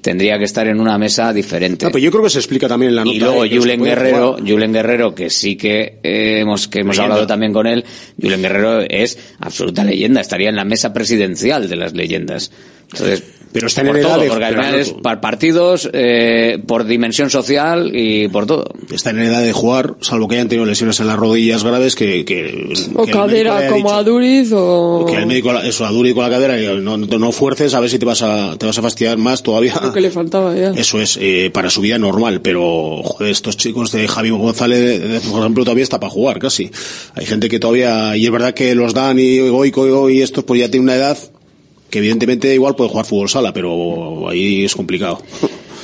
tendría 0.02 0.38
que 0.38 0.46
estar 0.46 0.68
en 0.68 0.80
una 0.80 0.98
mesa 0.98 1.32
diferente 1.34 1.86
pero 1.88 2.00
yo 2.00 2.12
creo 2.12 2.24
que 2.24 2.30
se 2.30 2.40
explica 2.40 2.68
también 2.68 2.90
en 2.90 2.96
la 2.96 3.04
nota. 3.06 3.16
y 3.16 3.20
luego 3.20 3.46
eh, 3.46 3.56
Julen 3.56 3.84
Guerrero, 3.84 4.34
jugar. 4.34 4.52
Julen 4.52 4.74
Guerrero, 4.74 5.16
que 5.16 5.30
sí 5.30 5.56
que 5.56 6.00
eh, 6.04 6.40
hemos, 6.40 6.68
que 6.68 6.80
hemos 6.80 6.96
Leyenda. 6.96 7.14
hablado 7.16 7.28
también 7.28 7.54
con 7.54 7.68
él, 7.68 7.84
Julen 8.22 8.42
Guerrero 8.42 8.82
es 8.82 9.18
absoluta 9.40 9.84
leyenda, 9.84 10.22
estaría 10.22 10.50
en 10.50 10.56
la 10.56 10.66
mesa 10.66 10.94
presidencial 10.94 11.70
de 11.70 11.76
las 11.76 11.94
leyendas. 11.94 12.52
Entonces, 12.92 13.24
Pero 13.54 13.68
está 13.68 13.82
en 13.82 13.88
por 13.88 13.98
edad 13.98 14.10
todo, 14.10 14.22
de- 14.22 14.28
porque 14.30 14.46
al 14.46 14.52
pero 14.56 14.64
final 14.64 14.76
no- 14.76 14.82
es 14.82 14.90
por 14.92 15.22
partidos, 15.22 15.90
eh, 15.94 16.60
por 16.68 16.86
dimensión 16.86 17.30
social 17.30 17.92
y 17.94 18.28
por 18.30 18.46
todo. 18.48 18.66
Está 18.92 19.12
en 19.12 19.20
edad 19.20 19.42
de 19.44 19.54
jugar, 19.54 19.94
salvo 20.02 20.28
que 20.28 20.36
hayan 20.36 20.50
tenido 20.50 20.66
lesiones 20.66 21.00
en 21.00 21.08
las 21.08 21.16
rodillas 21.18 21.64
graves 21.64 21.96
que... 21.96 22.26
que 22.26 22.74
o 22.96 23.06
que 23.06 23.12
cadera 23.12 23.68
como 23.70 23.78
dicho- 23.78 23.94
a 23.94 24.04
Duriz 24.04 24.52
o 24.54 25.06
Que 25.08 25.16
el 25.18 25.28
médico, 25.28 25.54
eso, 25.60 25.86
a 25.86 25.92
Duri 25.92 26.14
con 26.14 26.24
la 26.24 26.30
cadera, 26.30 26.60
y 26.60 26.66
no, 26.82 26.98
no, 26.98 27.06
no 27.20 27.32
fuerces 27.32 27.74
a 27.74 27.80
ver 27.80 27.90
si 27.90 28.00
te 28.00 28.06
vas 28.06 28.22
a, 28.24 28.58
te 28.58 28.66
vas 28.66 28.78
a 28.78 28.82
fastidiar 28.82 29.18
más 29.18 29.44
todavía. 29.44 29.80
lo 29.82 29.94
que 29.94 30.02
le 30.02 30.10
faltaba 30.12 30.56
ya. 30.56 30.72
Eso 30.72 31.00
es, 31.00 31.18
eh, 31.22 31.52
para 31.54 31.70
su 31.70 31.82
vida 31.82 31.98
normal, 32.00 32.42
pero 32.42 33.02
joder, 33.04 33.32
estos 33.32 33.56
chicos 33.58 33.92
de 33.92 34.08
Javi 34.08 34.32
González, 34.32 35.22
por 35.30 35.42
ejemplo, 35.42 35.64
todavía 35.64 35.84
está 35.84 36.00
para 36.00 36.10
jugar 36.12 36.40
casi. 36.40 36.72
Hay 37.16 37.26
gente 37.26 37.50
que 37.50 37.60
todavía, 37.60 38.18
y 38.18 38.26
es 38.26 38.32
verdad 38.32 38.54
que 38.54 38.74
los 38.76 38.94
Dan 38.94 39.20
y 39.20 39.40
Goico 39.50 40.10
y 40.10 40.22
estos 40.22 40.44
pues 40.44 40.60
ya 40.60 40.70
tienen 40.72 40.86
una 40.90 40.96
edad 40.96 41.18
que 41.94 42.00
evidentemente 42.00 42.52
igual 42.52 42.76
puede 42.76 42.90
jugar 42.90 43.06
fútbol 43.06 43.30
sala, 43.30 43.54
pero 43.54 44.28
ahí 44.28 44.66
es 44.66 44.74
complicado. 44.74 45.20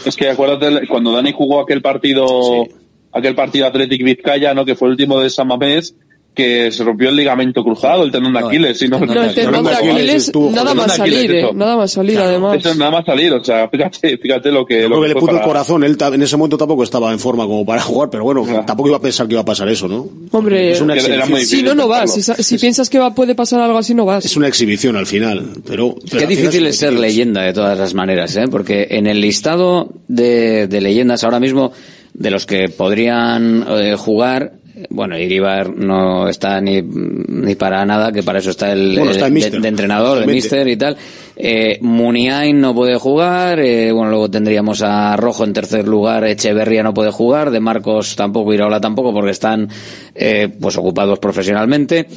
Es 0.04 0.16
que 0.16 0.28
acuérdate 0.28 0.88
cuando 0.88 1.12
Dani 1.12 1.32
jugó 1.32 1.60
aquel 1.62 1.84
partido, 1.84 2.66
aquel 3.12 3.36
partido 3.36 3.68
Athletic 3.68 4.04
Vizcaya, 4.04 4.56
¿no? 4.56 4.66
Que 4.66 4.74
fue 4.74 4.88
el 4.88 4.94
último 4.94 5.20
de 5.20 5.30
San 5.30 5.46
Mamés, 5.46 5.96
que 6.40 6.72
se 6.72 6.84
rompió 6.84 7.10
el 7.10 7.16
ligamento 7.16 7.64
cruzado, 7.64 8.04
el 8.04 8.12
tendón 8.12 8.34
de 8.34 8.40
Aquiles. 8.40 8.82
y 8.82 8.88
no, 8.88 9.00
No, 9.00 9.24
el 9.24 9.34
tendón 9.34 9.64
de 9.66 9.74
Aquiles, 9.76 10.32
nada 10.36 10.74
más 10.74 10.96
salir, 10.96 11.32
eh, 11.32 11.50
nada 11.54 11.78
más 11.78 11.92
salir, 11.92 12.18
además. 12.20 12.58
Eso 12.58 12.74
nada 12.76 12.92
más 12.92 13.06
salir, 13.06 13.34
o 13.34 13.44
sea, 13.44 13.68
fíjate, 13.72 14.18
fíjate 14.18 14.52
lo 14.52 14.66
que. 14.66 14.82
Yo 14.84 14.90
lo 14.90 14.96
creo 14.96 15.02
que 15.02 15.08
le 15.10 15.14
fue 15.14 15.20
puto 15.22 15.32
el 15.34 15.38
para- 15.38 15.48
corazón, 15.48 15.84
él 15.84 15.98
en 16.00 16.22
ese 16.24 16.38
momento 16.38 16.58
tampoco 16.58 16.84
estaba 16.84 17.12
en 17.12 17.20
forma 17.20 17.46
como 17.46 17.66
para 17.66 17.82
jugar, 17.90 18.10
pero 18.10 18.24
bueno, 18.24 18.46
tampoco 18.66 18.90
iba 18.90 18.98
a 18.98 19.02
pensar 19.02 19.28
que 19.28 19.34
iba 19.34 19.42
a 19.42 19.46
pasar 19.46 19.68
eso, 19.70 19.88
¿no? 19.88 20.08
Hombre, 20.32 20.72
Es 20.72 20.82
una 20.82 20.96
exhibición. 20.96 21.46
si 21.46 21.62
no, 21.64 21.76
no 21.76 21.88
vas. 21.88 22.14
Si, 22.14 22.22
si 22.22 22.58
piensas 22.58 22.90
que 22.90 22.98
va, 23.00 23.14
puede 23.14 23.36
pasar 23.36 23.60
algo 23.62 23.78
así, 23.78 23.94
no 23.94 24.06
vas. 24.06 24.26
Es 24.26 24.38
una 24.38 24.48
exhibición 24.48 24.96
al 24.96 25.06
final, 25.06 25.50
pero... 25.68 25.96
pero 26.10 26.20
Qué 26.20 26.28
difícil 26.28 26.66
es 26.66 26.76
es 26.76 26.80
ser 26.80 26.94
leyenda 26.94 27.42
de 27.42 27.54
todas 27.54 27.78
las 27.78 27.94
maneras, 27.94 28.36
¿eh? 28.38 28.48
porque 28.50 28.88
en 28.92 29.08
el 29.08 29.20
listado 29.22 29.90
de, 30.08 30.68
de 30.68 30.82
leyendas 30.82 31.24
ahora 31.24 31.40
mismo, 31.40 31.72
de 32.14 32.32
los 32.32 32.46
que 32.46 32.70
podrían 32.70 33.66
eh, 33.68 33.96
jugar, 33.98 34.54
bueno, 34.90 35.18
Iribar 35.18 35.76
no 35.76 36.28
está 36.28 36.60
ni, 36.62 36.82
ni 36.82 37.56
para 37.56 37.86
nada, 37.86 38.12
que 38.12 38.24
para 38.24 38.40
eso 38.40 38.52
está 38.52 38.72
el, 38.72 38.96
Bueno, 38.96 39.12
está 39.12 39.26
el 39.26 39.32
el 39.32 39.34
míster, 39.34 39.52
de, 39.54 39.60
de 39.60 39.68
entrenador, 39.68 40.18
realmente. 40.18 40.34
mister 40.36 40.68
y 40.68 40.78
tal. 40.78 40.98
Eh, 41.36 41.78
Muniain 41.82 42.60
no 42.60 42.74
puede 42.76 42.96
jugar, 42.98 43.60
eh, 43.60 43.92
bueno, 43.92 44.10
luego 44.10 44.30
tendríamos 44.30 44.82
a 44.82 45.16
Rojo 45.16 45.44
en 45.44 45.54
tercer 45.54 45.88
lugar, 45.88 46.24
Echeverría 46.26 46.84
no 46.84 46.94
puede 46.94 47.12
jugar, 47.12 47.52
de 47.52 47.60
Marcos 47.60 48.16
tampoco, 48.16 48.54
Iraola 48.54 48.82
tampoco, 48.82 49.14
porque 49.14 49.32
están 49.32 49.70
eh, 50.16 50.50
pues 50.60 50.78
ocupados 50.78 51.20
profesionalmente. 51.20 52.08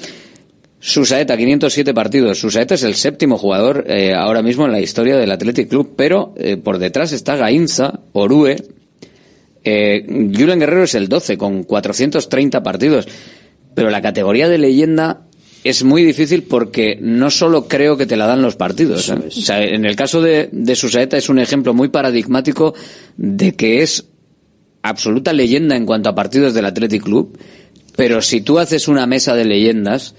Susaeta, 0.84 1.36
507 1.36 1.94
partidos. 1.94 2.40
Susaeta 2.40 2.74
es 2.74 2.82
el 2.82 2.96
séptimo 2.96 3.38
jugador 3.38 3.84
eh, 3.86 4.14
ahora 4.14 4.42
mismo 4.42 4.66
en 4.66 4.72
la 4.72 4.80
historia 4.80 5.16
del 5.16 5.30
Athletic 5.30 5.68
Club, 5.68 5.94
pero 5.96 6.34
eh, 6.36 6.56
por 6.56 6.78
detrás 6.78 7.12
está 7.12 7.36
Gainza, 7.36 8.00
Orue. 8.12 8.56
Eh, 9.64 10.04
Julen 10.34 10.58
Guerrero 10.60 10.84
es 10.84 10.94
el 10.94 11.08
12 11.08 11.38
con 11.38 11.62
430 11.64 12.62
partidos. 12.62 13.06
Pero 13.74 13.90
la 13.90 14.02
categoría 14.02 14.48
de 14.48 14.58
leyenda 14.58 15.22
es 15.64 15.84
muy 15.84 16.04
difícil 16.04 16.42
porque 16.42 16.98
no 17.00 17.30
solo 17.30 17.68
creo 17.68 17.96
que 17.96 18.04
te 18.06 18.16
la 18.16 18.26
dan 18.26 18.42
los 18.42 18.56
partidos. 18.56 19.08
¿eh? 19.08 19.14
O 19.28 19.30
sea, 19.30 19.62
en 19.64 19.84
el 19.84 19.96
caso 19.96 20.20
de, 20.20 20.48
de 20.52 20.74
Susaeta 20.76 21.16
es 21.16 21.28
un 21.28 21.38
ejemplo 21.38 21.72
muy 21.72 21.88
paradigmático 21.88 22.74
de 23.16 23.54
que 23.54 23.82
es 23.82 24.06
absoluta 24.82 25.32
leyenda 25.32 25.76
en 25.76 25.86
cuanto 25.86 26.08
a 26.10 26.14
partidos 26.14 26.52
del 26.54 26.64
Athletic 26.66 27.04
Club, 27.04 27.38
pero 27.96 28.20
si 28.20 28.40
tú 28.40 28.58
haces 28.58 28.88
una 28.88 29.06
mesa 29.06 29.36
de 29.36 29.44
leyendas, 29.44 30.16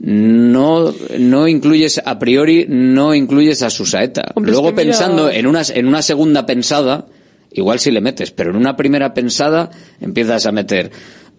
no, 0.00 0.92
no 1.18 1.48
incluyes 1.48 2.02
a 2.04 2.18
priori, 2.18 2.66
no 2.68 3.14
incluyes 3.14 3.62
a 3.62 3.70
Susaeta. 3.70 4.32
Hombre, 4.34 4.50
es 4.50 4.54
Luego 4.54 4.70
mira- 4.72 4.82
pensando 4.82 5.30
en 5.30 5.46
una, 5.46 5.62
en 5.62 5.86
una 5.86 6.02
segunda 6.02 6.44
pensada, 6.46 7.06
igual 7.54 7.78
sí 7.80 7.90
le 7.90 8.00
metes, 8.00 8.30
pero 8.30 8.50
en 8.50 8.56
una 8.56 8.76
primera 8.76 9.14
pensada 9.14 9.70
empiezas 10.00 10.44
a 10.46 10.52
meter 10.52 10.90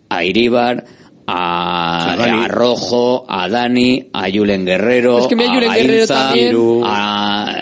a 0.09 0.23
Iríbar, 0.23 0.85
a, 1.27 2.47
Rojo, 2.49 3.25
a 3.27 3.49
Dani, 3.49 4.09
a 4.13 4.29
Julen 4.31 4.65
Guerrero, 4.65 5.19
Es 5.19 5.27
que 5.27 5.35
mira, 5.35 5.51
a 5.51 5.53
Julen 5.55 5.73
Guerrero 5.73 6.07
también. 6.07 6.55
a, 6.83 7.55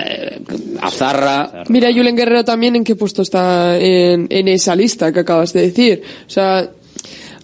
a 0.82 0.92
Zarra. 0.92 1.64
Mira, 1.70 1.92
Julen 1.94 2.16
Guerrero 2.16 2.44
también 2.44 2.76
en 2.76 2.84
qué 2.84 2.96
puesto 2.96 3.22
está 3.22 3.78
en, 3.78 4.28
en 4.30 4.48
esa 4.48 4.76
lista 4.76 5.12
que 5.12 5.22
acabas 5.22 5.54
de 5.54 5.62
decir. 5.62 6.02
O 6.28 6.30
sea, 6.30 6.70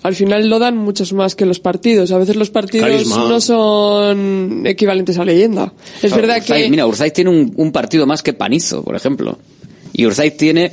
al 0.04 0.16
final 0.16 0.50
lo 0.50 0.60
dan 0.60 0.78
muchos 0.78 1.14
más 1.14 1.36
que 1.36 1.46
los 1.46 1.60
partidos. 1.60 2.12
A 2.12 2.18
veces 2.18 2.36
los 2.36 2.50
partidos 2.50 2.90
Carisma. 2.90 3.30
no 3.30 3.40
son 3.42 4.64
equivalentes 4.66 5.18
a 5.18 5.26
leyenda. 5.26 5.74
Es 6.02 6.12
Claro, 6.12 6.28
verdad 6.28 6.38
Urzaiz- 6.44 6.64
que... 6.64 6.70
Mira, 6.70 6.86
Urzaiz 6.88 7.14
tiene 7.14 7.30
un, 7.30 7.54
un 7.56 7.72
partido 7.72 8.06
más 8.06 8.22
que 8.24 8.34
Panizo, 8.34 8.84
por 8.84 8.96
ejemplo. 8.96 9.40
Y 9.94 10.06
Urzaiz 10.06 10.36
tiene 10.38 10.72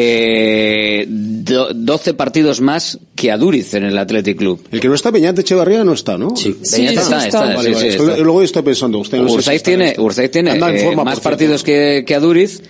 eh, 0.00 1.06
do- 1.08 1.72
12 1.74 2.14
partidos 2.14 2.60
más 2.60 2.98
que 3.16 3.32
Aduriz 3.32 3.74
en 3.74 3.84
el 3.84 3.98
Athletic 3.98 4.38
Club. 4.38 4.60
El 4.70 4.80
que 4.80 4.88
no 4.88 4.94
está 4.94 5.10
Peñate 5.10 5.40
Echevarría 5.40 5.82
no 5.82 5.92
está, 5.92 6.16
¿no? 6.16 6.36
Sí, 6.36 6.56
Peñate 6.70 6.94
está, 7.00 7.26
está, 7.26 7.40
Vale, 7.40 7.50
sí, 7.50 7.56
vale, 7.56 7.80
sí, 7.80 7.86
estoy- 7.88 8.10
está. 8.10 8.22
Luego 8.22 8.42
estoy 8.42 8.62
pensando, 8.62 8.98
usted 8.98 9.18
no 9.18 9.28
sé 9.28 9.42
si 9.42 9.50
está- 9.56 9.64
tiene, 9.70 9.94
Urzaiz 9.98 10.30
tiene 10.30 10.56
eh, 10.56 10.78
forma, 10.84 11.04
más 11.04 11.20
partidos 11.20 11.64
que, 11.64 12.04
que 12.06 12.14
Aduriz 12.14 12.62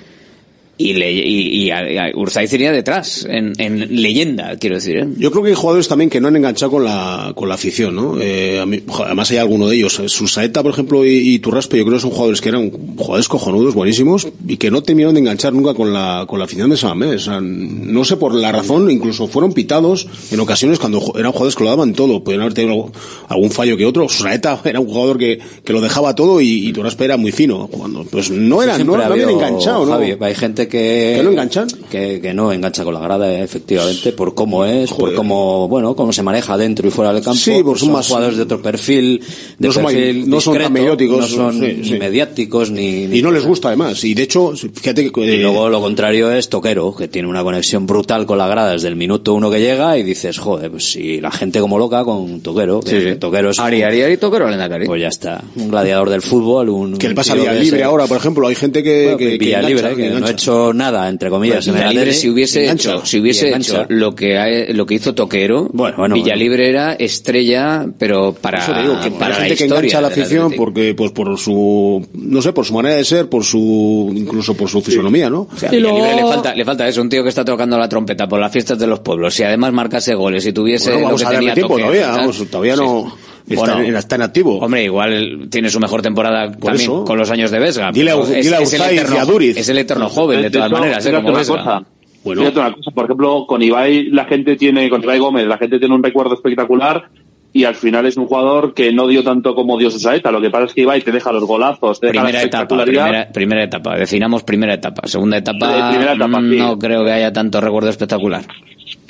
y, 0.78 0.94
le, 0.94 1.12
y, 1.12 1.64
y 1.64 1.70
a- 1.70 2.10
Urzaiz 2.14 2.52
iría 2.52 2.70
detrás, 2.72 3.26
en, 3.28 3.52
en 3.58 4.00
leyenda, 4.00 4.56
quiero 4.60 4.76
decir. 4.76 4.96
¿eh? 4.98 5.08
Yo 5.18 5.30
creo 5.30 5.42
que 5.42 5.48
hay 5.50 5.54
jugadores 5.56 5.88
también 5.88 6.08
que 6.08 6.20
no 6.20 6.28
han 6.28 6.36
enganchado 6.36 6.70
con 6.72 6.84
la, 6.84 7.32
con 7.34 7.48
la 7.48 7.56
afición, 7.56 7.96
¿no? 7.96 8.16
Eh, 8.20 8.60
a 8.60 8.64
mí- 8.66 8.80
además 9.04 9.30
hay 9.32 9.38
alguno 9.38 9.68
de 9.68 9.76
ellos. 9.76 10.00
Susaeta, 10.06 10.62
por 10.62 10.72
ejemplo, 10.72 11.04
y, 11.04 11.10
y 11.34 11.38
Turraspe, 11.40 11.76
yo 11.78 11.84
creo 11.84 11.96
que 11.96 12.02
son 12.02 12.10
jugadores 12.10 12.40
que 12.40 12.48
eran 12.48 12.70
jugadores 12.96 13.28
cojonudos, 13.28 13.74
buenísimos, 13.74 14.28
y 14.46 14.56
que 14.56 14.70
no 14.70 14.82
terminaron 14.82 15.14
de 15.14 15.20
enganchar 15.20 15.52
nunca 15.52 15.74
con 15.74 15.92
la, 15.92 16.24
con 16.28 16.38
la 16.38 16.44
afición 16.44 16.70
de 16.70 16.76
San 16.76 16.90
Mamés. 16.98 17.22
O 17.22 17.30
sea, 17.30 17.40
no 17.42 18.04
sé 18.04 18.16
por 18.16 18.32
la 18.34 18.52
razón, 18.52 18.90
incluso 18.90 19.26
fueron 19.26 19.52
pitados 19.52 20.06
en 20.30 20.38
ocasiones 20.40 20.78
cuando 20.78 21.00
eran 21.18 21.32
jugadores 21.32 21.56
que 21.56 21.64
lo 21.64 21.70
daban 21.70 21.92
todo. 21.92 22.22
Podían 22.22 22.42
haber 22.42 22.54
tenido 22.54 22.74
algo- 22.74 22.92
algún 23.28 23.50
fallo 23.50 23.76
que 23.76 23.84
otro. 23.84 24.08
Susaeta 24.08 24.60
era 24.64 24.78
un 24.80 24.86
jugador 24.86 25.18
que, 25.18 25.40
que 25.64 25.72
lo 25.72 25.80
dejaba 25.80 26.14
todo 26.14 26.40
y, 26.40 26.68
y 26.68 26.72
Turraspe 26.72 27.04
era 27.04 27.16
muy 27.16 27.32
fino 27.32 27.66
jugando. 27.72 28.04
Pues 28.04 28.30
no 28.30 28.62
eran, 28.62 28.86
no, 28.86 28.96
no 28.96 29.02
ha 29.02 29.06
habían 29.06 29.30
enganchado, 29.30 29.84
¿no? 29.84 29.92
Javi, 29.92 30.14
hay 30.20 30.34
gente 30.34 30.67
que... 30.68 31.14
¿Que 31.16 31.22
no 31.22 31.30
enganchan? 31.30 31.68
Que, 31.90 32.20
que 32.20 32.34
no 32.34 32.52
engancha 32.52 32.84
con 32.84 32.94
la 32.94 33.00
grada, 33.00 33.38
efectivamente, 33.40 34.12
por 34.12 34.34
cómo 34.34 34.64
es, 34.64 34.92
por 34.92 35.14
cómo, 35.14 35.68
bueno, 35.68 35.94
cómo 35.96 36.12
se 36.12 36.22
maneja 36.22 36.56
dentro 36.56 36.86
y 36.86 36.90
fuera 36.90 37.12
del 37.12 37.22
campo. 37.22 37.38
Sí, 37.38 37.60
pues 37.64 37.80
son 37.80 37.92
más- 37.92 38.06
jugadores 38.08 38.36
de 38.36 38.42
otro 38.44 38.60
perfil, 38.62 39.20
de 39.58 39.68
No 39.68 39.72
son 39.72 39.84
perfil 39.86 40.28
no 40.30 40.40
son 40.40 40.58
tan 40.58 40.72
mediáticos, 40.72 41.18
no 41.20 41.26
son 41.26 41.60
sí, 41.60 41.80
ni 41.92 41.98
mediáticos, 41.98 42.70
ni, 42.70 43.06
ni 43.06 43.18
Y 43.18 43.22
no 43.22 43.30
les 43.32 43.44
gusta 43.44 43.68
además. 43.68 44.02
Y 44.04 44.14
de 44.14 44.22
hecho, 44.24 44.52
fíjate 44.54 45.10
que... 45.10 45.20
Y 45.24 45.30
eh, 45.30 45.36
luego 45.38 45.68
lo 45.68 45.80
contrario 45.80 46.30
es 46.32 46.48
Toquero, 46.48 46.94
que 46.94 47.08
tiene 47.08 47.28
una 47.28 47.42
conexión 47.42 47.86
brutal 47.86 48.26
con 48.26 48.38
la 48.38 48.46
grada 48.48 48.72
desde 48.72 48.88
el 48.88 48.96
minuto 48.96 49.34
uno 49.34 49.50
que 49.50 49.60
llega 49.60 49.96
y 49.98 50.02
dices, 50.02 50.38
joder, 50.38 50.70
pues 50.70 50.92
si 50.92 51.20
la 51.20 51.30
gente 51.30 51.60
como 51.60 51.78
loca 51.78 52.04
con 52.04 52.40
Toquero, 52.40 52.80
que 52.80 52.98
Sí. 53.12 53.18
Toquero 53.18 53.50
es... 53.50 53.58
Ari, 53.58 53.82
Ari, 53.82 54.02
Ari, 54.02 54.16
Toquero, 54.16 54.48
Lendakari. 54.48 54.86
Pues 54.86 55.00
ya 55.00 55.08
está, 55.08 55.42
un 55.56 55.68
gladiador 55.68 56.10
del 56.10 56.22
fútbol, 56.22 56.68
un... 56.68 56.98
¿Qué 56.98 57.08
le 57.08 57.14
pasa 57.14 57.34
que 57.34 57.64
se- 57.64 57.82
ahora, 57.82 58.06
por 58.06 58.16
ejemplo? 58.16 58.46
Hay 58.48 58.54
gente 58.54 58.82
que... 58.82 59.02
Bueno, 59.04 59.16
que, 59.18 59.38
que 59.38 59.52
engancha, 59.54 59.88
que, 59.90 59.96
que 59.96 60.10
no 60.10 60.26
ha 60.26 60.30
hecho 60.30 60.57
hecho 60.66 60.72
nada, 60.74 61.08
entre 61.08 61.30
comillas, 61.30 61.66
en 61.66 62.12
si 62.12 62.28
hubiese 62.28 62.70
hecho, 62.70 63.04
si 63.04 63.20
hubiese 63.20 63.54
hecho 63.54 63.86
lo 63.88 64.14
que 64.14 64.38
ha- 64.38 64.72
lo 64.72 64.86
que 64.86 64.94
hizo 64.94 65.14
Toquero, 65.14 65.68
bueno, 65.72 66.14
Villalibre 66.14 66.68
era 66.68 66.94
estrella, 66.94 67.86
pero 67.98 68.32
para, 68.32 68.58
Eso 68.58 68.72
digo, 68.74 69.00
que 69.02 69.10
para 69.12 69.36
hay 69.36 69.40
la 69.42 69.46
gente 69.48 69.56
que 69.56 69.64
engancha 69.64 69.98
a 69.98 70.00
la 70.02 70.08
afición 70.08 70.52
porque, 70.56 70.94
pues 70.94 71.12
por 71.12 71.38
su, 71.38 72.06
no 72.14 72.42
sé, 72.42 72.52
por 72.52 72.64
su 72.64 72.74
manera 72.74 72.96
de 72.96 73.04
ser, 73.04 73.28
por 73.28 73.44
su, 73.44 74.12
incluso 74.14 74.54
por 74.56 74.68
su 74.68 74.80
fisonomía, 74.82 75.30
¿no? 75.30 75.48
O 75.52 75.56
sea, 75.58 75.70
le 75.70 76.22
falta, 76.22 76.54
le 76.54 76.64
falta 76.64 76.88
eso, 76.88 77.00
un 77.02 77.08
tío 77.08 77.22
que 77.22 77.28
está 77.28 77.44
tocando 77.44 77.78
la 77.78 77.88
trompeta 77.88 78.26
por 78.28 78.40
las 78.40 78.52
fiestas 78.52 78.78
de 78.78 78.86
los 78.86 79.00
pueblos. 79.00 79.38
Y 79.40 79.42
además 79.44 79.72
marcase 79.72 80.14
goles 80.14 80.44
y 80.46 80.52
tuviese 80.52 80.90
Bueno, 80.90 81.00
lo 81.00 81.04
vamos 81.06 81.20
que 81.22 81.26
a 81.26 81.30
tenía 81.30 81.54
tiempo 81.54 81.74
Toquero, 81.74 81.88
todavía, 81.92 82.10
vamos, 82.16 82.44
todavía 82.50 82.76
no- 82.76 83.16
está 83.54 83.82
en- 83.84 83.96
está 83.96 84.16
en 84.16 84.22
activo. 84.22 84.58
Hombre, 84.58 84.84
igual 84.84 85.48
tiene 85.50 85.68
su 85.70 85.80
mejor 85.80 86.02
temporada 86.02 86.46
Por 86.52 86.70
también 86.72 86.82
eso. 86.90 87.04
con 87.04 87.18
los 87.18 87.30
años 87.30 87.50
de 87.50 87.58
Vesga. 87.58 87.90
Dile 87.92 88.10
a- 88.12 88.16
es, 88.20 88.28
dile 88.44 88.56
a 88.56 88.60
es 88.60 88.72
el 88.72 88.82
eterno, 88.82 89.14
y 89.16 89.18
a 89.18 89.24
Duriz. 89.24 89.56
es 89.56 89.68
el 89.68 89.78
eterno 89.78 90.08
joven, 90.08 90.42
de, 90.42 90.50
todas 90.50 90.70
maneras, 90.70 91.04
¿eh? 91.06 91.12
como 91.12 91.32
Vesga. 91.32 91.56
cosa. 91.58 91.82
Bueno. 92.24 92.40
Fíjate 92.42 92.58
una 92.60 92.72
cosa, 92.72 92.90
por 92.90 93.04
ejemplo, 93.04 93.46
con 93.46 93.62
Ibai 93.62 94.10
la 94.10 94.24
gente 94.24 94.56
tiene, 94.56 94.90
con 94.90 95.02
Ibai 95.02 95.18
Gómez, 95.18 95.46
la 95.46 95.56
gente 95.56 95.78
tiene 95.78 95.94
un 95.94 96.02
recuerdo 96.02 96.34
espectacular 96.34 97.04
y 97.52 97.64
al 97.64 97.74
final 97.76 98.04
es 98.06 98.16
un 98.18 98.26
jugador 98.26 98.74
que 98.74 98.92
no 98.92 99.06
dio 99.06 99.22
tanto 99.22 99.54
como 99.54 99.78
dio 99.78 99.90
Susaeta. 99.90 100.30
Lo 100.30 100.40
que 100.40 100.50
pasa 100.50 100.66
es 100.66 100.74
que 100.74 100.82
Ibai 100.82 101.00
te 101.00 101.12
deja 101.12 101.32
los 101.32 101.44
golazos, 101.44 101.98
te 102.00 102.08
deja 102.08 102.20
Primera 102.20 102.38
la 102.40 102.44
etapa, 102.44 102.84
primera, 102.84 103.28
primera 103.32 103.64
etapa, 103.64 103.96
definamos 103.96 104.42
primera 104.42 104.74
etapa. 104.74 105.06
Segunda 105.08 105.38
etapa, 105.38 105.70
Eh, 105.70 105.92
primera 105.94 106.12
etapa, 106.14 106.40
mm, 106.40 106.50
sí. 106.50 106.56
no 106.58 106.78
creo 106.78 107.04
que 107.04 107.12
haya 107.12 107.32
tanto 107.32 107.60
recuerdo 107.60 107.88
espectacular. 107.88 108.42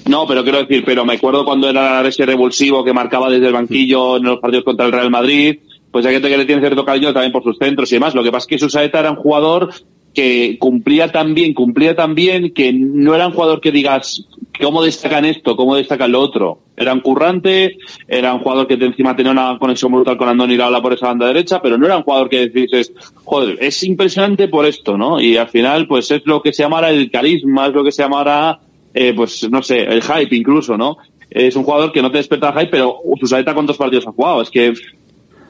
No, 0.08 0.26
pero 0.26 0.42
quiero 0.42 0.58
decir, 0.58 0.84
pero 0.86 1.04
me 1.04 1.14
acuerdo 1.14 1.44
cuando 1.44 1.68
era 1.68 2.00
ese 2.06 2.24
revulsivo 2.24 2.82
que 2.82 2.94
marcaba 2.94 3.28
desde 3.28 3.48
el 3.48 3.52
banquillo 3.52 4.16
en 4.16 4.24
los 4.24 4.38
partidos 4.38 4.64
contra 4.64 4.86
el 4.86 4.92
Real 4.92 5.10
Madrid, 5.10 5.58
pues 5.90 6.06
hay 6.06 6.14
gente 6.14 6.30
que 6.30 6.38
le 6.38 6.46
tiene 6.46 6.62
cierto 6.62 6.84
cariño 6.84 7.12
también 7.12 7.30
por 7.30 7.42
sus 7.42 7.58
centros 7.58 7.92
y 7.92 7.96
demás. 7.96 8.14
Lo 8.14 8.22
que 8.22 8.32
pasa 8.32 8.44
es 8.44 8.48
que 8.48 8.58
Susaeta 8.58 9.00
era 9.00 9.10
un 9.10 9.16
jugador 9.16 9.70
que 10.14 10.56
cumplía 10.58 11.12
tan 11.12 11.34
bien, 11.34 11.52
cumplía 11.52 11.94
tan 11.94 12.14
bien, 12.14 12.52
que 12.54 12.72
no 12.72 13.14
era 13.14 13.26
un 13.26 13.34
jugador 13.34 13.60
que 13.60 13.70
digas, 13.70 14.24
¿cómo 14.60 14.82
destacan 14.82 15.26
esto? 15.26 15.56
¿Cómo 15.56 15.76
destacan 15.76 16.10
lo 16.10 16.20
otro? 16.20 16.60
Era 16.76 16.92
un 16.92 17.00
currante, 17.00 17.76
era 18.06 18.32
un 18.32 18.40
jugador 18.40 18.66
que 18.66 18.74
encima 18.74 19.14
tenía 19.14 19.32
una 19.32 19.58
conexión 19.58 19.92
brutal 19.92 20.16
con 20.16 20.28
Andoni 20.28 20.54
Iraola 20.54 20.80
por 20.80 20.94
esa 20.94 21.08
banda 21.08 21.26
derecha, 21.26 21.60
pero 21.60 21.76
no 21.76 21.86
era 21.86 21.98
un 21.98 22.02
jugador 22.02 22.28
que 22.28 22.48
dices, 22.48 22.92
joder, 23.24 23.58
es 23.60 23.82
impresionante 23.82 24.48
por 24.48 24.64
esto, 24.64 24.96
¿no? 24.96 25.20
Y 25.20 25.36
al 25.36 25.48
final, 25.48 25.86
pues 25.86 26.10
es 26.10 26.22
lo 26.24 26.40
que 26.40 26.52
se 26.52 26.62
llamará 26.62 26.90
el 26.90 27.10
carisma, 27.10 27.66
es 27.66 27.74
lo 27.74 27.84
que 27.84 27.92
se 27.92 28.02
llamará, 28.02 28.60
eh, 28.94 29.12
pues 29.14 29.48
no 29.50 29.62
sé, 29.62 29.82
el 29.82 30.02
hype 30.02 30.34
incluso, 30.34 30.76
¿no? 30.76 30.96
Es 31.30 31.56
un 31.56 31.64
jugador 31.64 31.92
que 31.92 32.02
no 32.02 32.10
te 32.10 32.18
despierta 32.18 32.52
hype, 32.52 32.70
pero 32.70 33.00
Susaeta 33.20 33.54
cuántos 33.54 33.76
partidos 33.76 34.06
ha 34.06 34.12
jugado, 34.12 34.42
es 34.42 34.50
que 34.50 34.72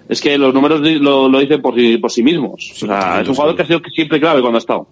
es 0.08 0.20
que 0.20 0.38
los 0.38 0.54
números 0.54 0.80
lo, 0.80 1.28
lo 1.28 1.38
dicen 1.38 1.60
por 1.60 1.74
sí, 1.74 1.98
por 1.98 2.10
sí 2.10 2.22
mismos. 2.22 2.70
O 2.72 2.86
sea, 2.86 3.20
es 3.20 3.28
un 3.28 3.34
jugador 3.34 3.54
que 3.54 3.62
ha 3.62 3.66
sido 3.66 3.80
siempre 3.94 4.18
clave 4.18 4.40
cuando 4.40 4.56
ha 4.56 4.60
estado. 4.60 4.88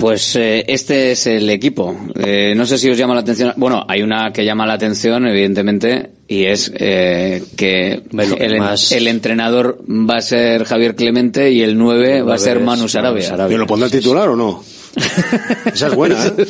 Pues 0.00 0.34
eh, 0.36 0.64
este 0.66 1.12
es 1.12 1.26
el 1.26 1.48
equipo. 1.50 1.94
Eh, 2.18 2.54
no 2.56 2.64
sé 2.66 2.78
si 2.78 2.88
os 2.90 2.96
llama 2.96 3.14
la 3.14 3.20
atención. 3.20 3.52
Bueno, 3.56 3.84
hay 3.88 4.02
una 4.02 4.32
que 4.32 4.44
llama 4.44 4.66
la 4.66 4.72
atención, 4.74 5.26
evidentemente, 5.26 6.10
y 6.26 6.44
es 6.46 6.72
eh, 6.74 7.42
que 7.56 8.02
el, 8.38 8.58
más- 8.58 8.92
el 8.92 9.06
entrenador 9.08 9.78
va 9.88 10.16
a 10.16 10.22
ser 10.22 10.64
Javier 10.64 10.94
Clemente 10.96 11.50
y 11.52 11.62
el 11.62 11.76
9 11.76 12.22
va 12.22 12.34
a 12.34 12.38
ser 12.38 12.56
es 12.58 12.62
Manu 12.64 12.88
Sarabia. 12.88 13.22
Sarabia. 13.22 13.48
¿Pero 13.48 13.58
lo 13.60 13.66
pondrá 13.66 13.88
titular 13.90 14.28
o 14.30 14.36
no? 14.36 14.64
Esa 15.72 15.86
es 15.86 15.94
buena, 15.94 16.16
¿eh? 16.26 16.46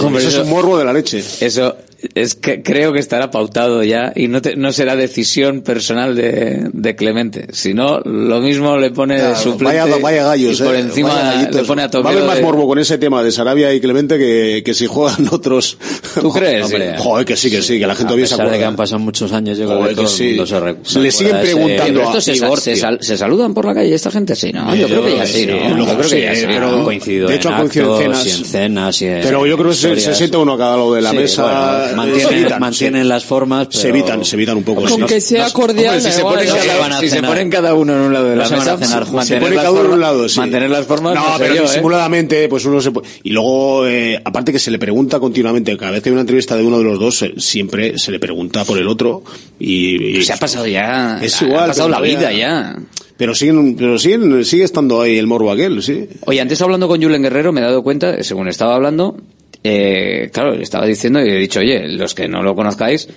Hombre, 0.00 0.22
es 0.22 0.28
eso- 0.34 0.42
un 0.42 0.50
morbo 0.50 0.78
de 0.78 0.84
la 0.84 0.92
leche. 0.92 1.22
Eso 1.40 1.76
es 2.14 2.34
que 2.36 2.62
creo 2.62 2.92
que 2.92 3.00
estará 3.00 3.30
pautado 3.30 3.82
ya 3.82 4.12
y 4.14 4.28
no, 4.28 4.40
te- 4.40 4.54
no 4.54 4.72
será 4.72 4.94
decisión 4.94 5.62
personal 5.62 6.14
de, 6.14 6.68
de 6.72 6.94
Clemente. 6.96 7.48
Si 7.52 7.74
no, 7.74 7.98
lo 8.00 8.40
mismo 8.40 8.76
le 8.76 8.90
pone 8.92 9.16
Claro, 9.18 9.36
suplente 9.36 9.80
vaya, 9.80 9.96
vaya 10.00 10.24
gallos, 10.24 10.60
y 10.60 10.62
por 10.62 10.74
eh, 10.76 10.80
encima 10.80 11.08
vaya 11.08 11.32
gallitos. 11.32 11.56
le 11.56 11.62
pone 11.64 11.82
a 11.82 11.88
Va 11.88 12.10
a 12.10 12.12
haber 12.12 12.24
más 12.24 12.36
de- 12.36 12.42
morbo 12.42 12.68
con 12.68 12.78
ese 12.78 12.98
tema 12.98 13.22
de 13.24 13.32
Sarabia 13.32 13.74
y 13.74 13.80
Clemente 13.80 14.16
que, 14.16 14.62
que 14.64 14.74
si 14.74 14.86
juegan 14.86 15.28
otros. 15.32 15.76
¿Tú 16.20 16.30
crees? 16.30 16.64
Hombre, 16.66 16.94
Joder, 16.98 17.26
que 17.26 17.36
sí, 17.36 17.50
que 17.50 17.62
sí, 17.62 17.78
que 17.80 17.86
la 17.86 17.94
gente 17.96 18.12
a 18.12 18.16
se 18.16 18.22
pesar 18.22 18.50
de 18.50 18.58
que 18.58 18.64
han 18.64 18.76
pasado 18.76 19.00
muchos 19.00 19.32
años, 19.32 19.58
yo 19.58 19.66
creo 19.66 19.82
que 19.88 19.94
todo 19.94 19.96
que 19.96 20.02
el 20.02 20.08
sí. 20.08 20.24
mundo 20.28 20.46
se, 20.46 20.60
re- 20.60 20.76
Se 20.82 21.00
le 21.00 21.10
siguen 21.10 21.36
ese- 21.36 21.44
preguntando 21.52 22.00
Pero 22.00 22.10
a 22.10 22.20
se, 22.20 22.34
Igor, 22.36 22.60
se 22.60 22.76
sal- 22.76 22.98
se 23.00 23.16
saludan 23.18 23.52
por 23.54 23.64
la 23.64 23.74
calle 23.74 23.92
esta 23.94 24.10
gente, 24.12 24.36
sí, 24.36 24.52
¿no? 24.52 24.74
Yo 24.74 24.86
creo 24.86 25.04
que 25.04 25.16
ya 25.16 25.26
sí, 25.26 25.46
¿no? 25.46 25.76
Yo 25.78 25.84
creo 25.96 26.08
que 26.10 26.22
ya 26.22 26.34
sí. 26.34 26.44
pero- 26.46 26.68
han 26.76 26.84
coincidido 26.84 27.28
de 27.28 27.34
hecho, 27.34 27.48
han 27.48 27.58
coincidido 27.60 28.00
en 28.00 28.14
cenas. 28.14 28.26
y 28.26 28.30
en 28.30 28.44
cenas 28.44 29.02
y 29.02 29.06
en 29.06 29.20
Pero 29.22 29.46
yo 29.46 29.56
creo 29.56 29.70
que 29.70 29.76
se, 29.76 30.14
siente 30.14 30.36
uno 30.36 30.52
a 30.52 30.58
cada 30.58 30.76
lado 30.76 30.94
de 30.94 31.02
la 31.02 31.10
Sí, 31.10 31.16
mesa. 31.16 31.87
Eh, 31.88 31.90
se 31.90 31.96
mantienen, 31.96 32.38
evitan, 32.38 32.60
mantienen 32.60 33.02
se- 33.02 33.08
las 33.08 33.24
formas, 33.24 33.66
pero... 33.68 33.80
Se 33.80 33.88
evitan, 33.88 34.24
se 34.24 34.36
evitan 34.36 34.56
un 34.56 34.62
poco. 34.64 34.82
Con 34.84 35.06
que 35.06 35.20
sea 35.20 35.50
cordial, 35.50 35.96
Hombre, 35.96 36.10
si 36.10 36.16
se 36.16 36.22
ponen, 36.22 36.46
cada, 36.46 36.62
se 36.62 36.78
van 36.78 36.92
a 36.92 37.00
si 37.00 37.08
se 37.08 37.14
cenar. 37.16 37.30
ponen 37.30 37.50
cada 37.50 37.74
uno 37.74 37.92
en 37.94 37.98
un 38.00 38.12
lado 38.12 38.26
de 38.28 38.36
la 38.36 38.48
mesa, 38.48 38.78
cenar. 38.78 39.06
Se 39.24 39.36
pone 39.40 39.56
cada 39.56 39.70
uno 39.70 39.80
en 39.80 39.86
un 39.86 39.92
formas- 39.92 39.98
lado, 40.00 40.28
sí. 40.28 40.38
mantener 40.40 40.70
las 40.70 40.86
formas, 40.86 41.14
No, 41.14 41.24
pero 41.38 41.54
yo, 41.54 41.62
¿eh? 41.62 41.66
disimuladamente, 41.66 42.48
pues 42.48 42.64
uno 42.64 42.80
se 42.80 42.90
puede... 42.90 43.08
Y 43.22 43.30
luego, 43.30 43.86
eh, 43.86 44.20
aparte 44.24 44.52
que 44.52 44.58
se 44.58 44.70
le 44.70 44.78
pregunta 44.78 45.18
continuamente, 45.20 45.76
cada 45.76 45.92
vez 45.92 46.02
que 46.02 46.08
hay 46.08 46.12
una 46.12 46.22
entrevista 46.22 46.56
de 46.56 46.64
uno 46.64 46.78
de 46.78 46.84
los 46.84 46.98
dos, 46.98 47.24
siempre 47.38 47.98
se 47.98 48.10
le 48.10 48.18
pregunta 48.18 48.64
por 48.64 48.78
el 48.78 48.88
otro 48.88 49.22
y... 49.58 50.18
y- 50.18 50.22
Se 50.22 50.32
ha 50.32 50.36
pasado 50.36 50.66
ya, 50.66 51.18
Es 51.22 51.40
ha 51.40 51.44
igual, 51.46 51.66
pasado 51.68 51.88
pero 51.88 52.00
la 52.00 52.06
vida 52.06 52.32
ya. 52.32 52.76
Pero 53.16 53.34
siguen, 53.34 53.74
pero 53.76 53.98
siguen, 53.98 54.44
sigue 54.44 54.62
estando 54.62 55.00
ahí 55.00 55.18
el 55.18 55.26
morbo 55.26 55.50
aquel, 55.50 55.82
sí. 55.82 56.06
Oye, 56.26 56.40
antes 56.40 56.62
hablando 56.62 56.86
con 56.86 57.02
Julen 57.02 57.20
Guerrero 57.22 57.52
me 57.52 57.60
he 57.60 57.64
dado 57.64 57.82
cuenta, 57.82 58.22
según 58.22 58.46
estaba 58.46 58.76
hablando, 58.76 59.16
eh, 59.64 60.30
claro, 60.32 60.54
estaba 60.54 60.86
diciendo 60.86 61.24
y 61.24 61.30
he 61.30 61.36
dicho, 61.36 61.60
oye, 61.60 61.88
los 61.88 62.14
que 62.14 62.28
no 62.28 62.42
lo 62.42 62.54
conozcáis, 62.54 63.08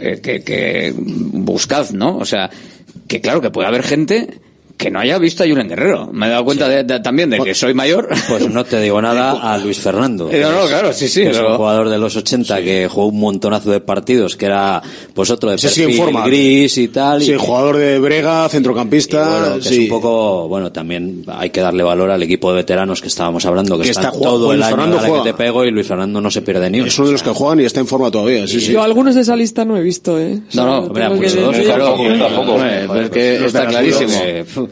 eh, 0.00 0.20
que, 0.22 0.42
que 0.42 0.92
buscad, 0.96 1.90
¿no? 1.90 2.18
O 2.18 2.24
sea, 2.24 2.50
que 3.08 3.20
claro, 3.20 3.40
que 3.40 3.50
puede 3.50 3.68
haber 3.68 3.82
gente 3.82 4.40
que 4.84 4.90
no 4.90 5.00
haya 5.00 5.16
visto 5.18 5.42
a 5.44 5.46
Julen 5.48 5.66
Guerrero. 5.68 6.10
Me 6.12 6.26
he 6.26 6.28
dado 6.28 6.44
cuenta 6.44 6.68
de- 6.68 6.84
de- 6.84 7.00
también 7.00 7.30
de 7.30 7.38
que 7.40 7.54
soy 7.54 7.72
mayor. 7.72 8.06
Pues 8.28 8.48
no 8.50 8.64
te 8.64 8.78
digo 8.82 9.00
nada 9.00 9.32
a 9.54 9.56
Luis 9.56 9.78
Fernando. 9.80 10.30
Eh, 10.30 10.40
no, 10.42 10.52
no, 10.52 10.66
claro, 10.66 10.92
sí, 10.92 11.08
sí, 11.08 11.22
que 11.22 11.30
Es 11.30 11.36
pero- 11.38 11.52
un 11.52 11.56
jugador 11.56 11.88
de 11.88 11.96
los 11.98 12.14
80 12.14 12.60
que 12.62 12.86
jugó 12.90 13.06
un 13.06 13.18
montonazo 13.18 13.70
de 13.70 13.80
partidos, 13.80 14.36
que 14.36 14.44
era 14.46 14.82
pues 15.14 15.30
otro 15.30 15.50
de 15.50 15.56
perfil 15.56 15.94
forma. 15.96 16.26
gris 16.26 16.76
y 16.76 16.88
tal. 16.88 17.22
Sí, 17.22 17.32
y, 17.32 17.36
jugador 17.36 17.78
de 17.78 17.98
Brega, 17.98 18.46
centrocampista, 18.50 19.40
bueno, 19.40 19.56
que 19.56 19.62
sí. 19.62 19.74
es 19.74 19.80
un 19.80 19.88
poco, 19.88 20.48
bueno, 20.48 20.70
también 20.70 21.24
hay 21.28 21.48
que 21.48 21.60
darle 21.62 21.82
valor 21.82 22.10
al 22.10 22.22
equipo 22.22 22.50
de 22.50 22.56
veteranos 22.56 23.00
que 23.00 23.08
estábamos 23.08 23.46
hablando, 23.46 23.78
que, 23.78 23.84
Que 23.84 23.90
están 23.90 24.04
está 24.04 24.18
jugando- 24.18 24.38
todo 24.38 24.52
el 24.52 24.58
Luis 24.58 24.66
año 24.66 24.76
Fernando 24.76 25.00
que 25.02 25.08
juega. 25.08 25.24
te 25.24 25.34
pego 25.34 25.64
y 25.64 25.70
Luis 25.70 25.86
Fernando 25.86 26.20
no 26.20 26.30
se 26.30 26.42
pierde 26.42 26.68
ni 26.68 26.80
uno. 26.80 26.88
Es 26.88 26.98
uno 26.98 27.06
de 27.08 27.12
los 27.12 27.22
que 27.22 27.30
juegan 27.30 27.60
y 27.60 27.64
está 27.64 27.80
en 27.80 27.86
forma 27.86 28.10
todavía, 28.10 28.46
sí, 28.46 28.60
sí. 28.60 28.72
Yo 28.72 28.82
algunos 28.82 29.14
de 29.14 29.22
esa 29.22 29.34
lista 29.34 29.64
no 29.64 29.78
he 29.78 29.82
visto, 29.82 30.18
¿eh? 30.20 30.40
O 30.48 30.52
sea, 30.52 30.64
No, 30.64 30.80
no, 30.82 30.92
que 30.92 31.08
muchos 31.08 31.34
dos, 31.36 31.56
claro. 31.56 31.96
Tampoco, 32.18 32.56
pues 32.56 33.04
es 33.04 33.10
que 33.10 33.38
los 33.38 33.46
está 33.46 33.66
clarísimo. 33.66 34.12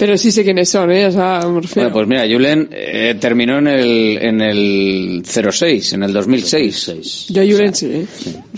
Pero 0.00 0.16
sí 0.18 0.32
sé 0.32 0.42
quiénes 0.42 0.68
son, 0.68 0.90
¿eh? 0.90 1.06
O 1.06 1.12
sea, 1.12 1.40
me 1.46 1.60
refiero. 1.60 1.90
Bueno, 1.90 1.92
pues 1.92 2.08
mira, 2.08 2.22
Julen 2.26 2.68
eh, 2.72 3.14
terminó 3.20 3.58
en 3.58 3.66
el, 3.68 4.18
en 4.20 4.40
el 4.40 5.22
06, 5.24 5.92
en 5.92 6.02
el 6.04 6.12
2006. 6.14 7.26
Yo 7.28 7.42
a 7.42 7.44
Julen 7.44 7.74
sí, 7.74 7.86
¿eh? 7.86 8.06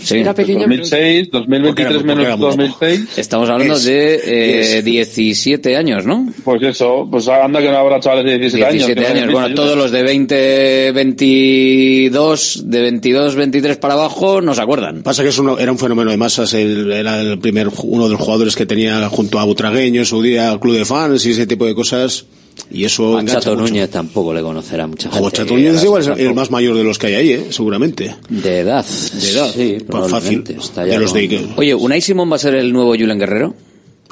Sí. 0.01 0.17
Era 0.19 0.33
pequeño, 0.33 0.65
pero... 0.67 0.77
2006, 0.83 1.29
2023 1.31 1.97
Porque 1.97 2.11
era 2.11 2.15
menos 2.15 2.39
muy 2.39 2.47
joven. 2.49 2.71
2006. 2.79 3.17
Estamos 3.17 3.49
hablando 3.49 3.73
Es- 3.75 3.83
de 3.83 4.15
eh, 4.15 4.77
es- 4.79 4.85
17 4.85 5.75
años, 5.75 6.05
¿no? 6.05 6.31
Pues 6.45 6.61
eso, 6.63 7.07
pues 7.11 7.27
anda 7.27 7.61
que 7.61 7.69
no 7.69 7.77
habrá 7.77 7.99
chavales 7.99 8.25
de 8.25 8.39
17, 8.39 8.71
17 8.71 8.99
años. 9.01 9.11
que 9.11 9.17
años. 9.19 9.27
no 9.33 9.39
Bueno, 9.39 9.53
todos 9.55 9.77
los 9.77 9.91
de 9.91 10.01
20, 10.03 10.91
22, 10.93 12.63
de 12.65 12.81
22, 12.81 13.35
23 13.35 13.77
para 13.77 13.93
abajo 13.95 14.41
no 14.41 14.53
se 14.55 14.61
acuerdan. 14.61 15.03
Pasa 15.03 15.23
que 15.23 15.29
es 15.29 15.37
uno- 15.39 15.57
era 15.59 15.71
un 15.71 15.77
fenómeno 15.77 16.11
de 16.11 16.17
masas, 16.17 16.53
el- 16.53 16.91
era 16.91 17.19
el 17.21 17.39
primer, 17.39 17.67
uno 17.83 18.05
de 18.05 18.11
los 18.11 18.19
jugadores 18.21 18.55
que 18.55 18.65
tenía 18.65 19.07
junto 19.09 19.39
a 19.39 19.43
Butragueño 19.45 20.01
en 20.01 20.05
su 20.05 20.21
día, 20.21 20.57
club 20.61 20.75
de 20.77 20.85
fans 20.85 21.25
y 21.25 21.32
ese 21.33 21.47
tipo 21.47 21.65
de 21.65 21.75
cosas, 21.75 22.25
y 22.71 22.83
eso 22.85 23.17
a 23.17 23.25
Chato 23.25 23.51
mucho. 23.55 23.67
Núñez 23.67 23.89
tampoco 23.89 24.33
le 24.33 24.41
conocerá 24.41 24.87
mucha 24.87 25.03
gente. 25.09 25.17
Joder, 25.19 25.33
Chato 25.33 25.53
Núñez 25.55 25.75
es 25.75 25.83
igual 25.83 26.19
el 26.19 26.33
más 26.33 26.49
mayor 26.51 26.75
de 26.77 26.83
los 26.83 26.97
que 26.97 27.07
hay 27.07 27.13
ahí, 27.15 27.31
eh, 27.31 27.47
seguramente. 27.49 28.15
De 28.29 28.59
edad. 28.59 28.85
De 28.85 29.29
edad. 29.31 29.51
Sí, 29.53 29.77
Pues 29.87 30.11
fácil. 30.11 30.43
Está 30.47 30.85
ya 30.85 30.93
De 30.93 30.99
los 30.99 31.11
con- 31.11 31.21
de- 31.21 31.47
Oye, 31.57 31.75
¿Unai 31.75 32.01
Simón 32.01 32.31
va 32.31 32.35
a 32.35 32.39
ser 32.39 32.55
el 32.55 32.71
nuevo 32.71 32.91
Julen 32.91 33.19
Guerrero? 33.19 33.53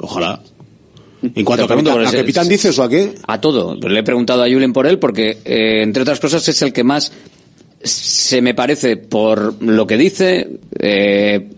Ojalá. 0.00 0.42
En 1.22 1.44
cuanto 1.44 1.66
a 1.66 1.68
capitán, 1.68 2.04
¿a 2.04 2.10
capitán 2.10 2.48
dices 2.48 2.76
o 2.80 2.82
a 2.82 2.88
qué? 2.88 3.14
A 3.28 3.40
todo. 3.40 3.76
Le 3.76 4.00
he 4.00 4.02
preguntado 4.02 4.42
a 4.42 4.48
Julen 4.50 4.72
por 4.72 4.88
él 4.88 4.98
porque, 4.98 5.38
eh, 5.44 5.82
entre 5.82 6.02
otras 6.02 6.18
cosas, 6.18 6.46
es 6.48 6.60
el 6.62 6.72
que 6.72 6.82
más 6.82 7.12
se 7.84 8.42
me 8.42 8.54
parece 8.54 8.96
por 8.96 9.62
lo 9.62 9.86
que 9.86 9.96
dice, 9.96 10.48
eh, 10.80 11.48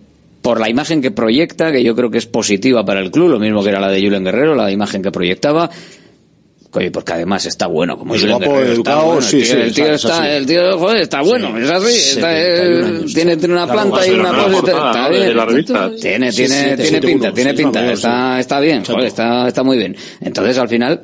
por 0.44 0.60
la 0.60 0.68
imagen 0.68 1.00
que 1.00 1.10
proyecta, 1.10 1.72
que 1.72 1.82
yo 1.82 1.96
creo 1.96 2.10
que 2.10 2.18
es 2.18 2.26
positiva 2.26 2.84
para 2.84 3.00
el 3.00 3.10
club, 3.10 3.30
lo 3.30 3.38
mismo 3.38 3.62
que 3.62 3.70
era 3.70 3.80
la 3.80 3.88
de 3.88 4.02
Julen 4.02 4.24
Guerrero, 4.24 4.54
la 4.54 4.70
imagen 4.70 5.00
que 5.00 5.10
proyectaba. 5.10 5.70
Oye, 6.72 6.90
porque 6.90 7.14
además 7.14 7.46
está 7.46 7.66
bueno, 7.66 7.96
como 7.96 8.14
Es 8.14 8.20
Julen 8.20 8.36
guapo, 8.36 8.52
Guerrero, 8.52 8.72
educado, 8.74 8.98
está 8.98 9.06
bueno, 9.06 9.22
sí, 9.22 9.36
el 9.38 9.42
tío, 9.42 9.54
sí, 9.54 9.60
el 9.62 9.74
tío 9.74 9.94
está, 9.94 10.36
el 10.36 10.46
tío, 10.46 10.78
joder, 10.78 11.00
está 11.00 11.22
bueno, 11.22 11.56
es 11.56 11.70
así, 11.70 11.96
está, 11.96 12.30
71 12.30 12.36
eh, 12.36 12.84
años. 12.84 13.14
tiene, 13.14 13.36
tiene 13.38 13.54
una 13.54 13.72
planta 13.72 14.06
y 14.06 14.10
una 14.10 14.32
cosa, 14.34 14.58
está 14.58 15.08
bien. 15.08 15.36
la 15.36 15.46
revista. 15.46 15.90
Tiene, 15.98 16.30
Sí, 16.30 16.36
tiene, 16.36 16.76
sí, 16.76 16.82
tiene 16.82 17.00
pinta, 17.00 17.26
uno, 17.28 17.34
tiene 17.34 17.50
sí, 17.52 17.56
pinta, 17.56 17.92
está, 17.92 18.40
está 18.40 18.60
bien, 18.60 18.84
joder, 18.84 19.06
está, 19.06 19.48
está 19.48 19.62
muy 19.62 19.78
bien. 19.78 19.96
Entonces, 20.20 20.58
al 20.58 20.68
final, 20.68 21.00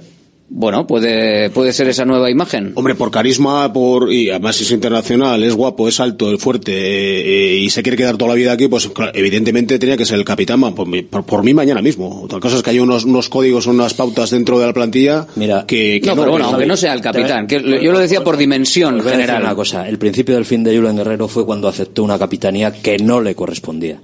bueno, 0.53 0.87
puede, 0.87 1.49
puede 1.51 1.73
ser 1.73 1.89
esa 1.89 2.05
nueva 2.05 2.29
imagen. 2.31 2.73
Hombre, 2.75 2.95
por 2.97 3.11
carisma, 3.11 3.73
por 3.73 4.13
y 4.13 4.31
además 4.31 4.61
es 4.61 4.71
internacional, 4.73 5.43
es 5.45 5.55
guapo, 5.55 5.89
es 5.89 6.01
alto, 6.01 6.35
es 6.35 6.43
fuerte 6.43 6.73
eh, 6.73 7.55
eh, 7.55 7.57
y 7.57 7.71
se 7.71 7.83
quiere 7.83 7.97
quedar 7.97 8.17
toda 8.17 8.31
la 8.31 8.35
vida 8.35 8.53
aquí, 8.53 8.67
pues 8.69 8.89
claro, 8.89 9.13
evidentemente 9.15 9.79
tenía 9.79 9.97
que 9.97 10.05
ser 10.05 10.19
el 10.19 10.25
capitán 10.25 10.61
por, 10.75 10.87
mí- 10.89 11.03
por, 11.03 11.25
por 11.25 11.43
mí 11.45 11.55
mañana 11.55 11.81
mismo. 11.81 12.23
Otra 12.23 12.41
cosa 12.41 12.57
es 12.57 12.63
que 12.63 12.71
hay 12.71 12.81
unos, 12.81 13.05
unos 13.05 13.29
códigos, 13.29 13.67
unas 13.67 13.95
pautas 13.95 14.31
dentro 14.31 14.59
de 14.59 14.67
la 14.67 14.73
plantilla 14.73 15.27
Mira, 15.37 15.65
que, 15.67 16.01
que 16.03 16.07
No, 16.09 16.17
pero 16.17 16.33
bueno, 16.33 16.47
que- 16.47 16.51
aunque 16.53 16.67
no 16.67 16.77
sea 16.77 16.93
el 16.95 17.01
capitán, 17.01 17.47
que 17.47 17.61
yo 17.83 17.93
lo 17.93 17.99
decía 18.01 18.23
por 18.25 18.37
dimensión 18.37 19.01
general. 19.03 19.43
una 19.43 19.55
cosa, 19.55 19.89
el 19.89 19.99
principio 19.99 20.35
del 20.35 20.45
fin 20.45 20.65
de 20.65 20.77
Julen 20.77 20.97
Guerrero 20.97 21.29
fue 21.29 21.47
cuando 21.47 21.69
aceptó 21.69 22.03
una 22.03 22.19
capitanía 22.19 22.73
que 22.73 22.99
no 22.99 23.21
le 23.21 23.35
correspondía. 23.37 24.01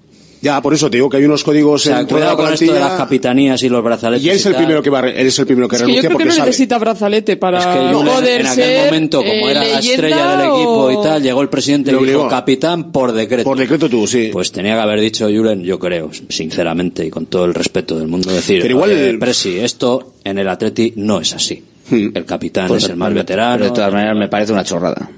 Ya, 0.46 0.62
por 0.62 0.72
eso 0.74 0.88
te 0.90 0.96
digo 0.98 1.10
que 1.10 1.16
hay 1.16 1.24
unos 1.24 1.42
códigos 1.42 1.82
O 1.82 1.84
sea, 1.88 2.02
la 2.02 2.06
cuidado 2.08 2.36
con 2.36 2.52
esto 2.52 2.72
de 2.72 2.78
las 2.80 2.92
capitanías 2.92 3.62
y 3.62 3.68
los 3.68 3.82
brazaletes. 3.82 4.24
y 4.24 4.30
él 4.30 4.36
es 4.36 4.46
el 4.46 4.54
primero 4.54 4.80
que 4.82 4.90
va, 4.90 5.00
él 5.00 5.26
es 5.26 5.38
el 5.38 5.46
primero 5.46 5.68
que 5.68 5.76
Es 5.76 5.82
que 5.82 5.88
yo 5.88 5.88
renuncia 5.88 6.08
creo 6.08 6.10
que 6.10 6.14
porque 6.24 6.28
no 6.28 6.34
sabe. 6.34 6.46
necesita 6.48 6.78
brazalete 6.78 7.36
para 7.36 7.58
Es 7.58 7.66
que 7.66 7.94
poder 7.94 8.40
en 8.42 8.46
aquel 8.46 8.64
ser 8.64 8.84
momento, 8.86 9.18
como 9.18 9.30
eh, 9.32 9.50
era 9.50 9.60
la 9.64 9.78
estrella 9.80 10.36
del 10.36 10.46
equipo 10.50 10.70
o- 10.70 10.90
y 10.92 11.02
tal, 11.04 11.22
llegó 11.22 11.42
el 11.42 11.48
presidente 11.48 11.90
y 11.92 12.04
dijo 12.04 12.28
capitán 12.28 12.92
por 12.92 13.12
decreto. 13.12 13.44
Por 13.44 13.58
decreto 13.58 13.88
tú, 13.88 14.06
sí. 14.06 14.30
Pues 14.32 14.52
tenía 14.52 14.74
que 14.74 14.80
haber 14.80 15.00
dicho 15.00 15.26
Julen, 15.26 15.62
yo 15.64 15.78
creo, 15.78 16.10
sinceramente 16.28 17.04
y 17.04 17.10
con 17.10 17.26
todo 17.26 17.44
el 17.44 17.54
respeto 17.54 17.98
del 17.98 18.08
mundo, 18.08 18.30
decir, 18.32 18.62
Pero 18.62 18.74
igual 18.74 18.90
"Oye, 18.90 19.10
el- 19.10 19.18
Presi, 19.18 19.58
esto 19.58 20.14
en 20.24 20.38
el 20.38 20.48
Atleti 20.48 20.92
no 20.96 21.20
es 21.20 21.34
así. 21.34 21.62
Hmm. 21.90 22.08
El 22.14 22.24
capitán 22.24 22.68
Pues, 22.68 22.84
es 22.84 22.90
el 22.90 22.96
más 22.96 23.12
veterano. 23.12 23.64
de 23.64 23.70
todas 23.70 23.92
maneras 23.92 24.16
me 24.16 24.28
parece 24.28 24.52
una 24.52 24.64
chorrada. 24.64 25.10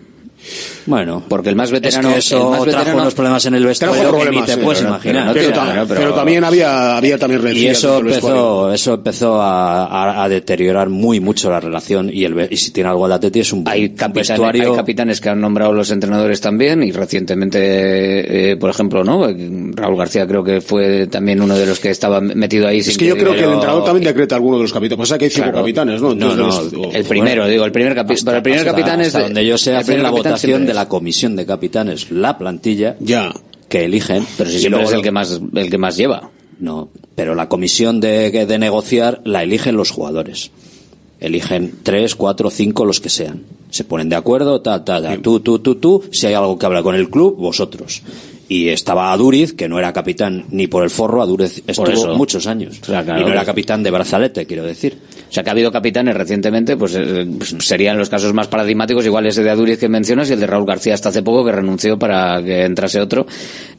Bueno, 0.88 1.22
Porque 1.28 1.50
el 1.50 1.54
más 1.56 1.70
veterano, 1.70 2.08
es 2.08 2.14
que 2.14 2.18
eso 2.20 2.36
el 2.36 2.42
más 2.50 2.50
trajo 2.62 2.66
veterano- 2.78 3.02
unos 3.02 3.14
problemas 3.14 3.44
en 3.46 3.54
el 3.54 3.66
vestuario 3.66 4.00
Trajo 4.08 4.18
que 4.24 4.30
ni 4.30 4.42
te 4.42 4.52
sí, 4.54 4.58
puedes 4.62 4.78
pero- 4.78 4.88
imaginar. 4.90 6.14
también 6.14 6.44
había, 6.44 6.96
había 6.96 7.18
también 7.18 7.56
Y 7.56 7.66
eso 7.66 7.98
empezó, 7.98 8.72
eso 8.72 8.94
empezó 8.94 9.40
a, 9.42 9.84
a- 9.86 10.24
a 10.24 10.28
deteriorar 10.28 10.88
muy 10.88 11.20
mucho 11.20 11.50
la 11.50 11.60
relación 11.60 12.10
y, 12.12 12.24
el, 12.24 12.48
y 12.50 12.56
si 12.56 12.70
tiene 12.70 12.88
algo 12.90 13.06
el 13.06 13.12
Atleti 13.12 13.40
es 13.40 13.52
un 13.52 13.64
Hay 13.68 13.90
capitanes, 13.90 14.28
vestuario 14.30 14.70
hay 14.70 14.76
capitanes 14.76 15.20
que 15.20 15.28
han 15.28 15.40
nombrado 15.40 15.72
los 15.72 15.90
entrenadores 15.90 16.40
también 16.40 16.82
y 16.82 16.90
recientemente, 16.90 18.52
eh, 18.52 18.56
por 18.56 18.70
ejemplo, 18.70 19.04
¿no? 19.04 19.26
Raúl 19.74 19.96
García 19.96 20.26
creo 20.26 20.42
que 20.42 20.60
fue 20.60 21.06
también 21.06 21.40
uno 21.42 21.56
de 21.56 21.66
los 21.66 21.78
que 21.80 21.90
estaba 21.90 22.20
metido 22.20 22.66
ahí. 22.66 22.78
Es 22.78 22.86
sin 22.86 22.96
que 22.98 23.06
yo 23.06 23.16
creo 23.16 23.32
que 23.34 23.44
el 23.44 23.52
entrenador 23.52 23.84
también 23.84 24.04
decreta 24.04 24.34
alguno 24.36 24.56
de 24.56 24.62
los 24.62 24.72
capitanes. 24.72 24.98
Pasa 24.98 25.18
que 25.18 25.26
hay 25.26 25.30
cinco 25.30 25.44
Claro. 25.44 25.58
capitanes, 25.58 26.00
¿no? 26.02 26.14
No, 26.14 26.30
Entonces, 26.32 26.72
no, 26.72 26.80
de 26.80 26.86
los- 26.86 26.94
El 26.94 27.04
primero, 27.04 27.46
digo, 27.46 27.64
el 27.64 27.72
primer 27.72 27.94
capitán. 27.94 28.24
Pero 28.24 28.36
el 28.38 28.42
primer 28.42 28.60
hasta- 28.60 28.70
capitán 28.72 29.00
es 29.00 29.06
hasta 29.08 29.18
de- 29.18 29.24
donde 29.24 29.46
yo 29.46 29.58
sé 29.58 29.70
el 29.70 29.76
hace 29.76 29.86
primer 29.86 30.02
la 30.02 30.10
votación 30.10 30.64
de 30.66 30.72
es. 30.72 30.77
La 30.78 30.88
comisión 30.88 31.36
de 31.36 31.44
capitanes, 31.46 32.10
la 32.10 32.38
plantilla 32.38 32.96
Ya. 33.00 33.32
que 33.68 33.84
eligen. 33.84 34.26
Pero 34.36 34.50
si 34.50 34.58
siempre 34.60 34.80
luego 34.82 34.88
es 34.88 34.92
el 34.94 34.98
lo- 34.98 35.02
que 35.04 35.10
más, 35.12 35.40
el 35.54 35.70
que 35.70 35.78
más 35.78 35.96
lleva. 35.96 36.30
No, 36.60 36.88
pero 37.14 37.34
la 37.34 37.48
comisión 37.48 38.00
de, 38.00 38.30
de 38.46 38.58
negociar 38.58 39.20
la 39.24 39.42
eligen 39.42 39.76
los 39.76 39.90
jugadores. 39.90 40.50
Eligen 41.20 41.74
tres, 41.82 42.14
cuatro, 42.14 42.48
cinco, 42.50 42.84
los 42.84 43.00
que 43.00 43.08
sean. 43.08 43.42
Se 43.70 43.84
ponen 43.84 44.08
de 44.08 44.16
acuerdo, 44.16 44.60
ta, 44.60 44.84
ta, 44.84 45.02
ta. 45.02 45.18
Tú, 45.18 45.40
tú, 45.40 45.58
tú, 45.58 45.74
tú. 45.74 46.02
Si 46.12 46.26
hay 46.26 46.34
algo 46.34 46.58
que 46.58 46.66
habla 46.66 46.82
con 46.82 46.94
el 46.94 47.10
club, 47.10 47.36
vosotros. 47.36 48.02
Y 48.48 48.68
estaba 48.68 49.12
Aduriz, 49.12 49.52
que 49.52 49.68
no 49.68 49.78
era 49.78 49.92
capitán 49.92 50.46
ni 50.50 50.68
por 50.68 50.82
el 50.84 50.90
forro, 50.90 51.20
Aduriz 51.20 51.62
estuvo 51.66 52.14
muchos 52.16 52.46
años. 52.46 52.78
O 52.82 52.86
sea, 52.86 53.04
claro, 53.04 53.20
y 53.20 53.24
no 53.24 53.30
era 53.32 53.44
capitán 53.44 53.82
de 53.82 53.90
brazalete, 53.90 54.46
quiero 54.46 54.62
decir. 54.64 54.96
O 55.28 55.32
sea, 55.32 55.42
que 55.42 55.50
ha 55.50 55.52
habido 55.52 55.70
capitanes 55.70 56.16
recientemente, 56.16 56.76
pues, 56.76 56.94
eh, 56.96 57.26
pues 57.36 57.54
serían 57.60 57.98
los 57.98 58.08
casos 58.08 58.32
más 58.32 58.48
paradigmáticos, 58.48 59.04
igual 59.04 59.26
ese 59.26 59.42
de 59.42 59.50
Aduriz 59.50 59.78
que 59.78 59.88
mencionas 59.88 60.30
y 60.30 60.32
el 60.32 60.40
de 60.40 60.46
Raúl 60.46 60.66
García 60.66 60.94
hasta 60.94 61.10
hace 61.10 61.22
poco 61.22 61.44
que 61.44 61.52
renunció 61.52 61.98
para 61.98 62.42
que 62.42 62.64
entrase 62.64 63.00
otro. 63.00 63.26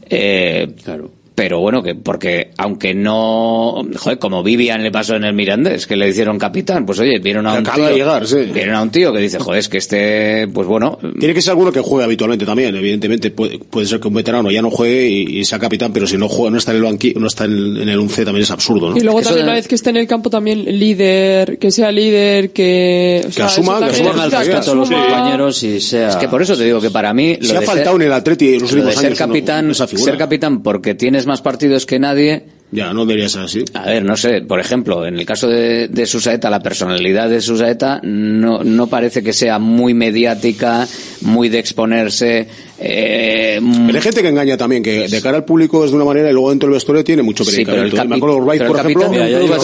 Eh, 0.09 0.76
Claro. 0.84 1.18
Pero 1.39 1.59
bueno, 1.61 1.81
que 1.81 1.95
porque 1.95 2.51
aunque 2.57 2.93
no, 2.93 3.81
joder, 3.97 4.19
como 4.19 4.43
Vivian 4.43 4.83
le 4.83 4.91
pasó 4.91 5.15
en 5.15 5.23
el 5.23 5.33
Mirandés, 5.33 5.87
que 5.87 5.95
le 5.95 6.09
hicieron 6.09 6.37
capitán, 6.37 6.85
pues 6.85 6.99
oye, 6.99 7.17
vieron 7.19 7.47
a 7.47 7.53
Que 7.53 7.59
un 7.59 7.67
acaba 7.67 7.77
tío, 7.77 7.85
de 7.87 7.93
llegar, 7.95 8.27
sí. 8.27 8.35
vieron 8.53 8.75
a 8.75 8.81
un 8.81 8.89
tío 8.89 9.13
que 9.13 9.19
dice, 9.19 9.39
joder, 9.39 9.59
es 9.59 9.69
que 9.69 9.77
este, 9.77 10.47
pues 10.53 10.67
bueno, 10.67 10.99
Tiene 11.17 11.33
que 11.33 11.41
ser 11.41 11.51
alguno 11.51 11.71
que 11.71 11.79
juegue 11.79 12.03
habitualmente 12.03 12.45
también, 12.45 12.75
evidentemente. 12.75 13.31
Puede, 13.31 13.57
puede 13.59 13.87
ser 13.87 14.01
que 14.01 14.09
un 14.09 14.15
veterano 14.15 14.51
ya 14.51 14.61
no 14.61 14.69
juegue 14.69 15.07
y, 15.07 15.39
y 15.39 15.45
sea 15.45 15.59
capitán, 15.59 15.93
pero 15.93 16.05
si 16.07 16.17
no 16.17 16.27
juega, 16.27 16.51
no 16.51 16.57
está 16.57 16.71
en 16.71 16.77
el 16.77 16.83
banqui, 16.83 17.13
no 17.15 17.27
está 17.27 17.45
en, 17.45 17.77
en 17.77 17.87
el 17.87 17.99
11 17.99 18.25
también 18.25 18.43
es 18.43 18.51
absurdo, 18.51 18.89
¿no? 18.89 18.97
Y 18.97 19.01
luego 19.01 19.21
también 19.21 19.45
una 19.45 19.53
vez 19.53 19.67
que 19.67 19.75
esté 19.75 19.91
en 19.91 19.97
el 19.97 20.07
campo 20.07 20.29
también 20.29 20.65
líder, 20.65 21.57
que 21.57 21.71
sea 21.71 21.89
líder, 21.91 22.51
que... 22.51 23.23
o 23.27 23.31
sea, 23.31 23.45
asuma- 23.47 23.79
que 23.79 23.85
asuma 23.85 24.25
el 24.25 24.29
que 24.31 24.35
a 24.55 24.73
los 24.75 24.89
compañeros 24.89 25.63
y 25.63 25.79
sea. 25.79 26.09
Es 26.09 26.15
que 26.17 26.27
por 26.27 26.41
eso 26.41 26.57
te 26.57 26.65
digo 26.65 26.81
que 26.81 26.89
para 26.91 27.13
mí 27.13 27.37
Se 27.41 27.53
lo 27.53 27.59
ha 27.59 27.61
de 27.61 27.65
faltado 27.65 27.95
ser, 27.95 28.01
en 28.01 28.07
el 28.07 28.13
Atleti 28.13 28.53
en 28.55 28.61
los 28.61 28.71
últimos 28.73 28.95
ser 28.95 29.05
años 29.07 29.17
capitán, 29.19 29.71
esa 29.71 29.87
figura. 29.87 30.11
ser 30.11 30.17
capitán 30.17 30.61
porque 30.61 30.95
tienes 30.95 31.25
más 31.30 31.41
partidos 31.41 31.85
que 31.85 31.99
nadie. 31.99 32.43
Ya, 32.71 32.93
no 32.93 33.03
debería 33.05 33.27
ser 33.29 33.41
así. 33.41 33.65
A 33.73 33.87
ver, 33.87 34.03
no 34.05 34.15
sé, 34.15 34.41
por 34.41 34.59
ejemplo, 34.59 35.03
en 35.05 35.17
el 35.17 35.25
caso 35.25 35.47
de, 35.47 35.87
de 35.87 36.05
Susaeta, 36.05 36.51
la 36.51 36.59
personalidad 36.59 37.27
de 37.27 37.41
Susaeta 37.41 37.99
no, 38.03 38.63
no 38.63 38.85
parece 38.87 39.23
que 39.23 39.33
sea 39.33 39.57
muy 39.57 39.95
mediática, 39.95 40.87
muy 41.21 41.49
de 41.49 41.57
exponerse. 41.57 42.47
Eh, 42.81 43.59
mm, 43.59 43.85
Pero 43.87 43.97
hay 43.97 44.03
gente 44.03 44.21
que 44.21 44.27
engaña 44.29 44.55
también, 44.55 44.83
que 44.83 45.07
de 45.07 45.21
cara 45.21 45.37
al 45.37 45.45
público 45.45 45.83
es 45.83 45.89
de 45.89 45.95
una 45.97 46.05
manera 46.05 46.29
y 46.29 46.33
luego 46.33 46.51
dentro 46.51 46.67
del 46.69 46.75
vestuario 46.75 47.03
tiene 47.03 47.23
mucho 47.23 47.43
Sí, 47.43 47.65
pero 47.65 47.81
el 47.81 47.91
capi- 47.91 48.21
Urbaiz, 48.21 48.59
pero 48.59 48.71
el 48.71 48.77
por 48.77 48.79
ejemplo. 48.85 49.09
Mira, 49.09 49.27
yo, 49.29 49.39
digo, 49.39 49.55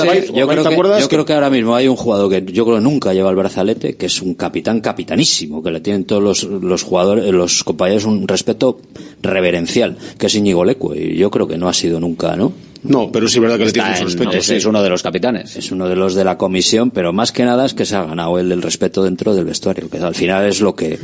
creo 0.47 0.63
¿te 0.63 0.67
que, 0.69 0.73
acuerdas? 0.73 1.01
yo 1.01 1.07
creo 1.07 1.25
que 1.25 1.33
ahora 1.33 1.49
mismo 1.51 1.75
hay 1.75 1.87
un 1.87 1.95
jugador 1.95 2.29
que 2.31 2.51
yo 2.51 2.65
creo 2.65 2.77
que 2.77 2.83
nunca 2.83 3.13
lleva 3.13 3.29
el 3.29 3.35
brazalete, 3.35 3.95
que 3.95 4.07
es 4.07 4.19
un 4.21 4.33
capitán 4.33 4.81
capitanísimo, 4.81 5.61
que 5.61 5.69
le 5.71 5.79
tienen 5.79 6.05
todos 6.05 6.23
los, 6.23 6.43
los 6.43 6.81
jugadores, 6.83 7.25
los 7.31 7.63
compañeros 7.63 8.05
un 8.05 8.27
respeto 8.27 8.79
reverencial, 9.21 9.95
que 10.17 10.25
es 10.27 10.35
Íñigo 10.35 10.65
Leque, 10.65 10.87
y 10.95 11.17
yo 11.17 11.29
creo 11.31 11.47
que 11.47 11.57
no 11.57 11.69
ha 11.69 11.73
sido 11.73 11.99
nunca, 11.99 12.35
¿no? 12.35 12.51
No, 12.87 13.11
pero 13.11 13.27
sí 13.27 13.37
es 13.37 13.41
verdad 13.41 13.57
que 13.57 13.65
le 13.65 13.71
tiene 13.71 13.89
está 13.89 14.03
mucho 14.03 14.13
en- 14.13 14.19
respeto. 14.19 14.37
es, 14.39 14.45
sí. 14.47 14.55
es 14.55 14.65
uno 14.65 14.81
de 14.83 14.89
los 14.89 15.03
capitanes. 15.03 15.55
Es 15.55 15.71
uno 15.71 15.87
de 15.87 15.95
los 15.95 16.15
de 16.15 16.23
la 16.23 16.37
comisión, 16.37 16.91
pero 16.91 17.13
más 17.13 17.31
que 17.31 17.43
nada 17.43 17.65
es 17.65 17.73
que 17.73 17.85
se 17.85 17.95
ha 17.95 18.03
ganado 18.03 18.39
el 18.39 18.61
respeto 18.61 19.03
dentro 19.03 19.33
del 19.35 19.45
vestuario, 19.45 19.89
que 19.89 19.97
al 19.97 20.15
final 20.15 20.45
es 20.45 20.61
lo 20.61 20.75
que, 20.75 20.99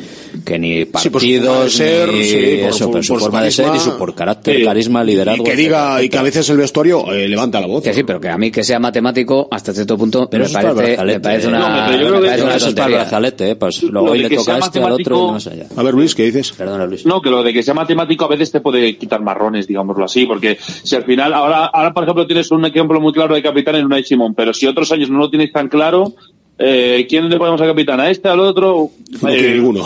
que 0.46 0.60
ni 0.60 0.80
Sí, 0.80 0.86
por 0.86 1.12
partidos, 1.14 1.74
ser, 1.74 2.12
ni 2.12 2.24
sí, 2.24 2.34
por- 2.62 2.70
eso, 2.70 2.86
por- 2.86 2.92
pero 2.94 3.04
su 3.04 3.14
por 3.14 3.20
su 3.20 3.26
forma 3.26 3.44
de 3.44 3.52
ser 3.52 3.66
y 3.66 3.68
carisma. 3.70 3.92
su 3.94 3.98
por 3.98 4.16
carácter, 4.16 4.58
Sí. 4.58 4.64
carisma, 4.64 5.04
liderazgo. 5.04 5.44
Y 5.44 5.46
que 5.46 5.52
etcétera, 5.54 5.80
diga, 5.96 6.04
y 6.04 6.10
que 6.10 6.18
a 6.18 6.22
veces 6.24 6.50
el 6.50 6.58
vestuario 6.58 7.12
eh, 7.14 7.28
levanta 7.28 7.60
la 7.60 7.68
voz. 7.68 7.84
Que 7.84 7.94
sí, 7.94 8.04
pero 8.04 8.20
que 8.22 8.30
a 8.30 8.38
mí 8.38 8.52
que 8.52 8.64
sea 8.64 8.80
matemático 8.80 9.48
hasta 9.52 9.74
cierto 9.74 9.98
punto 9.98 10.30
Pero 10.30 10.46
me 10.46 10.52
parece, 10.52 11.04
me 11.04 11.20
parece 11.20 11.46
eh. 11.46 11.50
una, 11.50 11.60
No, 11.60 11.66
pero 11.66 11.98
yo 11.98 12.04
me 12.04 12.10
creo 12.10 12.22
que 12.22 12.28
parece 12.28 12.44
una 12.46 12.56
eso 12.56 12.58
es 12.58 12.62
para 12.62 12.68
el 12.68 12.76
tontería. 12.76 12.98
brazalete, 13.00 13.50
eh, 13.52 13.56
pues 13.56 13.84
luego 13.84 14.12
hoy 14.12 14.20
le 14.20 14.30
toca 14.30 14.58
este, 14.58 14.80
al 14.84 14.92
otro 14.94 15.30
y 15.30 15.32
más 15.32 15.48
allá. 15.48 15.66
A 15.76 15.84
ver, 15.84 15.94
Luis, 15.94 16.16
¿qué 16.16 16.24
dices? 16.24 16.52
Perdona, 16.52 16.86
Luis. 16.86 17.06
No, 17.06 17.22
que 17.22 17.30
lo 17.30 17.44
de 17.44 17.54
que 17.54 17.64
sea 17.64 17.74
matemático 17.74 18.26
a 18.26 18.28
veces 18.28 18.52
te 18.52 18.62
puede 18.62 18.98
quitar 18.98 19.22
marrones, 19.22 19.68
digámoslo 19.68 20.06
así, 20.06 20.26
porque 20.26 20.58
si 20.62 20.96
al 20.96 21.04
final, 21.04 21.34
ahora, 21.34 21.66
ahora 21.74 21.94
por 21.94 22.04
ejemplo 22.04 22.26
tienes 22.28 22.52
un 22.52 22.66
ejemplo 22.66 23.00
muy 23.00 23.14
claro 23.14 23.36
de 23.36 23.42
capitán 23.42 23.76
en 23.76 23.86
Unai 23.86 24.04
Simón, 24.04 24.34
pero 24.36 24.54
si 24.54 24.68
otros 24.68 24.92
años 24.92 25.10
no 25.10 25.20
lo 25.20 25.30
tienes 25.30 25.52
tan 25.52 25.68
claro, 25.68 26.14
eh, 26.58 27.06
¿quién 27.10 27.30
le 27.30 27.38
ponemos 27.38 27.62
a 27.62 27.66
capitán? 27.66 28.00
¿A 28.00 28.10
este, 28.10 28.30
al 28.30 28.40
otro? 28.40 28.90
No 29.22 29.30
Eh, 29.30 29.56
ninguno. 29.56 29.84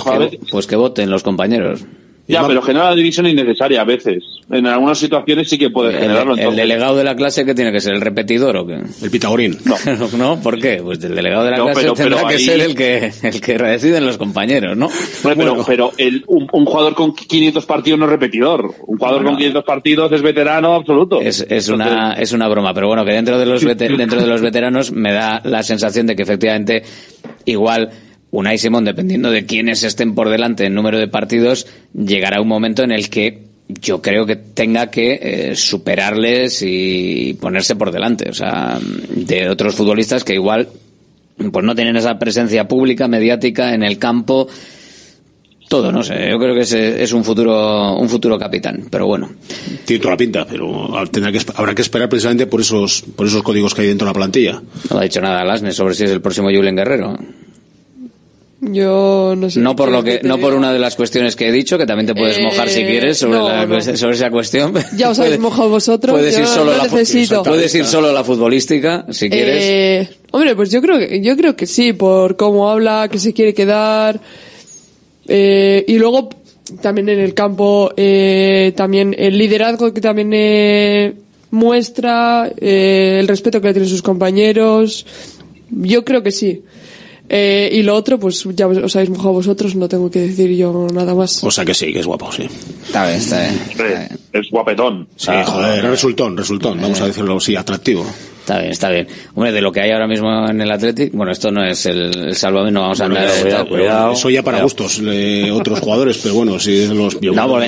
Pues 0.51 0.67
que 0.67 0.75
voten 0.75 1.09
los 1.09 1.23
compañeros. 1.23 1.85
Ya, 2.27 2.47
pero 2.47 2.61
genera 2.61 2.85
una 2.88 2.95
división 2.95 3.27
innecesaria 3.27 3.81
a 3.81 3.84
veces. 3.84 4.23
En 4.52 4.68
algunas 4.68 4.97
situaciones 4.99 5.49
sí 5.49 5.57
que 5.57 5.69
puede 5.72 5.89
El, 5.93 5.99
generarlo. 5.99 6.34
el 6.34 6.39
entonces. 6.39 6.61
delegado 6.61 6.95
de 6.97 7.03
la 7.03 7.15
clase 7.15 7.45
que 7.45 7.56
tiene 7.56 7.72
que 7.72 7.80
ser 7.80 7.93
el 7.95 8.02
repetidor 8.02 8.57
o 8.57 8.68
qué? 8.68 8.80
El 9.02 9.10
Pitagorín. 9.11 9.57
No. 9.65 10.07
no, 10.18 10.39
¿por 10.41 10.60
qué? 10.60 10.81
Pues 10.84 11.03
el 11.03 11.15
delegado 11.15 11.45
de 11.45 11.52
la 11.52 11.57
No, 11.57 11.65
clase 11.65 11.81
pero- 11.81 11.93
tendrá 11.93 12.15
pero 12.18 12.27
que 12.30 12.34
ahí- 12.35 12.43
ser 12.43 12.60
el 12.61 12.76
que 12.76 13.11
el 13.23 13.41
que 13.41 13.57
deciden 13.57 14.06
los 14.06 14.18
compañeros, 14.18 14.76
¿no? 14.77 14.85
Hombre, 14.88 15.35
pero, 15.35 15.64
pero 15.65 15.91
el, 15.97 16.23
un, 16.27 16.47
un 16.52 16.65
jugador 16.65 16.93
con 16.95 17.14
500 17.15 17.65
partidos 17.65 17.99
no 17.99 18.06
es 18.06 18.11
repetidor. 18.11 18.65
Un 18.88 18.97
jugador 18.97 19.18
Bueno. 19.22 19.30
con 19.31 19.38
500 19.38 19.64
partidos 19.64 20.11
es 20.11 20.22
veterano 20.22 20.73
absoluto. 20.76 21.22
Es, 21.22 21.45
es 21.49 21.69
una 21.69 22.14
es 22.14 22.31
una 22.31 22.47
broma, 22.47 22.73
pero 22.73 22.88
bueno, 22.88 23.03
que 23.06 23.14
dentro 23.14 23.38
de 23.39 23.45
los 23.45 23.64
vete- 23.65 23.95
dentro 23.97 24.22
de 24.22 24.27
los 24.27 24.41
veteranos 24.41 24.91
me 24.91 25.11
da 25.14 25.41
la 25.43 25.64
sensación 25.64 26.06
de 26.07 26.15
que 26.15 26.23
efectivamente 26.23 26.84
igual 27.45 27.89
Unai 28.35 28.57
Simón, 28.57 28.83
dependiendo 28.83 29.31
de 29.31 29.45
quiénes 29.45 29.83
estén 29.83 30.13
por 30.13 30.29
delante 30.29 30.65
en 30.65 30.73
número 30.73 30.99
de 30.99 31.07
partidos, 31.07 31.67
llegará 31.93 32.41
un 32.41 32.49
momento 32.49 32.83
en 32.83 32.91
el 32.91 33.09
que 33.09 33.43
yo 33.67 34.01
creo 34.01 34.25
que 34.25 34.35
tenga 34.35 34.91
que 34.91 35.19
eh, 35.21 35.55
superarles 35.55 36.61
y 36.61 37.37
ponerse 37.39 37.77
por 37.77 37.91
delante, 37.91 38.29
o 38.29 38.33
sea, 38.33 38.77
de 38.81 39.49
otros 39.49 39.75
futbolistas 39.75 40.25
que 40.25 40.33
igual 40.33 40.67
pues 41.51 41.65
no 41.65 41.75
tienen 41.75 41.95
esa 41.95 42.19
presencia 42.19 42.67
pública, 42.67 43.07
mediática 43.07 43.73
en 43.73 43.83
el 43.83 43.97
campo, 43.97 44.47
todo, 45.69 45.91
no 45.91 46.03
sé, 46.03 46.29
yo 46.29 46.37
creo 46.37 46.53
que 46.53 46.61
es, 46.61 46.73
es 46.73 47.13
un 47.13 47.23
futuro 47.23 47.95
un 47.95 48.09
futuro 48.09 48.37
capitán, 48.37 48.87
pero 48.91 49.07
bueno. 49.07 49.31
Tiene 49.85 50.01
toda 50.01 50.13
la 50.13 50.17
pinta, 50.17 50.45
pero 50.45 50.93
tendrá 51.09 51.31
que, 51.31 51.39
habrá 51.55 51.73
que 51.73 51.81
esperar 51.81 52.09
precisamente 52.09 52.47
por 52.47 52.59
esos, 52.59 53.01
por 53.15 53.27
esos 53.27 53.41
códigos 53.43 53.73
que 53.73 53.81
hay 53.81 53.87
dentro 53.87 54.05
de 54.05 54.09
la 54.09 54.17
plantilla. 54.17 54.61
No 54.91 54.99
ha 54.99 55.03
dicho 55.03 55.21
nada 55.21 55.43
Lasne 55.45 55.71
sobre 55.71 55.95
si 55.95 56.03
es 56.03 56.11
el 56.11 56.21
próximo 56.21 56.49
Julen 56.49 56.75
Guerrero. 56.75 57.17
Yo 58.71 59.35
no 59.37 59.49
sé. 59.49 59.59
No 59.59 59.75
por 59.75 59.91
lo 59.91 60.03
que, 60.03 60.21
no 60.23 60.39
por 60.39 60.53
una 60.53 60.73
de 60.73 60.79
las 60.79 60.95
cuestiones 60.95 61.35
que 61.35 61.47
he 61.49 61.51
dicho, 61.51 61.77
que 61.77 61.85
también 61.85 62.07
te 62.07 62.15
puedes 62.15 62.37
Eh, 62.37 62.41
mojar 62.43 62.67
si 62.69 62.83
quieres 62.83 63.17
sobre, 63.17 63.37
no, 63.37 63.47
la- 63.49 63.65
no. 63.65 63.79
sobre 63.81 64.15
esa 64.15 64.31
cuestión. 64.31 64.73
Ya 64.97 65.09
os 65.11 65.19
habéis 65.19 65.39
mojado 65.39 65.69
vosotros. 65.69 66.13
Puedes 66.13 66.35
yo 66.35 66.41
ir 66.41 66.47
solo 66.47 66.71
no 66.71 66.77
la 66.77 66.83
necesito. 66.85 67.43
puedes 67.43 67.73
ir 67.75 67.85
solo 67.85 68.09
a 68.09 68.13
la 68.13 68.23
futbolística 68.23 69.05
si 69.11 69.29
quieres. 69.29 69.63
Eh, 69.63 70.09
hombre, 70.31 70.55
pues 70.55 70.71
yo 70.71 70.81
creo 70.81 70.97
que 70.97 71.21
yo 71.21 71.35
creo 71.37 71.55
que 71.55 71.67
sí, 71.67 71.93
por 71.93 72.35
cómo 72.37 72.69
habla, 72.69 73.07
que 73.11 73.19
se 73.19 73.33
quiere 73.33 73.53
quedar. 73.53 74.19
Eh, 75.27 75.83
y 75.87 75.97
luego 75.97 76.29
también 76.81 77.09
en 77.09 77.19
el 77.19 77.33
campo, 77.33 77.91
eh, 77.97 78.73
también 78.75 79.15
el 79.17 79.37
liderazgo 79.37 79.93
que 79.93 80.01
también 80.01 80.31
eh, 80.33 81.13
muestra, 81.51 82.51
eh, 82.59 83.17
el 83.19 83.27
respeto 83.27 83.61
que 83.61 83.67
le 83.67 83.73
tienen 83.73 83.89
sus 83.89 84.01
compañeros. 84.01 85.05
Yo 85.69 86.03
creo 86.05 86.21
que 86.23 86.31
sí. 86.31 86.61
Eh, 87.27 87.69
y 87.72 87.81
lo 87.81 87.95
otro, 87.95 88.19
pues 88.19 88.47
ya 88.56 88.68
os 88.68 88.77
os 88.77 88.95
habéis 88.95 89.10
mojado 89.10 89.34
vosotros, 89.34 89.76
no 89.76 89.89
tengo 89.89 90.11
que 90.11 90.19
decir 90.19 90.52
yo 90.56 90.88
nada 90.93 91.15
más. 91.15 91.43
O 91.43 91.49
sea 91.49 91.65
que 91.65 91.73
sí, 91.73 91.91
que 91.91 91.99
es 91.99 92.06
guapo, 92.06 92.31
sí. 92.31 92.43
Está 92.85 93.07
bien, 93.07 93.18
está 93.18 93.41
bien. 93.41 94.10
Es 94.31 94.49
guapetón. 94.52 95.07
Sí, 95.15 95.31
joder, 95.45 95.84
resultón, 95.85 96.38
resultón, 96.38 96.80
vamos 96.81 97.02
a 97.02 97.07
decirlo 97.07 97.38
así, 97.38 97.56
atractivo. 97.56 98.06
Está 98.41 98.60
bien, 98.60 98.72
está 98.72 98.89
bien. 98.91 99.07
Hombre, 99.34 99.52
de 99.52 99.60
lo 99.61 99.72
que 99.72 99.81
hay 99.81 99.89
ahora 99.89 100.06
mismo 100.07 100.47
en 100.47 100.61
el 100.61 100.69
Athletic, 100.69 101.11
bueno, 101.14 101.31
esto 101.31 101.49
no 101.49 101.65
es 101.65 101.84
el, 101.88 102.27
el 102.27 102.35
Salvador, 102.35 102.72
no 102.72 102.81
vamos 102.81 103.02
a 103.02 103.07
Bueno, 103.07 103.26
de 103.26 103.65
cuidado, 103.68 104.11
Eso 104.14 104.30
ya 104.30 104.43
para 104.43 104.57
cuidado. 104.57 104.65
gustos 104.68 105.02
de 105.03 105.49
otros 105.52 105.80
jugadores, 105.80 106.19
pero 106.22 106.35
bueno, 106.35 106.60
si 106.60 106.85
los 106.88 107.19
No, 107.19 107.60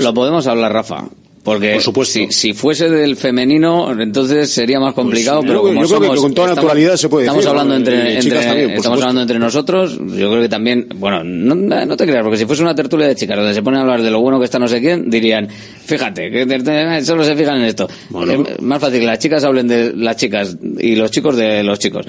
lo 0.00 0.14
podemos 0.14 0.46
hablar, 0.48 0.72
Rafa. 0.72 1.04
Porque 1.48 1.80
si, 2.04 2.26
si 2.30 2.52
fuese 2.52 2.88
del 2.90 3.16
femenino, 3.16 3.90
entonces 4.00 4.50
sería 4.50 4.78
más 4.78 4.92
complicado, 4.94 5.40
Pues 5.40 5.48
pero 5.50 5.62
yo- 5.62 5.68
como 5.68 5.82
yo 5.82 5.88
creo 5.88 6.00
que 6.00 6.06
somos- 6.08 6.20
con 6.22 6.34
toda 6.34 6.48
estamos- 6.48 6.64
naturalidad 6.64 6.96
se 6.96 7.08
puede 7.08 7.24
Estamos 7.24 7.42
decir, 7.44 7.50
hablando 7.50 7.74
entre, 7.76 7.92
también, 7.96 8.14
por 8.14 8.28
estamos 8.28 8.64
supuesto. 8.74 8.92
hablando 8.94 9.20
entre 9.22 9.38
nosotros, 9.38 9.98
yo 9.98 10.30
creo 10.30 10.42
que 10.42 10.48
también, 10.48 10.86
bueno, 10.96 11.24
no, 11.24 11.54
no 11.54 11.96
te 11.96 12.06
creas, 12.06 12.22
porque 12.22 12.36
si 12.38 12.44
fuese 12.46 12.62
una 12.62 12.74
tertulia 12.74 13.06
de 13.08 13.16
chicas 13.16 13.36
donde 13.36 13.54
se 13.54 13.62
ponen 13.62 13.78
a 13.78 13.82
hablar 13.82 14.02
de 14.02 14.10
lo 14.10 14.20
bueno 14.20 14.38
que 14.38 14.44
está 14.44 14.58
no 14.58 14.68
sé 14.68 14.80
quién, 14.80 15.08
dirían, 15.08 15.48
fíjate, 15.48 16.30
que 16.30 16.44
te- 16.46 17.04
solo 17.04 17.24
se 17.24 17.34
fijan 17.34 17.56
en 17.58 17.64
esto. 17.64 17.88
Es 17.88 18.62
más 18.62 18.80
fácil 18.80 19.00
que 19.00 19.06
las 19.06 19.18
chicas 19.18 19.42
hablen 19.44 19.66
de 19.68 19.92
las 19.96 20.16
chicas 20.16 20.56
y 20.78 20.96
los 20.96 21.10
chicos 21.10 21.36
de 21.36 21.62
los 21.64 21.78
chicos. 21.78 22.06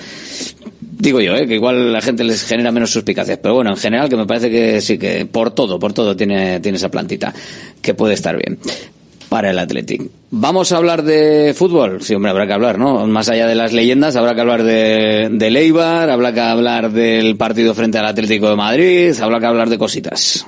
Digo 1.01 1.21
yo, 1.21 1.33
¿eh? 1.35 1.47
que 1.47 1.55
igual 1.55 1.93
la 1.93 2.01
gente 2.01 2.25
les 2.25 2.43
genera 2.43 2.73
menos 2.73 2.91
suspicacias, 2.91 3.39
pero 3.41 3.53
bueno, 3.55 3.69
en 3.69 3.77
general 3.77 4.09
que 4.09 4.17
me 4.17 4.25
parece 4.25 4.49
que 4.49 4.81
sí, 4.81 4.97
que 4.97 5.25
por 5.25 5.51
todo, 5.51 5.79
por 5.79 5.93
todo 5.93 6.13
tiene, 6.13 6.59
tiene 6.59 6.77
esa 6.77 6.89
plantita, 6.89 7.33
que 7.81 7.93
puede 7.93 8.15
estar 8.15 8.35
bien 8.35 8.57
para 9.29 9.51
el 9.51 9.59
Athletic. 9.59 10.09
Vamos 10.31 10.71
a 10.71 10.77
hablar 10.77 11.03
de 11.03 11.53
fútbol, 11.55 12.01
sí, 12.01 12.13
hombre, 12.13 12.31
habrá 12.31 12.45
que 12.45 12.53
hablar, 12.53 12.77
¿no? 12.77 13.05
Más 13.07 13.29
allá 13.29 13.47
de 13.47 13.55
las 13.55 13.73
leyendas, 13.73 14.15
habrá 14.15 14.35
que 14.35 14.41
hablar 14.41 14.63
de, 14.63 15.29
de 15.31 15.47
Eibar, 15.47 16.09
habrá 16.09 16.33
que 16.33 16.39
hablar 16.41 16.91
del 16.91 17.35
partido 17.37 17.73
frente 17.73 17.97
al 17.97 18.05
Atlético 18.05 18.49
de 18.49 18.55
Madrid, 18.55 19.15
habrá 19.21 19.39
que 19.39 19.45
hablar 19.45 19.69
de 19.69 19.77
cositas. 19.77 20.45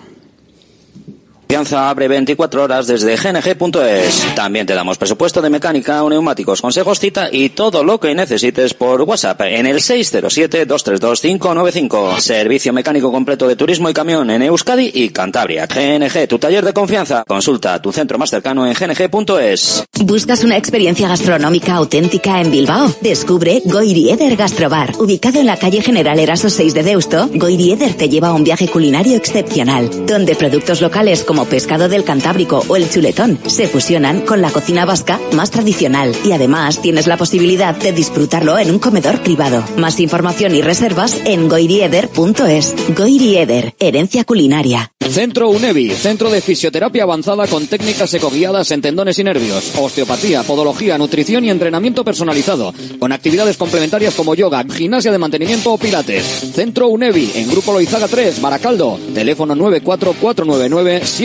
Confianza 1.51 1.89
abre 1.89 2.07
24 2.07 2.63
horas 2.63 2.87
desde 2.87 3.17
gng.es. 3.17 4.35
También 4.35 4.65
te 4.65 4.73
damos 4.73 4.97
presupuesto 4.97 5.41
de 5.41 5.49
mecánica 5.49 6.01
neumáticos, 6.01 6.61
consejos, 6.61 6.97
cita 6.97 7.27
y 7.29 7.49
todo 7.49 7.83
lo 7.83 7.99
que 7.99 8.15
necesites 8.15 8.73
por 8.73 9.01
WhatsApp 9.01 9.41
en 9.41 9.65
el 9.65 9.79
607-232-595. 9.79 12.19
Servicio 12.19 12.71
mecánico 12.71 13.11
completo 13.11 13.49
de 13.49 13.57
turismo 13.57 13.89
y 13.89 13.93
camión 13.93 14.29
en 14.29 14.43
Euskadi 14.43 14.91
y 14.93 15.09
Cantabria. 15.09 15.67
GNG, 15.67 16.25
tu 16.29 16.39
taller 16.39 16.63
de 16.63 16.71
confianza. 16.71 17.25
Consulta 17.27 17.81
tu 17.81 17.91
centro 17.91 18.17
más 18.17 18.29
cercano 18.29 18.65
en 18.65 18.73
gng.es. 18.73 19.83
¿Buscas 20.05 20.45
una 20.45 20.55
experiencia 20.55 21.09
gastronómica 21.09 21.75
auténtica 21.75 22.39
en 22.39 22.49
Bilbao? 22.49 22.95
Descubre 23.01 23.61
Goirieder 23.65 24.37
Gastrobar. 24.37 24.93
Ubicado 24.97 25.41
en 25.41 25.47
la 25.47 25.57
calle 25.57 25.81
General 25.81 26.17
Eraso 26.17 26.49
6 26.49 26.73
de 26.73 26.83
Deusto, 26.83 27.29
Goirieder 27.33 27.95
te 27.95 28.07
lleva 28.07 28.29
a 28.29 28.33
un 28.33 28.45
viaje 28.45 28.69
culinario 28.69 29.17
excepcional, 29.17 29.89
donde 30.07 30.35
productos 30.35 30.79
locales 30.79 31.25
como 31.25 31.40
pescado 31.45 31.89
del 31.89 32.03
Cantábrico 32.03 32.63
o 32.67 32.75
el 32.75 32.89
chuletón 32.89 33.39
se 33.47 33.67
fusionan 33.67 34.21
con 34.21 34.41
la 34.41 34.51
cocina 34.51 34.85
vasca 34.85 35.19
más 35.33 35.51
tradicional 35.51 36.15
y 36.23 36.31
además 36.31 36.81
tienes 36.81 37.07
la 37.07 37.17
posibilidad 37.17 37.75
de 37.75 37.91
disfrutarlo 37.91 38.57
en 38.57 38.71
un 38.71 38.79
comedor 38.79 39.21
privado. 39.21 39.63
Más 39.77 39.99
información 39.99 40.55
y 40.55 40.61
reservas 40.61 41.19
en 41.25 41.47
goirieder.es. 41.47 42.75
Goirieder, 42.95 43.75
herencia 43.79 44.23
culinaria. 44.23 44.91
Centro 45.09 45.49
UNEVI, 45.49 45.89
centro 45.89 46.29
de 46.29 46.39
fisioterapia 46.39 47.03
avanzada 47.03 47.45
con 47.47 47.67
técnicas 47.67 48.13
ecoguiadas 48.13 48.71
en 48.71 48.81
tendones 48.81 49.19
y 49.19 49.23
nervios, 49.25 49.73
osteopatía, 49.77 50.43
podología, 50.43 50.97
nutrición 50.97 51.43
y 51.43 51.49
entrenamiento 51.49 52.05
personalizado, 52.05 52.73
con 52.97 53.11
actividades 53.11 53.57
complementarias 53.57 54.15
como 54.15 54.35
yoga, 54.35 54.63
gimnasia 54.63 55.11
de 55.11 55.17
mantenimiento 55.17 55.73
o 55.73 55.77
pilates. 55.77 56.23
Centro 56.53 56.87
UNEVI, 56.87 57.31
en 57.35 57.49
Grupo 57.49 57.73
Loizaga 57.73 58.07
3, 58.07 58.39
Baracaldo, 58.39 58.99
teléfono 59.13 59.53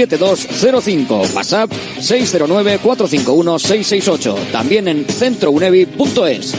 944997205, 0.08 1.34
WhatsApp 1.34 1.70
609451668, 2.00 4.52
también 4.52 4.88
en 4.88 5.04
centrounevi.es. 5.04 6.54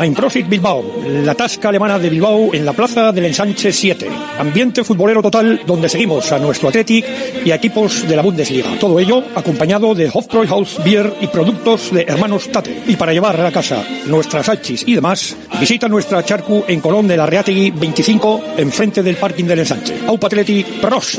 Einprosit 0.00 0.48
Bilbao, 0.48 0.84
la 1.06 1.34
tasca 1.34 1.70
alemana 1.70 1.98
de 1.98 2.10
Bilbao 2.10 2.52
en 2.52 2.64
la 2.64 2.72
plaza 2.72 3.10
del 3.12 3.26
Ensanche 3.26 3.72
7. 3.72 4.08
Ambiente 4.38 4.84
futbolero 4.84 5.22
total 5.22 5.62
donde 5.66 5.88
seguimos 5.88 6.30
a 6.32 6.38
nuestro 6.38 6.68
Athletic 6.68 7.04
y 7.44 7.50
equipos 7.50 8.06
de 8.06 8.16
la 8.16 8.22
Bundesliga. 8.22 8.78
Todo 8.78 9.00
ello 9.00 9.22
acompañado 9.34 9.94
de 9.94 10.10
Hofbräuhaus 10.12 10.82
Beer 10.84 11.12
y 11.20 11.26
productos 11.26 11.92
de 11.92 12.02
hermanos 12.02 12.50
Tate. 12.50 12.82
Y 12.86 12.96
para 12.96 13.12
llevar 13.12 13.40
a 13.40 13.50
casa 13.50 13.84
nuestras 14.06 14.48
hachis 14.48 14.84
y 14.86 14.94
demás, 14.94 15.36
visita 15.58 15.88
nuestra 15.88 16.24
charcu 16.24 16.64
en 16.68 16.80
Colón 16.80 17.08
de 17.08 17.16
la 17.16 17.26
Reategui 17.26 17.70
25 17.70 18.42
enfrente 18.58 19.02
del 19.02 19.16
parking 19.16 19.44
del 19.44 19.60
Ensanche. 19.60 19.94
Aupa 20.06 20.26
Athletic, 20.26 20.66
pros. 20.80 21.18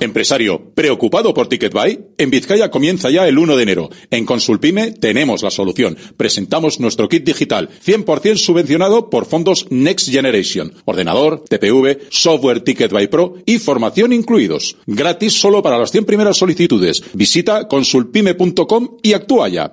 Empresario, 0.00 0.72
¿preocupado 0.74 1.32
por 1.34 1.48
TicketBuy? 1.48 2.00
En 2.18 2.30
Vizcaya 2.30 2.70
comienza 2.70 3.10
ya 3.10 3.26
el 3.26 3.38
1 3.38 3.56
de 3.56 3.62
enero. 3.62 3.90
En 4.10 4.26
Consulpime 4.26 4.92
tenemos 4.92 5.42
la 5.42 5.50
solución. 5.50 5.96
Presentamos 6.16 6.80
nuestro 6.80 7.08
kit 7.08 7.24
digital, 7.24 7.68
100% 7.84 8.36
subvencionado 8.36 9.10
por 9.10 9.26
fondos 9.26 9.66
Next 9.70 10.10
Generation. 10.10 10.74
Ordenador, 10.84 11.44
TPV, 11.48 11.98
software 12.10 12.60
TicketBuy 12.60 13.06
Pro 13.08 13.34
y 13.46 13.58
formación 13.58 14.12
incluidos. 14.12 14.76
Gratis 14.86 15.32
solo 15.32 15.62
para 15.62 15.78
las 15.78 15.92
100 15.92 16.04
primeras 16.04 16.36
solicitudes. 16.36 17.02
Visita 17.14 17.68
consulpime.com 17.68 18.98
y 19.02 19.12
actúa 19.12 19.48
ya. 19.48 19.72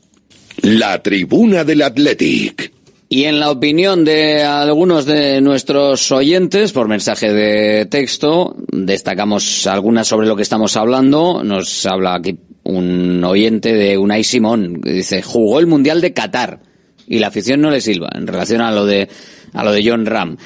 La 0.63 1.03
tribuna 1.03 1.65
del 1.65 1.83
Athletic. 1.83 2.73
Y 3.09 3.25
en 3.25 3.41
la 3.41 3.51
opinión 3.51 4.05
de 4.05 4.45
algunos 4.45 5.05
de 5.05 5.41
nuestros 5.41 6.13
oyentes, 6.13 6.71
por 6.71 6.87
mensaje 6.87 7.33
de 7.33 7.87
texto, 7.87 8.55
destacamos 8.71 9.67
algunas 9.67 10.07
sobre 10.07 10.29
lo 10.29 10.37
que 10.37 10.45
estamos 10.45 10.77
hablando. 10.77 11.43
Nos 11.43 11.87
habla 11.87 12.15
aquí 12.15 12.39
un 12.63 13.25
oyente 13.25 13.75
de 13.75 13.99
Unai 13.99 14.23
Simón, 14.23 14.81
que 14.81 14.93
dice, 14.93 15.23
jugó 15.23 15.59
el 15.59 15.67
Mundial 15.67 16.01
de 16.01 16.13
Qatar 16.13 16.61
y 17.09 17.19
la 17.19 17.27
afición 17.27 17.61
no 17.61 17.73
le 17.73 17.81
silba 17.81 18.11
en 18.15 18.29
relación 18.29 18.61
a 18.61 18.71
lo 18.71 18.87
de, 18.87 19.09
a 19.55 19.65
lo 19.65 19.73
de 19.73 19.83
John 19.85 20.07
Ram. 20.07 20.37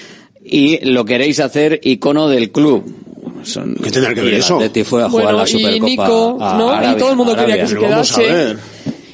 Y 0.43 0.83
lo 0.87 1.05
queréis 1.05 1.39
hacer 1.39 1.81
icono 1.83 2.29
del 2.29 2.51
club. 2.51 3.10
Son, 3.45 3.75
¿Qué 3.83 3.91
tendrá 3.91 4.15
que 4.15 4.21
ver 4.21 4.33
Y 4.33 4.37
el 4.37 4.41
eso? 4.41 4.57
Atleti 4.57 4.85
fue 4.85 5.03
a 5.05 5.09
jugar 5.11 5.25
Bueno, 5.27 5.39
la 5.39 5.45
y 5.45 5.53
Supercopa 5.53 5.87
Nico, 5.87 6.39
a 6.41 6.59
¿no? 6.59 6.67
Y 6.69 6.71
Arabia- 6.77 6.97
todo 6.97 7.11
el 7.11 7.17
mundo 7.17 7.33
quería 7.37 7.55
Arabia. 7.55 7.63
que 7.65 7.69
se 7.71 7.79
quedase. 7.79 8.57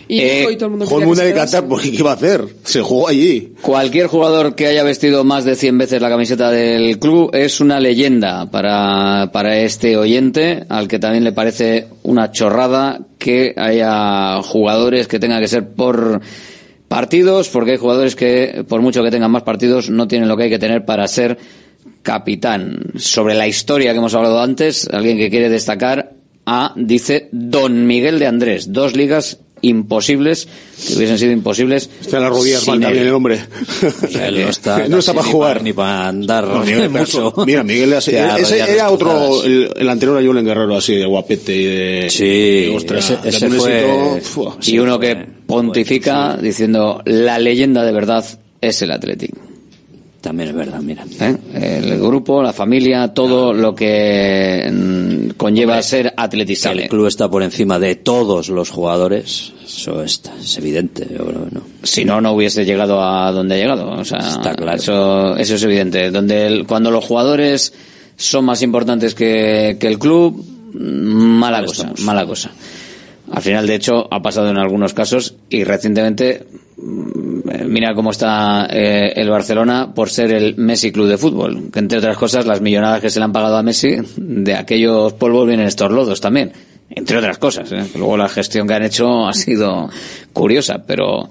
Y 0.09 0.21
Eh, 0.21 0.39
Nico 0.41 0.51
y 0.53 0.57
todo 0.57 0.67
el 0.67 0.71
mundo 0.71 0.87
que 0.87 0.95
de 0.95 1.17
se 1.17 1.33
quedase. 1.35 1.57
Qatar, 1.57 1.69
porque 1.69 1.91
¿qué 1.91 1.97
iba 1.97 2.11
a 2.13 2.15
hacer? 2.15 2.45
Se 2.63 2.81
jugó 2.81 3.09
allí. 3.09 3.55
Cualquier 3.61 4.07
jugador 4.07 4.55
que 4.55 4.69
haya 4.69 4.85
vestido 4.85 5.25
más 5.25 5.45
de 5.45 5.57
100 5.57 5.79
veces 5.79 6.01
la 6.01 6.09
camiseta 6.09 6.51
del 6.53 6.99
club 7.01 7.31
es 7.35 7.61
una 7.61 7.81
leyenda 7.81 8.49
para, 8.49 9.31
para 9.33 9.59
este 9.59 9.97
oyente, 9.97 10.65
al 10.69 10.87
que 10.87 11.01
también 11.01 11.25
le 11.25 11.33
parece 11.33 11.89
una 12.05 12.31
chorrada 12.31 13.01
que 13.19 13.53
haya 13.57 14.41
jugadores 14.43 15.09
que 15.09 15.19
tengan 15.19 15.41
que 15.43 15.49
ser 15.49 15.69
por 15.71 16.21
partidos, 16.87 17.49
porque 17.49 17.73
hay 17.73 17.79
jugadores 17.79 18.15
que, 18.15 18.65
por 18.69 18.81
mucho 18.81 19.03
que 19.03 19.11
tengan 19.11 19.33
más 19.33 19.43
partidos, 19.43 19.91
no 19.91 20.07
tienen 20.07 20.29
lo 20.29 20.37
que 20.37 20.45
hay 20.45 20.51
que 20.51 20.59
tener 20.61 20.85
para 20.85 21.09
ser 21.09 21.37
capitán. 22.07 22.79
Sobre 22.97 23.35
la 23.35 23.49
historia 23.49 23.91
que 23.93 23.99
hemos 23.99 24.15
hablado 24.15 24.41
antes, 24.41 24.89
alguien 24.93 25.19
que 25.19 25.29
quiere 25.29 25.49
destacar 25.51 26.13
a, 26.47 26.73
dice, 26.77 27.29
Don 27.33 27.87
Miguel 27.89 28.21
de 28.21 28.27
Andrés, 28.29 28.73
dos 28.73 28.95
ligas 28.95 29.41
imposibles, 29.63 30.47
que 30.87 30.95
hubiesen 30.95 31.19
sido 31.19 31.33
imposibles. 31.33 31.91
Está 32.01 32.19
en 32.19 32.23
las 32.23 32.31
rodillas 32.33 32.69
mal 32.69 32.79
también 32.81 33.07
el 33.09 33.13
hombre. 33.13 33.41
No 33.83 33.89
está, 34.49 34.87
No 34.87 34.99
está 34.99 35.13
casi 35.13 35.25
para 35.25 35.33
jugar. 35.33 35.63
ni 35.65 35.73
para 35.73 36.07
andar 36.09 36.47
No, 36.47 36.61
Miguel, 36.61 36.91
mucho. 36.91 37.35
Mira, 37.45 37.65
Miguel 37.65 37.93
así- 37.95 38.13
ese 38.15 38.61
era 38.61 38.91
otro, 38.91 39.43
el, 39.43 39.73
el 39.77 39.89
anterior 39.89 40.19
a 40.23 40.25
Julen 40.25 40.45
Guerrero 40.45 40.77
así 40.77 40.95
de 40.95 41.07
guapete 41.07 41.57
y 41.57 41.65
de... 41.65 42.11
Sí, 42.11 42.25
de, 42.67 42.77
ostras, 42.77 43.11
ese- 43.11 43.21
que 43.23 43.29
ese 43.31 43.49
fue- 43.51 44.53
y 44.67 44.79
uno 44.79 45.01
que 45.01 45.17
pontifica 45.47 46.37
diciendo 46.37 47.03
la 47.05 47.39
leyenda 47.41 47.83
de 47.83 47.93
verdad 47.93 48.25
es 48.61 48.83
el 48.83 48.91
Athletic. 48.93 49.35
También 50.27 50.49
es 50.49 50.55
verdad, 50.57 50.81
mira. 50.81 51.05
¿Eh? 51.21 51.37
El 51.85 52.01
grupo, 52.01 52.43
la 52.43 52.53
familia, 52.53 53.15
todo 53.15 53.53
lo 53.55 53.77
que 53.77 54.69
mm, 54.73 55.31
conlleva 55.37 55.81
ser 55.83 56.09
Que 56.09 56.15
atletizable. 56.17 56.83
el 56.85 56.89
club 56.89 57.07
está 57.07 57.31
por 57.31 57.45
encima 57.45 57.79
de 57.79 57.95
todos 57.95 58.49
los 58.49 58.71
jugadores, 58.71 59.53
eso 59.65 60.03
está, 60.03 60.33
es 60.41 60.59
evidente. 60.59 61.07
yo 61.09 61.25
creo, 61.27 61.47
¿no? 61.53 61.61
Si 61.85 62.05
no, 62.05 62.21
no 62.21 62.33
hubiese 62.33 62.65
llegado 62.65 63.01
a 63.01 63.31
donde 63.31 63.55
ha 63.55 63.59
llegado. 63.59 63.89
O 63.91 64.05
sea, 64.05 64.19
Está 64.19 64.53
claro. 64.55 64.77
eso, 64.77 65.37
eso 65.37 65.55
es 65.55 65.63
evidente. 65.63 66.11
Donde 66.11 66.47
el- 66.49 66.67
cuando 66.67 66.91
los 66.91 67.05
jugadores 67.05 67.73
son 68.17 68.47
más 68.47 68.63
importantes 68.63 69.15
que, 69.15 69.77
que 69.79 69.87
el 69.87 70.01
club, 70.01 70.45
mm, 70.75 70.79
mala 70.79 71.59
Mal 71.59 71.67
cosa, 71.67 71.83
estamos. 71.83 72.01
mala 72.01 72.27
cosa. 72.27 72.51
Al 73.31 73.43
final, 73.43 73.67
de 73.67 73.75
hecho, 73.75 74.07
ha 74.11 74.23
pasado 74.23 74.51
en 74.51 74.59
algunos 74.59 74.95
casos 74.95 75.35
y 75.51 75.65
recientemente, 75.65 76.47
mm, 76.77 77.67
mira 77.67 77.95
cómo 77.95 78.11
está 78.11 78.67
eh, 78.71 79.13
el 79.17 79.29
Barcelona 79.31 79.93
por 79.95 80.11
ser 80.11 80.33
el 80.33 80.57
Messi 80.57 80.93
Club 80.93 81.09
de 81.09 81.19
Fútbol. 81.19 81.71
Que 81.73 81.81
entre 81.81 81.99
otras 81.99 82.17
cosas, 82.17 82.47
las 82.47 82.61
millonadas 82.61 83.01
que 83.01 83.11
se 83.11 83.19
le 83.19 83.25
han 83.25 83.33
pagado 83.33 83.57
a 83.57 83.63
Messi, 83.63 83.97
de 84.17 84.55
aquellos 84.55 85.13
polvos 85.15 85.47
vienen 85.47 85.67
estos 85.67 85.91
lodos 85.91 86.21
también. 86.21 86.53
Entre 86.89 87.19
otras 87.19 87.39
cosas. 87.39 87.71
¿eh? 87.73 87.85
Luego 87.97 88.17
la 88.17 88.29
gestión 88.29 88.69
que 88.69 88.75
han 88.75 88.85
hecho 88.85 89.27
ha 89.27 89.35
sido 89.35 89.91
curiosa, 90.33 90.85
pero 90.87 91.29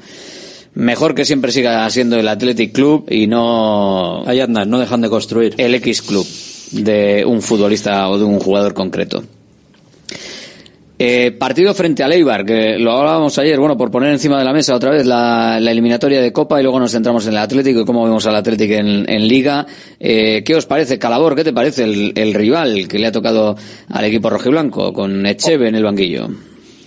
mejor 0.74 1.16
que 1.16 1.24
siempre 1.24 1.52
siga 1.52 1.90
siendo 1.90 2.18
el 2.18 2.28
Athletic 2.28 2.74
Club 2.74 3.06
y 3.10 3.28
no 3.28 4.28
Ahí 4.28 4.42
andan, 4.42 4.70
no 4.70 4.80
dejan 4.80 5.02
de 5.02 5.10
construir. 5.10 5.56
el 5.58 5.76
X 5.76 6.02
Club 6.02 6.28
de 6.72 7.24
un 7.26 7.42
futbolista 7.42 8.10
o 8.10 8.18
de 8.18 8.26
un 8.26 8.40
jugador 8.40 8.74
concreto. 8.74 9.24
Eh, 10.98 11.32
partido 11.38 11.74
frente 11.74 12.04
a 12.04 12.08
Eibar, 12.08 12.46
que 12.46 12.80
lo 12.80 12.94
hablábamos 12.94 13.38
ayer, 13.38 13.60
bueno, 13.60 13.78
por 13.78 13.92
poner 13.92 14.14
encima 14.14 14.40
de 14.40 14.46
la 14.46 14.54
mesa 14.54 14.74
otra 14.74 14.92
vez 14.92 15.06
la, 15.06 15.60
la 15.60 15.72
eliminatoria 15.72 16.22
de 16.22 16.32
Copa 16.32 16.58
y 16.58 16.64
luego 16.64 16.80
nos 16.80 16.94
centramos 16.94 17.28
en 17.28 17.34
el 17.34 17.40
Atlético 17.40 17.82
y 17.82 17.86
cómo 17.86 18.06
vemos 18.06 18.26
al 18.28 18.36
Atlético 18.38 18.76
en, 18.76 19.10
en 19.10 19.28
Liga. 19.28 19.66
Eh, 20.00 20.42
¿Qué 20.46 20.56
os 20.56 20.66
parece, 20.66 20.98
Calabor? 20.98 21.36
¿Qué 21.36 21.44
te 21.44 21.52
parece 21.52 21.84
el, 21.84 22.14
el 22.16 22.34
rival 22.34 22.88
que 22.88 22.98
le 22.98 23.08
ha 23.08 23.12
tocado 23.12 23.58
al 23.90 24.06
equipo 24.06 24.30
rojiblanco 24.30 24.94
con 24.94 25.26
Echeve 25.26 25.68
en 25.68 25.76
el 25.76 25.84
banquillo? 25.84 26.30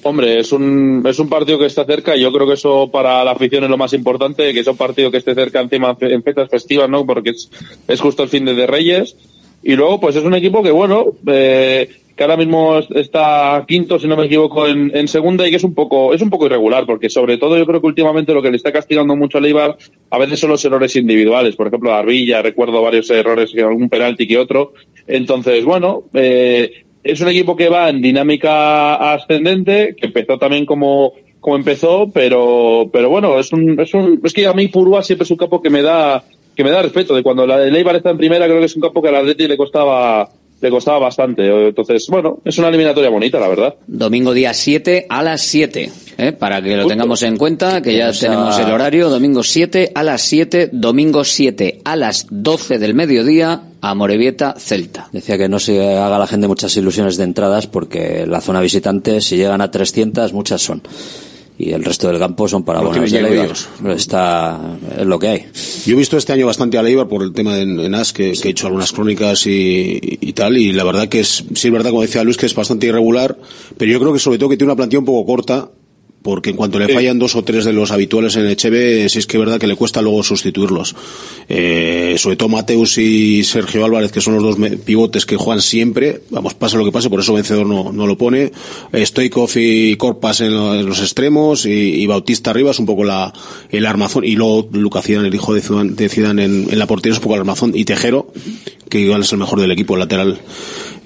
Hombre, 0.05 0.41
es 0.41 0.53
un, 0.53 1.05
es 1.07 1.19
un 1.19 1.29
partido 1.29 1.59
que 1.59 1.67
está 1.67 1.85
cerca 1.85 2.17
y 2.17 2.23
yo 2.23 2.33
creo 2.33 2.47
que 2.47 2.55
eso 2.55 2.89
para 2.91 3.23
la 3.25 3.33
afición 3.33 3.65
es 3.65 3.71
lo 3.71 3.77
más 3.77 3.93
importante, 3.93 4.55
que 4.55 4.61
es 4.61 4.67
un 4.67 4.77
partido 4.79 5.11
que 5.11 5.19
esté 5.19 5.35
cerca 5.35 5.61
encima 5.61 5.95
en 6.01 6.23
fechas 6.23 6.49
festivas, 6.49 6.89
¿no? 6.89 7.05
Porque 7.05 7.31
es, 7.31 7.51
es 7.87 8.01
justo 8.01 8.23
el 8.23 8.31
fin 8.31 8.47
de, 8.47 8.55
de 8.55 8.67
Reyes. 8.67 9.17
Y 9.63 9.75
luego, 9.75 10.01
pues 10.01 10.17
es 10.17 10.25
un 10.25 10.35
equipo 10.35 10.63
que, 10.63 10.71
bueno, 10.71 11.07
eh, 11.27 11.89
que 12.19 12.25
ahora 12.25 12.37
mismo 12.37 12.79
está 12.79 13.65
quinto, 13.67 13.99
si 13.99 14.09
no 14.09 14.17
me 14.17 14.27
equivoco, 14.27 14.67
en, 14.67 14.91
en 14.93 15.07
segunda 15.07 15.47
y 15.47 15.51
que 15.51 15.57
es 15.57 15.65
un 15.65 15.75
poco, 15.75 16.13
es 16.13 16.21
un 16.21 16.31
poco 16.31 16.47
irregular, 16.47 16.85
porque 16.85 17.09
sobre 17.09 17.39
todo 17.39 17.57
yo 17.57 17.65
creo 17.65 17.81
que 17.81 17.87
últimamente 17.87 18.35
lo 18.35 18.43
que 18.43 18.51
le 18.51 18.57
está 18.57 18.73
castigando 18.73 19.15
mucho 19.15 19.39
a 19.39 19.41
Leibar 19.41 19.77
a 20.11 20.19
veces 20.19 20.41
son 20.41 20.51
los 20.51 20.65
errores 20.65 20.97
individuales. 20.97 21.55
Por 21.55 21.69
ejemplo, 21.69 21.93
a 21.93 22.01
Arbilla, 22.01 22.43
recuerdo 22.43 22.83
varios 22.83 23.09
errores, 23.11 23.55
algún 23.57 23.89
penalti 23.89 24.27
que 24.27 24.37
otro. 24.37 24.73
Entonces, 25.07 25.65
bueno, 25.65 26.05
eh, 26.13 26.85
es 27.05 27.21
un 27.21 27.29
equipo 27.29 27.57
que 27.57 27.69
va 27.69 27.89
en 27.89 28.03
dinámica 28.03 29.13
ascendente, 29.13 29.95
que 29.97 30.07
empezó 30.07 30.39
también 30.39 30.67
como, 30.67 31.13
como 31.41 31.57
empezó, 31.57 32.11
pero, 32.13 32.91
pero 32.93 33.09
bueno, 33.11 33.39
es 33.39 33.53
un, 33.53 33.79
es 33.79 33.95
un, 33.95 34.21
es 34.25 34.33
que 34.33 34.47
a 34.47 34.53
mí 34.55 34.69
Purúa 34.69 35.03
siempre 35.03 35.23
es 35.23 35.31
un 35.31 35.37
campo 35.37 35.63
que 35.63 35.71
me 35.71 35.83
da, 35.83 36.25
que 36.59 36.65
me 36.65 36.71
da 36.73 36.83
respeto. 36.83 37.15
De 37.15 37.23
cuando 37.23 37.47
la 37.47 37.57
de 37.57 37.71
Leibar 37.71 37.95
está 37.95 38.11
en 38.11 38.19
primera, 38.19 38.47
creo 38.47 38.59
que 38.59 38.65
es 38.67 38.75
un 38.75 38.83
campo 38.83 39.01
que 39.01 39.09
al 39.09 39.15
Atleti 39.15 39.47
le 39.47 39.57
costaba, 39.57 40.29
le 40.61 40.71
costaba 40.71 40.99
bastante. 40.99 41.69
Entonces, 41.69 42.07
bueno, 42.09 42.41
es 42.45 42.59
una 42.59 42.67
eliminatoria 42.69 43.09
bonita, 43.11 43.39
la 43.39 43.47
verdad. 43.47 43.75
Domingo 43.87 44.35
día 44.35 44.53
7 44.53 45.07
a 45.09 45.23
las 45.23 45.41
7, 45.43 45.93
¿eh? 46.19 46.33
para 46.33 46.61
que 46.61 46.71
lo 46.71 46.79
Justo. 46.83 46.89
tengamos 46.89 47.23
en 47.23 47.37
cuenta, 47.37 47.81
que 47.81 47.97
ya 47.97 48.09
O 48.09 48.13
sea- 48.13 48.31
tenemos 48.31 48.59
el 48.59 48.73
horario, 48.73 49.09
domingo 49.09 49.45
7 49.45 49.93
a 49.95 50.03
las 50.03 50.21
7, 50.23 50.71
domingo 50.73 51.23
7 51.23 51.81
a 51.85 51.95
las 51.95 52.27
12 52.29 52.79
del 52.81 52.95
mediodía, 52.95 53.63
a 53.81 53.95
Morevieta, 53.95 54.57
Celta. 54.59 55.09
Decía 55.13 55.39
que 55.39 55.49
no 55.49 55.61
se 55.61 55.81
haga 55.97 56.19
la 56.19 56.27
gente 56.27 56.49
muchas 56.49 56.77
ilusiones 56.77 57.17
de 57.17 57.23
entradas 57.23 57.69
porque 57.69 58.27
la 58.27 58.41
zona 58.41 58.61
visitante, 58.61 59.21
si 59.21 59.37
llegan 59.37 59.61
a 59.61 59.71
300, 59.71 60.33
muchas 60.33 60.61
son. 60.61 60.83
Y 61.59 61.73
el 61.73 61.85
resto 61.85 62.07
del 62.07 62.21
campo 62.21 62.47
son 62.47 62.63
para 62.63 62.79
abonados 62.79 63.11
de 63.11 63.21
Leibar. 63.21 63.51
Está, 63.89 64.79
es 64.97 65.07
lo 65.07 65.19
que 65.19 65.29
hay. 65.29 65.47
Yo 65.87 65.95
he 65.95 65.99
visto 65.99 66.17
este 66.17 66.33
año 66.33 66.47
bastante 66.47 66.79
a 66.79 66.83
Leibar 66.83 67.09
por 67.09 67.23
el 67.23 67.33
tema 67.33 67.57
de 67.57 67.63
en 67.63 67.95
AS, 67.95 68.13
que, 68.13 68.33
que 68.33 68.49
he 68.49 68.51
hecho 68.53 68.69
algunas 68.69 68.93
crónicas 68.93 69.45
y, 69.47 69.99
y 70.01 70.33
tal, 70.35 70.57
y 70.57 70.73
la 70.73 70.85
verdad 70.85 71.09
que 71.09 71.21
es, 71.21 71.45
sí 71.55 71.69
es 71.69 71.73
verdad, 71.73 71.91
como 71.91 72.03
decía 72.03 72.23
Luis, 72.23 72.37
que 72.37 72.47
es 72.47 72.55
bastante 72.55 72.87
irregular, 72.87 73.37
pero 73.77 73.91
yo 73.91 73.99
creo 73.99 74.13
que 74.13 74.21
sobre 74.21 74.39
todo 74.39 74.51
que 74.51 74.57
tiene 74.57 74.73
una 74.73 74.77
plantilla 74.77 75.01
un 75.01 75.05
poco 75.05 75.27
corta, 75.27 75.69
porque 76.23 76.51
en 76.51 76.57
cuanto 76.57 76.79
le 76.79 76.87
fallan 76.95 77.19
dos 77.19 77.37
o 77.37 77.45
tres 77.45 77.65
de 77.65 77.73
los 77.73 77.91
habituales 77.91 78.37
en 78.37 78.47
Echeve, 78.49 79.09
sí 79.09 79.19
es 79.21 79.27
que 79.27 79.37
es 79.37 79.41
verdad 79.41 79.59
que 79.61 79.67
le 79.67 79.77
cuesta 79.77 80.03
luego 80.03 80.23
sustituirlos. 80.23 80.95
Eh, 81.49 82.17
sobre 82.19 82.37
todo 82.37 82.49
Mateus 82.49 82.99
y 82.99 83.45
Sergio 83.45 83.85
Álvarez, 83.85 84.13
que 84.13 84.21
son 84.21 84.35
los 84.35 84.43
dos 84.43 84.57
pivotes 84.85 85.25
que 85.25 85.37
juegan 85.37 85.63
siempre, 85.63 86.23
vamos, 86.31 86.55
pase 86.55 86.77
lo 86.77 86.85
que 86.85 86.93
pase, 86.93 87.09
por 87.09 87.21
eso 87.21 87.33
vencedor 87.35 87.67
no, 87.67 87.93
no 87.93 88.07
lo 88.07 88.19
pone. 88.19 88.53
Eh, 88.93 89.07
Stoikov 89.07 89.51
y 89.57 89.97
Corpas 89.97 90.41
en, 90.41 90.53
lo- 90.55 90.75
en 90.75 90.87
los 90.87 91.01
extremos 91.01 91.65
y, 91.67 91.71
y 91.71 92.07
Bautista 92.07 92.51
arriba 92.51 92.71
es 92.73 92.79
un 92.79 92.87
poco 92.87 93.05
la, 93.05 93.33
el 93.71 93.87
armazón, 93.87 94.25
y 94.25 94.33
luego 94.37 94.69
Lucas 94.73 95.05
Zidane, 95.07 95.29
el 95.29 95.35
hijo 95.35 95.55
de 95.55 95.61
Zidane, 95.63 95.93
de 95.93 96.09
Zidane 96.09 96.45
en, 96.45 96.67
en 96.71 96.79
la 96.79 96.87
portería 96.87 97.13
es 97.13 97.19
un 97.19 97.23
poco 97.23 97.35
el 97.37 97.41
armazón, 97.41 97.73
y 97.75 97.85
Tejero, 97.85 98.33
que 98.89 99.01
igual 99.01 99.23
es 99.23 99.33
el 99.33 99.39
mejor 99.39 99.61
del 99.61 99.71
equipo, 99.71 99.97
lateral, 99.97 100.41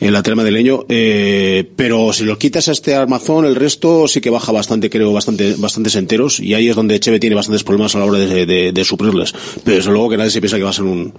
el 0.01 0.13
lateral 0.13 0.37
madrileño, 0.37 0.85
eh, 0.89 1.71
pero 1.77 2.13
si 2.13 2.25
lo 2.25 2.39
quitas 2.39 2.69
a 2.69 2.73
este 2.73 2.95
armazón, 2.95 3.45
el 3.45 3.55
resto 3.55 4.09
sí 4.09 4.21
que 4.21 4.31
baja 4.31 4.53
bastante, 4.53 4.91
creo, 4.91 5.13
bastante, 5.13 5.55
bastantes 5.59 5.95
enteros, 5.97 6.41
y 6.41 6.55
ahí 6.55 6.69
es 6.69 6.77
donde 6.77 6.99
Cheve 7.01 7.21
tiene 7.21 7.37
bastantes 7.37 7.65
problemas 7.65 7.95
a 7.95 7.99
la 7.99 8.05
hora 8.05 8.19
de, 8.19 8.47
de, 8.47 8.73
de 8.73 8.85
suplirles. 8.85 9.35
Pero 9.65 9.77
desde 9.77 9.91
luego 9.91 10.09
que 10.11 10.17
nadie 10.17 10.31
se 10.31 10.41
piensa 10.41 10.57
que 10.57 10.65
va 10.65 10.71
a 10.71 10.75
ser 10.75 10.85
un, 10.85 11.13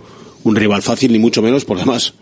un 0.44 0.56
rival 0.56 0.82
fácil, 0.82 1.12
ni 1.12 1.20
mucho 1.20 1.42
menos, 1.42 1.66
porque 1.66 1.84
además, 1.84 2.14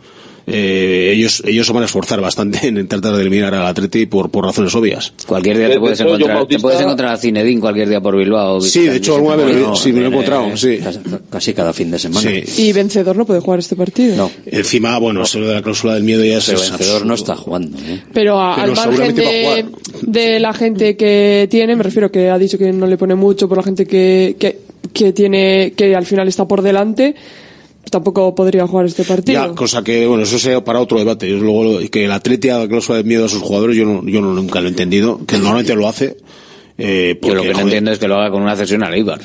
eh, 0.47 1.11
ellos, 1.15 1.43
ellos 1.45 1.67
se 1.67 1.73
van 1.73 1.83
a 1.83 1.85
esforzar 1.85 2.19
bastante 2.21 2.67
en 2.67 2.87
tratar 2.87 3.13
de 3.15 3.21
eliminar 3.21 3.53
al 3.53 3.67
Atleti 3.67 4.05
por, 4.05 4.29
por 4.29 4.45
razones 4.45 4.73
obvias. 4.75 5.13
Cualquier 5.27 5.57
día 5.57 5.67
te 5.67 5.73
de 5.73 5.79
puedes 5.79 5.99
hecho, 5.99 6.09
encontrar, 6.13 6.47
te 6.47 6.59
puedes 6.59 6.81
encontrar 6.81 7.13
a 7.13 7.17
Zinedine 7.17 7.61
cualquier 7.61 7.89
día 7.89 8.01
por 8.01 8.15
Bilbao. 8.17 8.59
Sí, 8.61 8.85
de 8.87 8.97
hecho, 8.97 9.15
alguna 9.15 9.35
vez 9.35 9.45
me 9.47 9.53
lo- 9.61 9.67
No, 9.69 9.75
sí, 9.75 9.91
me 9.93 9.99
lo 9.99 10.05
he 10.05 10.09
eh, 10.09 10.11
encontrado, 10.11 10.57
sí. 10.57 10.77
Casi, 10.79 10.99
casi 11.29 11.53
cada 11.53 11.73
fin 11.73 11.91
de 11.91 11.99
semana. 11.99 12.29
Sí. 12.29 12.63
Y 12.63 12.73
vencedor 12.73 13.15
no 13.15 13.25
puede 13.25 13.39
jugar 13.39 13.59
este 13.59 13.75
partido. 13.75 14.15
No, 14.15 14.31
Encima, 14.45 14.97
bueno, 14.99 15.23
eso 15.23 15.39
de 15.41 15.53
la 15.53 15.61
cláusula 15.61 15.93
del 15.93 16.03
miedo 16.03 16.23
ya 16.23 16.37
es, 16.37 16.45
pero 16.45 16.59
es 16.61 16.69
vencedor 16.71 17.05
no 17.05 17.13
está 17.13 17.35
jugando. 17.35 17.77
¿eh? 17.79 18.01
Pero, 18.13 18.39
a- 18.41 18.55
Pero 18.55 18.71
al 18.71 18.75
margen 18.75 19.15
de, 20.01 20.39
la 20.39 20.53
gente 20.53 20.95
que 20.97 21.47
tiene, 21.49 21.75
me 21.75 21.83
refiero 21.83 22.11
que 22.11 22.29
ha 22.29 22.37
dicho 22.37 22.57
que 22.57 22.71
no 22.71 22.87
le 22.87 22.97
pone 22.97 23.15
mucho 23.15 23.47
por 23.47 23.57
la 23.57 23.63
gente 23.63 23.85
que, 23.85 24.35
que, 24.39 24.59
que 24.93 25.13
tiene, 25.13 25.73
que 25.75 25.95
al 25.95 26.05
final 26.05 26.27
está 26.27 26.47
por 26.47 26.61
delante, 26.61 27.15
tampoco 27.91 28.33
podría 28.33 28.65
jugar 28.65 28.87
este 28.87 29.03
partido. 29.03 29.45
Ya, 29.49 29.53
cosa 29.53 29.83
que, 29.83 30.07
bueno, 30.07 30.23
eso 30.23 30.39
sea 30.39 30.63
para 30.63 30.79
otro 30.79 30.97
debate. 30.97 31.29
Yo 31.29 31.37
luego, 31.37 31.77
que 31.91 32.05
el 32.05 32.11
Atleti 32.11 32.49
haga 32.49 32.67
cláusula 32.67 32.97
de 32.97 33.03
miedo 33.03 33.25
a 33.25 33.29
sus 33.29 33.41
jugadores, 33.43 33.77
yo, 33.77 33.85
no, 33.85 34.03
yo 34.07 34.21
no- 34.21 34.33
nunca 34.33 34.59
lo 34.61 34.67
he 34.67 34.69
entendido, 34.71 35.19
que 35.27 35.37
normalmente 35.37 35.75
lo 35.75 35.87
hace. 35.87 36.17
Eh, 36.77 37.19
Yo 37.21 37.27
lo 37.29 37.35
porque, 37.35 37.41
que 37.41 37.47
no 37.49 37.53
joder, 37.53 37.67
entiendo 37.67 37.91
es 37.91 37.99
que 37.99 38.07
lo 38.07 38.15
haga 38.15 38.31
con 38.31 38.41
una 38.41 38.55
cesión 38.55 38.81
al 38.83 38.93
Eibar. 38.95 39.19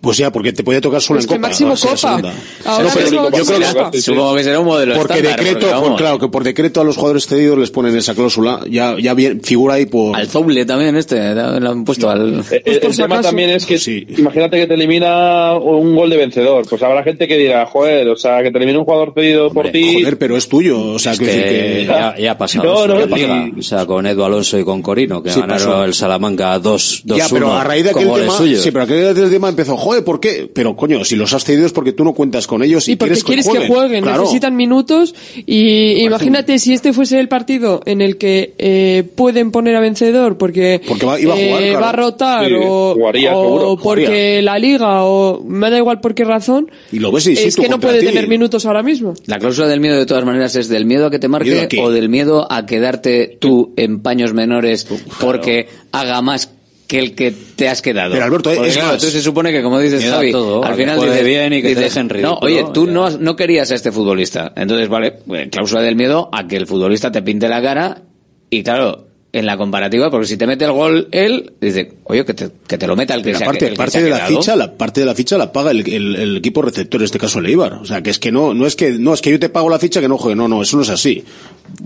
Pues 0.00 0.18
ya, 0.18 0.30
porque 0.30 0.52
te 0.52 0.62
podía 0.62 0.80
tocar 0.80 1.00
solo 1.00 1.18
Es 1.18 1.24
en 1.24 1.28
que 1.30 1.34
Copa. 1.36 1.48
máximo 1.48 1.72
o 1.72 1.76
sea, 1.76 1.90
Copa. 2.16 2.32
Ahora 2.64 2.88
No, 2.94 3.00
mismo 3.00 3.30
yo 3.30 3.44
creo 3.44 3.90
que-. 3.90 4.00
Supongo 4.00 4.34
que 4.36 4.44
será 4.44 4.60
un 4.60 4.66
modelo 4.66 4.94
porque 4.94 5.14
estándar, 5.14 5.36
decreto, 5.38 5.58
porque, 5.60 5.72
vamos, 5.72 5.88
por, 5.88 5.98
claro, 5.98 6.18
que 6.18 6.28
por 6.28 6.44
decreto 6.44 6.80
a 6.80 6.84
los 6.84 6.96
jugadores 6.96 7.26
cedidos 7.26 7.58
les 7.58 7.70
ponen 7.70 7.96
esa 7.96 8.14
cláusula, 8.14 8.60
ya, 8.70 8.96
ya 9.00 9.14
bien, 9.14 9.40
figura 9.42 9.74
ahí 9.74 9.86
por... 9.86 10.14
Al 10.16 10.28
Zoule 10.28 10.64
también 10.64 10.96
este, 10.96 11.34
lo 11.34 11.70
han 11.70 11.84
puesto 11.84 12.08
al... 12.10 12.44
El, 12.50 12.62
el 12.64 12.96
tema 12.96 13.20
también 13.20 13.50
es 13.50 13.66
que 13.66 13.76
imagínate 14.16 14.58
que 14.58 14.66
te 14.66 14.74
elimina 14.74 15.54
un 15.54 15.94
gol 15.96 16.10
de 16.10 16.16
vencedor, 16.18 16.66
pues 16.68 16.82
habrá 16.82 17.02
gente 17.02 17.26
que 17.26 17.36
dirá, 17.36 17.66
joder, 17.66 18.08
o 18.08 18.16
sea, 18.16 18.42
que 18.42 18.50
te 18.50 18.58
elimina 18.58 18.78
un 18.78 18.84
jugador 18.84 19.12
pedido 19.14 19.50
por 19.50 19.70
ti. 19.70 19.94
Joder, 20.02 20.18
pero 20.18 20.36
es 20.36 20.48
tuyo, 20.48 20.78
o 20.92 20.98
sea, 20.98 21.12
Es 21.12 21.18
que 21.18 21.26
que... 21.26 21.84
ya, 21.88 22.14
ya 22.18 22.32
ha 22.32 22.38
pasado. 22.38 22.64
No, 22.86 22.98
eso, 22.98 23.16
no. 23.26 23.58
O 23.58 23.62
sea, 23.62 23.86
con 23.86 24.06
Edu 24.06 24.22
Alonso 24.24 24.58
y 24.58 24.64
con 24.64 24.82
Corino, 24.82 25.22
que 25.22 25.30
Sí, 25.30 25.40
ganaron 25.40 25.66
pasó. 25.66 25.84
el 25.84 25.94
Salamanca 25.94 26.58
2 26.58 27.02
2 27.04 27.18
ya, 27.18 27.26
pero 27.30 27.52
a 27.52 27.64
raíz 27.64 27.84
de 27.84 27.90
aquel 27.90 28.12
tema, 28.12 28.32
suyos. 28.36 28.62
sí, 28.62 28.70
pero 28.70 28.84
a 28.84 28.86
raíz 28.86 29.14
del 29.16 29.30
tema 29.30 29.48
empezó, 29.48 29.76
joder, 29.86 30.02
¿por 30.04 30.18
qué? 30.20 30.50
Pero 30.52 30.74
coño, 30.74 31.04
si 31.04 31.14
los 31.14 31.32
has 31.32 31.44
cedido 31.44 31.64
es 31.66 31.72
porque 31.72 31.92
tú 31.92 32.02
no 32.02 32.12
cuentas 32.12 32.46
con 32.48 32.62
ellos 32.62 32.88
y, 32.88 32.92
Y 32.92 32.96
porque 32.96 33.14
quieres, 33.14 33.44
quieres 33.44 33.48
que 33.48 33.68
jueguen, 33.72 34.02
Claro. 34.02 34.22
necesitan 34.22 34.56
minutos 34.56 35.14
y 35.46 36.00
imagínate 36.04 36.58
si 36.58 36.72
este 36.72 36.92
fuese 36.92 37.20
el 37.20 37.28
partido 37.28 37.80
en 37.86 38.00
el 38.00 38.18
que 38.18 38.54
eh, 38.58 39.04
pueden 39.14 39.50
poner 39.52 39.76
a 39.76 39.80
vencedor 39.80 40.36
porque, 40.38 40.80
Porque 40.88 41.06
va- 41.06 41.20
iba 41.20 41.34
a 41.34 41.36
jugar, 41.36 41.62
eh, 41.62 41.68
claro. 41.70 41.80
va 41.80 41.88
a 41.88 41.92
rotar 41.92 42.46
Sí, 42.48 42.52
o, 42.60 42.94
jugaría, 42.94 43.36
o 43.36 43.42
seguro, 43.44 43.82
porque 43.82 44.06
jugaría. 44.06 44.42
la 44.42 44.58
liga 44.58 45.04
o 45.04 45.42
me 45.44 45.70
da 45.70 45.78
igual 45.78 46.00
por 46.00 46.14
qué 46.14 46.24
razón, 46.24 46.70
Y 46.90 46.98
lo 46.98 47.12
ves 47.12 47.26
es 47.28 47.54
que 47.56 47.68
no 47.68 47.78
puede 47.78 48.00
ti. 48.00 48.06
tener 48.06 48.26
minutos 48.28 48.66
ahora 48.66 48.82
mismo. 48.82 49.14
La 49.26 49.38
cláusula 49.38 49.68
del 49.68 49.80
miedo 49.80 49.96
de 49.96 50.06
todas 50.06 50.24
maneras 50.24 50.56
es 50.56 50.68
del 50.68 50.84
miedo 50.84 51.06
a 51.06 51.10
que 51.10 51.18
te 51.18 51.28
¿Miedo 51.28 51.36
a 51.36 51.60
marque 51.62 51.78
o 51.80 51.90
del 51.90 52.08
miedo 52.08 52.46
a 52.50 52.66
quedarte 52.66 53.36
tú 53.40 53.72
en 53.76 54.00
paños 54.00 54.32
menores 54.32 54.86
porque 55.20 55.68
haga 55.92 56.20
más 56.22 56.50
que 56.86 56.98
el 56.98 57.14
que 57.14 57.32
te 57.32 57.68
has 57.68 57.82
quedado. 57.82 58.12
Pero, 58.12 58.24
Alberto, 58.24 58.52
Porque, 58.54 58.68
es 58.68 58.76
claro, 58.76 58.92
más, 58.92 59.02
tú 59.02 59.08
se 59.08 59.20
supone 59.20 59.52
que 59.52 59.62
como 59.62 59.80
dices 59.80 60.04
Javi, 60.04 60.32
todo, 60.32 60.64
al 60.64 60.74
final 60.74 61.00
dices, 61.00 61.24
bien 61.24 61.52
y 61.52 61.62
que 61.62 61.74
te 61.74 61.80
dejen 61.80 62.06
No, 62.08 62.14
ridículo, 62.14 62.38
oye, 62.40 62.64
tú 62.72 62.86
ya. 62.86 62.92
no, 62.92 63.10
no 63.10 63.36
querías 63.36 63.70
a 63.70 63.74
este 63.74 63.90
futbolista. 63.92 64.52
Entonces, 64.56 64.88
vale, 64.88 65.12
pues, 65.12 65.48
cláusula 65.50 65.82
del 65.82 65.96
miedo 65.96 66.28
a 66.32 66.46
que 66.46 66.56
el 66.56 66.66
futbolista 66.66 67.10
te 67.10 67.22
pinte 67.22 67.48
la 67.48 67.60
cara 67.60 68.02
y 68.50 68.62
claro, 68.62 69.08
en 69.38 69.44
la 69.46 69.56
comparativa, 69.56 70.10
porque 70.10 70.26
si 70.26 70.36
te 70.36 70.46
mete 70.46 70.64
el 70.64 70.72
gol 70.72 71.08
él, 71.12 71.52
dice, 71.60 71.92
oye, 72.04 72.24
que 72.24 72.32
te, 72.34 72.48
que 72.66 72.78
te 72.78 72.86
lo 72.86 72.96
meta 72.96 73.14
el 73.14 73.22
que 73.22 73.34
se 73.34 73.44
ha- 73.44 73.52
que 73.52 73.76
parte 73.76 73.90
se 73.92 73.98
ha 73.98 74.02
de 74.02 74.10
la 74.10 74.26
ficha, 74.26 74.56
la 74.56 74.72
parte 74.76 75.00
de 75.00 75.06
la 75.06 75.14
ficha 75.14 75.36
la 75.36 75.52
paga 75.52 75.70
el, 75.72 75.86
el- 75.92 76.16
el 76.16 76.36
equipo 76.38 76.62
receptor, 76.62 77.00
en 77.00 77.04
este 77.04 77.18
caso 77.18 77.38
el 77.40 77.46
Eibar. 77.46 77.74
O 77.74 77.84
sea, 77.84 78.02
que 78.02 78.10
es 78.10 78.18
que 78.18 78.32
no, 78.32 78.54
no 78.54 78.66
es 78.66 78.76
que, 78.76 78.92
no 78.92 79.12
es 79.12 79.20
que 79.20 79.30
yo 79.30 79.38
te 79.38 79.48
pago 79.48 79.68
la 79.68 79.78
ficha 79.78 80.00
que 80.00 80.08
no 80.08 80.16
juegue, 80.18 80.36
no, 80.36 80.48
no, 80.48 80.62
eso 80.62 80.76
no 80.76 80.82
es 80.84 80.88
así. 80.90 81.22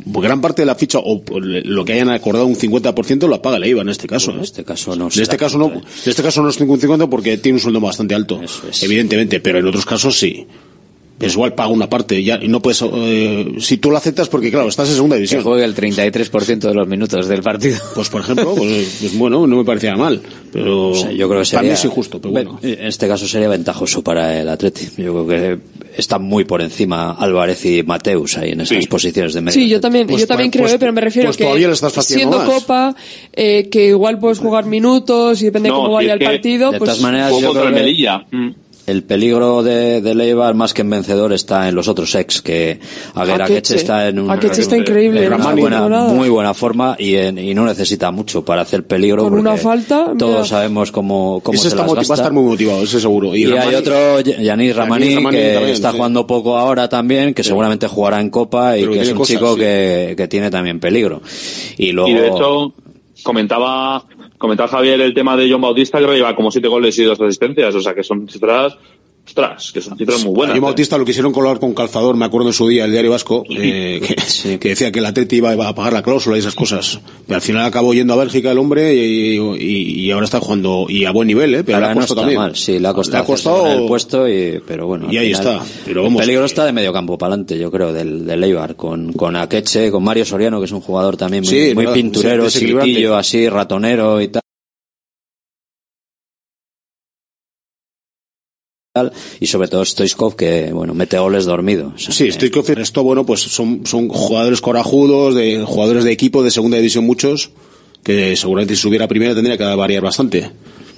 Gran 0.06 0.40
parte 0.40 0.62
de 0.62 0.66
la 0.66 0.74
ficha, 0.74 0.98
o 0.98 1.22
lo 1.40 1.84
que 1.84 1.94
hayan 1.94 2.10
acordado 2.10 2.46
un 2.46 2.54
50% 2.56 3.28
la 3.28 3.42
paga 3.42 3.56
el 3.56 3.64
Eibar 3.64 3.82
en 3.82 3.88
este 3.90 4.06
caso. 4.06 4.30
En 4.30 4.38
¿eh? 4.38 4.42
este 4.42 4.62
caso 4.64 4.94
no. 4.94 5.08
En 5.12 5.20
este 5.22 5.36
caso 5.36 5.58
no, 5.58 5.66
en 5.72 5.82
este 6.06 6.22
caso 6.22 6.42
no 6.42 6.48
es 6.50 6.60
ningún 6.60 6.78
50 6.80 7.06
porque 7.08 7.38
tiene 7.38 7.56
un 7.56 7.60
sueldo 7.60 7.80
bastante 7.80 8.14
alto, 8.14 8.40
es. 8.42 8.82
evidentemente, 8.82 9.40
pero 9.40 9.58
en 9.58 9.66
otros 9.66 9.84
casos 9.86 10.16
sí. 10.18 10.46
Es 11.20 11.34
igual 11.34 11.52
paga 11.54 11.68
una 11.68 11.88
parte, 11.88 12.22
ya, 12.24 12.38
y 12.42 12.48
no 12.48 12.60
puedes, 12.62 12.82
eh, 12.82 13.52
si 13.58 13.76
tú 13.76 13.90
lo 13.90 13.98
aceptas 13.98 14.28
porque 14.30 14.50
claro, 14.50 14.68
estás 14.68 14.88
en 14.88 14.94
segunda 14.94 15.16
Que 15.16 15.18
división. 15.18 15.42
juegue 15.42 15.64
el 15.64 15.74
33% 15.74 16.58
de 16.60 16.74
los 16.74 16.88
minutos 16.88 17.28
del 17.28 17.42
partido. 17.42 17.78
Pues 17.94 18.08
por 18.08 18.22
ejemplo, 18.22 18.54
pues, 18.56 18.96
pues 19.00 19.18
bueno, 19.18 19.46
no 19.46 19.56
me 19.56 19.64
parecía 19.64 19.94
mal, 19.96 20.20
pero 20.52 20.88
O 20.90 20.94
sea, 20.94 21.12
yo 21.12 21.28
creo 21.28 21.40
que 21.40 21.44
sería, 21.44 21.58
también 21.58 21.74
es 21.74 21.84
injusto, 21.84 22.20
pero 22.20 22.32
bueno. 22.32 22.58
En 22.62 22.86
este 22.86 23.06
caso 23.06 23.28
sería 23.28 23.48
ventajoso 23.48 24.02
para 24.02 24.40
el 24.40 24.48
Atleti. 24.48 24.88
Yo 24.96 25.24
creo 25.24 25.26
que 25.26 25.58
están 25.96 26.22
muy 26.22 26.44
por 26.44 26.62
encima 26.62 27.12
Álvarez 27.12 27.64
y 27.66 27.82
Mateus 27.82 28.38
ahí 28.38 28.52
en 28.52 28.62
esas 28.62 28.86
posiciones 28.86 29.34
de 29.34 29.40
medio. 29.42 29.60
Sí, 29.60 29.68
yo 29.68 29.80
también, 29.80 30.06
Pues 30.06 30.20
yo 30.22 30.26
también 30.26 30.48
pa- 30.50 30.52
creo, 30.52 30.64
pues- 30.64 30.72
eh, 30.74 30.78
pero 30.78 30.92
me 30.94 31.00
refiero 31.02 31.28
pues 31.28 31.36
que 31.36 31.44
todavía 31.44 31.66
le 31.68 31.74
estás 31.74 31.92
siendo 32.06 32.38
más. 32.38 32.48
Copa, 32.48 32.96
eh, 33.34 33.68
que 33.70 33.88
igual 33.88 34.18
puedes 34.18 34.38
jugar 34.38 34.64
minutos 34.64 35.42
y 35.42 35.46
depende 35.46 35.68
No, 35.68 35.76
cómo 35.82 35.92
vaya 35.94 36.14
el 36.14 36.18
que- 36.18 36.24
partido, 36.24 36.70
de 36.70 36.78
pues 36.78 36.88
todas 36.88 37.02
maneras, 37.02 37.32
yo 37.38 37.50
creo 37.52 37.64
que 37.64 37.70
Melilla. 37.72 38.24
Mm. 38.30 38.50
El 38.86 39.02
peligro 39.04 39.62
de, 39.62 40.00
de 40.00 40.14
Leibar 40.14 40.54
más 40.54 40.74
que 40.74 40.82
en 40.82 40.90
vencedor 40.90 41.32
está 41.32 41.68
en 41.68 41.74
los 41.74 41.86
otros 41.88 42.14
ex, 42.14 42.42
que 42.42 42.80
Aguera 43.14 43.44
Akeche. 43.44 43.76
está 43.76 44.08
en 44.08 44.18
un, 44.18 44.30
está 44.30 44.76
increíble 44.76 45.24
en 45.26 45.32
una 45.32 45.54
buena, 45.54 45.88
muy 46.08 46.28
buena 46.28 46.54
forma 46.54 46.96
y, 46.98 47.14
en- 47.14 47.38
y 47.38 47.54
no 47.54 47.64
necesita 47.64 48.10
mucho 48.10 48.44
para 48.44 48.62
hacer 48.62 48.86
peligro. 48.86 49.22
Con 49.24 49.34
una 49.38 49.56
falta, 49.56 50.06
mira. 50.06 50.18
Todos 50.18 50.48
sabemos 50.48 50.90
cómo, 50.90 51.40
cómo 51.42 51.58
se 51.58 51.68
está 51.68 51.82
las 51.82 51.86
moti- 51.86 51.96
va 51.96 52.00
a 52.00 52.02
gasta. 52.02 52.14
estar 52.14 52.32
muy 52.32 52.44
motivado, 52.44 52.82
ese 52.82 53.00
seguro. 53.00 53.34
Y, 53.36 53.44
hay 53.44 53.50
Ramani- 53.52 53.74
otro, 53.76 54.20
Yanis 54.20 54.74
Ramani, 54.76 55.14
Ramani 55.14 55.36
que 55.36 55.52
también, 55.54 55.72
está 55.72 55.90
sí. 55.90 55.96
jugando 55.96 56.26
poco 56.26 56.56
ahora 56.58 56.88
también, 56.88 57.32
que 57.34 57.44
seguramente 57.44 57.86
jugará 57.86 58.20
en 58.20 58.30
Copa 58.30 58.76
y 58.76 58.80
Pero 58.80 58.92
que 58.92 59.00
es 59.02 59.08
un 59.12 59.18
cosas, 59.18 59.36
chico 59.36 59.54
sí. 59.54 59.60
que, 59.60 60.14
que 60.16 60.26
tiene 60.28 60.50
también 60.50 60.80
peligro. 60.80 61.22
Y 61.76 61.92
luego... 61.92 62.10
Y 62.10 62.14
de 62.14 62.28
hecho, 62.28 62.72
comentaba, 63.22 64.04
comentaba 64.40 64.70
Javier 64.70 65.02
el 65.02 65.12
tema 65.12 65.36
de 65.36 65.52
John 65.52 65.60
Bautista, 65.60 65.98
creo 65.98 66.10
que 66.12 66.16
lleva 66.16 66.34
como 66.34 66.50
siete 66.50 66.66
goles 66.66 66.98
y 66.98 67.04
dos 67.04 67.20
asistencias, 67.20 67.74
o 67.74 67.80
sea 67.80 67.94
que 67.94 68.02
son 68.02 68.26
cifras, 68.26 68.74
ostras, 69.26 69.70
que 69.72 69.80
son 69.80 69.96
cifras 69.96 70.24
muy 70.24 70.34
buenas. 70.34 70.54
Yo 70.56 70.58
¿eh? 70.58 70.64
Bautista 70.64 70.98
lo 70.98 71.04
quisieron 71.04 71.32
colar 71.32 71.60
con 71.60 71.72
calzador, 71.74 72.16
me 72.16 72.24
acuerdo 72.24 72.48
en 72.48 72.52
su 72.54 72.66
día, 72.68 72.84
el 72.84 72.90
diario 72.92 73.10
vasco, 73.12 73.44
eh, 73.48 74.00
que, 74.42 74.58
que 74.58 74.68
decía 74.70 74.90
que 74.90 74.98
el 74.98 75.06
Atleti 75.06 75.36
iba, 75.36 75.54
iba 75.54 75.68
a 75.68 75.74
pagar 75.74 75.92
la 75.92 76.02
cláusula 76.02 76.36
y 76.36 76.40
esas 76.40 76.54
cosas. 76.54 77.00
Pero 77.26 77.36
al 77.36 77.42
final 77.42 77.64
acabó 77.64 77.94
yendo 77.94 78.14
a 78.14 78.16
Bélgica 78.16 78.50
el 78.50 78.58
hombre 78.58 78.94
y, 78.94 79.38
y- 79.38 80.00
y 80.00 80.10
ahora 80.10 80.24
está 80.24 80.40
jugando, 80.40 80.86
y 80.88 81.04
a 81.04 81.12
buen 81.12 81.28
nivel, 81.28 81.54
eh, 81.54 81.62
pero 81.64 81.76
Ahora 81.76 81.86
le 81.88 81.92
ha 81.92 81.94
no 81.94 82.00
costado 82.00 82.20
está 82.20 82.22
también. 82.22 82.40
mal, 82.40 82.56
sí, 82.56 82.78
le 82.78 82.88
ha 82.88 82.92
costado, 82.92 83.18
Le 83.18 83.22
ha 83.22 83.26
costado- 83.26 83.66
el 83.72 83.86
puesto, 83.86 84.28
y, 84.28 84.60
pero 84.66 84.86
bueno. 84.86 85.06
Y 85.12 85.16
ahí 85.18 85.34
final, 85.34 85.40
está, 85.58 85.64
pero 85.84 86.02
vamos, 86.02 86.20
el 86.20 86.26
peligro 86.26 86.44
está 86.46 86.64
de 86.64 86.72
medio 86.72 86.92
campo 86.92 87.16
para 87.16 87.34
adelante, 87.34 87.58
yo 87.58 87.70
creo, 87.70 87.92
del, 87.92 88.26
del 88.26 88.42
Eibar, 88.44 88.74
con, 88.74 89.12
con 89.12 89.36
Akeche, 89.36 89.90
con 89.90 90.02
Mario 90.02 90.24
Soriano, 90.24 90.58
que 90.58 90.64
es 90.66 90.72
un 90.72 90.80
jugador 90.80 91.16
también 91.16 91.44
muy, 91.44 91.52
Sí, 91.68 91.74
muy 91.74 91.86
pinturero, 91.88 92.48
chiquitillo, 92.50 93.16
así, 93.16 93.48
ratonero 93.48 94.20
y 94.20 94.28
tal. 94.28 94.42
Y 99.38 99.46
sobre 99.46 99.68
todo 99.68 99.84
Stoichkov 99.84 100.34
que 100.34 100.72
bueno 100.72 100.94
mete 100.94 101.16
goles 101.16 101.44
dormido 101.44 101.92
O 101.94 101.98
sea, 101.98 102.12
Sí, 102.12 102.50
confiando. 102.50 102.82
Esto, 102.82 103.04
bueno, 103.04 103.24
pues 103.24 103.40
son, 103.40 103.86
son 103.86 104.08
jugadores 104.08 104.60
corajudos, 104.60 105.36
de 105.36 105.62
jugadores 105.64 106.02
de 106.02 106.10
equipo 106.10 106.42
de 106.42 106.50
segunda 106.50 106.76
división 106.76 107.06
muchos, 107.06 107.52
que 108.02 108.34
seguramente 108.34 108.74
si 108.74 108.82
subiera 108.82 109.04
a 109.04 109.08
primera 109.08 109.32
tendría 109.32 109.56
que 109.56 109.62
variar 109.62 110.02
bastante. 110.02 110.50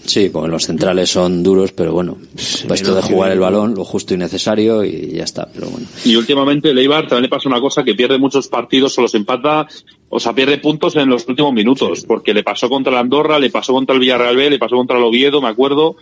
Sí, 0.07 0.31
porque 0.31 0.49
los 0.49 0.65
centrales 0.65 1.11
son 1.11 1.43
duros, 1.43 1.73
pero 1.73 1.93
bueno, 1.93 2.17
pues 2.33 2.81
esto 2.81 2.95
de 2.95 3.03
jugar 3.03 3.31
el 3.31 3.39
balón, 3.39 3.75
lo 3.75 3.85
justo 3.85 4.15
y 4.15 4.17
necesario 4.17 4.83
y 4.85 5.13
ya 5.13 5.25
está, 5.25 5.47
pero 5.53 5.69
bueno. 5.69 5.87
Y 6.05 6.17
últimamente 6.17 6.71
el 6.71 6.79
Eibar 6.79 7.07
también 7.07 7.25
le 7.25 7.29
pasa 7.29 7.49
una 7.49 7.61
cosa 7.61 7.85
que 7.85 7.95
pierde 7.95 8.19
muchos 8.19 8.49
partidos 8.49 8.99
o 8.99 9.03
los 9.03 9.15
empata, 9.15 9.69
o 10.09 10.19
sea, 10.19 10.33
pierde 10.33 10.57
puntos 10.59 10.97
en 10.97 11.11
los 11.11 11.29
últimos 11.29 11.53
minutos, 11.53 12.05
porque 12.07 12.33
le 12.33 12.43
pasó 12.43 12.71
contra 12.71 12.91
la 12.91 13.01
Andorra, 13.01 13.39
le 13.39 13.51
pasó 13.51 13.75
contra 13.75 13.95
el 13.95 14.01
Villarreal 14.01 14.37
B, 14.37 14.51
le 14.51 14.59
pasó 14.59 14.77
contra 14.77 14.97
el 14.97 15.05
Oviedo, 15.05 15.43
me 15.43 15.49
acuerdo. 15.49 15.97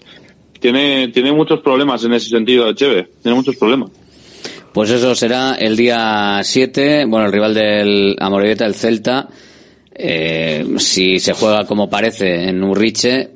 Tiene, 0.61 1.09
tiene 1.09 1.33
muchos 1.33 1.61
problemas 1.61 2.05
en 2.05 2.13
ese 2.13 2.29
sentido, 2.29 2.73
Cheve, 2.73 3.09
tiene 3.23 3.35
muchos 3.35 3.57
problemas. 3.57 3.91
Pues 4.73 4.91
eso 4.91 5.15
será 5.15 5.55
el 5.55 5.77
día 5.77 6.41
7, 6.43 7.07
bueno, 7.07 7.27
el 7.27 7.33
rival 7.33 7.55
del 7.55 8.17
Amorebieta, 8.21 8.67
el 8.67 8.75
Celta, 8.75 9.29
eh, 9.93 10.65
si 10.79 11.19
se 11.19 11.33
juega 11.33 11.67
como 11.67 11.91
parece 11.91 12.49
en 12.49 12.63
Urriche, 12.63 13.31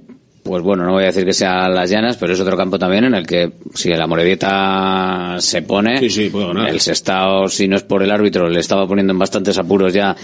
pues 0.45 0.63
bueno, 0.63 0.85
no 0.85 0.93
voy 0.93 1.05
a 1.05 1.07
decir 1.07 1.25
que 1.25 1.33
sea 1.33 1.69
las 1.69 1.91
llanas, 1.91 2.19
pero 2.19 2.35
es 2.35 2.41
otro 2.41 2.57
campo 2.57 2.79
también 2.79 3.05
en 3.05 3.15
el 3.15 3.27
que 3.27 3.51
si 3.75 3.91
el 3.91 4.01
Amorebieta 4.01 5.37
se 5.39 5.63
pone, 5.63 5.99
el 5.99 6.81
Sestao, 6.81 7.49
si 7.49 7.67
no 7.67 7.77
es 7.77 7.83
por 7.83 8.03
el 8.03 8.11
árbitro, 8.11 8.49
le 8.49 8.61
estaba 8.61 8.87
poniendo 8.87 9.13
en 9.13 9.19
bastantes 9.19 9.59
apuros 9.59 9.93
ya 9.93 10.15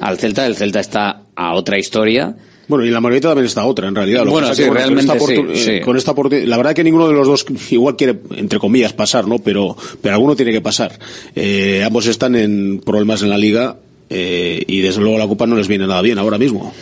al 0.00 0.18
Celta, 0.18 0.46
el 0.46 0.56
Celta 0.56 0.80
está 0.80 1.22
a 1.36 1.54
otra 1.54 1.78
historia. 1.78 2.34
Bueno, 2.68 2.84
y 2.84 2.90
la 2.90 3.00
Morita 3.00 3.28
también 3.28 3.46
está 3.46 3.64
otra, 3.64 3.86
en 3.88 3.94
realidad. 3.94 4.24
Lo 4.24 4.32
Bueno, 4.32 4.52
sí, 4.54 4.62
que, 4.62 4.68
con 4.68 4.76
realmente 4.76 5.12
esta 5.12 5.24
oportu- 5.24 5.54
sí, 5.54 5.70
eh, 5.70 5.78
sí. 5.78 5.84
Con 5.84 5.96
esta 5.96 6.14
la 6.46 6.56
verdad 6.56 6.74
que 6.74 6.82
ninguno 6.84 7.06
de 7.08 7.14
los 7.14 7.26
dos 7.28 7.46
igual 7.70 7.96
quiere, 7.96 8.16
entre 8.36 8.58
comillas, 8.58 8.92
pasar, 8.92 9.26
¿no? 9.28 9.38
Pero, 9.38 9.76
pero 10.00 10.14
alguno 10.14 10.34
tiene 10.34 10.52
que 10.52 10.60
pasar. 10.60 10.98
Eh, 11.34 11.82
ambos 11.86 12.06
están 12.06 12.34
en 12.34 12.80
problemas 12.84 13.22
en 13.22 13.30
la 13.30 13.38
liga 13.38 13.76
eh, 14.10 14.62
y 14.66 14.80
desde 14.80 15.00
luego 15.00 15.18
la 15.18 15.26
Copa 15.28 15.46
no 15.46 15.54
les 15.56 15.68
viene 15.68 15.86
nada 15.86 16.02
bien 16.02 16.18
ahora 16.18 16.38
mismo. 16.38 16.72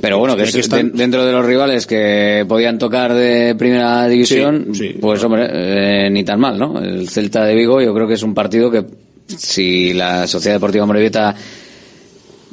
Pero 0.00 0.18
bueno, 0.18 0.36
que, 0.36 0.44
que 0.44 0.48
es 0.50 0.54
están- 0.54 0.92
de- 0.92 0.98
dentro 0.98 1.26
de 1.26 1.32
los 1.32 1.44
rivales 1.44 1.86
que 1.86 2.44
podían 2.48 2.78
tocar 2.78 3.12
de 3.12 3.54
primera 3.56 4.06
división, 4.06 4.68
Sí, 4.72 4.94
pues 5.00 5.22
hombre, 5.24 5.48
eh, 5.50 6.08
ni 6.10 6.22
tan 6.24 6.38
mal, 6.38 6.56
¿no? 6.58 6.80
El 6.82 7.08
Celta 7.08 7.44
de 7.44 7.54
Vigo 7.54 7.82
yo 7.82 7.92
creo 7.92 8.06
que 8.06 8.14
es 8.14 8.22
un 8.22 8.32
partido 8.32 8.70
que 8.70 8.84
si 9.26 9.92
la 9.92 10.26
Sociedad 10.26 10.56
Deportiva 10.56 10.86
Morevieta 10.86 11.34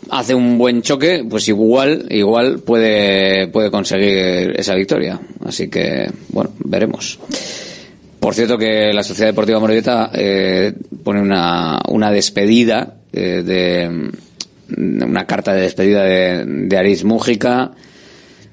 hace 0.10 0.36
un 0.36 0.58
buen 0.58 0.82
choque, 0.82 1.26
pues 1.30 1.48
igual, 1.48 2.06
igual 2.10 2.60
puede, 2.60 3.48
puede 3.48 3.72
conseguir 3.72 4.54
esa 4.58 4.76
victoria. 4.76 5.20
Así 5.46 5.70
que, 5.70 6.10
bueno, 6.30 6.52
veremos. 6.60 7.20
Por 8.20 8.34
cierto 8.34 8.58
que 8.58 8.92
la 8.92 9.04
Sociedad 9.04 9.30
Deportiva 9.30 9.60
Morevieta 9.60 10.10
eh, 10.14 10.74
pone 11.04 11.22
una, 11.22 11.80
una 11.90 12.12
despedida 12.12 12.96
eh, 13.14 13.44
de 13.46 14.12
una 14.78 15.26
carta 15.26 15.54
de 15.54 15.62
despedida 15.62 16.04
de, 16.04 16.44
de 16.46 16.78
Aris 16.78 17.04
Mújica 17.04 17.72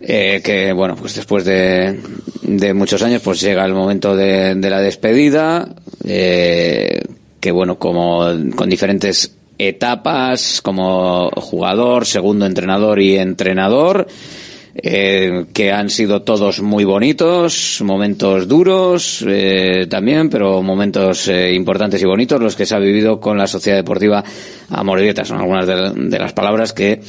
eh, 0.00 0.40
que 0.44 0.72
bueno 0.72 0.96
pues 0.96 1.14
después 1.14 1.44
de, 1.44 2.00
de 2.42 2.74
muchos 2.74 3.02
años 3.02 3.22
pues 3.22 3.40
llega 3.40 3.64
el 3.64 3.72
momento 3.72 4.14
de, 4.16 4.54
de 4.56 4.70
la 4.70 4.80
despedida 4.80 5.74
eh, 6.04 7.00
que 7.40 7.50
bueno 7.50 7.78
como 7.78 8.26
con 8.54 8.68
diferentes 8.68 9.34
etapas 9.68 10.60
como 10.62 11.30
jugador 11.30 12.06
segundo 12.06 12.47
entrenador 12.47 13.01
y 13.01 13.16
entrenador 13.16 14.06
eh, 14.74 15.44
que 15.52 15.70
han 15.70 15.90
sido 15.90 16.22
todos 16.22 16.62
muy 16.62 16.84
bonitos, 16.84 17.80
momentos 17.84 18.48
duros 18.48 19.24
eh, 19.26 19.86
también, 19.89 20.30
pero 20.30 20.62
momentos 20.62 21.28
eh, 21.28 21.52
importantes 21.52 22.01
y 22.01 22.06
bonitos 22.06 22.40
los 22.40 22.56
que 22.56 22.64
se 22.64 22.74
ha 22.74 22.78
vivido 22.78 23.20
con 23.20 23.36
la 23.36 23.47
Sociedad 23.47 23.76
Deportiva 23.76 24.24
Amorebieta. 24.70 25.24
Son 25.24 25.39
algunas 25.39 25.66
de, 25.66 25.93
de 25.94 26.18
las 26.18 26.32
palabras 26.32 26.72
que 26.72 27.01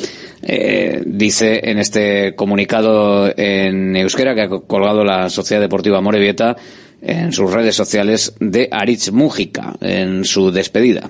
eh, 0.42 1.02
dice 1.06 1.62
en 1.64 1.80
este 1.80 2.36
comunicado 2.36 3.32
en 3.36 3.96
euskera 3.96 4.36
que 4.36 4.42
ha 4.42 4.50
colgado 4.50 5.06
la 5.06 5.30
Sociedad 5.30 5.62
Deportiva 5.62 6.00
Amorebieta 6.00 6.58
en 7.02 7.32
sus 7.32 7.52
redes 7.52 7.76
sociales 7.76 8.34
de 8.40 8.68
Aritz 8.72 9.12
Mújica 9.12 9.74
en 9.80 10.26
su 10.26 10.52
despedida. 10.52 11.10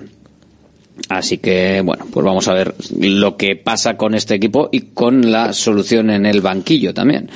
Así 1.08 1.38
que, 1.38 1.82
bueno, 1.84 2.06
pues 2.10 2.24
vamos 2.24 2.46
a 2.48 2.54
ver 2.54 2.74
lo 2.98 3.36
que 3.36 3.56
pasa 3.56 3.96
con 3.96 4.14
este 4.14 4.34
equipo 4.34 4.68
y 4.72 4.92
con 4.92 5.30
la 5.30 5.52
solución 5.52 6.10
en 6.10 6.24
el 6.24 6.40
banquillo 6.40 6.94
también. 6.94 7.30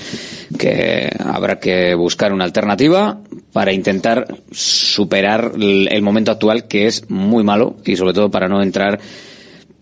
Que 0.57 1.11
habrá 1.19 1.59
que 1.59 1.95
buscar 1.95 2.33
una 2.33 2.45
alternativa 2.45 3.21
para 3.53 3.73
intentar 3.73 4.27
superar 4.51 5.53
el 5.59 6.03
momento 6.03 6.31
actual 6.31 6.69
que 6.69 6.87
es 6.87 7.11
muy 7.11 7.45
malo 7.45 7.77
y 7.85 7.97
sobre 7.97 8.15
todo 8.15 8.31
para 8.31 8.49
no 8.49 8.63
entrar 8.63 9.01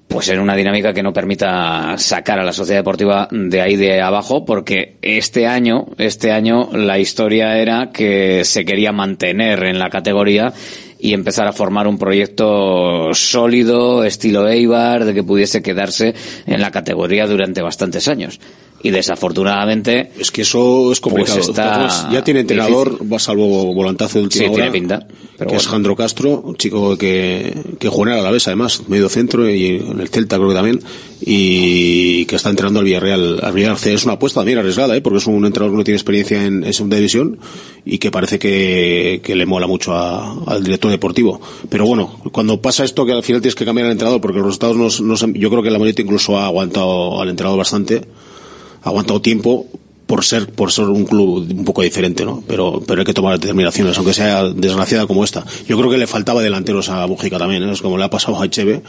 pues 0.08 0.28
en 0.28 0.38
una 0.38 0.54
dinámica 0.54 0.92
que 0.92 1.02
no 1.02 1.12
permita 1.12 1.98
sacar 1.98 2.38
a 2.38 2.44
la 2.44 2.52
sociedad 2.52 2.80
deportiva 2.80 3.28
de 3.30 3.60
ahí 3.60 3.76
de 3.76 4.00
abajo 4.00 4.44
porque 4.44 4.96
este 5.02 5.46
año 5.46 5.86
este 5.98 6.30
año 6.30 6.70
la 6.72 6.98
historia 6.98 7.58
era 7.58 7.90
que 7.92 8.44
se 8.44 8.64
quería 8.64 8.92
mantener 8.92 9.64
en 9.64 9.78
la 9.78 9.90
categoría 9.90 10.52
y 10.98 11.12
empezar 11.12 11.46
a 11.46 11.52
formar 11.52 11.86
un 11.86 11.98
proyecto 11.98 13.12
sólido 13.14 14.04
estilo 14.04 14.48
Eibar 14.48 15.04
de 15.04 15.14
que 15.14 15.22
pudiese 15.22 15.62
quedarse 15.62 16.14
en 16.46 16.60
la 16.60 16.70
categoría 16.70 17.26
durante 17.26 17.62
bastantes 17.62 18.08
años 18.08 18.40
y 18.82 18.90
desafortunadamente 18.90 20.12
es 20.18 20.30
que 20.30 20.42
eso 20.42 20.92
es 20.92 21.00
complicado. 21.00 21.36
pues 21.38 21.48
está 21.48 21.74
Entonces, 21.82 22.06
ya 22.12 22.22
tiene 22.24 22.40
entrenador, 22.40 22.98
va 23.12 23.18
salvo 23.18 23.72
volantazo 23.74 24.18
de 24.18 24.24
última 24.24 24.44
Sí, 24.44 24.46
hora, 24.46 24.54
tiene 24.56 24.70
pinta, 24.70 25.06
pero 25.38 25.50
que 25.50 25.56
es. 25.56 25.66
Jandro 25.66 25.96
Castro, 25.96 26.40
un 26.42 26.56
chico 26.56 26.96
que, 26.96 27.52
que 27.78 27.88
juega 27.88 28.14
en 28.14 28.20
Alavés 28.20 28.46
además, 28.48 28.82
medio 28.88 29.08
centro 29.08 29.48
y 29.50 29.66
en 29.78 30.00
el 30.00 30.08
Celta 30.08 30.36
creo 30.36 30.48
que 30.50 30.54
también, 30.54 30.80
y 31.20 32.24
que 32.26 32.36
está 32.36 32.50
entrenando 32.50 32.80
al 32.80 32.84
Villarreal. 32.86 33.40
Al 33.42 33.52
Villarreal 33.52 33.94
es 33.94 34.04
una 34.04 34.14
apuesta 34.14 34.40
también 34.40 34.58
arriesgada, 34.58 34.96
¿eh? 34.96 35.00
porque 35.00 35.18
es 35.18 35.26
un 35.26 35.44
entrenador 35.44 35.72
que 35.72 35.78
no 35.78 35.84
tiene 35.84 35.96
experiencia 35.96 36.44
en, 36.44 36.64
en 36.64 36.72
segunda 36.72 36.96
división 36.96 37.38
y 37.84 37.98
que 37.98 38.10
parece 38.10 38.38
que, 38.38 39.20
que 39.24 39.34
le 39.34 39.46
mola 39.46 39.66
mucho 39.66 39.94
a- 39.94 40.44
al 40.46 40.62
director 40.64 40.90
deportivo. 40.90 41.40
Pero 41.68 41.86
bueno, 41.86 42.20
cuando 42.32 42.60
pasa 42.60 42.84
esto 42.84 43.04
que 43.06 43.12
al 43.12 43.22
final 43.22 43.40
tienes 43.40 43.54
que 43.54 43.64
cambiar 43.64 43.86
al 43.86 43.92
entrenador 43.92 44.20
porque 44.20 44.38
los 44.38 44.46
resultados 44.46 45.00
no, 45.00 45.16
no 45.16 45.32
yo 45.34 45.50
creo 45.50 45.62
que 45.62 45.70
la 45.70 45.78
Morita 45.78 46.02
incluso 46.02 46.38
ha 46.38 46.46
aguantado 46.46 47.20
al 47.20 47.28
entrenador 47.28 47.58
bastante 47.58 48.02
aguantado 48.86 49.20
tiempo 49.20 49.66
por 50.06 50.24
ser 50.24 50.46
por 50.46 50.70
ser 50.70 50.84
un 50.84 51.04
club 51.04 51.46
un 51.50 51.64
poco 51.64 51.82
diferente, 51.82 52.24
¿no? 52.24 52.42
Pero 52.46 52.80
pero 52.86 53.00
hay 53.00 53.04
que 53.04 53.12
tomar 53.12 53.38
determinaciones, 53.40 53.96
aunque 53.96 54.12
sea 54.14 54.44
desgraciada 54.44 55.06
como 55.06 55.24
esta. 55.24 55.44
Yo 55.68 55.76
creo 55.76 55.90
que 55.90 55.98
le 55.98 56.06
faltaba 56.06 56.42
delanteros 56.42 56.88
a 56.90 57.06
Mujica 57.08 57.38
también, 57.38 57.64
¿eh? 57.64 57.72
es 57.72 57.82
como 57.82 57.98
le 57.98 58.04
ha 58.04 58.10
pasado 58.10 58.40
a 58.40 58.46
Echeve, 58.46 58.82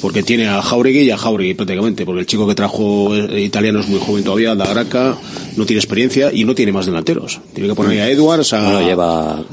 porque 0.00 0.22
tiene 0.24 0.48
a 0.48 0.60
Jauregui 0.62 1.02
y 1.02 1.10
a 1.12 1.16
Jauregui 1.16 1.54
prácticamente, 1.54 2.04
porque 2.04 2.20
el 2.22 2.26
chico 2.26 2.46
que 2.48 2.56
trajo 2.56 3.14
eh, 3.14 3.40
italiano 3.42 3.78
es 3.80 3.88
muy 3.88 4.00
joven 4.00 4.24
todavía, 4.24 4.54
da 4.56 4.66
Graca, 4.66 5.16
no 5.56 5.64
tiene 5.64 5.78
experiencia 5.78 6.32
y 6.32 6.44
no 6.44 6.54
tiene 6.56 6.72
más 6.72 6.86
delanteros. 6.86 7.38
Tiene 7.52 7.68
que 7.68 7.74
poner 7.76 8.00
a 8.00 8.08
Edwards, 8.10 8.52
a, 8.52 8.62
Bueno, 8.64 8.80
lleva 8.82 9.44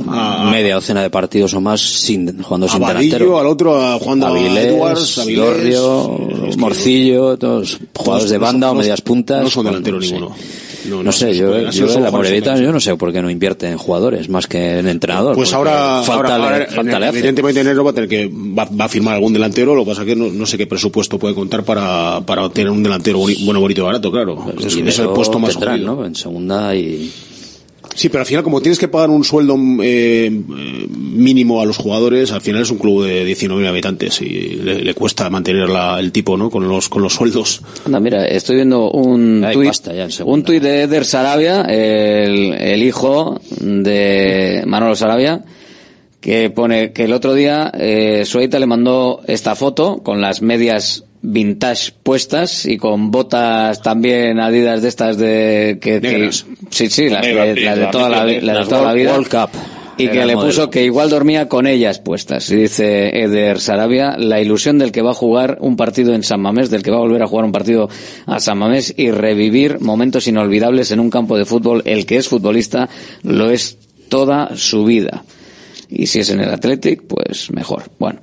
media 0.52 0.74
docena 0.76 1.04
de 1.04 1.12
partidos 1.12 1.54
o 1.54 1.62
más 1.62 1.82
sin, 1.82 2.42
jugando 2.42 2.66
a 2.66 2.70
sin 2.70 2.80
Vadillo, 2.82 3.00
delantero. 3.20 3.40
al 3.40 3.46
otro 3.46 3.80
a 3.80 4.00
Juan 4.00 4.24
Avilés, 4.24 4.66
Edwards, 4.74 5.18
Avilés, 5.20 5.38
Dorrio, 5.46 6.18
Morcillo, 6.58 7.38
todos 7.38 7.78
jugadores 7.96 8.32
de 8.32 8.40
no 8.40 8.44
banda 8.46 8.72
o 8.72 8.74
no- 8.74 8.80
medias 8.80 9.02
puntas. 9.02 9.44
no 9.44 9.50
son 9.52 9.66
delanteros 9.66 10.02
ninguno. 10.04 10.36
No, 10.86 11.12
sé, 11.12 11.36
yo, 11.36 11.54
Así 11.68 11.80
yo 11.80 11.88
son 11.88 11.98
en 11.98 12.04
la 12.04 12.12
Morevita 12.12 12.58
yo 12.58 12.72
no 12.72 12.80
sé 12.80 12.96
por 12.96 13.12
qué 13.14 13.22
no 13.22 13.30
invierte 13.30 13.68
en 13.70 13.78
jugadores 13.78 14.30
más 14.30 14.48
que 14.48 14.80
en 14.80 14.88
entrenador. 14.88 15.36
Pues 15.36 15.54
ahora, 15.54 16.02
falta 16.04 16.36
ahora, 16.36 16.60
le, 16.60 17.08
evidentemente 17.10 17.62
en 17.62 17.68
enero 17.68 17.84
va 17.84 17.92
a 17.92 17.94
tener 17.94 18.10
que 18.10 18.28
va, 18.28 18.66
va 18.66 18.86
a 18.86 18.90
firmar 18.90 19.16
algún 19.16 19.34
delantero, 19.34 19.76
lo 19.76 19.84
que 19.86 19.92
pasa 19.92 20.06
que 20.06 20.16
no, 20.16 20.28
no 20.30 20.46
sé 20.46 20.58
qué 20.58 20.68
presupuesto 20.68 21.20
puede 21.20 21.36
contar 21.36 21.64
para, 21.64 22.22
para 22.26 22.50
tener 22.50 22.72
un 22.72 22.82
delantero 22.84 23.20
boni- 23.20 23.44
bueno, 23.46 23.60
bonito 23.60 23.82
y 23.82 23.84
barato, 23.86 24.12
claro. 24.12 24.38
Es, 24.60 24.76
es 24.76 25.00
el 25.00 25.10
puesto 25.10 25.40
más 25.40 25.52
tendrán. 25.54 25.84
¿no? 25.84 26.06
En 26.06 26.16
segunda 26.16 26.76
y 26.76 27.12
Sí, 27.94 28.10
pero 28.10 28.22
al 28.22 28.26
final 28.26 28.44
como 28.44 28.62
tienes 28.62 28.80
que 28.80 28.88
pagar 28.88 29.10
un 29.10 29.24
sueldo 29.24 29.58
eh, 29.84 30.30
mínimo 30.90 31.62
a 31.62 31.66
los 31.66 31.78
jugadores, 31.78 32.32
al 32.32 32.42
final 32.42 32.62
es 32.62 32.72
un 32.72 32.78
club 32.78 33.04
de 33.06 33.26
19 33.26 33.68
habitantes 33.68 34.22
y 34.22 34.30
le, 34.56 34.82
le 34.82 34.94
cuesta 34.94 35.30
mantener 35.30 35.70
la- 35.70 36.00
el 36.00 36.12
tipo, 36.12 36.38
¿no? 36.38 36.50
Con 36.50 36.68
los 36.68 36.88
con 36.90 37.02
los 37.04 37.14
sueldos. 37.14 37.62
Anda, 37.86 38.00
mira, 38.00 38.26
estoy 38.26 38.56
viendo 38.58 38.90
un 38.92 39.44
tuit, 39.54 39.68
un 40.26 40.44
tuit 40.44 40.64
de 40.64 40.84
Eder 40.84 41.06
Sarabia, 41.06 41.62
el, 41.64 42.54
el 42.54 42.82
hijo 42.84 43.40
de 43.60 44.64
Manolo 44.66 44.96
Sarabia, 44.96 45.44
que 46.20 46.50
pone 46.50 46.92
que 46.94 47.04
el 47.06 47.14
otro 47.14 47.34
día 47.34 47.72
eh, 47.78 48.24
Sueita 48.26 48.60
le 48.60 48.68
mandó 48.68 49.22
esta 49.28 49.56
foto 49.56 49.98
con 50.04 50.22
las 50.22 50.42
medias 50.42 51.04
vintage 51.22 51.92
puestas 52.04 52.66
y 52.66 52.78
con 52.78 53.12
botas 53.12 53.82
también 53.82 54.40
adidas 54.40 54.82
de 54.82 54.88
estas 54.88 55.18
de 55.18 55.78
que, 55.82 56.02
que- 56.02 56.32
sí 56.32 56.90
sí 56.90 57.10
las 57.10 57.22
Negras, 57.24 57.56
de, 57.56 57.62
las 57.62 57.92
toda 57.92 58.10
la, 58.10 58.26
las 58.26 58.58
de 58.60 58.66
toda 58.70 58.82
la 58.84 58.94
vida 58.94 59.12
World 59.14 59.30
Cup. 59.30 59.50
y 59.98 60.08
que 60.08 60.26
le 60.26 60.34
modelo. 60.36 60.50
puso 60.50 60.70
que 60.72 60.84
igual 60.84 61.10
dormía 61.12 61.48
con 61.48 61.68
ellas 61.68 62.00
puestas. 62.00 62.50
Y 62.50 62.56
dice 62.56 63.22
Eder 63.22 63.60
Sarabia, 63.60 64.18
la 64.18 64.42
ilusión 64.42 64.80
del 64.80 64.92
que 64.92 65.04
va 65.04 65.12
a 65.12 65.14
jugar 65.14 65.58
un 65.62 65.76
partido 65.76 66.16
en 66.16 66.24
San 66.24 66.42
Mamés, 66.42 66.72
del 66.72 66.82
que 66.82 66.90
va 66.90 66.98
a 66.98 67.02
volver 67.02 67.22
a 67.22 67.28
jugar 67.28 67.46
un 67.46 67.52
partido 67.52 67.88
a 68.26 68.40
San 68.40 68.58
Mamés 68.58 68.94
y 68.98 69.12
revivir 69.12 69.80
momentos 69.80 70.28
inolvidables 70.28 70.90
en 70.92 71.00
un 71.00 71.12
campo 71.12 71.38
de 71.38 71.46
fútbol. 71.46 71.84
El 71.86 72.08
que 72.08 72.18
es 72.18 72.28
futbolista 72.30 72.90
lo 73.22 73.52
es 73.52 73.78
toda 74.10 74.56
su 74.56 74.86
vida. 74.86 75.24
Y 75.88 76.08
si 76.08 76.22
es 76.22 76.30
en 76.32 76.40
el 76.40 76.50
Athletic, 76.50 77.04
pues 77.04 77.52
mejor. 77.52 77.84
Bueno. 78.00 78.22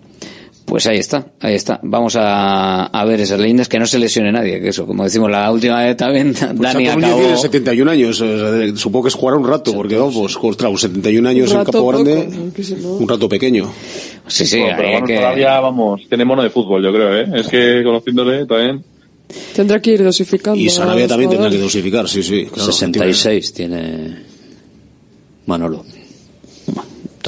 Pues 0.69 0.86
ahí 0.86 0.99
está, 0.99 1.27
ahí 1.40 1.55
está. 1.55 1.81
Vamos 1.82 2.15
a, 2.16 2.85
a 2.86 3.05
ver 3.07 3.20
esas 3.20 3.40
leyendas 3.40 3.69
que 3.69 3.78
no 3.78 3.86
se 3.86 3.99
lesione 3.99 4.31
nadie, 4.31 4.61
que 4.61 4.69
eso, 4.69 4.86
como 4.86 5.03
decimos 5.05 5.31
la 5.31 5.51
última 5.51 5.82
vez 5.82 5.97
también, 5.97 6.35
Pues 6.57 6.59
Dani 6.59 6.89
acabó. 6.89 7.16
tiene 7.19 7.36
71 7.39 7.90
años, 7.90 8.23
supongo 8.77 9.05
que 9.05 9.09
es 9.09 9.15
jugar 9.15 9.36
un 9.39 9.47
rato, 9.49 9.73
porque 9.73 9.97
vamos, 9.97 10.39
ostras, 10.43 10.81
71 10.81 11.27
años 11.28 11.51
Un 11.51 11.59
en 11.59 11.65
campo 11.65 11.78
poco, 11.81 11.89
grande, 12.05 12.28
un 12.82 13.09
rato 13.09 13.28
pequeño. 13.28 13.73
Sí, 14.27 14.47
sí, 14.47 14.61
Bueno, 14.61 14.74
pero 14.77 14.90
bueno, 14.90 15.07
que- 15.07 15.16
todavía, 15.16 15.61
vamos, 15.61 16.03
tiene 16.09 16.24
mono 16.27 16.43
de 16.43 16.51
fútbol, 16.51 16.82
yo 16.85 16.93
creo, 16.93 17.15
¿eh? 17.16 17.27
Es 17.40 17.49
que 17.49 17.82
conociéndole 17.82 18.45
también. 18.45 18.85
Tendrá 19.55 19.81
que 19.81 19.93
ir 19.93 20.03
dosificando. 20.05 20.59
Y 20.61 20.69
a 20.69 20.70
Sarabia 20.70 21.03
los 21.05 21.09
también 21.09 21.31
tendrá 21.31 21.49
que 21.51 21.59
dosificar, 21.59 22.09
sí, 22.09 22.23
sí. 22.23 22.47
claro. 22.53 22.70
66 22.73 23.53
tiene 23.55 24.16
Manolo. 25.47 25.85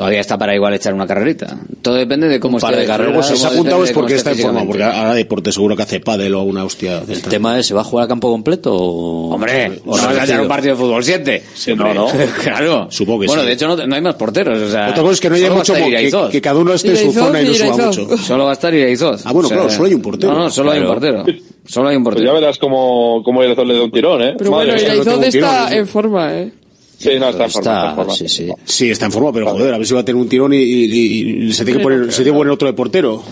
Todavía 0.01 0.21
está 0.21 0.39
para 0.39 0.55
igual 0.55 0.73
echar 0.73 0.95
una 0.95 1.07
carrerita. 1.07 1.59
Todo 1.83 1.97
depende 1.97 2.27
de 2.27 2.41
cómo 2.41 2.57
esté. 2.57 2.75
de 2.75 2.87
carreras. 2.87 3.13
Luego, 3.13 3.23
si 3.23 3.37
se 3.37 3.47
ha 3.47 3.51
apuntado 3.51 3.85
es 3.85 3.93
porque 3.93 4.15
está 4.15 4.31
en 4.31 4.39
forma, 4.39 4.65
porque 4.65 4.83
ahora 4.83 5.13
deporte 5.13 5.53
seguro 5.53 5.77
que 5.77 5.83
hace 5.83 6.01
pádel 6.01 6.35
o 6.37 6.41
una 6.41 6.65
hostia. 6.65 7.03
El 7.07 7.21
tema 7.21 7.59
es, 7.59 7.67
¿se 7.67 7.75
va 7.75 7.83
a 7.83 7.85
jugar 7.85 8.07
a 8.07 8.09
campo 8.09 8.31
completo 8.31 8.73
o...? 8.75 9.35
Hombre, 9.35 9.79
o 9.85 9.99
no 9.99 10.03
vas 10.07 10.19
a 10.21 10.25
echar 10.25 10.41
un 10.41 10.49
partido 10.49 10.75
de 10.75 10.81
fútbol 10.81 11.05
7. 11.05 11.43
Sí, 11.53 11.75
no, 11.75 11.93
no. 11.93 12.07
claro. 12.43 12.87
Supongo 12.91 13.21
que 13.21 13.27
bueno, 13.27 13.43
sí. 13.43 13.49
de 13.49 13.53
hecho 13.53 13.69
no, 13.69 13.87
no 13.87 13.95
hay 13.95 14.01
más 14.01 14.15
porteros. 14.15 14.59
O 14.59 14.71
sea, 14.71 14.89
Otra 14.89 15.03
cosa 15.03 15.13
es 15.13 15.21
que 15.21 15.29
no 15.29 15.35
haya 15.37 15.51
mucho, 15.51 15.75
que, 15.75 15.87
Iraizoz. 15.87 16.31
que 16.31 16.41
cada 16.41 16.59
uno 16.61 16.73
esté 16.73 16.93
en 16.93 16.97
su 16.97 17.03
Iraizoz 17.03 17.25
zona 17.27 17.43
y 17.43 17.45
no 17.45 17.53
suba 17.55 17.67
Iraizoz. 17.67 17.99
mucho. 17.99 18.17
Solo 18.17 18.45
va 18.45 18.51
a 18.51 18.55
estar 18.55 18.73
Iraizoz. 18.73 19.27
Ah, 19.27 19.33
bueno, 19.33 19.51
claro, 19.51 19.69
solo 19.69 19.85
hay 19.87 19.95
un 19.95 20.01
portero. 20.01 20.33
No, 20.33 20.39
no, 20.39 20.51
solo 20.51 20.71
hay 20.71 20.81
un 20.81 20.87
portero. 20.87 21.25
Solo 21.67 21.89
hay 21.91 21.97
un 21.97 22.03
Pues 22.05 22.15
portero. 22.15 22.33
ya 22.35 22.41
verás 22.41 22.59
cómo, 22.59 23.23
cómo 23.23 23.43
el 23.43 23.55
le 23.55 23.75
da 23.75 23.85
un 23.85 23.91
tirón, 23.91 24.23
¿eh? 24.23 24.35
Pero 24.39 24.51
Madre 24.51 24.73
bueno, 24.73 24.83
Iraizoz 24.83 25.25
está 25.27 25.77
en 25.77 25.87
forma, 25.87 26.33
¿eh? 26.39 26.53
Sí, 27.01 27.11
no, 27.19 27.31
está 27.31 27.45
en 27.47 27.51
forma, 27.51 27.71
está 27.73 27.89
en 27.91 27.97
forma. 27.97 28.15
sí, 28.15 28.29
sí. 28.29 28.49
Sí, 28.65 28.91
está 28.91 29.07
en 29.07 29.13
forma, 29.13 29.33
pero 29.33 29.47
joder, 29.47 29.73
a 29.75 29.79
ver 29.79 29.87
si 29.87 29.95
va 29.95 30.01
a 30.01 30.05
tener 30.05 30.21
un 30.21 30.29
tirón 30.29 30.53
y, 30.53 30.59
y- 30.59 31.45
y 31.47 31.53
se 31.53 31.65
tiene 31.65 31.79
que 31.79 31.83
poner, 31.83 32.13
se 32.13 32.23
tiene 32.23 32.33
que 32.33 32.39
poner 32.39 32.53
otro 32.53 32.69
de 32.69 32.75
portero. 32.75 33.23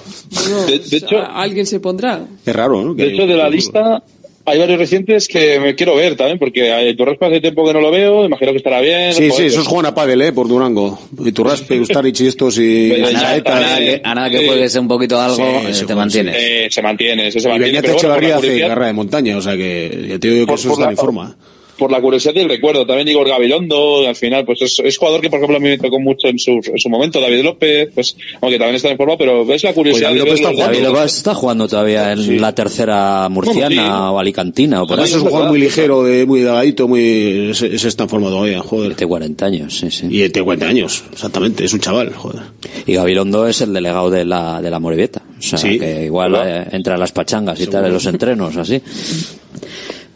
No, 0.51 0.65
De- 0.67 0.79
de 0.79 0.97
hecho- 0.97 1.19
alguien 1.23 1.67
se 1.67 1.79
pondrá. 1.79 2.25
Es 2.47 2.57
raro, 2.57 2.83
¿no? 2.83 2.97
Que 2.97 3.03
De 3.03 3.09
hay- 3.11 3.15
hecho, 3.15 3.27
de 3.27 3.37
la 3.37 3.49
lista 3.51 4.03
hay 4.47 4.59
varios 4.59 4.79
recientes 4.79 5.29
que 5.29 5.61
me 5.61 5.75
quiero 5.75 5.95
ver 5.97 6.17
también, 6.17 6.39
porque 6.39 6.73
hay 6.73 6.97
Torrespa 6.97 7.27
hace 7.27 7.43
tiempo 7.43 7.67
que 7.67 7.75
no 7.75 7.83
lo 7.83 7.91
veo, 7.91 8.25
imagino 8.25 8.53
que 8.53 8.57
estará 8.57 8.81
bien. 8.81 9.13
Sí, 9.13 9.25
sí, 9.25 9.31
Joder, 9.31 9.47
esos 9.49 9.67
juegan 9.67 9.93
a 9.93 9.95
pádel, 9.95 10.23
¿eh? 10.23 10.33
Por 10.33 10.49
Durango. 10.49 10.99
Y 11.23 11.33
Turraspe, 11.33 11.79
Ustarich 11.79 12.23
y 12.23 12.29
estos 12.29 12.57
y... 12.59 12.91
A 13.05 13.13
nada, 13.13 13.37
está, 13.37 13.57
a 13.59 13.61
nada 13.61 13.77
sí. 13.77 13.85
que, 13.85 14.01
a 14.03 14.15
nada 14.15 14.31
que 14.31 14.39
Sí. 14.39 14.47
juegues 14.47 14.75
un 14.77 14.89
poquito 14.89 15.21
algo, 15.21 15.37
Sí, 15.37 15.43
eh, 15.43 15.73
te 15.73 15.73
juegan, 15.81 15.99
mantienes. 15.99 16.37
eh, 16.39 16.69
se 16.71 16.81
mantiene, 16.81 17.31
se 17.31 17.39
Y 17.41 17.43
mantiene. 17.43 17.67
Beñat 17.67 17.83
Pero 17.83 17.93
bueno, 17.93 17.93
por 17.93 17.99
Echevarría 17.99 18.29
la 18.31 18.37
hace 18.39 18.61
carrera 18.69 18.87
de 18.87 18.93
montaña, 18.95 19.37
o 19.37 19.43
sea 19.43 19.55
que 19.59 20.07
ya 20.09 20.19
te 20.19 20.29
digo 20.29 20.47
que 20.47 20.47
Por- 20.47 20.59
eso 20.59 20.69
por 20.69 20.73
está 20.79 20.85
la- 20.87 20.91
en 20.93 20.97
forma. 20.97 21.37
Por 21.79 21.91
la 21.93 22.01
curiosidad 22.01 22.35
y 22.37 22.41
el 22.41 22.49
recuerdo. 22.49 22.85
También 22.87 23.09
Igor 23.09 23.29
Gabilondo, 23.29 24.07
al 24.07 24.17
final, 24.17 24.45
pues 24.45 24.61
es, 24.63 24.79
es 24.85 24.99
jugador 24.99 25.21
que, 25.21 25.31
por 25.31 25.39
ejemplo, 25.39 25.57
a 25.57 25.61
mí 25.61 25.69
me 25.69 25.79
tocó 25.79 25.99
mucho 26.01 26.29
en 26.29 26.39
su, 26.39 26.53
en 26.65 26.79
su 26.79 26.89
momento. 26.89 27.21
David 27.21 27.43
López, 27.45 27.89
pues, 27.95 28.17
aunque 28.41 28.59
también 28.59 28.77
está 28.77 28.91
en 28.91 28.97
forma, 28.97 29.17
pero 29.17 29.47
ves 29.47 29.63
la 29.65 29.73
curiosidad. 29.73 30.11
Pues 30.11 30.19
David 30.19 30.21
de 30.21 30.25
López 30.27 30.41
está 30.41 30.49
jugando. 30.53 30.73
David 30.75 30.89
López 30.89 31.17
está 31.17 31.35
jugando 31.35 31.69
todavía 31.69 32.13
en 32.13 32.41
la 32.41 32.55
tercera 32.55 33.29
murciana 33.31 33.69
Bueno, 33.69 33.83
sí. 34.09 34.15
o 34.15 34.19
alicantina 34.19 34.83
o 34.83 34.87
por 34.87 34.99
ahí. 34.99 35.05
es 35.07 35.15
un 35.15 35.23
jugador 35.25 35.49
muy 35.49 35.59
ligero, 35.61 36.03
de, 36.05 36.27
muy 36.27 36.41
delgadito, 36.41 36.89
muy... 36.89 37.51
Ese 37.51 37.89
está 37.89 38.03
en 38.05 38.09
forma 38.09 38.29
todavía, 38.29 38.61
joder. 38.61 38.95
Tiene 38.95 39.09
40 39.09 39.47
años, 39.47 39.79
sí, 39.79 39.91
sí. 39.91 40.07
Y 40.11 40.29
tiene 40.31 40.45
40 40.45 40.67
años, 40.67 41.05
exactamente, 41.13 41.65
es 41.65 41.73
un 41.73 41.81
chaval, 41.81 42.13
joder. 42.13 42.43
Y 42.87 42.95
Gabilondo 42.95 43.47
es 43.47 43.61
el 43.61 43.73
delegado 43.73 44.11
de 44.11 44.25
la, 44.25 44.61
de 44.61 44.71
la 44.71 44.79
Morevieta. 44.81 45.23
O 45.39 45.43
sea, 45.43 45.59
Sí. 45.59 45.79
que 45.79 46.05
igual 46.07 46.35
eh, 46.45 46.67
entra 46.73 46.95
a 46.97 46.99
las 46.99 47.13
pachangas 47.13 47.61
y 47.61 47.67
tal, 47.69 47.85
en 47.87 47.93
los 47.93 48.07
entrenos, 48.07 48.57
así. 48.57 48.81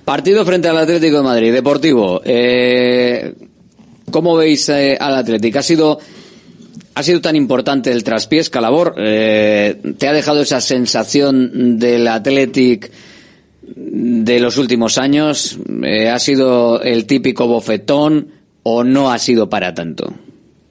Partido 0.05 0.45
frente 0.45 0.69
al 0.69 0.79
Atlético 0.79 1.19
de 1.19 1.23
Madrid, 1.23 1.53
Deportivo. 1.53 2.21
Eh, 2.25 3.35
¿Cómo 4.11 4.37
veis 4.37 4.69
eh, 4.69 4.97
al 5.01 5.15
Atlético? 5.15 5.59
Ha 5.59 5.63
sido, 5.63 5.99
ha 6.95 7.03
sido 7.03 7.21
tan 7.21 7.37
importante 7.37 7.91
el 7.93 8.05
traspiés, 8.05 8.51
Calabor. 8.51 8.95
Eh, 8.99 9.77
¿Te 9.99 10.09
ha 10.09 10.13
dejado 10.13 10.43
esa 10.43 10.61
sensación 10.61 11.79
del 11.79 12.07
Atlético 12.09 12.89
de 13.63 14.41
los 14.41 14.59
últimos 14.59 14.99
años? 14.99 15.59
Eh, 15.83 16.09
¿Ha 16.09 16.19
sido 16.19 16.83
el 16.83 17.07
típico 17.07 17.47
bofetón 17.47 18.29
o 18.63 18.85
no 18.85 19.11
ha 19.11 19.19
sido 19.19 19.49
para 19.49 19.73
tanto? 19.73 20.13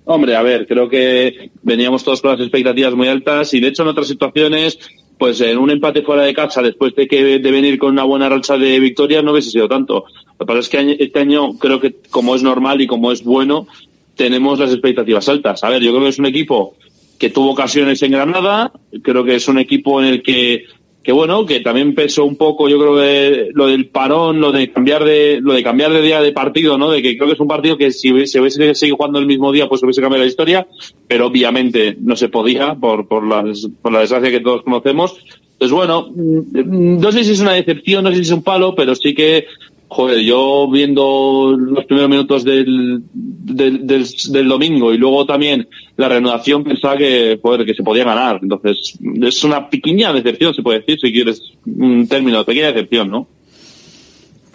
Hombre, 0.05 0.35
a 0.35 0.41
ver, 0.41 0.67
creo 0.67 0.89
que 0.89 1.51
veníamos 1.61 2.03
todos 2.03 2.21
con 2.21 2.31
las 2.31 2.41
expectativas 2.41 2.93
muy 2.93 3.07
altas 3.07 3.53
y 3.53 3.59
de 3.59 3.69
hecho 3.69 3.83
en 3.83 3.89
otras 3.89 4.07
situaciones, 4.07 4.77
pues 5.21 5.39
en 5.41 5.59
un 5.59 5.69
empate 5.69 6.01
fuera 6.01 6.23
de 6.23 6.33
casa, 6.33 6.63
después 6.63 6.95
de 6.95 7.07
que 7.07 7.37
de 7.37 7.51
venir 7.51 7.77
con 7.77 7.91
una 7.91 8.03
buena 8.03 8.27
racha 8.27 8.57
de 8.57 8.79
victorias, 8.79 9.23
no 9.23 9.33
hubiese 9.33 9.51
sido 9.51 9.69
tanto. 9.69 10.05
Lo 10.25 10.37
que 10.39 10.45
pasa 10.47 10.59
es 10.61 10.69
que 10.69 10.97
este 10.99 11.19
año 11.19 11.59
creo 11.59 11.79
que 11.79 11.93
como 12.09 12.33
es 12.33 12.41
normal 12.41 12.81
y 12.81 12.87
como 12.87 13.11
es 13.11 13.23
bueno, 13.23 13.67
tenemos 14.15 14.57
las 14.57 14.71
expectativas 14.71 15.29
altas. 15.29 15.63
A 15.63 15.69
ver, 15.69 15.83
yo 15.83 15.91
creo 15.91 16.01
que 16.01 16.09
es 16.09 16.17
un 16.17 16.25
equipo 16.25 16.75
que 17.19 17.29
tuvo 17.29 17.51
ocasiones 17.51 18.01
en 18.01 18.13
Granada, 18.13 18.71
creo 19.03 19.23
que 19.23 19.35
es 19.35 19.47
un 19.47 19.59
equipo 19.59 20.01
en 20.01 20.07
el 20.07 20.23
que 20.23 20.65
que 21.03 21.11
bueno, 21.11 21.45
que 21.45 21.61
también 21.61 21.95
pesó 21.95 22.25
un 22.25 22.35
poco, 22.35 22.69
yo 22.69 22.77
creo 22.77 22.95
que 22.95 23.49
lo 23.53 23.67
del 23.67 23.87
parón, 23.87 24.39
lo 24.39 24.51
de 24.51 24.71
cambiar 24.71 25.03
de, 25.03 25.39
lo 25.41 25.53
de 25.53 25.63
cambiar 25.63 25.91
de 25.91 26.01
día 26.01 26.21
de 26.21 26.31
partido, 26.31 26.77
¿no? 26.77 26.91
De 26.91 27.01
que 27.01 27.17
creo 27.17 27.27
que 27.27 27.33
es 27.33 27.39
un 27.39 27.47
partido 27.47 27.77
que 27.77 27.91
si 27.91 28.11
hubiese, 28.11 28.39
hubiese 28.39 28.75
seguido 28.75 28.97
jugando 28.97 29.17
el 29.17 29.25
mismo 29.25 29.51
día, 29.51 29.67
pues 29.67 29.81
hubiese 29.81 30.01
cambiado 30.01 30.23
la 30.23 30.29
historia, 30.29 30.67
pero 31.07 31.27
obviamente 31.27 31.97
no 31.99 32.15
se 32.15 32.29
podía 32.29 32.75
por, 32.75 33.07
por, 33.07 33.25
las, 33.25 33.67
por 33.81 33.91
la 33.91 34.01
desgracia 34.01 34.29
que 34.29 34.41
todos 34.41 34.61
conocemos. 34.61 35.17
Entonces 35.53 35.75
bueno, 35.75 36.09
mm, 36.13 36.99
no 36.99 37.11
sé 37.11 37.23
si 37.23 37.31
es 37.31 37.39
una 37.39 37.53
decepción, 37.53 38.03
no 38.03 38.11
sé 38.11 38.17
si 38.17 38.21
es 38.21 38.31
un 38.31 38.43
palo, 38.43 38.75
pero 38.75 38.93
sí 38.93 39.15
que, 39.15 39.45
joder, 39.93 40.19
yo 40.21 40.69
viendo 40.71 41.53
los 41.59 41.83
primeros 41.83 42.09
minutos 42.09 42.45
del, 42.45 43.03
del, 43.13 43.85
del, 43.85 44.05
del 44.29 44.47
domingo 44.47 44.93
y 44.93 44.97
luego 44.97 45.25
también 45.25 45.67
la 45.97 46.07
reanudación 46.07 46.63
pensaba 46.63 46.95
que, 46.95 47.37
joder, 47.41 47.65
que 47.65 47.73
se 47.73 47.83
podía 47.83 48.05
ganar. 48.05 48.39
Entonces, 48.41 48.97
es 49.21 49.43
una 49.43 49.69
pequeña 49.69 50.13
decepción, 50.13 50.53
se 50.53 50.61
puede 50.63 50.79
decir, 50.79 50.97
si 50.97 51.11
quieres 51.11 51.41
un 51.65 52.07
término, 52.07 52.45
pequeña 52.45 52.71
decepción, 52.71 53.11
¿no? 53.11 53.27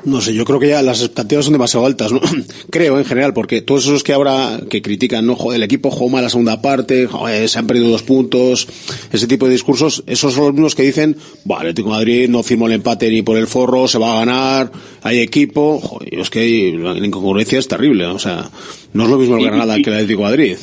No 0.04 0.20
sé, 0.20 0.34
yo 0.34 0.44
creo 0.44 0.60
que 0.60 0.68
ya 0.68 0.82
las 0.82 1.00
expectativas 1.00 1.46
son 1.46 1.52
demasiado 1.52 1.86
altas, 1.86 2.12
¿no? 2.12 2.20
creo 2.70 2.98
en 2.98 3.04
general, 3.04 3.32
porque 3.32 3.62
todos 3.62 3.86
esos 3.86 4.04
que 4.04 4.12
ahora 4.12 4.60
que 4.68 4.82
critican, 4.82 5.26
no, 5.26 5.34
joder, 5.34 5.56
el 5.56 5.62
equipo 5.62 5.90
jugó 5.90 6.10
mal 6.10 6.22
la 6.22 6.30
segunda 6.30 6.62
parte, 6.62 7.06
joder, 7.06 7.48
se 7.48 7.58
han 7.58 7.66
perdido 7.66 7.88
dos 7.88 8.02
puntos, 8.02 8.68
ese 9.12 9.26
tipo 9.26 9.46
de 9.46 9.52
discursos, 9.52 10.04
esos 10.06 10.34
son 10.34 10.44
los 10.44 10.52
mismos 10.52 10.74
que 10.74 10.82
dicen, 10.82 11.16
el 11.44 11.52
Atlético 11.52 11.88
de 11.88 11.94
Madrid 11.94 12.28
no 12.28 12.42
firmó 12.42 12.66
el 12.66 12.74
empate 12.74 13.10
ni 13.10 13.22
por 13.22 13.36
el 13.36 13.46
forro, 13.46 13.88
se 13.88 13.98
va 13.98 14.12
a 14.12 14.24
ganar, 14.24 14.70
hay 15.02 15.20
equipo, 15.20 15.80
joder, 15.80 16.20
es 16.20 16.30
que 16.30 16.76
la 16.78 16.96
incongruencia 17.04 17.58
es 17.58 17.66
terrible, 17.66 18.06
o 18.06 18.18
sea, 18.18 18.48
no 18.92 19.04
es 19.04 19.10
lo 19.10 19.18
mismo 19.18 19.36
el 19.38 19.44
Granada 19.44 19.76
que 19.76 19.90
el 19.90 19.94
Atlético 19.94 20.22
de 20.22 20.28
Madrid. 20.28 20.56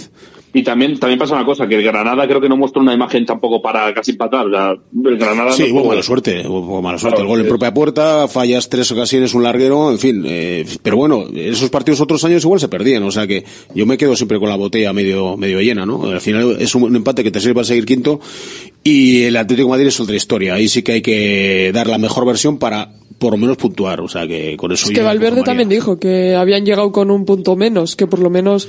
Y 0.56 0.62
también, 0.62 1.00
también 1.00 1.18
pasa 1.18 1.34
una 1.34 1.46
cosa, 1.46 1.68
que 1.68 1.76
el 1.76 1.84
Granada 1.84 2.28
creo 2.28 2.40
que 2.40 2.48
no 2.48 2.56
muestra 2.56 2.80
una 2.80 2.94
imagen 2.94 3.26
tampoco 3.26 3.60
para 3.60 3.92
casi 3.92 4.12
empatar. 4.12 4.46
O 4.46 4.52
sea, 4.52 4.76
el 5.06 5.18
Granada 5.18 5.52
Sí, 5.52 5.74
no 5.74 5.80
hubo 5.80 5.88
mala 5.90 6.04
suerte, 6.04 6.48
hubo 6.48 6.80
mala 6.80 7.00
suerte. 7.00 7.16
Claro, 7.16 7.24
el 7.24 7.36
gol 7.36 7.42
en 7.42 7.48
propia 7.48 7.74
puerta, 7.74 8.28
fallas 8.28 8.70
tres 8.70 8.92
ocasiones, 8.92 9.34
un 9.34 9.42
larguero, 9.42 9.90
en 9.92 9.98
fin. 9.98 10.24
eh, 10.28 10.64
pero 10.84 10.96
bueno, 10.98 11.26
esos 11.36 11.72
partidos 11.72 12.02
otros 12.02 12.24
años 12.24 12.44
igual 12.44 12.60
se 12.60 12.68
perdían, 12.68 13.02
o 13.02 13.12
sea 13.12 13.26
que 13.26 13.44
yo 13.74 13.88
me 13.88 13.98
quedo 13.98 14.16
siempre 14.16 14.40
con 14.40 14.48
la 14.48 14.56
botella 14.56 14.94
medio, 14.94 15.38
medio 15.38 15.60
llena, 15.60 15.88
¿no? 15.88 16.04
Al 16.06 16.22
final 16.22 16.58
es 16.60 16.76
un, 16.76 16.84
un 16.84 16.96
empate 16.96 17.24
que 17.24 17.32
te 17.32 17.40
sirve 17.40 17.56
para 17.56 17.66
seguir 17.66 17.86
quinto 17.86 18.20
y 18.84 19.24
el 19.24 19.38
Atlético 19.38 19.70
de 19.70 19.72
Madrid 19.72 19.88
es 19.88 20.00
otra 20.00 20.16
historia. 20.16 20.54
Ahí 20.54 20.68
sí 20.68 20.84
que 20.84 20.92
hay 20.94 21.02
que 21.02 21.72
dar 21.74 21.88
la 21.88 21.98
mejor 21.98 22.28
versión 22.28 22.60
para 22.60 22.92
por 23.18 23.32
lo 23.32 23.38
menos 23.38 23.56
puntuar, 23.56 24.02
o 24.02 24.08
sea 24.10 24.28
que 24.28 24.58
con 24.58 24.72
eso 24.74 24.88
Es 24.88 24.92
que 24.92 25.02
Valverde 25.02 25.44
también 25.44 25.70
dijo 25.70 25.98
que 25.98 26.36
habían 26.36 26.66
llegado 26.66 26.92
con 26.92 27.10
un 27.10 27.24
punto 27.24 27.56
menos, 27.56 27.96
que 27.96 28.06
por 28.06 28.20
lo 28.20 28.30
menos 28.30 28.68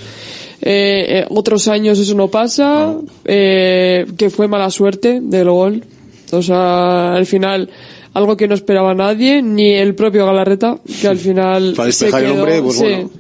eh, 0.67 1.05
eh, 1.21 1.27
otros 1.29 1.69
años 1.69 1.99
eso 1.99 2.15
no 2.15 2.29
pasa, 2.29 2.97
eh, 3.27 4.07
que 4.17 4.31
fue 4.31 4.49
mala 4.49 4.71
suerte 4.71 5.21
del 5.23 5.51
gol. 5.51 5.85
O 6.33 6.41
sea, 6.43 7.15
al 7.15 7.27
final, 7.27 7.69
algo 8.15 8.37
que 8.37 8.49
no 8.49 8.55
esperaba 8.55 8.95
nadie, 8.95 9.43
ni 9.43 9.73
el 9.75 9.95
propio 9.95 10.25
Galarreta, 10.25 10.79
que 11.01 11.07
al 11.07 11.19
final. 11.27 11.75
Para 11.77 11.93
se 11.93 12.07
despejar 12.07 12.25
el 12.25 12.33
quedó- 12.33 12.41
hombre, 12.43 12.63
pues 12.63 12.77
sí, 12.79 12.83
bueno. 12.85 13.11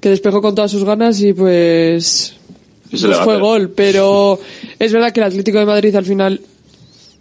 Que 0.00 0.08
despejó 0.10 0.42
con 0.42 0.54
todas 0.54 0.70
sus 0.70 0.84
ganas 0.84 1.20
y 1.22 1.32
pues. 1.32 2.34
Se 2.92 3.06
pues 3.06 3.18
fue 3.18 3.38
gol, 3.38 3.70
pero 3.74 4.38
es 4.78 4.92
verdad 4.92 5.12
que 5.12 5.20
el 5.20 5.26
Atlético 5.26 5.58
de 5.58 5.66
Madrid 5.66 5.94
al 5.96 6.04
final 6.04 6.40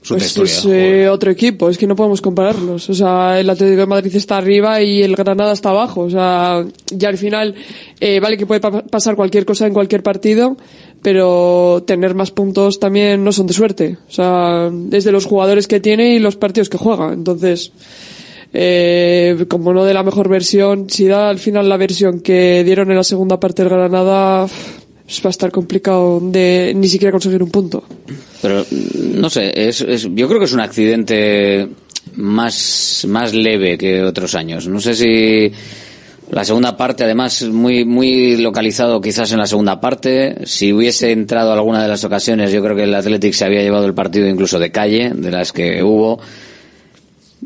Pues 0.08 0.38
es 0.44 0.66
eh, 0.66 1.10
otro 1.10 1.32
equipo, 1.32 1.70
es 1.70 1.78
que 1.78 1.88
no 1.88 1.96
podemos 1.96 2.22
compararlos. 2.22 2.90
O 2.90 2.94
sea, 2.94 3.40
el 3.40 3.50
Atlético 3.50 3.82
de 3.82 3.86
Madrid 3.88 4.16
está 4.16 4.38
arriba 4.38 4.82
y 4.82 5.02
el 5.02 5.16
Granada 5.16 5.54
está 5.54 5.70
abajo. 5.72 6.02
O 6.02 6.10
sea, 6.10 6.66
ya 6.92 7.10
al 7.10 7.18
final, 7.18 7.56
eh, 8.00 8.20
vale 8.20 8.38
que 8.38 8.46
puede 8.46 8.60
pa- 8.60 8.84
pasar 8.84 9.16
cualquier 9.16 9.46
cosa 9.46 9.66
en 9.68 9.74
cualquier 9.74 10.04
partido, 10.04 10.58
pero 11.02 11.84
tener 11.88 12.14
más 12.16 12.32
puntos 12.32 12.80
también 12.80 13.24
no 13.24 13.32
son 13.32 13.48
de 13.48 13.54
suerte. 13.54 13.98
O 14.08 14.12
sea, 14.12 14.70
es 14.92 15.04
de 15.04 15.12
los 15.12 15.26
jugadores 15.26 15.68
que 15.68 15.80
tiene 15.80 16.16
y 16.16 16.20
los 16.20 16.36
partidos 16.36 16.70
que 16.70 16.78
juega. 16.78 17.12
Entonces, 17.14 17.72
eh, 18.54 19.46
como 19.50 19.74
no 19.74 19.86
de 19.86 19.94
la 19.94 20.04
mejor 20.04 20.30
versión, 20.30 20.90
si 20.90 21.08
da 21.08 21.30
al 21.30 21.40
final 21.40 21.68
la 21.68 21.78
versión 21.78 22.22
que 22.22 22.64
dieron 22.64 22.90
en 22.92 22.98
la 22.98 23.04
segunda 23.04 23.40
parte 23.40 23.64
del 23.64 23.72
Granada, 23.72 24.48
pues 25.06 25.22
va 25.24 25.28
a 25.28 25.32
estar 25.32 25.52
complicado 25.52 26.20
de 26.22 26.74
ni 26.76 26.88
siquiera 26.88 27.12
conseguir 27.12 27.42
un 27.44 27.52
punto. 27.52 27.84
Pero 28.42 28.62
mm, 28.70 29.20
no 29.20 29.30
sé, 29.30 29.52
es, 29.68 29.82
es- 29.82 30.08
yo 30.14 30.28
creo 30.28 30.40
que 30.40 30.46
es 30.46 30.54
un 30.54 30.60
accidente 30.62 31.68
más, 32.16 33.06
más 33.08 33.34
leve 33.34 33.78
que 33.78 34.02
otros 34.04 34.36
años. 34.36 34.68
No 34.68 34.80
sé 34.80 34.96
si 34.96 35.52
la 36.32 36.44
segunda 36.44 36.76
parte, 36.76 37.04
además, 37.04 37.44
muy, 37.44 37.86
muy 37.86 38.38
localizado 38.38 39.00
quizás 39.00 39.32
en 39.32 39.38
la 39.40 39.48
segunda 39.48 39.80
parte. 39.80 40.38
Si 40.46 40.74
hubiese 40.74 41.12
entrado 41.12 41.54
alguna 41.54 41.82
de 41.84 41.88
las 41.90 42.04
ocasiones, 42.04 42.52
yo 42.52 42.64
creo 42.64 42.76
que 42.76 42.84
el 42.84 42.96
Athletic 42.96 43.34
se 43.34 43.46
había 43.46 43.62
llevado 43.62 43.86
el 43.86 43.94
partido 43.94 44.28
incluso 44.28 44.58
de 44.60 44.72
calle, 44.72 45.12
de 45.14 45.32
las 45.32 45.52
que 45.52 45.84
hubo. 45.84 46.20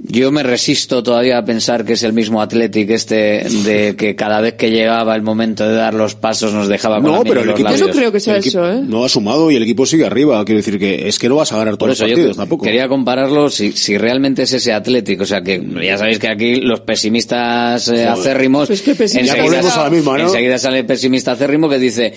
Yo 0.02 0.32
me 0.32 0.44
resisto 0.44 1.04
todavía 1.04 1.38
a 1.38 1.44
pensar 1.46 1.84
que 1.84 1.94
es 1.94 2.04
el 2.04 2.14
mismo 2.14 2.42
Athletic 2.42 2.90
este 2.90 3.44
de 3.66 3.96
que 3.98 4.16
cada 4.16 4.40
vez 4.40 4.54
que 4.54 4.72
llegaba 4.72 5.14
el 5.14 5.22
momento 5.22 5.68
de 5.68 5.76
dar 5.76 5.94
los 5.94 6.16
pasos 6.16 6.54
nos 6.54 6.70
dejaba 6.70 7.02
con 7.02 7.12
No, 7.12 7.18
la 7.18 7.24
pero 7.24 7.42
el 7.42 7.50
equipo, 7.50 7.70
labios. 7.70 7.82
el 8.28 8.36
equipo 8.38 8.60
No 8.88 9.04
ha 9.04 9.10
sumado 9.10 9.52
y 9.52 9.58
el 9.58 9.64
equipo 9.64 9.86
sigue 9.86 10.06
arriba. 10.06 10.44
Quiero 10.46 10.58
decir 10.60 10.80
que 10.80 11.08
es 11.10 11.20
que 11.20 11.28
no 11.28 11.36
vas 11.36 11.52
a 11.52 11.58
ganar 11.58 11.76
todos 11.76 11.92
eso 11.94 12.06
los 12.06 12.12
partidos 12.14 12.32
que- 12.36 12.38
tampoco. 12.40 12.64
quería 12.64 12.88
compararlo 12.88 13.50
si, 13.50 13.74
si 13.74 13.98
realmente 13.98 14.44
es 14.44 14.54
ese 14.54 14.72
Atlético. 14.72 15.24
O 15.24 15.28
sea 15.28 15.42
que 15.42 15.62
ya 15.84 15.98
sabéis 15.98 16.18
que 16.18 16.30
aquí 16.30 16.56
los 16.62 16.80
pesimistas 16.80 17.90
eh, 17.90 18.08
acérrimos. 18.08 18.68
Pues 18.68 18.82
que 18.82 18.96
pesimista- 18.96 19.36
Ya 19.36 19.44
volvemos 19.44 19.78
a 19.78 19.84
la 19.84 19.90
misma, 19.90 20.18
¿no? 20.18 20.24
enseguida 20.28 20.58
sale 20.58 20.80
el 20.80 20.86
pesimista 20.86 21.34
acérrimo 21.34 21.68
que 21.68 21.78
dice. 21.78 22.14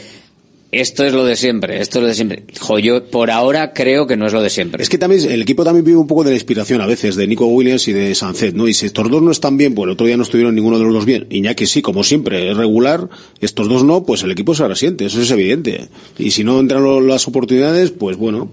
Esto 0.72 1.04
es 1.04 1.12
lo 1.12 1.26
de 1.26 1.36
siempre, 1.36 1.82
esto 1.82 1.98
es 1.98 2.02
lo 2.02 2.08
de 2.08 2.14
siempre. 2.14 2.44
Jo, 2.58 2.78
yo 2.78 3.04
por 3.04 3.30
ahora 3.30 3.74
creo 3.74 4.06
que 4.06 4.16
no 4.16 4.26
es 4.26 4.32
lo 4.32 4.40
de 4.42 4.48
siempre. 4.48 4.82
Es 4.82 4.88
que 4.88 4.96
también 4.96 5.30
el 5.30 5.42
equipo 5.42 5.64
también 5.64 5.84
vive 5.84 5.98
un 5.98 6.06
poco 6.06 6.24
de 6.24 6.30
la 6.30 6.36
inspiración 6.36 6.80
a 6.80 6.86
veces 6.86 7.14
de 7.14 7.26
Nico 7.26 7.44
Williams 7.46 7.86
y 7.88 7.92
de 7.92 8.14
Sancet, 8.14 8.54
¿no? 8.54 8.66
Y 8.66 8.72
si 8.72 8.86
estos 8.86 9.10
dos 9.10 9.20
no 9.20 9.30
están 9.30 9.58
bien, 9.58 9.74
pues 9.74 9.84
el 9.86 9.92
otro 9.92 10.06
día 10.06 10.16
no 10.16 10.22
estuvieron 10.22 10.54
ninguno 10.54 10.78
de 10.78 10.84
los 10.86 10.94
dos 10.94 11.04
bien. 11.04 11.26
Iñaki 11.28 11.66
sí, 11.66 11.82
como 11.82 12.02
siempre, 12.02 12.50
es 12.50 12.56
regular. 12.56 13.06
Estos 13.42 13.68
dos 13.68 13.84
no, 13.84 14.04
pues 14.04 14.22
el 14.22 14.30
equipo 14.30 14.54
se 14.54 14.66
resiente, 14.66 15.04
eso 15.04 15.20
es 15.20 15.30
evidente. 15.30 15.88
Y 16.18 16.30
si 16.30 16.42
no 16.42 16.58
entran 16.58 16.82
lo- 16.82 17.02
las 17.02 17.28
oportunidades, 17.28 17.90
pues 17.90 18.16
bueno, 18.16 18.50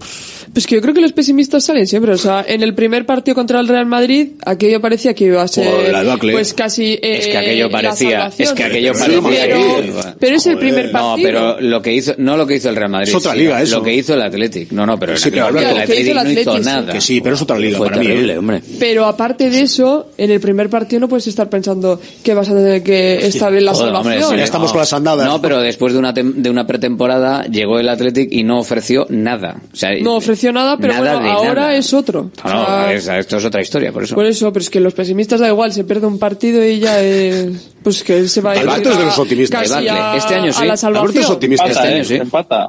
pues, 0.52 0.66
que 0.66 0.74
yo 0.74 0.82
creo 0.82 0.92
que 0.92 1.00
los 1.00 1.12
pesimistas 1.14 1.64
salen 1.64 1.86
siempre. 1.86 2.12
O 2.12 2.18
sea, 2.18 2.44
en 2.46 2.62
el 2.62 2.74
primer 2.74 3.06
partido 3.06 3.34
contra 3.34 3.60
el 3.60 3.66
Real 3.66 3.86
Madrid, 3.86 4.32
aquello 4.44 4.78
parecía 4.82 5.14
que 5.14 5.24
iba 5.24 5.40
a 5.42 5.48
ser, 5.48 5.66
Joder, 5.66 5.92
la 5.92 6.02
debacle. 6.02 6.32
pues 6.32 6.52
casi, 6.52 6.92
eh, 6.94 7.00
Es 7.18 7.26
que 7.28 7.38
aquello 7.38 7.66
la 7.68 7.72
parecía, 7.72 8.30
es 8.36 8.52
que 8.52 8.62
aquello 8.64 8.92
Pero- 8.92 9.22
parecía 9.22 9.44
pero, 9.46 9.56
que- 10.02 10.14
pero 10.20 10.36
es 10.36 10.46
el 10.46 10.58
primer 10.58 10.86
No, 10.86 10.92
partido. 10.92 11.26
pero 11.26 11.60
lo 11.62 11.80
que 11.80 11.94
hizo, 11.94 12.09
no 12.18 12.36
lo 12.36 12.46
que 12.46 12.56
hizo 12.56 12.68
el 12.70 12.76
Real 12.76 12.90
Madrid. 12.90 13.08
Es 13.08 13.14
otra 13.14 13.34
liga, 13.34 13.60
eso. 13.62 13.78
Lo 13.78 13.82
que 13.84 13.94
hizo 13.94 14.14
el 14.14 14.22
Athletic. 14.22 14.70
No, 14.72 14.86
no, 14.86 14.98
pero 14.98 15.12
el 15.12 15.18
Sí, 15.18 15.30
pero 15.30 15.48
el 15.48 15.54
lo 15.54 15.60
que 15.60 15.66
hizo 15.66 15.76
Athletic 15.80 16.08
el 16.08 16.14
no 16.14 16.30
hizo 16.58 16.58
nada. 16.60 16.92
que 16.92 17.00
sí, 17.00 17.20
pero 17.20 17.34
es 17.34 17.42
otra 17.42 17.58
liga 17.58 17.78
Fue 17.78 17.88
para 17.88 18.00
mí. 18.00 18.06
terrible, 18.06 18.32
¿eh? 18.34 18.38
hombre. 18.38 18.62
Pero 18.78 19.06
aparte 19.06 19.50
de 19.50 19.60
eso, 19.62 20.08
en 20.18 20.30
el 20.30 20.40
primer 20.40 20.68
partido 20.70 21.00
no 21.00 21.08
puedes 21.08 21.26
estar 21.26 21.48
pensando 21.48 22.00
que 22.22 22.34
vas 22.34 22.48
a 22.48 22.54
tener 22.54 22.82
que 22.82 23.26
estar 23.26 23.52
en 23.54 23.64
la 23.64 23.72
Joder, 23.74 23.94
hombre, 23.94 24.02
salvación. 24.14 24.30
sí, 24.32 24.36
Ya 24.38 24.44
estamos 24.44 24.68
no. 24.68 24.72
con 24.72 24.80
las 24.80 24.92
andadas. 24.92 25.26
No, 25.26 25.40
pero 25.42 25.60
después 25.60 25.92
de 25.92 25.98
una, 25.98 26.14
tem- 26.14 26.34
de 26.34 26.50
una 26.50 26.66
pretemporada 26.66 27.44
llegó 27.44 27.78
el 27.78 27.88
Athletic 27.88 28.32
y 28.32 28.42
no 28.42 28.58
ofreció 28.58 29.06
nada. 29.10 29.56
O 29.72 29.76
sea, 29.76 29.90
No 30.00 30.16
ofreció 30.16 30.52
nada, 30.52 30.76
pero 30.78 30.94
Nada 30.94 31.14
bueno, 31.16 31.30
ahora 31.30 31.54
nada. 31.62 31.76
es 31.76 31.92
otro. 31.94 32.30
No, 32.44 32.50
O 32.50 32.92
no, 32.92 33.00
sea, 33.00 33.18
esto 33.18 33.36
es 33.36 33.44
otra 33.44 33.60
historia, 33.60 33.92
por 33.92 34.04
eso. 34.04 34.14
Por 34.14 34.26
eso, 34.26 34.52
pero 34.52 34.62
es 34.62 34.70
que 34.70 34.80
los 34.80 34.94
pesimistas 34.94 35.40
da 35.40 35.48
igual, 35.48 35.72
se 35.72 35.84
pierde 35.84 36.06
un 36.06 36.18
partido 36.18 36.64
y 36.66 36.78
ya 36.80 37.00
es, 37.00 37.46
pues 37.82 38.02
que 38.02 38.18
él 38.18 38.28
se 38.28 38.40
va 38.40 38.52
a 38.52 38.56
ir 38.56 38.60
Alberto 38.68 38.90
es 38.90 38.98
de 38.98 39.04
los 39.04 39.18
a- 39.18 39.22
optimistas. 39.22 39.68
casi 39.70 39.88
a, 39.88 40.16
Este 40.16 40.34
año 40.34 40.52
sí. 40.52 40.62
a 40.62 40.64
la 40.66 40.76
salvación. 40.76 41.08
Alberto 41.08 41.20
es 41.20 41.30
optimista. 41.30 41.66
Este 41.66 41.80
año 41.88 41.99
sí. 42.04 42.16
Se 42.16 42.22
empata. 42.22 42.68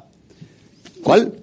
¿Cuál? 1.03 1.33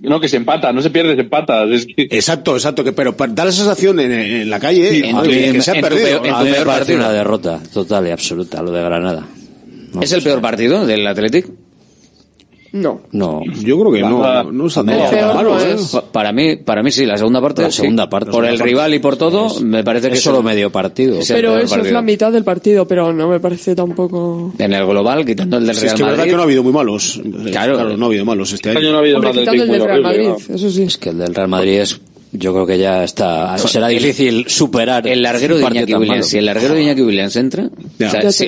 No, 0.00 0.20
que 0.20 0.28
se 0.28 0.36
empata, 0.36 0.72
no 0.72 0.82
se 0.82 0.90
pierde, 0.90 1.14
se 1.14 1.22
empata. 1.22 1.64
Es 1.64 1.86
que... 1.86 2.02
Exacto, 2.10 2.54
exacto, 2.56 2.84
que 2.84 2.92
pero 2.92 3.14
da 3.30 3.44
la 3.44 3.52
sensación 3.52 4.00
en, 4.00 4.12
en 4.12 4.50
la 4.50 4.60
calle 4.60 5.08
en 5.08 5.16
a 5.16 5.22
tu- 5.22 5.30
que, 5.30 5.60
se 5.62 5.70
ha 5.70 5.74
en 5.74 5.80
tu 5.80 5.88
perdido. 5.88 6.22
peor- 6.22 6.26
en 6.26 6.34
tu 6.46 6.52
peor 6.52 6.66
partido. 6.66 6.98
una 6.98 7.12
derrota 7.12 7.60
total 7.72 8.06
y 8.08 8.10
absoluta, 8.10 8.62
lo 8.62 8.70
de 8.72 8.82
Granada. 8.82 9.26
¿Es 10.02 10.12
el 10.12 10.22
peor 10.22 10.40
partido 10.40 10.84
del 10.86 11.06
Athletic? 11.06 11.46
No. 12.74 13.02
No, 13.12 13.40
yo 13.62 13.78
creo 13.78 13.92
que 13.92 14.00
no. 14.00 14.50
No 14.50 14.68
saldría 14.68 15.32
malo, 15.32 15.50
pues. 15.50 15.94
¿eh? 15.94 15.98
Para 16.10 16.32
mí, 16.32 16.56
para 16.56 16.82
mí 16.82 16.90
sí, 16.90 17.06
la 17.06 17.16
segunda 17.16 17.40
parte. 17.40 17.62
La 17.62 17.70
segunda 17.70 18.10
parte. 18.10 18.32
Por 18.32 18.44
el 18.44 18.58
rival 18.58 18.92
y 18.94 18.98
por 18.98 19.16
todo, 19.16 19.60
me 19.60 19.84
parece 19.84 20.08
que 20.08 20.16
es 20.16 20.22
solo 20.22 20.42
medio 20.42 20.70
partido. 20.70 21.20
Pero 21.28 21.56
eso 21.56 21.80
es 21.80 21.92
la 21.92 22.02
mitad 22.02 22.32
del 22.32 22.42
partido, 22.42 22.84
pero 22.86 23.12
no 23.12 23.28
me 23.28 23.38
parece 23.38 23.76
tampoco. 23.76 24.52
En 24.58 24.72
el 24.72 24.86
global, 24.86 25.24
quitando 25.24 25.58
el 25.58 25.66
del 25.66 25.76
Real 25.76 25.84
Madrid. 25.84 25.92
Es 25.92 25.94
que 25.94 26.02
verdad 26.02 26.24
que 26.24 26.32
no 26.32 26.40
ha 26.40 26.44
habido 26.44 26.62
muy 26.64 26.72
malos. 26.72 27.20
Claro, 27.52 27.96
no 27.96 28.04
ha 28.06 28.08
habido 28.08 28.24
malos 28.24 28.52
este 28.52 28.70
año. 28.70 28.90
no 28.90 28.96
ha 28.96 29.00
habido 29.00 29.20
Quitando 29.20 29.62
el 29.62 29.70
del 29.70 29.84
Real 29.84 30.02
Madrid, 30.02 30.30
eso 30.48 30.70
sí. 30.70 30.82
Es 30.82 30.98
que 30.98 31.10
el 31.10 31.18
del 31.18 31.32
Real 31.32 31.48
Madrid 31.48 31.80
es 31.80 32.00
yo 32.36 32.52
creo 32.52 32.66
que 32.66 32.78
ya 32.78 33.04
está. 33.04 33.56
Será 33.58 33.88
difícil 33.88 34.46
superar. 34.48 35.06
El 35.06 35.22
larguero 35.22 35.56
de 35.56 35.62
Iñaki 35.62 35.94
Williams. 35.94 36.26
Si 36.26 36.38
el 36.38 36.46
larguero 36.46 36.74
de 36.74 36.82
Iñaki 36.82 37.02
Williams 37.02 37.36
entra. 37.36 37.70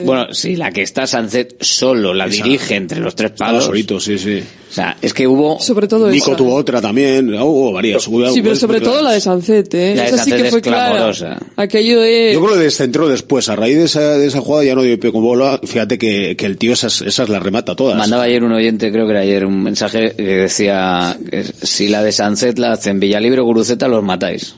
Bueno, 0.04 0.34
si 0.34 0.56
la 0.56 0.72
que 0.72 0.82
está 0.82 1.06
Sancet 1.06 1.56
solo 1.60 2.12
la 2.12 2.26
dirige 2.26 2.74
entre 2.74 2.98
los 2.98 3.14
tres 3.14 3.30
palos. 3.30 3.64
solito, 3.64 4.00
sí, 4.00 4.18
sí. 4.18 4.42
O 4.68 4.72
sea, 4.76 4.96
es 5.00 5.14
que 5.14 5.26
hubo. 5.26 5.60
Sobre 5.60 5.86
todo 5.86 6.10
Nico 6.10 6.34
tuvo 6.34 6.54
otra 6.54 6.80
también. 6.80 7.32
Hubo 7.34 7.70
oh, 7.70 7.72
varias. 7.72 8.02
sí, 8.02 8.42
pero 8.42 8.56
sobre 8.56 8.80
todo 8.80 9.00
la 9.02 9.12
de 9.12 9.20
Sancet. 9.20 9.72
¿eh? 9.74 9.94
La 9.94 10.02
de 10.02 10.08
esa 10.08 10.24
sí 10.24 10.32
que 10.32 10.44
fue 10.50 10.60
clara. 10.60 11.12
Aquello 11.54 12.02
es. 12.02 12.34
Yo 12.34 12.42
creo 12.42 12.54
que 12.54 12.64
descentró 12.64 13.08
después. 13.08 13.48
A 13.48 13.54
raíz 13.54 13.76
de 13.76 13.84
esa, 13.84 14.18
de 14.18 14.26
esa 14.26 14.40
jugada 14.40 14.64
ya 14.64 14.74
no 14.74 14.82
dio 14.82 14.98
pie 14.98 15.12
con 15.12 15.22
bola. 15.22 15.60
Fíjate 15.62 15.98
que, 15.98 16.34
que 16.36 16.46
el 16.46 16.58
tío 16.58 16.72
esas, 16.72 17.00
esas 17.02 17.28
las 17.28 17.42
remata 17.42 17.76
todas. 17.76 17.96
Mandaba 17.96 18.24
ayer 18.24 18.42
un 18.42 18.52
oyente, 18.52 18.90
creo 18.90 19.06
que 19.06 19.12
era 19.12 19.20
ayer, 19.20 19.46
un 19.46 19.62
mensaje 19.62 20.14
que 20.16 20.22
decía: 20.22 21.16
si 21.62 21.88
la 21.88 22.02
de 22.02 22.10
Sancet 22.10 22.58
la 22.58 22.72
hacen 22.72 22.98
Villalibre 22.98 23.40
o 23.40 23.44
Guruceta 23.44 23.75
Santeta 23.76 23.88
los 23.88 24.02
matáis. 24.02 24.56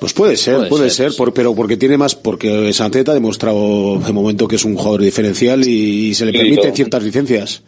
Pues 0.00 0.12
puede 0.12 0.36
ser, 0.36 0.56
puede, 0.56 0.68
puede 0.68 0.90
ser, 0.90 1.10
ser 1.10 1.16
por, 1.16 1.34
pero 1.34 1.54
porque 1.54 1.76
tiene 1.76 1.98
más, 1.98 2.14
porque 2.14 2.72
Santeta 2.72 3.12
ha 3.12 3.14
demostrado 3.14 3.98
de 3.98 4.12
momento 4.12 4.48
que 4.48 4.56
es 4.56 4.64
un 4.64 4.76
jugador 4.76 5.02
diferencial 5.02 5.66
y, 5.66 6.08
y 6.08 6.14
se 6.14 6.24
le 6.24 6.32
permiten 6.32 6.74
ciertas 6.74 7.02
licencias. 7.02 7.62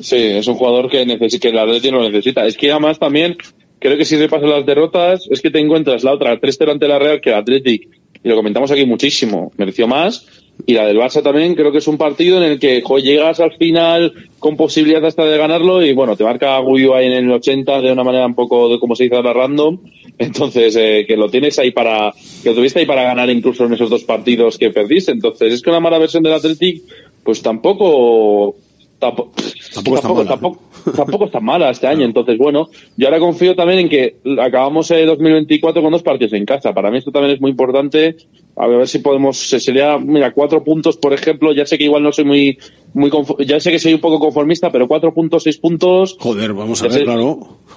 Sí, 0.00 0.16
es 0.16 0.46
un 0.46 0.54
jugador 0.54 0.90
que, 0.90 1.04
necesita, 1.06 1.42
que 1.42 1.48
el 1.48 1.58
Atleti 1.58 1.90
no 1.90 2.02
necesita. 2.02 2.46
Es 2.46 2.56
que 2.56 2.70
además 2.70 2.98
también 2.98 3.36
creo 3.78 3.96
que 3.96 4.04
si 4.04 4.16
repasas 4.16 4.48
las 4.48 4.66
derrotas 4.66 5.26
es 5.30 5.40
que 5.40 5.50
te 5.50 5.58
encuentras 5.58 6.04
la 6.04 6.12
otra 6.12 6.38
3-0 6.40 6.72
ante 6.72 6.88
la 6.88 6.98
Real 6.98 7.20
que 7.20 7.30
el 7.30 7.36
Athletic 7.36 7.88
y 8.22 8.28
lo 8.28 8.34
comentamos 8.34 8.70
aquí 8.70 8.84
muchísimo 8.84 9.52
mereció 9.56 9.86
más 9.86 10.26
y 10.66 10.74
la 10.74 10.86
del 10.86 10.98
Barça 10.98 11.22
también 11.22 11.54
creo 11.54 11.72
que 11.72 11.78
es 11.78 11.88
un 11.88 11.96
partido 11.96 12.36
en 12.36 12.42
el 12.42 12.58
que 12.58 12.82
jo, 12.82 12.98
llegas 12.98 13.40
al 13.40 13.56
final 13.56 14.12
con 14.38 14.56
posibilidad 14.56 15.04
hasta 15.04 15.24
de 15.24 15.38
ganarlo 15.38 15.82
y 15.84 15.92
bueno, 15.92 16.16
te 16.16 16.24
marca 16.24 16.58
Guyo 16.60 16.94
ahí 16.94 17.06
en 17.06 17.12
el 17.12 17.30
80 17.30 17.80
de 17.80 17.92
una 17.92 18.04
manera 18.04 18.26
un 18.26 18.34
poco 18.34 18.68
de 18.68 18.78
como 18.78 18.94
se 18.94 19.04
dice 19.04 19.16
ahora 19.16 19.32
random. 19.32 19.78
Entonces, 20.18 20.76
eh, 20.76 21.04
que 21.06 21.16
lo 21.16 21.30
tienes 21.30 21.58
ahí 21.58 21.70
para, 21.70 22.12
que 22.42 22.50
lo 22.50 22.56
tuviste 22.56 22.80
ahí 22.80 22.86
para 22.86 23.04
ganar 23.04 23.30
incluso 23.30 23.64
en 23.64 23.74
esos 23.74 23.88
dos 23.88 24.04
partidos 24.04 24.58
que 24.58 24.70
perdiste. 24.70 25.12
Entonces, 25.12 25.52
es 25.52 25.62
que 25.62 25.70
una 25.70 25.80
mala 25.80 25.98
versión 25.98 26.22
del 26.22 26.34
Athletic, 26.34 26.82
pues 27.22 27.40
tampoco 27.40 28.56
Tampoco, 28.98 29.32
tampoco, 29.72 29.96
está 29.96 30.34
tampoco, 30.34 30.60
tampoco, 30.96 31.24
está 31.26 31.38
mala 31.38 31.70
este 31.70 31.86
año. 31.86 32.04
Entonces, 32.04 32.36
bueno, 32.36 32.68
yo 32.96 33.06
ahora 33.06 33.20
confío 33.20 33.54
también 33.54 33.78
en 33.80 33.88
que 33.88 34.16
acabamos 34.40 34.90
el 34.90 35.06
2024 35.06 35.80
con 35.80 35.92
dos 35.92 36.02
partidos 36.02 36.32
en 36.32 36.44
casa. 36.44 36.72
Para 36.74 36.90
mí 36.90 36.98
esto 36.98 37.12
también 37.12 37.34
es 37.34 37.40
muy 37.40 37.52
importante. 37.52 38.16
A 38.56 38.66
ver 38.66 38.88
si 38.88 38.98
podemos, 38.98 39.38
sería, 39.38 39.98
mira, 39.98 40.32
cuatro 40.32 40.64
puntos, 40.64 40.96
por 40.96 41.12
ejemplo. 41.12 41.52
Ya 41.52 41.64
sé 41.64 41.78
que 41.78 41.84
igual 41.84 42.02
no 42.02 42.10
soy 42.10 42.24
muy, 42.24 42.58
muy, 42.92 43.10
ya 43.46 43.60
sé 43.60 43.70
que 43.70 43.78
soy 43.78 43.94
un 43.94 44.00
poco 44.00 44.18
conformista, 44.18 44.72
pero 44.72 44.88
cuatro 44.88 45.14
puntos, 45.14 45.44
seis 45.44 45.58
puntos. 45.58 46.16
Joder, 46.18 46.52
vamos 46.52 46.82
a 46.82 46.88
ver, 46.88 47.04
claro. 47.04 47.38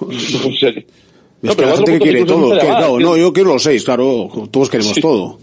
no, 1.42 1.54
gente 1.54 1.92
que 1.92 1.98
quiere 2.00 2.24
todo. 2.24 2.58
Claro, 2.58 2.98
no, 2.98 3.16
yo 3.16 3.32
quiero 3.32 3.52
los 3.52 3.62
seis, 3.62 3.84
claro. 3.84 4.28
Todos 4.50 4.68
queremos 4.68 4.94
todo. 5.00 5.38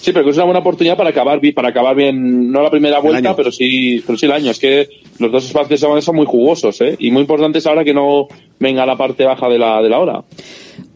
Sí, 0.00 0.12
pero 0.12 0.24
que 0.24 0.30
es 0.30 0.36
una 0.36 0.44
buena 0.44 0.60
oportunidad 0.60 0.96
para 0.96 1.10
acabar, 1.10 1.40
para 1.54 1.68
acabar 1.68 1.96
bien, 1.96 2.52
no 2.52 2.62
la 2.62 2.70
primera 2.70 3.00
vuelta, 3.00 3.34
pero 3.34 3.50
sí, 3.50 4.02
pero 4.06 4.16
sí 4.16 4.26
el 4.26 4.32
año. 4.32 4.50
Es 4.50 4.58
que 4.58 4.88
los 5.18 5.32
dos 5.32 5.46
espacios 5.46 5.80
de 5.80 6.02
son 6.02 6.16
muy 6.16 6.26
jugosos, 6.26 6.80
¿eh? 6.80 6.96
Y 6.98 7.10
muy 7.10 7.22
importantes 7.22 7.66
ahora 7.66 7.84
que 7.84 7.92
no 7.92 8.28
venga 8.60 8.86
la 8.86 8.96
parte 8.96 9.24
baja 9.24 9.48
de 9.48 9.58
la, 9.58 9.82
de 9.82 9.88
la 9.88 9.98
hora. 9.98 10.24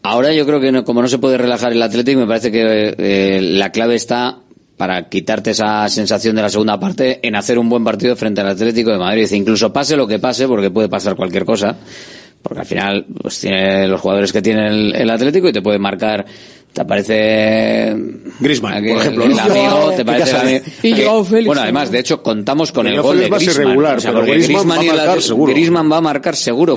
Ahora 0.03 0.33
yo 0.33 0.45
creo 0.45 0.59
que 0.61 0.71
no, 0.71 0.85
como 0.85 1.01
no 1.01 1.07
se 1.07 1.17
puede 1.17 1.37
relajar 1.37 1.73
el 1.73 1.81
Atlético, 1.81 2.19
me 2.19 2.27
parece 2.27 2.51
que 2.51 2.95
eh, 2.97 3.41
la 3.41 3.71
clave 3.71 3.95
está 3.95 4.39
para 4.77 5.09
quitarte 5.09 5.51
esa 5.51 5.87
sensación 5.89 6.35
de 6.35 6.41
la 6.41 6.49
segunda 6.49 6.79
parte 6.79 7.19
en 7.21 7.35
hacer 7.35 7.59
un 7.59 7.69
buen 7.69 7.83
partido 7.83 8.15
frente 8.15 8.41
al 8.41 8.47
Atlético 8.47 8.91
de 8.91 8.97
Madrid. 8.97 9.27
E 9.29 9.35
incluso 9.35 9.73
pase 9.73 9.97
lo 9.97 10.07
que 10.07 10.19
pase, 10.19 10.47
porque 10.47 10.71
puede 10.71 10.89
pasar 10.89 11.15
cualquier 11.15 11.45
cosa 11.45 11.77
porque 12.43 12.59
al 12.59 12.65
final 12.65 13.05
pues 13.21 13.39
tiene 13.39 13.87
los 13.87 14.01
jugadores 14.01 14.33
que 14.33 14.41
tiene 14.41 14.67
el, 14.67 15.09
Atlético 15.09 15.47
y 15.47 15.53
te 15.53 15.61
puede 15.61 15.79
marcar 15.79 16.25
te 16.73 16.81
aparece 16.81 17.95
Griezmann, 18.39 18.83
por 18.83 18.97
ejemplo, 18.97 19.25
el, 19.25 19.39
amigo, 19.39 19.91
te 19.95 20.03
parece 20.03 20.63
y 20.81 20.93
Félix. 20.93 21.45
Bueno, 21.45 21.61
además, 21.61 21.91
de 21.91 21.99
hecho, 21.99 22.23
contamos 22.23 22.71
con 22.71 22.87
el, 22.87 22.99
gol 22.99 23.19
de 23.19 23.29
Griezmann, 23.29 23.65
irregular, 23.65 23.97
o 23.97 24.01
sea, 24.01 24.11
Griezmann, 24.11 24.67
va 24.69 24.77
a 24.77 24.81
marcar 24.81 25.21
seguro. 25.21 25.53
Va 25.87 25.97
a 25.97 26.01
marcar 26.01 26.35
seguro. 26.35 26.75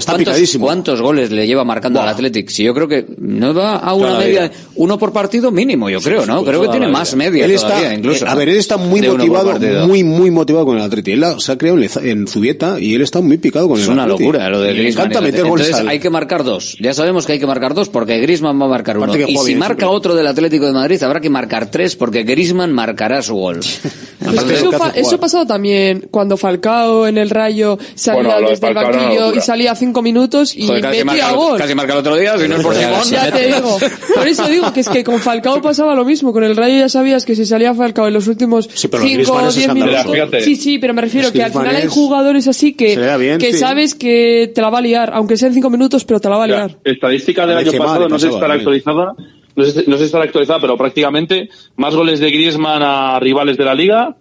¿Cuántos, 0.60 1.00
goles 1.00 1.30
le 1.30 1.46
lleva 1.46 1.64
marcando 1.64 2.02
al 2.02 2.08
Athletic? 2.08 2.50
Si 2.50 2.62
yo 2.62 2.74
creo 2.74 2.86
que 2.86 3.06
no 3.18 3.54
va 3.54 3.76
a 3.76 3.94
una 3.94 4.18
media, 4.18 4.50
uno 4.74 4.98
por 4.98 5.12
partido 5.12 5.50
mínimo, 5.50 5.88
yo 5.88 6.00
creo, 6.00 6.26
¿no? 6.26 6.44
Creo 6.44 6.60
que 6.62 6.68
tiene 6.68 6.88
más 6.88 7.16
media 7.16 7.46
incluso. 7.94 8.26
Eh, 8.26 8.28
a 8.28 8.34
ver, 8.34 8.50
él 8.50 8.56
está 8.56 8.76
muy 8.76 9.00
motivado, 9.00 9.58
muy, 9.86 10.04
muy 10.04 10.30
motivado 10.30 10.66
con 10.66 10.76
el 10.76 10.82
Athletic. 10.82 11.14
Él 11.14 11.24
se 11.38 11.52
ha 11.52 11.58
creado 11.58 11.78
en 12.02 12.26
Zubieta 12.26 12.78
y 12.78 12.94
él 12.94 13.00
está 13.00 13.20
muy 13.22 13.38
picado 13.38 13.68
con 13.68 13.78
el 13.78 13.84
Athletic. 13.84 14.02
Es 14.02 14.04
una 14.04 14.06
locura 14.06 14.50
lo 14.50 14.60
de 14.60 14.74
Griezmann. 14.74 15.06
Encanta 15.06 15.20
meter 15.22 15.46
goles. 15.46 15.66
Entonces, 15.68 15.88
hay 15.88 15.98
que 16.00 16.10
marcar 16.10 16.44
dos. 16.44 16.76
Ya 16.80 16.92
sabemos 16.92 17.24
que 17.24 17.32
hay 17.32 17.38
que 17.38 17.46
marcar 17.46 17.72
dos 17.72 17.88
porque 17.88 18.18
Griezmann 18.18 18.60
va 18.60 18.66
a 18.66 18.68
marcar 18.68 18.98
uno. 18.98 19.16
Y 19.16 19.36
si 19.38 19.54
marca 19.54 19.85
marca 19.86 19.96
otro 19.96 20.14
del 20.14 20.26
Atlético 20.26 20.66
de 20.66 20.72
Madrid, 20.72 21.02
habrá 21.02 21.20
que 21.20 21.30
marcar 21.30 21.70
tres 21.70 21.96
porque 21.96 22.22
Grisman 22.22 22.72
marcará 22.72 23.22
su 23.22 23.34
gol. 23.34 23.60
eso, 24.50 24.72
fa 24.72 24.90
eso 24.90 25.20
pasado 25.20 25.46
también 25.46 26.08
cuando 26.10 26.36
Falcao 26.36 27.06
en 27.06 27.18
el 27.18 27.30
Rayo 27.30 27.78
salía 27.94 28.34
bueno, 28.34 28.48
desde 28.48 28.68
el 28.68 28.74
banquillo 28.74 29.34
y 29.34 29.40
salía 29.40 29.74
cinco 29.74 30.02
minutos 30.02 30.54
y 30.56 30.66
Joder, 30.66 30.84
metía 30.84 31.04
marca, 31.04 31.32
gol. 31.32 31.58
Casi 31.58 31.74
marca 31.74 31.92
el 31.92 31.98
otro 32.00 32.16
día, 32.16 32.38
si 32.38 32.48
no 32.48 32.56
es 32.56 32.62
por 32.62 32.74
Simón. 32.76 33.04
Ya 33.10 33.30
te 33.30 33.46
digo. 33.46 33.78
Por 34.14 34.28
eso 34.28 34.48
digo 34.48 34.72
que 34.72 34.80
es 34.80 34.88
que 34.88 35.04
con 35.04 35.20
Falcao 35.20 35.60
pasaba 35.62 35.94
lo 35.94 36.04
mismo. 36.04 36.32
Con 36.32 36.44
el 36.44 36.56
Rayo 36.56 36.78
ya 36.78 36.88
sabías 36.88 37.24
que 37.24 37.34
si 37.34 37.46
salía 37.46 37.74
Falcao 37.74 38.08
en 38.08 38.14
los 38.14 38.26
últimos 38.26 38.68
sí, 38.72 38.88
pero 38.88 39.02
cinco 39.02 39.32
o 39.34 39.52
diez 39.52 39.72
minutos. 39.72 40.42
Sí, 40.42 40.56
sí, 40.56 40.78
pero 40.78 40.94
me 40.94 41.02
refiero 41.02 41.28
es 41.28 41.32
que, 41.32 41.38
que 41.38 41.44
al 41.44 41.52
final 41.52 41.76
hay 41.76 41.86
jugadores 41.88 42.48
así 42.48 42.74
que, 42.74 42.96
bien, 43.18 43.38
que 43.38 43.52
sí. 43.52 43.58
sabes 43.58 43.94
que 43.94 44.50
te 44.54 44.60
la 44.60 44.70
va 44.70 44.78
a 44.78 44.82
liar, 44.82 45.10
aunque 45.14 45.36
sean 45.36 45.52
cinco 45.52 45.70
minutos, 45.70 46.04
pero 46.04 46.20
te 46.20 46.28
la 46.28 46.36
va 46.36 46.44
a 46.44 46.46
liar. 46.46 46.78
Estadística 46.84 47.46
del 47.46 47.58
año 47.58 47.72
pasado 47.72 48.08
no 48.08 48.18
sé 48.18 48.28
si 48.28 48.34
estará 48.34 48.54
actualizada 48.54 49.14
no 49.56 49.64
sé, 49.64 49.84
no 49.86 49.94
sé 49.94 49.98
si 50.00 50.04
estará 50.04 50.24
actualizada, 50.24 50.60
pero 50.60 50.76
prácticamente 50.76 51.48
más 51.76 51.94
goles 51.94 52.20
de 52.20 52.30
Griezmann 52.30 52.82
a 52.82 53.18
rivales 53.18 53.56
de 53.56 53.64
la 53.64 53.74
liga 53.74 54.16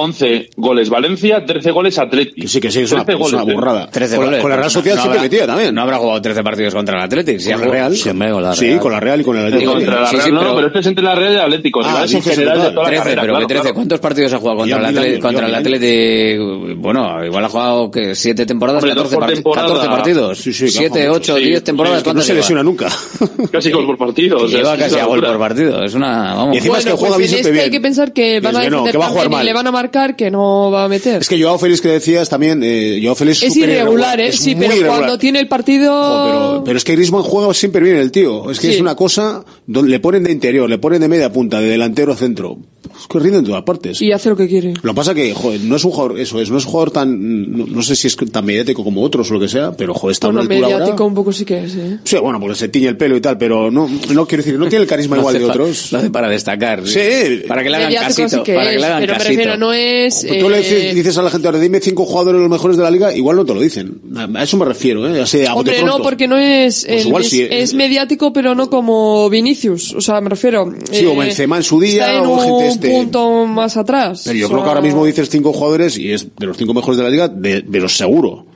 11 0.00 0.50
goles 0.56 0.90
Valencia, 0.90 1.44
13 1.44 1.72
goles 1.72 1.98
Atlético. 1.98 2.46
Sí, 2.46 2.60
que 2.60 2.70
sí, 2.70 2.82
es, 2.82 2.92
una, 2.92 3.02
goles, 3.02 3.32
una 3.32 3.42
burrada. 3.42 3.90
13 3.90 4.14
con, 4.14 4.26
goles. 4.26 4.40
Con 4.40 4.50
la 4.50 4.56
Real 4.56 4.70
Sociedad 4.70 4.94
no, 4.94 5.02
siempre 5.02 5.18
habrá, 5.18 5.28
metía 5.28 5.46
también. 5.48 5.74
No 5.74 5.82
habrá 5.82 5.98
jugado 5.98 6.22
13 6.22 6.44
partidos 6.44 6.72
contra 6.72 6.98
el 6.98 7.02
Atlético, 7.02 7.40
si 7.40 7.50
con 7.50 7.60
la 7.62 7.66
Real. 7.66 7.96
Siempre 7.96 8.30
con 8.30 8.42
la 8.44 8.54
Real. 8.54 8.74
Sí, 8.74 8.78
con 8.78 8.92
la 8.92 9.00
Real 9.00 9.20
y 9.20 9.24
con 9.24 9.36
el 9.38 9.46
Atlético. 9.46 9.72
Sí, 9.72 9.86
sí, 10.10 10.16
sí, 10.22 10.30
no, 10.30 10.38
pero... 10.38 10.54
pero... 10.54 10.66
este 10.68 10.78
es 10.78 10.86
entre 10.86 11.04
la 11.04 11.16
Real 11.16 11.32
y 11.32 11.34
el 11.34 11.40
Atlético. 11.40 11.80
Ah, 11.82 12.04
es 12.04 12.14
en 12.14 12.22
general 12.22 12.60
13, 12.60 12.74
carrera, 12.76 13.02
pero 13.04 13.20
claro, 13.22 13.38
que 13.40 13.46
13. 13.46 13.60
Claro. 13.60 13.74
¿Cuántos 13.74 13.98
partidos 13.98 14.32
ha 14.32 14.38
jugado 14.38 14.58
contra, 14.58 14.78
el, 14.78 15.54
Atlético, 15.54 16.60
bien. 16.60 16.80
Bueno, 16.80 17.24
igual 17.24 17.44
ha 17.44 17.48
jugado 17.48 17.90
7 18.12 18.46
temporadas, 18.46 18.84
Hombre, 18.84 18.94
14, 18.94 19.16
part... 19.16 19.34
temporada. 19.34 19.68
14, 19.68 19.88
partidos. 19.88 20.38
7, 20.38 21.08
8, 21.08 21.34
10 21.34 21.64
temporadas. 21.64 22.14
No 22.14 22.22
se 22.22 22.34
lesiona 22.34 22.62
nunca. 22.62 22.86
Casi 23.50 23.72
gol 23.72 23.84
por 23.84 23.98
partido. 23.98 24.46
Lleva 24.46 24.76
casi 24.76 24.96
a 24.96 25.06
gol 25.06 25.20
por 25.24 25.38
partido. 25.40 25.82
Es 25.82 25.94
una... 25.94 26.50
Y 26.52 26.58
encima 26.58 26.78
es 26.78 26.84
que 26.84 26.92
juega 26.92 27.16
pues 27.16 27.32
este 27.32 27.50
bien 27.50 27.64
Hay 27.64 27.70
que 27.72 27.80
pensar 27.80 28.12
que 28.12 28.38
van 28.38 28.54
a 28.54 28.60
defender 28.60 28.94
y 28.94 29.44
le 29.44 29.52
van 29.52 29.66
a 29.66 29.72
marcar 29.72 29.87
que 30.16 30.30
no 30.30 30.70
va 30.70 30.84
a 30.84 30.88
meter. 30.88 31.20
Es 31.20 31.28
que 31.28 31.40
Joao 31.40 31.58
Félix 31.58 31.80
que 31.80 31.88
decías 31.88 32.28
también, 32.28 32.62
eh, 32.62 33.00
Joao 33.02 33.16
es 33.28 33.56
irregular. 33.56 34.20
¿eh? 34.20 34.28
Es 34.28 34.38
sí, 34.38 34.54
pero 34.54 34.72
irregular. 34.72 34.98
cuando 34.98 35.18
tiene 35.18 35.40
el 35.40 35.48
partido. 35.48 36.62
Pero, 36.64 36.76
es 36.76 36.84
que 36.84 36.92
Griezmann 36.92 37.22
juega 37.22 37.52
siempre 37.54 37.82
bien 37.82 37.96
el 37.96 38.12
tío. 38.12 38.50
Es 38.50 38.60
que 38.60 38.70
es 38.70 38.80
una 38.80 38.94
cosa, 38.94 39.44
le 39.66 40.00
ponen 40.00 40.24
de 40.24 40.32
interior, 40.32 40.68
le 40.68 40.78
ponen 40.78 41.00
de 41.00 41.08
media 41.08 41.32
punta, 41.32 41.60
de 41.60 41.68
delantero 41.68 42.12
a 42.12 42.16
centro. 42.16 42.58
Pues 43.06 43.22
que 43.22 43.36
en 43.36 43.44
todas 43.44 43.62
partes. 43.62 44.00
Y 44.02 44.12
hace 44.12 44.30
lo 44.30 44.36
que 44.36 44.48
quiere. 44.48 44.74
Lo 44.82 44.92
que 44.92 44.96
pasa 44.96 45.14
que, 45.14 45.32
joder, 45.34 45.60
no 45.60 45.76
es 45.76 45.84
un 45.84 45.90
jugador, 45.92 46.18
eso 46.18 46.40
es, 46.40 46.50
no 46.50 46.58
es 46.58 46.64
un 46.64 46.70
jugador 46.70 46.90
tan, 46.90 47.72
no, 47.72 47.82
sé 47.82 47.94
si 47.96 48.08
es 48.08 48.16
tan 48.16 48.44
mediático 48.44 48.82
como 48.82 49.02
otros 49.02 49.30
o 49.30 49.34
lo 49.34 49.40
que 49.40 49.48
sea, 49.48 49.72
pero 49.72 49.94
joder, 49.94 50.12
está 50.12 50.26
bueno, 50.28 50.40
una 50.40 50.54
altura 50.54 50.68
mediático 50.68 51.04
un 51.04 51.14
poco 51.14 51.32
sí 51.32 51.44
que 51.44 51.64
es, 51.64 51.74
¿eh? 51.76 51.98
Sí, 52.04 52.16
bueno, 52.18 52.40
porque 52.40 52.56
se 52.56 52.68
tiñe 52.68 52.88
el 52.88 52.96
pelo 52.96 53.16
y 53.16 53.20
tal, 53.20 53.38
pero 53.38 53.70
no, 53.70 53.88
no 54.10 54.26
quiero 54.26 54.42
decir, 54.42 54.58
no 54.58 54.68
tiene 54.68 54.82
el 54.82 54.88
carisma 54.88 55.16
igual 55.18 55.38
de 55.38 55.44
otros. 55.44 55.94
Para 56.12 56.28
destacar. 56.28 56.86
Sí. 56.86 57.42
Para 57.46 57.62
que 57.62 57.70
le 57.70 57.76
hagan 57.76 57.94
casito. 57.94 58.44
Para 58.44 58.70
que 58.70 58.78
le 58.78 58.86
hagan 58.86 59.00
pero 59.00 59.14
casito. 59.14 59.42
Pero 59.42 59.56
no 59.56 59.72
es... 59.72 60.24
Pues 60.26 60.40
tú 60.40 60.48
le 60.48 60.90
eh, 60.90 60.94
dices, 60.94 61.16
a 61.18 61.22
la 61.22 61.30
gente 61.30 61.46
ahora, 61.48 61.60
dime 61.60 61.80
cinco 61.80 62.04
jugadores 62.04 62.40
los 62.40 62.50
mejores 62.50 62.76
de 62.76 62.82
la 62.82 62.90
liga, 62.90 63.14
igual 63.14 63.36
no 63.36 63.44
te 63.44 63.54
lo 63.54 63.60
dicen. 63.60 64.00
A 64.34 64.42
eso 64.42 64.56
me 64.56 64.64
refiero, 64.64 65.06
¿eh? 65.08 65.20
Así, 65.20 65.44
Hombre, 65.52 65.82
no, 65.82 66.00
porque 66.02 66.26
no 66.26 66.36
es... 66.36 66.86
Pues 67.10 67.32
eh, 67.32 67.48
es, 67.62 67.74
mediático, 67.74 68.32
pero 68.32 68.54
no 68.54 68.70
como 68.70 69.28
Vinicius. 69.30 69.94
O 69.94 70.00
sea, 70.00 70.20
me 70.20 70.30
refiero... 70.30 70.72
Sí, 70.90 71.06
o 71.06 71.12
eh, 71.12 71.26
Benzema 71.26 71.56
en 71.56 71.62
su 71.62 71.80
día, 71.80 72.22
o 72.22 72.38
gente 72.40 72.68
este 72.68 72.87
punto 72.90 73.46
más 73.46 73.76
atrás. 73.76 74.22
Pero 74.24 74.38
yo 74.38 74.46
O 74.46 74.50
creo 74.50 74.62
que 74.62 74.68
ahora 74.68 74.80
mismo 74.80 75.04
dices 75.04 75.28
cinco 75.30 75.52
jugadores 75.52 75.96
y 75.98 76.12
es 76.12 76.28
de 76.36 76.46
los 76.46 76.56
cinco 76.56 76.74
mejores 76.74 76.98
de 76.98 77.04
la 77.04 77.10
liga, 77.10 77.28
de, 77.28 77.64
pero 77.70 77.88
seguro. 77.88 78.46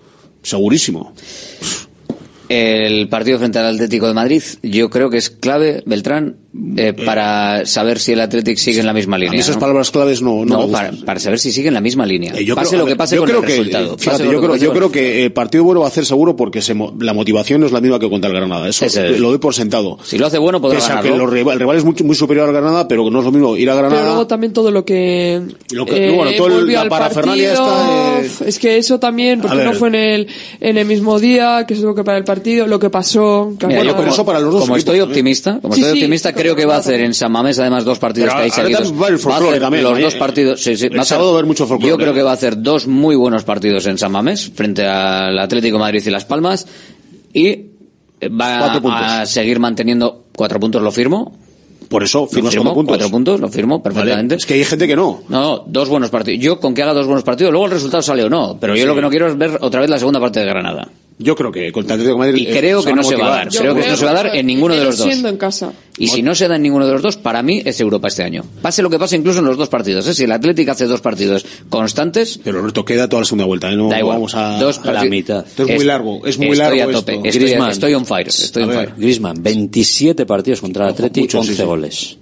Segurísimo. 0.42 1.12
El 2.52 3.08
partido 3.08 3.38
frente 3.38 3.58
al 3.58 3.74
Atlético 3.74 4.06
de 4.08 4.14
Madrid, 4.14 4.42
yo 4.62 4.90
creo 4.90 5.10
que 5.10 5.18
es 5.18 5.30
clave, 5.30 5.82
Beltrán, 5.86 6.36
eh, 6.76 6.92
para 6.92 7.64
saber 7.64 7.98
si 7.98 8.12
el 8.12 8.20
Atlético 8.20 8.60
sigue 8.60 8.80
en 8.80 8.86
la 8.86 8.92
misma 8.92 9.16
línea. 9.16 9.30
A 9.30 9.34
mí 9.34 9.38
esas 9.40 9.56
¿no? 9.56 9.60
palabras 9.60 9.90
claves 9.90 10.20
no, 10.20 10.44
no, 10.44 10.66
No, 10.66 10.68
para, 10.68 10.92
para 11.06 11.18
saber 11.18 11.38
si 11.38 11.50
sigue 11.50 11.68
en 11.68 11.74
la 11.74 11.80
misma 11.80 12.04
línea. 12.04 12.34
Eh, 12.36 12.44
yo 12.44 12.54
pase 12.54 12.70
creo- 12.70 12.80
lo 12.80 12.84
que 12.86 12.90
ver, 12.90 12.98
pase 12.98 13.16
yo 13.16 13.22
con 13.22 13.28
creo 13.30 13.40
el 13.40 13.46
que, 13.46 13.52
resultado. 13.56 13.94
eh, 13.94 13.96
fíjate, 13.98 14.24
yo 14.24 14.40
creo, 14.40 14.56
yo 14.56 14.68
con- 14.68 14.76
creo 14.76 14.92
que 14.92 15.24
el 15.24 15.32
partido 15.32 15.64
bueno 15.64 15.80
va 15.80 15.86
a 15.86 15.88
hacer 15.88 16.04
seguro 16.04 16.36
porque 16.36 16.60
se 16.60 16.74
mo- 16.74 16.94
la 17.00 17.14
motivación 17.14 17.60
no 17.60 17.66
es 17.66 17.72
la 17.72 17.80
misma 17.80 17.98
que 17.98 18.10
contra 18.10 18.28
el 18.30 18.36
Granada. 18.36 18.68
Eso 18.68 18.84
es. 18.84 19.18
lo 19.18 19.30
doy 19.30 19.38
por 19.38 19.54
sentado. 19.54 19.98
Si 20.04 20.18
lo 20.18 20.26
hace 20.26 20.36
bueno, 20.38 20.60
podrá 20.60 20.76
Pese 20.76 20.92
a 20.92 20.96
ganarlo. 20.96 21.12
que 21.12 21.18
los 21.18 21.30
rival- 21.32 21.54
el 21.54 21.60
rival 21.60 21.76
es 21.78 21.84
muy, 21.84 21.94
muy 22.04 22.14
superior 22.16 22.46
al 22.48 22.52
Granada, 22.54 22.86
pero 22.86 23.08
no 23.10 23.18
es 23.20 23.24
lo 23.24 23.32
mismo 23.32 23.56
ir 23.56 23.70
a 23.70 23.74
Pero 23.74 23.88
Granada. 23.88 24.08
luego 24.10 24.26
también 24.26 24.52
todo 24.52 24.70
lo 24.70 24.84
que, 24.84 25.40
Lo 25.70 25.86
que- 25.86 26.10
bueno, 26.10 26.32
todo 26.36 26.58
el- 26.60 26.70
la 26.72 26.82
al 26.82 26.88
parafernalia 26.90 27.54
partido, 27.54 28.18
esta, 28.20 28.44
eh, 28.44 28.48
es 28.48 28.58
que 28.58 28.76
eso 28.76 28.98
también 29.00 29.40
porque 29.40 29.64
no 29.64 29.72
fue 29.72 29.88
en 29.88 29.94
el 29.94 30.26
en 30.60 30.76
el 30.76 30.86
mismo 30.86 31.18
día 31.18 31.64
que 31.66 31.72
es 31.74 31.80
lo 31.80 31.94
que 31.94 32.04
para 32.04 32.18
el 32.18 32.24
partido 32.24 32.41
lo 32.66 32.78
que 32.78 32.90
pasó 32.90 33.54
que 33.58 33.66
Mira, 33.66 33.80
al 33.80 33.86
yo 33.86 33.92
final- 33.96 34.16
como, 34.44 34.58
como 34.60 34.76
estoy 34.76 35.00
optimista, 35.00 35.58
como 35.60 35.74
Sí, 35.74 35.80
estoy 35.80 35.98
sí, 35.98 36.02
optimista, 36.04 36.28
sí, 36.30 36.34
creo 36.34 36.54
que 36.56 36.66
va 36.66 36.76
a 36.76 36.78
hacer 36.78 37.00
en 37.00 37.14
San 37.14 37.32
Mamés 37.32 37.58
además 37.58 37.84
dos 37.84 37.98
partidos 37.98 38.28
Pero 38.28 38.38
que 38.38 38.44
hay 38.44 38.50
seguidos. 38.50 38.88
también 38.88 39.00
va 39.02 39.06
a 39.06 39.38
hacer 39.38 39.82
los 39.82 39.98
¿eh? 39.98 40.02
dos 40.02 40.14
partidos, 40.16 40.62
sí, 40.62 40.76
sí, 40.76 40.86
El 40.90 41.04
sábado 41.04 41.32
haber 41.32 41.46
mucho 41.46 41.66
folclore. 41.66 41.90
Yo 41.90 41.96
creo 41.98 42.14
que 42.14 42.22
va 42.22 42.30
a 42.30 42.34
hacer 42.34 42.60
dos 42.62 42.86
muy 42.86 43.16
buenos 43.16 43.44
partidos 43.44 43.86
en 43.86 43.98
San 43.98 44.12
Mamés 44.12 44.50
frente 44.54 44.84
al 44.86 45.38
Atlético 45.38 45.76
de 45.76 45.80
Madrid 45.80 46.02
y 46.06 46.10
Las 46.10 46.24
Palmas 46.24 46.66
y 47.32 47.46
eh, 47.48 47.70
va 48.28 49.20
a 49.22 49.26
seguir 49.26 49.58
manteniendo 49.58 50.26
cuatro 50.36 50.60
puntos, 50.60 50.82
lo 50.82 50.90
firmo. 50.92 51.36
Por 51.88 52.02
eso, 52.02 52.26
firmas 52.26 52.52
firmo, 52.54 52.72
cuatro 52.72 52.74
puntos. 52.74 52.96
Cuatro 52.96 53.10
puntos, 53.10 53.40
lo 53.40 53.48
firmo 53.50 53.82
perfectamente. 53.82 54.36
Es 54.36 54.46
que 54.46 54.54
hay 54.54 54.64
gente 54.64 54.86
que 54.86 54.96
no. 54.96 55.24
No, 55.28 55.40
no, 55.42 55.64
dos 55.66 55.90
buenos 55.90 56.08
partidos. 56.08 56.42
Yo 56.42 56.58
con 56.58 56.72
que 56.72 56.82
haga 56.82 56.94
dos 56.94 57.04
buenos 57.06 57.22
partidos, 57.22 57.52
luego 57.52 57.66
el 57.66 57.72
resultado 57.72 58.02
sale 58.02 58.24
o 58.24 58.30
no, 58.30 58.56
pero 58.58 58.74
yo 58.74 58.82
Sí. 58.82 58.86
lo 58.86 58.94
que 58.94 59.02
no 59.02 59.10
quiero 59.10 59.26
es 59.28 59.36
ver 59.36 59.58
otra 59.60 59.82
vez 59.82 59.90
la 59.90 59.98
segunda 59.98 60.18
parte 60.18 60.40
de 60.40 60.46
Granada. 60.46 60.88
Yo 61.18 61.36
creo 61.36 61.52
que 61.52 61.70
contra 61.70 61.94
el 61.94 62.00
Atlético 62.00 62.20
de 62.22 62.28
Madrid. 62.30 62.46
Y 62.48 62.50
eh, 62.52 62.58
creo 62.58 62.82
que 62.82 62.92
no 62.94 63.02
se 63.04 63.16
va 63.16 63.26
a 63.26 63.30
dar. 63.36 63.48
Creo 63.48 63.74
que 63.74 63.86
no 63.86 63.96
se 63.96 64.04
va 64.04 64.10
a 64.10 64.14
dar 64.14 64.34
en 64.36 64.46
ninguno 64.46 64.74
de 64.74 64.84
los 64.84 64.96
dos. 64.98 65.06
siendo 65.06 65.28
en 65.28 65.36
casa 65.36 65.72
Y 65.98 66.08
si 66.08 66.22
no 66.22 66.34
se 66.34 66.48
da 66.48 66.56
en 66.56 66.62
ninguno 66.62 66.86
de 66.86 66.92
los 66.94 67.02
dos, 67.02 67.16
para 67.16 67.42
mí 67.42 67.62
es 67.64 67.78
Europa 67.80 68.08
este 68.08 68.22
año. 68.24 68.44
Pase 68.60 68.82
lo 68.82 68.90
que 68.90 68.98
pase 68.98 69.16
incluso 69.16 69.38
en 69.38 69.44
los 69.44 69.56
dos 69.56 69.68
partidos. 69.68 70.06
¿eh? 70.08 70.14
Si 70.14 70.24
el 70.24 70.32
Atlético 70.32 70.72
hace 70.72 70.86
dos 70.86 71.00
partidos 71.00 71.44
constantes, 71.68 72.40
Pero 72.42 72.58
Roberto, 72.58 72.84
queda 72.84 73.08
toda 73.08 73.20
la 73.22 73.26
segunda 73.26 73.44
vuelta. 73.44 73.70
¿eh? 73.70 73.76
No 73.76 73.88
da 73.88 73.98
igual. 74.00 74.16
vamos 74.16 74.34
a. 74.34 74.58
Dos 74.58 74.78
a 74.78 74.80
la 74.80 74.84
partidos. 74.94 75.10
mitad. 75.10 75.46
Esto 75.46 75.62
es 75.64 75.74
muy 75.76 75.84
largo. 75.84 76.26
Es 76.26 76.38
muy 76.38 76.46
estoy 76.48 76.78
largo. 76.78 76.90
a 76.90 76.92
tope. 77.00 77.12
esto. 77.14 77.28
Estoy, 77.28 77.42
Griezmann. 77.42 77.70
estoy 77.70 77.94
on 77.94 78.06
fire. 78.06 78.28
Estoy 78.28 78.62
on 78.64 78.68
ver, 78.70 78.78
fire. 78.78 78.92
Griezmann, 78.96 79.42
27 79.42 80.26
partidos 80.26 80.60
contra 80.60 80.86
el 80.86 80.90
Atleti, 80.92 81.20
mucho, 81.20 81.38
11 81.40 81.52
sí, 81.52 81.56
sí. 81.58 81.64
goles. 81.64 82.16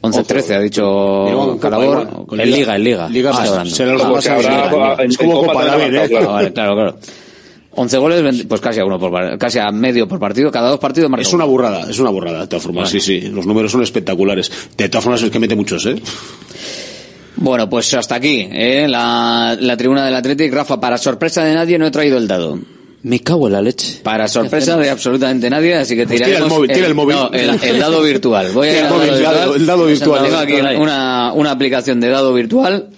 11-13 0.00 0.54
ha 0.54 0.60
dicho 0.60 1.58
Calabor. 1.60 2.08
Copa. 2.08 2.42
En 2.42 2.50
Liga, 2.52 2.76
en 2.76 2.84
Liga. 2.84 3.08
Liga, 3.08 3.30
Ah, 3.34 3.64
se- 3.66 3.84
los 3.84 4.26
habrá- 4.28 4.68
bien. 4.70 5.00
en- 5.00 5.10
Es 5.10 5.18
Copa 5.18 5.46
Copa 5.48 5.64
David, 5.64 5.94
¿eh? 5.94 5.98
marcado, 5.98 6.28
Ah, 6.30 6.32
vale, 6.34 6.52
claro, 6.52 6.74
claro. 6.74 6.96
11 7.80 7.98
goles, 7.98 8.22
20 8.22 8.44
pues 8.46 8.60
casi 8.60 8.80
a 8.80 8.84
uno 8.84 8.98
por 8.98 9.38
casi 9.38 9.58
a 9.58 9.70
medio 9.70 10.08
por 10.08 10.18
partido, 10.18 10.50
cada 10.50 10.70
dos 10.70 10.80
partidos 10.80 11.08
marca 11.10 11.26
Es 11.26 11.32
una 11.32 11.44
burrada, 11.44 11.88
es 11.88 11.98
una 11.98 12.10
burrada, 12.10 12.40
de 12.40 12.46
todas 12.48 12.62
formas. 12.64 12.90
Sí, 12.90 13.00
sí, 13.00 13.20
los 13.22 13.46
números 13.46 13.70
son 13.72 13.82
espectaculares. 13.82 14.50
De 14.76 14.88
todas 14.88 15.04
formas, 15.04 15.22
es 15.22 15.30
que 15.30 15.38
mete 15.38 15.54
muchos, 15.56 15.86
¿eh? 15.86 15.94
Bueno, 17.36 17.70
pues 17.70 17.94
hasta 17.94 18.16
aquí, 18.16 18.48
¿eh? 18.50 18.86
la, 18.88 19.56
la 19.60 19.76
tribuna 19.76 20.04
del 20.04 20.14
Athletic. 20.14 20.52
Rafa, 20.52 20.80
para 20.80 20.98
sorpresa 20.98 21.44
de 21.44 21.54
nadie, 21.54 21.78
no 21.78 21.86
he 21.86 21.90
traído 21.90 22.18
el 22.18 22.26
dado. 22.26 22.58
Me 23.04 23.20
cago 23.20 23.46
en 23.46 23.52
la 23.52 23.62
leche. 23.62 24.00
Para 24.02 24.26
sorpresa 24.26 24.76
de 24.76 24.90
absolutamente 24.90 25.48
nadie, 25.48 25.76
así 25.76 25.94
que 25.94 26.04
Pues 26.04 26.16
tiraremos 26.20 26.48
tira 26.48 26.48
el 26.48 26.50
móvil, 26.58 26.72
tira 26.72 26.86
el 26.88 26.94
móvil. 26.94 27.16
no, 27.16 27.30
el, 27.32 27.62
el 27.62 27.78
dado 27.78 28.02
virtual. 28.02 28.50
Voy 28.52 28.68
a 28.68 28.72
Tira 28.72 28.88
el 28.88 28.92
móvil, 28.92 29.08
el 29.10 29.22
dado- 29.22 29.54
el 29.54 29.66
dado 29.66 29.86
virtual. 29.86 30.24
Tengo 30.24 30.36
aquí 30.38 30.54
una, 30.76 31.32
una 31.32 31.50
aplicación 31.52 32.00
de 32.00 32.08
dado 32.08 32.34
virtual. 32.34 32.88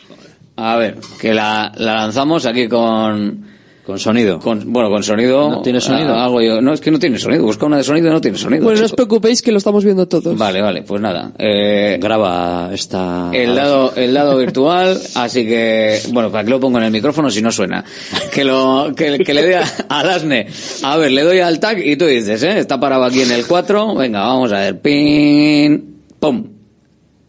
A 0.56 0.76
ver, 0.76 0.96
que 1.20 1.34
la, 1.34 1.70
la 1.76 1.94
lanzamos 1.96 2.46
aquí 2.46 2.66
con... 2.66 3.49
Con 3.84 3.98
sonido. 3.98 4.38
Con, 4.38 4.72
bueno, 4.72 4.88
con 4.90 5.02
sonido. 5.02 5.50
¿No 5.50 5.62
tiene 5.62 5.80
sonido? 5.80 6.14
Ah, 6.14 6.24
hago 6.24 6.40
yo. 6.40 6.60
No, 6.60 6.72
es 6.72 6.80
que 6.80 6.90
no 6.90 6.98
tiene 6.98 7.18
sonido. 7.18 7.42
Busca 7.44 7.66
una 7.66 7.78
de 7.78 7.82
sonido 7.82 8.08
y 8.08 8.10
no 8.10 8.20
tiene 8.20 8.36
sonido. 8.38 8.62
bueno 8.62 8.78
no 8.78 8.84
os 8.86 8.92
preocupéis 8.92 9.42
que 9.42 9.50
lo 9.50 9.58
estamos 9.58 9.84
viendo 9.84 10.06
todos 10.06 10.36
Vale, 10.36 10.60
vale, 10.60 10.82
pues 10.82 11.00
nada. 11.00 11.32
Eh, 11.38 11.98
Graba 12.00 12.70
esta. 12.72 13.30
el 13.32 13.54
dado, 13.56 13.92
el 13.96 14.12
dado 14.14 14.36
virtual, 14.38 15.00
así 15.14 15.44
que, 15.46 16.00
bueno, 16.12 16.30
para 16.30 16.44
que 16.44 16.50
lo 16.50 16.60
pongo 16.60 16.78
en 16.78 16.84
el 16.84 16.90
micrófono 16.92 17.30
si 17.30 17.42
no 17.42 17.50
suena. 17.50 17.84
Que 18.32 18.44
lo, 18.44 18.92
que, 18.94 19.18
que 19.18 19.34
le 19.34 19.42
dé 19.46 19.56
a, 19.56 19.64
al 19.88 20.10
asne. 20.10 20.46
A 20.82 20.96
ver, 20.96 21.10
le 21.10 21.22
doy 21.22 21.40
al 21.40 21.58
tag 21.58 21.84
y 21.84 21.96
tú 21.96 22.04
dices, 22.06 22.42
¿eh? 22.42 22.58
Está 22.58 22.78
parado 22.78 23.04
aquí 23.04 23.22
en 23.22 23.32
el 23.32 23.46
4. 23.46 23.94
Venga, 23.96 24.20
vamos 24.20 24.52
a 24.52 24.58
ver. 24.60 24.80
Pin, 24.80 26.02
pum. 26.20 26.44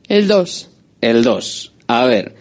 el 0.08 0.28
2 0.28 0.70
El 1.00 1.24
2. 1.24 1.72
A 1.88 2.06
ver. 2.06 2.36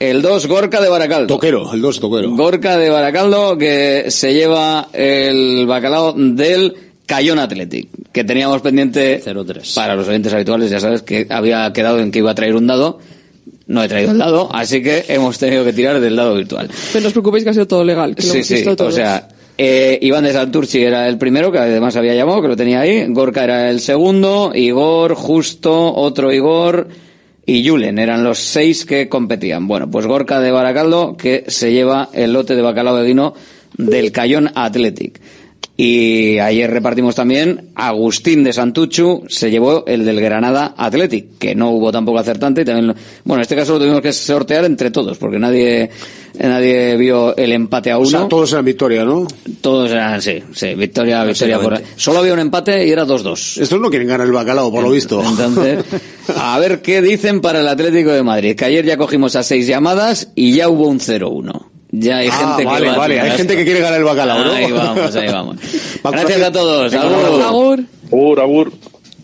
El 0.00 0.22
2, 0.22 0.46
Gorka 0.46 0.80
de 0.80 0.88
Baracaldo. 0.88 1.26
Toquero, 1.26 1.72
el 1.74 1.82
2 1.82 2.00
toquero. 2.00 2.30
Gorka 2.30 2.78
de 2.78 2.88
Baracaldo 2.88 3.58
que 3.58 4.06
se 4.08 4.32
lleva 4.32 4.88
el 4.94 5.66
bacalao 5.66 6.14
del 6.16 6.74
Cayón 7.04 7.38
Athletic, 7.38 7.88
que 8.10 8.24
teníamos 8.24 8.62
pendiente 8.62 9.20
0-3. 9.22 9.74
para 9.74 9.94
los 9.94 10.08
oyentes 10.08 10.32
habituales, 10.32 10.70
ya 10.70 10.80
sabes 10.80 11.02
que 11.02 11.26
había 11.28 11.70
quedado 11.74 11.98
en 11.98 12.10
que 12.10 12.20
iba 12.20 12.30
a 12.30 12.34
traer 12.34 12.56
un 12.56 12.66
dado. 12.66 12.98
No 13.66 13.82
he 13.84 13.88
traído 13.88 14.12
el 14.12 14.18
dado, 14.18 14.48
así 14.52 14.82
que 14.82 15.04
hemos 15.08 15.38
tenido 15.38 15.64
que 15.64 15.72
tirar 15.74 16.00
del 16.00 16.16
dado 16.16 16.34
virtual. 16.34 16.68
pero 16.92 17.02
no 17.02 17.06
os 17.08 17.12
preocupéis 17.12 17.44
que 17.44 17.50
ha 17.50 17.52
sido 17.52 17.66
todo 17.68 17.84
legal 17.84 18.16
que 18.16 18.22
lo 18.22 18.28
Sí, 18.32 18.38
hemos 18.38 18.46
sí, 18.48 18.54
visto 18.54 18.70
o 18.70 18.76
todos. 18.76 18.94
sea, 18.94 19.28
eh, 19.58 19.98
Iván 20.00 20.24
de 20.24 20.32
Santurci 20.32 20.82
era 20.82 21.06
el 21.08 21.18
primero, 21.18 21.52
que 21.52 21.58
además 21.58 21.94
había 21.96 22.14
llamado, 22.14 22.40
que 22.42 22.48
lo 22.48 22.56
tenía 22.56 22.80
ahí. 22.80 23.04
Gorka 23.10 23.44
era 23.44 23.70
el 23.70 23.80
segundo, 23.80 24.50
Igor, 24.54 25.14
Justo, 25.14 25.94
otro 25.94 26.32
Igor 26.32 26.88
y 27.50 27.68
Julen 27.68 27.98
eran 27.98 28.22
los 28.22 28.38
seis 28.38 28.84
que 28.84 29.08
competían. 29.08 29.66
Bueno, 29.66 29.90
pues 29.90 30.06
Gorka 30.06 30.38
de 30.38 30.52
Baracaldo, 30.52 31.16
que 31.16 31.44
se 31.48 31.72
lleva 31.72 32.08
el 32.12 32.32
lote 32.32 32.54
de 32.54 32.62
bacalao 32.62 32.94
de 32.94 33.04
vino 33.04 33.34
del 33.76 34.12
Cayón 34.12 34.52
Athletic. 34.54 35.20
Y 35.82 36.38
ayer 36.38 36.70
repartimos 36.70 37.14
también 37.14 37.70
Agustín 37.74 38.44
de 38.44 38.52
Santuchu 38.52 39.24
se 39.30 39.50
llevó 39.50 39.86
el 39.86 40.04
del 40.04 40.20
Granada 40.20 40.74
Athletic, 40.76 41.38
que 41.38 41.54
no 41.54 41.70
hubo 41.70 41.90
tampoco 41.90 42.18
acertante 42.18 42.60
y 42.60 42.64
también 42.66 42.94
bueno, 43.24 43.38
en 43.38 43.40
este 43.40 43.56
caso 43.56 43.72
lo 43.72 43.78
tuvimos 43.78 44.02
que 44.02 44.12
sortear 44.12 44.66
entre 44.66 44.90
todos 44.90 45.16
porque 45.16 45.38
nadie 45.38 45.88
nadie 46.38 46.98
vio 46.98 47.34
el 47.34 47.52
empate 47.52 47.92
a 47.92 47.96
O 47.96 48.00
uno. 48.02 48.10
sea, 48.10 48.28
todos 48.28 48.52
eran 48.52 48.66
victoria, 48.66 49.06
¿no? 49.06 49.26
Todos 49.62 49.90
eran, 49.90 50.20
sí, 50.20 50.42
sí, 50.52 50.74
victoria, 50.74 51.24
victoria 51.24 51.58
por... 51.58 51.80
Solo 51.96 52.18
había 52.18 52.34
un 52.34 52.40
empate 52.40 52.86
y 52.86 52.90
era 52.90 53.06
2-2. 53.06 53.62
Estos 53.62 53.80
no 53.80 53.88
quieren 53.88 54.08
ganar 54.08 54.26
el 54.26 54.32
bacalao, 54.32 54.70
por 54.70 54.82
lo 54.82 54.90
visto. 54.90 55.24
Entonces, 55.26 55.82
a 56.36 56.58
ver 56.58 56.82
qué 56.82 57.00
dicen 57.00 57.40
para 57.40 57.60
el 57.60 57.68
Atlético 57.68 58.10
de 58.10 58.22
Madrid, 58.22 58.54
que 58.54 58.66
ayer 58.66 58.84
ya 58.84 58.98
cogimos 58.98 59.34
a 59.34 59.42
seis 59.42 59.66
llamadas 59.66 60.28
y 60.34 60.52
ya 60.52 60.68
hubo 60.68 60.88
un 60.88 61.00
0-1. 61.00 61.69
Ya 61.92 62.18
hay 62.18 62.28
Ah, 62.28 62.32
gente 62.56 62.64
vale, 62.64 62.84
que 62.86 62.90
va 62.92 62.98
vale, 62.98 63.20
hay 63.20 63.30
gente 63.32 63.56
que 63.56 63.64
quiere 63.64 63.80
ganar 63.80 63.98
el 63.98 64.04
bacalao, 64.04 64.44
¿no? 64.44 64.52
Ahí 64.52 64.70
vamos, 64.70 65.16
ahí 65.16 65.28
vamos. 65.28 65.56
Va, 66.06 66.10
Gracias 66.12 66.42
a 66.42 66.52
todos. 66.52 66.92
Saludos. 66.92 67.44
Agur. 67.44 67.80
Agur, 68.40 68.72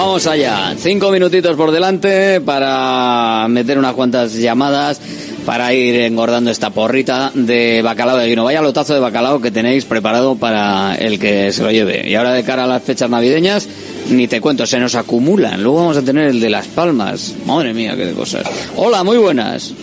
Vamos 0.00 0.26
allá. 0.26 0.74
Cinco 0.78 1.10
minutitos 1.10 1.54
por 1.56 1.70
delante 1.70 2.40
para 2.40 3.46
meter 3.48 3.76
unas 3.78 3.92
cuantas 3.92 4.32
llamadas 4.32 4.98
para 5.44 5.74
ir 5.74 5.94
engordando 5.96 6.50
esta 6.50 6.70
porrita 6.70 7.30
de 7.34 7.82
bacalao 7.82 8.16
de 8.16 8.26
vino. 8.26 8.44
Vaya 8.44 8.62
lotazo 8.62 8.94
de 8.94 9.00
bacalao 9.00 9.42
que 9.42 9.50
tenéis 9.50 9.84
preparado 9.84 10.36
para 10.36 10.94
el 10.94 11.18
que 11.18 11.52
se 11.52 11.62
lo 11.62 11.70
lleve. 11.70 12.08
Y 12.08 12.14
ahora 12.14 12.32
de 12.32 12.42
cara 12.44 12.64
a 12.64 12.66
las 12.66 12.82
fechas 12.82 13.10
navideñas, 13.10 13.68
ni 14.08 14.26
te 14.26 14.40
cuento, 14.40 14.66
se 14.66 14.78
nos 14.78 14.94
acumulan. 14.94 15.62
Luego 15.62 15.80
vamos 15.80 15.98
a 15.98 16.02
tener 16.02 16.28
el 16.28 16.40
de 16.40 16.48
Las 16.48 16.66
Palmas. 16.68 17.34
Madre 17.44 17.74
mía, 17.74 17.94
qué 17.94 18.12
cosas. 18.12 18.44
Hola, 18.76 19.04
muy 19.04 19.18
buenas. 19.18 19.74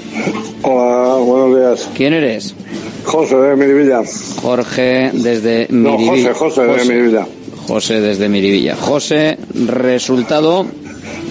Hola, 0.64 1.15
buenos 1.18 1.56
días. 1.60 1.89
¿Quién 1.95 2.14
eres? 2.14 2.56
José 3.03 3.35
de 3.35 3.56
Miribilla. 3.56 4.02
Jorge 4.41 5.11
desde 5.14 5.68
No, 5.69 5.95
Miribilla. 5.98 6.34
José, 6.34 6.65
José 6.65 6.85
de 6.85 6.95
Miribilla. 6.95 7.27
José 7.68 7.99
desde 8.02 8.30
Miribilla. 8.30 8.76
José, 8.76 9.38
resultado. 9.65 10.65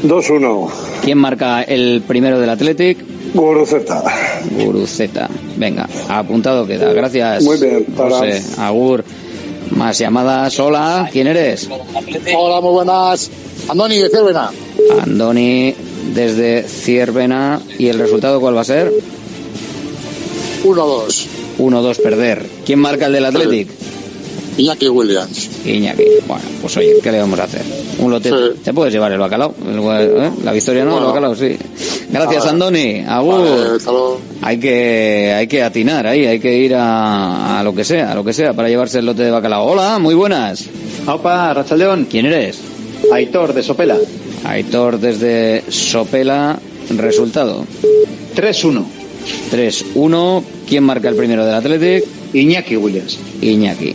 2-1. 0.04 0.68
¿Quién 1.02 1.18
marca 1.18 1.62
el 1.62 2.02
primero 2.06 2.38
del 2.38 2.50
Athletic? 2.50 2.98
Guruceta. 3.34 4.02
Guruceta. 4.58 5.28
Venga, 5.56 5.88
apuntado 6.08 6.66
queda. 6.66 6.92
Gracias. 6.92 7.42
Muy 7.44 7.56
bien, 7.58 7.84
para- 7.96 8.10
José, 8.10 8.42
Agur. 8.58 9.04
Más 9.70 9.98
llamadas. 9.98 10.58
Hola, 10.60 11.08
¿quién 11.12 11.26
eres? 11.26 11.68
Hola, 12.36 12.60
muy 12.60 12.72
buenas. 12.72 13.30
Andoni 13.68 13.98
de 13.98 14.08
Cervena. 14.10 14.50
Andoni 15.02 15.74
desde 16.14 16.62
Ciervena. 16.62 17.60
¿Y 17.78 17.88
el 17.88 17.98
resultado 17.98 18.38
cuál 18.40 18.56
va 18.56 18.60
a 18.60 18.64
ser? 18.64 18.92
1-2. 20.64 21.26
1-2 21.58 21.96
perder. 22.00 22.46
¿Quién 22.64 22.78
marca 22.78 23.06
el 23.06 23.12
del 23.14 23.24
Athletic? 23.24 23.68
Iñaki 24.58 24.88
Williams. 24.88 25.50
Iñaki. 25.66 26.04
Bueno, 26.26 26.42
pues 26.62 26.76
oye, 26.78 26.94
¿qué 27.02 27.12
le 27.12 27.18
vamos 27.20 27.38
a 27.38 27.44
hacer? 27.44 27.62
Un 27.98 28.10
lote. 28.10 28.30
¿Te 28.64 28.72
puedes 28.72 28.92
llevar 28.92 29.12
el 29.12 29.18
bacalao? 29.18 29.54
El- 29.66 29.78
¿eh? 30.24 30.30
La 30.44 30.52
victoria 30.52 30.84
no, 30.84 30.98
el 30.98 31.04
bacalao 31.04 31.34
sí. 31.36 31.56
Gracias, 32.10 32.38
Vale. 32.44 32.50
Andoni. 32.50 33.04
Agur. 33.06 33.78
Vale. 33.84 34.16
Hay 34.42 34.58
que, 34.58 35.34
hay 35.36 35.46
que 35.46 35.62
atinar 35.62 36.06
ahí, 36.06 36.24
hay 36.24 36.38
que 36.40 36.56
ir 36.56 36.74
a, 36.74 37.58
a 37.60 37.62
lo 37.64 37.74
que 37.74 37.84
sea, 37.84 38.12
a 38.12 38.14
lo 38.14 38.24
que 38.24 38.32
sea, 38.32 38.54
para 38.54 38.68
llevarse 38.68 39.00
el 39.00 39.06
lote 39.06 39.24
de 39.24 39.30
bacalao. 39.30 39.66
Hola, 39.66 39.98
muy 39.98 40.14
buenas. 40.14 40.64
Opa, 41.06 41.52
Rachaldeón. 41.52 42.06
¿Quién 42.10 42.26
eres? 42.26 42.58
Aitor, 43.12 43.52
de 43.52 43.62
Sopela. 43.62 43.96
Aitor 44.44 44.98
desde 44.98 45.64
Sopela. 45.68 46.58
Resultado. 46.96 47.64
3-1. 48.36 48.84
3-1. 49.50 50.42
¿Quién 50.68 50.84
marca 50.84 51.08
el 51.08 51.16
primero 51.16 51.44
del 51.44 51.54
Athletic? 51.54 52.04
Iñaki 52.32 52.76
Williams. 52.76 53.18
Iñaki. 53.40 53.94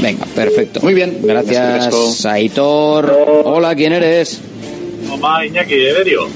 Venga, 0.00 0.26
perfecto. 0.34 0.80
Muy 0.82 0.94
bien. 0.94 1.18
Gracias, 1.22 1.86
Gracias, 1.86 2.26
Aitor. 2.26 3.16
Hola, 3.44 3.74
¿quién 3.74 3.92
eres? 3.92 4.40
Mamá 5.08 5.44
Iñaki 5.46 5.74
de 5.76 5.94
Derio. 5.94 6.28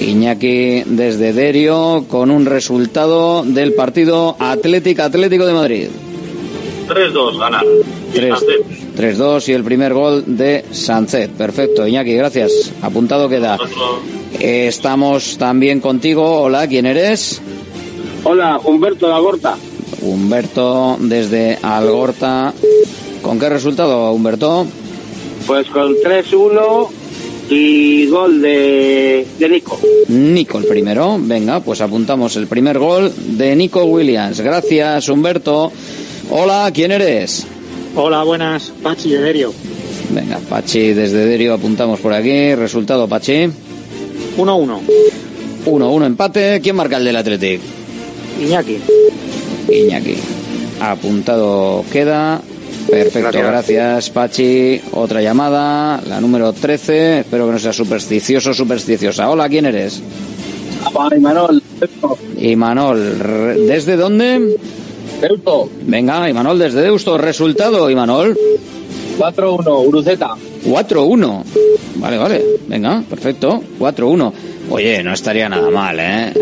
Iñaki 0.00 0.82
desde 0.86 1.32
Derio 1.32 2.04
con 2.08 2.30
un 2.30 2.46
resultado 2.46 3.42
del 3.44 3.74
partido 3.74 4.36
Atlético 4.38 5.02
Atlético 5.02 5.46
de 5.46 5.52
Madrid. 5.52 5.88
3-2 6.88 7.38
ganar. 7.38 7.64
3 8.14 8.34
3-2 8.96 9.48
y 9.48 9.52
el 9.52 9.64
primer 9.64 9.92
gol 9.92 10.24
de 10.26 10.64
Sánchez. 10.70 11.30
Perfecto, 11.36 11.86
Iñaki, 11.86 12.14
gracias. 12.14 12.72
Apuntado 12.82 13.28
queda. 13.28 13.58
Eh, 14.40 14.66
Estamos 14.68 15.36
también 15.38 15.80
contigo. 15.80 16.40
Hola, 16.42 16.66
¿quién 16.66 16.86
eres? 16.86 17.40
Hola, 18.24 18.58
Humberto 18.64 19.06
de 19.08 19.14
Agorta. 19.14 19.56
Humberto 20.02 20.96
desde 21.00 21.58
Algorta. 21.62 22.52
¿Con 23.26 23.40
qué 23.40 23.48
resultado, 23.48 24.12
Humberto? 24.12 24.64
Pues 25.48 25.66
con 25.66 25.96
3-1 25.96 26.88
y 27.50 28.06
gol 28.06 28.40
de, 28.40 29.26
de 29.36 29.48
Nico. 29.48 29.80
Nico 30.06 30.58
el 30.58 30.66
primero. 30.66 31.16
Venga, 31.18 31.58
pues 31.58 31.80
apuntamos 31.80 32.36
el 32.36 32.46
primer 32.46 32.78
gol 32.78 33.12
de 33.36 33.56
Nico 33.56 33.82
Williams. 33.84 34.40
Gracias, 34.40 35.08
Humberto. 35.08 35.72
Hola, 36.30 36.70
¿quién 36.72 36.92
eres? 36.92 37.48
Hola, 37.96 38.22
buenas. 38.22 38.72
Pachi 38.80 39.10
de 39.10 39.20
Derio. 39.20 39.52
Venga, 40.10 40.38
Pachi 40.48 40.92
desde 40.92 41.26
Derio 41.26 41.54
apuntamos 41.54 41.98
por 41.98 42.12
aquí. 42.12 42.54
Resultado, 42.54 43.08
Pachi. 43.08 43.48
1-1. 44.38 44.80
1-1 45.66 46.06
empate. 46.06 46.60
¿Quién 46.62 46.76
marca 46.76 46.98
el 46.98 47.04
del 47.04 47.16
Athletic? 47.16 47.60
Iñaki. 48.40 48.78
Iñaki. 49.68 50.14
Apuntado 50.80 51.84
queda. 51.90 52.40
Perfecto, 52.88 53.38
gracias. 53.38 54.10
Pachi. 54.10 54.80
Otra 54.92 55.20
llamada, 55.20 56.00
la 56.06 56.20
número 56.20 56.52
13. 56.52 57.20
Espero 57.20 57.46
que 57.46 57.52
no 57.52 57.58
sea 57.58 57.72
supersticioso, 57.72 58.54
supersticiosa. 58.54 59.28
Hola, 59.28 59.48
¿quién 59.48 59.66
eres? 59.66 60.02
Imanol. 61.16 61.62
Imanol. 62.38 63.66
¿Desde 63.66 63.96
dónde? 63.96 64.56
Deusto. 65.20 65.70
Venga, 65.82 66.28
Imanol 66.28 66.58
desde 66.58 66.82
Deusto. 66.82 67.18
Resultado, 67.18 67.90
Imanol. 67.90 68.36
4-1, 69.18 69.86
Uruceta. 69.86 70.30
4-1. 70.64 71.42
Vale, 71.96 72.18
vale. 72.18 72.44
Venga, 72.66 73.02
perfecto. 73.08 73.62
4-1. 73.78 74.32
Oye, 74.70 75.02
no 75.02 75.12
estaría 75.12 75.48
nada 75.48 75.70
mal, 75.70 75.98
¿eh? 76.00 76.32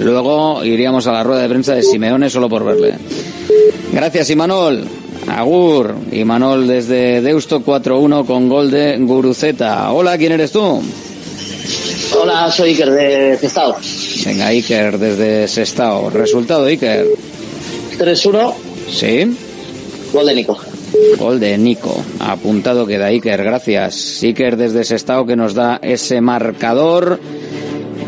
Luego 0.00 0.64
iríamos 0.64 1.06
a 1.06 1.12
la 1.12 1.22
rueda 1.22 1.42
de 1.42 1.48
prensa 1.48 1.74
de 1.74 1.82
Simeone 1.82 2.30
solo 2.30 2.48
por 2.48 2.64
verle. 2.64 2.94
Gracias, 3.92 4.30
Imanol. 4.30 4.84
Agur. 5.38 5.94
Imanol 6.12 6.66
desde 6.66 7.20
Deusto 7.22 7.60
4-1 7.64 8.26
con 8.26 8.48
gol 8.48 8.70
de 8.70 8.96
Guruceta. 8.98 9.92
Hola, 9.92 10.18
¿quién 10.18 10.32
eres 10.32 10.52
tú? 10.52 10.82
Hola, 12.20 12.50
soy 12.50 12.70
Iker 12.70 12.90
de 12.90 13.36
Cestao. 13.40 13.76
Venga, 14.26 14.46
Iker 14.48 14.98
desde 14.98 15.46
Sestao. 15.48 16.10
Resultado, 16.10 16.64
Iker. 16.66 17.06
3-1, 17.98 18.54
Sí. 18.90 19.36
gol 20.12 20.26
de 20.26 20.34
Nico. 20.34 20.58
Gol 21.18 21.38
de 21.38 21.56
Nico. 21.56 21.94
Apuntado 22.18 22.86
queda 22.86 23.06
Iker, 23.06 23.42
gracias. 23.44 24.20
Iker 24.22 24.56
desde 24.56 24.84
Sestao 24.84 25.24
que 25.24 25.36
nos 25.36 25.54
da 25.54 25.78
ese 25.82 26.20
marcador. 26.20 27.20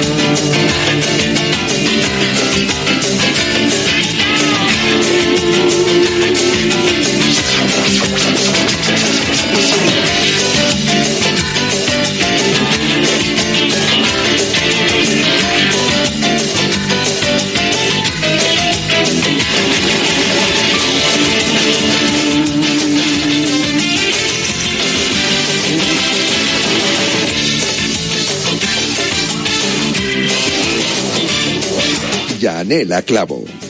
Yanela 32.71 33.01
Clavo. 33.01 33.60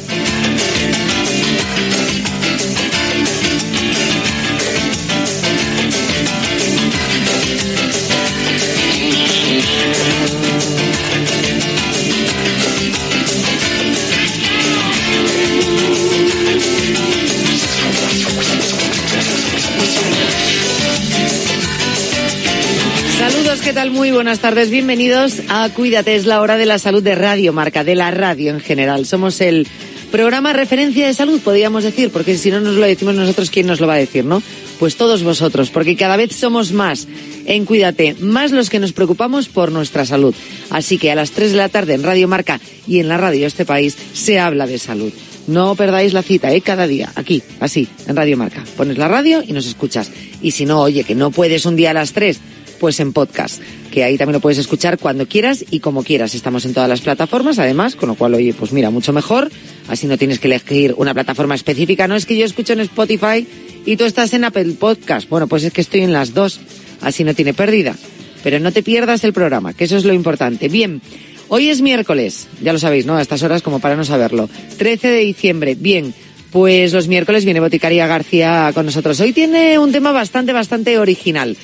¿Qué 23.64 23.74
tal? 23.74 23.92
Muy 23.92 24.12
buenas 24.12 24.40
tardes. 24.40 24.72
Bienvenidos 24.72 25.42
a 25.50 25.70
Cuídate, 25.70 26.16
es 26.16 26.26
la 26.26 26.42
hora 26.42 26.58
de 26.58 26.66
la 26.66 26.80
salud 26.80 27.04
de 27.04 27.14
Radio 27.14 27.54
Marca, 27.54 27.84
de 27.84 27.96
la 27.96 28.10
radio 28.10 28.52
en 28.52 28.60
general. 28.60 29.06
Somos 29.06 29.40
el 29.40 29.68
programa 30.12 30.52
referencia 30.52 31.06
de 31.06 31.14
salud, 31.14 31.40
podríamos 31.42 31.84
decir, 31.84 32.10
porque 32.10 32.38
si 32.38 32.50
no 32.50 32.60
nos 32.60 32.76
lo 32.76 32.86
decimos 32.86 33.14
nosotros, 33.14 33.52
¿quién 33.52 33.68
nos 33.68 33.80
lo 33.80 33.88
va 33.88 33.94
a 33.94 33.98
decir, 33.98 34.26
no? 34.26 34.42
Pues 34.80 34.96
todos 34.96 35.24
vosotros, 35.24 35.70
porque 35.70 35.96
cada 35.96 36.18
vez 36.18 36.36
somos 36.36 36.72
más 36.72 37.08
en 37.46 37.66
Cuídate, 37.66 38.16
más 38.20 38.52
los 38.52 38.70
que 38.70 38.80
nos 38.80 38.94
preocupamos 38.94 39.48
por 39.48 39.72
nuestra 39.72 40.06
salud. 40.06 40.34
Así 40.72 40.98
que 40.98 41.12
a 41.12 41.16
las 41.16 41.32
3 41.32 41.52
de 41.52 41.58
la 41.58 41.70
tarde 41.70 41.94
en 41.94 42.04
Radio 42.04 42.28
Marca 42.28 42.60
y 42.88 43.00
en 43.00 43.08
la 43.08 43.18
radio 43.18 43.42
de 43.42 43.48
este 43.48 43.66
país 43.66 43.96
se 44.14 44.40
habla 44.40 44.66
de 44.66 44.80
salud. 44.80 45.12
No 45.48 45.76
perdáis 45.76 46.14
la 46.14 46.24
cita, 46.24 46.52
¿eh? 46.54 46.62
Cada 46.62 46.88
día, 46.88 47.12
aquí, 47.16 47.44
así, 47.60 47.88
en 48.08 48.16
Radio 48.16 48.38
Marca. 48.38 48.64
Pones 48.78 48.98
la 48.98 49.08
radio 49.08 49.44
y 49.46 49.54
nos 49.54 49.68
escuchas. 49.68 50.12
Y 50.42 50.52
si 50.52 50.66
no, 50.66 50.82
oye, 50.82 51.04
que 51.04 51.16
no 51.16 51.32
puedes 51.32 51.66
un 51.66 51.76
día 51.76 51.92
a 51.92 51.94
las 51.94 52.14
3, 52.14 52.40
pues 52.82 53.00
en 53.00 53.14
podcast, 53.14 53.62
que 53.92 54.04
ahí 54.04 54.18
también 54.18 54.34
lo 54.34 54.40
puedes 54.40 54.58
escuchar 54.58 54.98
cuando 54.98 55.28
quieras 55.28 55.64
y 55.70 55.82
como 55.82 56.04
quieras. 56.04 56.34
Estamos 56.34 56.66
en 56.66 56.74
todas 56.74 56.90
las 56.90 57.00
plataformas, 57.02 57.60
además, 57.60 57.96
con 57.96 58.10
lo 58.10 58.16
cual, 58.16 58.34
oye, 58.34 58.56
pues 58.56 58.74
mira, 58.74 58.90
mucho 58.90 59.14
mejor. 59.14 59.52
Así 59.88 60.08
no 60.08 60.18
tienes 60.18 60.40
que 60.40 60.48
elegir 60.48 60.96
una 60.98 61.14
plataforma 61.14 61.54
específica. 61.54 62.08
No 62.08 62.16
es 62.16 62.26
que 62.26 62.36
yo 62.36 62.44
escucho 62.44 62.74
en 62.74 62.80
Spotify 62.80 63.46
y 63.86 63.98
tú 63.98 64.06
estás 64.06 64.34
en 64.34 64.46
Apple 64.46 64.74
Podcast. 64.80 65.30
Bueno, 65.30 65.46
pues 65.46 65.64
es 65.64 65.72
que 65.72 65.82
estoy 65.82 66.02
en 66.02 66.12
las 66.12 66.34
dos. 66.34 66.60
Así 67.02 67.24
no 67.24 67.36
tiene 67.36 67.54
pérdida. 67.54 67.96
Pero 68.44 68.60
no 68.60 68.72
te 68.72 68.82
pierdas 68.82 69.24
el 69.26 69.34
programa, 69.34 69.74
que 69.74 69.84
eso 69.84 69.98
es 69.98 70.04
lo 70.04 70.14
importante. 70.14 70.68
Bien. 70.68 71.04
Hoy 71.50 71.70
es 71.70 71.82
miércoles, 71.82 72.48
ya 72.64 72.74
lo 72.74 72.80
sabéis, 72.80 73.06
¿no? 73.06 73.16
A 73.16 73.22
estas 73.22 73.44
horas 73.44 73.62
como 73.62 73.80
para 73.80 73.96
no 73.96 74.06
saberlo. 74.06 74.50
13 74.80 75.08
de 75.08 75.20
diciembre. 75.20 75.76
Bien, 75.76 76.16
pues 76.50 76.94
los 76.94 77.08
miércoles 77.08 77.46
viene 77.46 77.60
Boticaria 77.60 78.08
García 78.08 78.72
con 78.74 78.88
nosotros. 78.88 79.20
Hoy 79.20 79.34
tiene 79.34 79.78
un 79.78 79.92
tema 79.92 80.12
bastante, 80.12 80.52
bastante 80.52 80.98
original. 80.98 81.56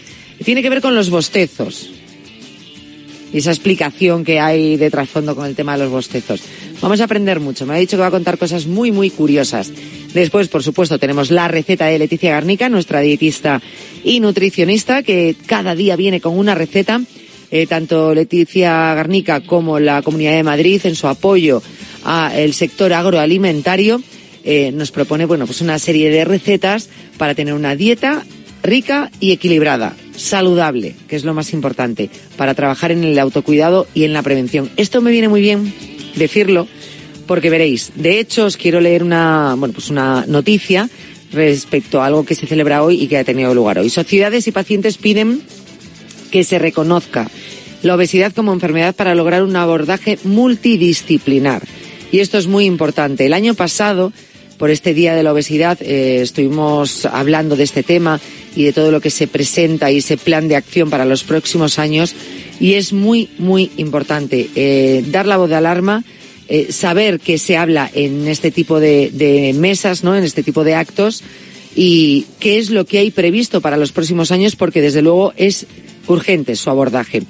Tiene 0.43 0.61
que 0.61 0.69
ver 0.69 0.81
con 0.81 0.95
los 0.95 1.09
bostezos. 1.09 1.89
Y 3.33 3.39
esa 3.39 3.51
explicación 3.51 4.23
que 4.23 4.39
hay 4.39 4.77
de 4.77 4.89
trasfondo 4.89 5.35
con 5.35 5.45
el 5.45 5.55
tema 5.55 5.73
de 5.77 5.83
los 5.83 5.91
bostezos. 5.91 6.41
Vamos 6.81 7.01
a 7.01 7.05
aprender 7.05 7.39
mucho. 7.39 7.65
Me 7.65 7.73
ha 7.73 7.77
dicho 7.77 7.97
que 7.97 8.01
va 8.01 8.07
a 8.07 8.11
contar 8.11 8.37
cosas 8.37 8.67
muy, 8.67 8.91
muy 8.91 9.09
curiosas. 9.09 9.71
Después, 10.13 10.47
por 10.47 10.63
supuesto, 10.63 10.97
tenemos 10.97 11.31
la 11.31 11.47
receta 11.47 11.87
de 11.87 11.99
Leticia 11.99 12.31
Garnica, 12.31 12.69
nuestra 12.69 13.01
dietista 13.01 13.61
y 14.03 14.19
nutricionista, 14.19 15.03
que 15.03 15.35
cada 15.45 15.75
día 15.75 15.95
viene 15.95 16.21
con 16.21 16.37
una 16.37 16.55
receta. 16.55 17.01
Eh, 17.49 17.65
tanto 17.65 18.13
Leticia 18.13 18.93
Garnica 18.93 19.41
como 19.41 19.79
la 19.79 20.01
Comunidad 20.01 20.33
de 20.33 20.43
Madrid, 20.43 20.81
en 20.83 20.95
su 20.95 21.07
apoyo 21.07 21.61
al 22.03 22.53
sector 22.53 22.93
agroalimentario, 22.93 24.01
eh, 24.43 24.71
nos 24.71 24.91
propone, 24.91 25.25
bueno, 25.25 25.45
pues 25.45 25.61
una 25.61 25.77
serie 25.79 26.09
de 26.09 26.23
recetas 26.23 26.89
para 27.17 27.35
tener 27.35 27.53
una 27.53 27.75
dieta 27.75 28.25
rica 28.63 29.11
y 29.19 29.31
equilibrada, 29.31 29.95
saludable, 30.15 30.95
que 31.07 31.15
es 31.15 31.23
lo 31.23 31.33
más 31.33 31.53
importante, 31.53 32.09
para 32.35 32.53
trabajar 32.53 32.91
en 32.91 33.03
el 33.03 33.17
autocuidado 33.19 33.87
y 33.93 34.03
en 34.03 34.13
la 34.13 34.21
prevención. 34.21 34.69
Esto 34.77 35.01
me 35.01 35.11
viene 35.11 35.29
muy 35.29 35.41
bien 35.41 35.73
decirlo, 36.15 36.67
porque 37.27 37.49
veréis, 37.49 37.91
de 37.95 38.19
hecho 38.19 38.45
os 38.45 38.57
quiero 38.57 38.81
leer 38.81 39.03
una, 39.03 39.55
bueno, 39.57 39.73
pues 39.73 39.89
una 39.89 40.25
noticia 40.27 40.89
respecto 41.31 42.01
a 42.01 42.05
algo 42.05 42.25
que 42.25 42.35
se 42.35 42.47
celebra 42.47 42.83
hoy 42.83 43.01
y 43.01 43.07
que 43.07 43.17
ha 43.17 43.23
tenido 43.23 43.53
lugar 43.53 43.79
hoy. 43.79 43.89
Sociedades 43.89 44.47
y 44.47 44.51
pacientes 44.51 44.97
piden 44.97 45.41
que 46.31 46.43
se 46.43 46.59
reconozca 46.59 47.29
la 47.83 47.95
obesidad 47.95 48.33
como 48.33 48.53
enfermedad 48.53 48.95
para 48.95 49.15
lograr 49.15 49.43
un 49.43 49.55
abordaje 49.55 50.17
multidisciplinar. 50.23 51.63
Y 52.11 52.19
esto 52.19 52.37
es 52.37 52.47
muy 52.47 52.65
importante. 52.65 53.25
El 53.25 53.33
año 53.33 53.53
pasado, 53.53 54.13
por 54.57 54.71
este 54.71 54.93
Día 54.93 55.15
de 55.15 55.23
la 55.23 55.33
Obesidad, 55.33 55.77
eh, 55.81 56.21
estuvimos 56.21 57.05
hablando 57.05 57.55
de 57.55 57.63
este 57.63 57.83
tema 57.83 58.19
y 58.55 58.63
de 58.63 58.73
todo 58.73 58.91
lo 58.91 59.01
que 59.01 59.09
se 59.09 59.27
presenta 59.27 59.91
y 59.91 59.97
ese 59.97 60.17
plan 60.17 60.47
de 60.47 60.55
acción 60.55 60.89
para 60.89 61.05
los 61.05 61.23
próximos 61.23 61.79
años. 61.79 62.15
Y 62.59 62.73
es 62.73 62.91
muy, 62.93 63.29
muy 63.37 63.71
importante 63.77 64.49
eh, 64.55 65.03
dar 65.07 65.27
la 65.27 65.37
voz 65.37 65.49
de 65.49 65.55
alarma, 65.55 66.03
eh, 66.47 66.71
saber 66.71 67.19
que 67.19 67.37
se 67.37 67.57
habla 67.57 67.89
en 67.93 68.27
este 68.27 68.51
tipo 68.51 68.79
de, 68.79 69.11
de 69.13 69.53
mesas, 69.53 70.03
¿no? 70.03 70.15
En 70.15 70.23
este 70.23 70.43
tipo 70.43 70.63
de 70.63 70.75
actos 70.75 71.23
y 71.75 72.25
qué 72.39 72.57
es 72.57 72.71
lo 72.71 72.85
que 72.85 72.97
hay 72.97 73.11
previsto 73.11 73.61
para 73.61 73.77
los 73.77 73.91
próximos 73.91 74.31
años, 74.31 74.55
porque 74.55 74.81
desde 74.81 75.03
luego 75.03 75.33
es 75.37 75.67
urgente 76.07 76.55
su 76.55 76.71
abordaje. 76.71 77.21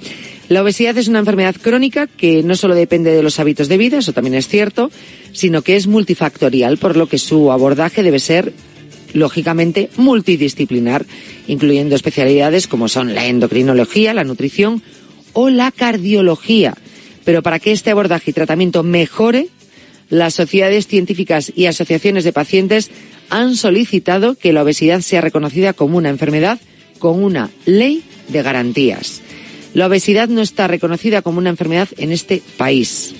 La 0.49 0.61
obesidad 0.61 0.97
es 0.97 1.09
una 1.09 1.19
enfermedad 1.19 1.55
crónica 1.61 2.07
que 2.07 2.41
no 2.41 2.55
solo 2.55 2.73
depende 2.73 3.11
de 3.11 3.21
los 3.21 3.39
hábitos 3.39 3.67
de 3.67 3.77
vida, 3.77 3.97
eso 3.97 4.13
también 4.13 4.35
es 4.35 4.47
cierto, 4.47 4.89
sino 5.33 5.61
que 5.61 5.75
es 5.75 5.87
multifactorial, 5.87 6.77
por 6.77 6.95
lo 6.95 7.07
que 7.07 7.17
su 7.17 7.51
abordaje 7.51 8.01
debe 8.01 8.19
ser 8.19 8.53
lógicamente 9.13 9.89
multidisciplinar, 9.97 11.05
incluyendo 11.47 11.95
especialidades 11.95 12.67
como 12.67 12.87
son 12.87 13.13
la 13.13 13.27
endocrinología, 13.27 14.13
la 14.13 14.23
nutrición 14.23 14.81
o 15.33 15.49
la 15.49 15.71
cardiología. 15.71 16.75
Pero 17.25 17.43
para 17.43 17.59
que 17.59 17.73
este 17.73 17.91
abordaje 17.91 18.31
y 18.31 18.33
tratamiento 18.33 18.83
mejore, 18.83 19.49
las 20.09 20.33
sociedades 20.33 20.87
científicas 20.87 21.51
y 21.53 21.65
asociaciones 21.65 22.23
de 22.23 22.31
pacientes 22.31 22.89
han 23.29 23.57
solicitado 23.57 24.35
que 24.35 24.53
la 24.53 24.63
obesidad 24.63 25.01
sea 25.01 25.19
reconocida 25.19 25.73
como 25.73 25.97
una 25.97 26.09
enfermedad 26.09 26.59
con 26.99 27.21
una 27.21 27.49
ley 27.65 28.03
de 28.29 28.41
garantías. 28.43 29.21
La 29.77 29.85
obesidad 29.85 30.27
no 30.27 30.41
está 30.41 30.65
reconocida 30.65 31.21
como 31.21 31.37
una 31.37 31.51
enfermedad 31.51 31.87
en 31.99 32.11
este 32.11 32.41
país. 32.57 33.13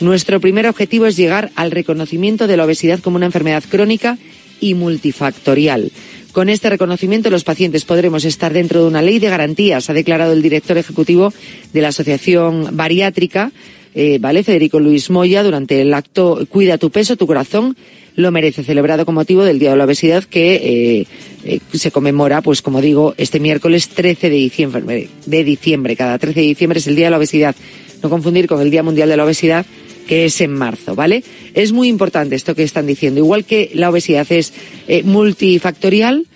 Nuestro 0.00 0.40
primer 0.40 0.66
objetivo 0.66 1.06
es 1.06 1.16
llegar 1.16 1.52
al 1.54 1.70
reconocimiento 1.70 2.48
de 2.48 2.56
la 2.56 2.64
obesidad 2.64 2.98
como 2.98 3.14
una 3.14 3.26
enfermedad 3.26 3.62
crónica 3.70 4.18
y 4.58 4.74
multifactorial. 4.74 5.92
Con 6.32 6.48
este 6.48 6.68
reconocimiento 6.68 7.30
los 7.30 7.44
pacientes 7.44 7.84
podremos 7.84 8.24
estar 8.24 8.52
dentro 8.52 8.80
de 8.80 8.88
una 8.88 9.02
ley 9.02 9.20
de 9.20 9.28
garantías, 9.28 9.88
ha 9.88 9.92
declarado 9.92 10.32
el 10.32 10.42
director 10.42 10.76
ejecutivo 10.76 11.32
de 11.72 11.80
la 11.80 11.88
Asociación 11.90 12.70
Bariátrica, 12.72 13.52
eh, 13.94 14.18
¿vale? 14.20 14.42
Federico 14.42 14.80
Luis 14.80 15.10
Moya, 15.10 15.44
durante 15.44 15.80
el 15.80 15.94
acto 15.94 16.44
Cuida 16.48 16.76
tu 16.76 16.90
peso, 16.90 17.14
tu 17.14 17.28
corazón 17.28 17.76
lo 18.16 18.30
merece, 18.30 18.64
celebrado 18.64 19.06
con 19.06 19.14
motivo 19.14 19.44
del 19.44 19.58
Día 19.58 19.70
de 19.70 19.76
la 19.76 19.84
Obesidad 19.84 20.24
que 20.24 20.54
eh, 20.54 21.06
eh, 21.44 21.60
se 21.72 21.90
conmemora, 21.90 22.42
pues 22.42 22.62
como 22.62 22.80
digo, 22.80 23.14
este 23.16 23.40
miércoles 23.40 23.88
13 23.88 24.30
de 24.30 24.36
diciembre, 24.36 25.08
de 25.26 25.44
diciembre. 25.44 25.96
Cada 25.96 26.18
13 26.18 26.40
de 26.40 26.46
diciembre 26.46 26.78
es 26.78 26.86
el 26.86 26.96
Día 26.96 27.06
de 27.06 27.10
la 27.10 27.18
Obesidad. 27.18 27.54
No 28.02 28.10
confundir 28.10 28.46
con 28.46 28.60
el 28.60 28.70
Día 28.70 28.82
Mundial 28.82 29.08
de 29.08 29.16
la 29.16 29.24
Obesidad, 29.24 29.66
que 30.10 30.24
es 30.24 30.40
en 30.40 30.52
marzo, 30.52 30.96
¿vale? 30.96 31.22
Es 31.54 31.70
muy 31.70 31.86
importante 31.86 32.34
esto 32.34 32.56
que 32.56 32.64
están 32.64 32.84
diciendo. 32.84 33.20
Igual 33.20 33.44
que 33.44 33.70
la 33.74 33.90
obesidad 33.90 34.26
es 34.30 34.52
eh, 34.88 35.04
multifactorial, 35.04 36.26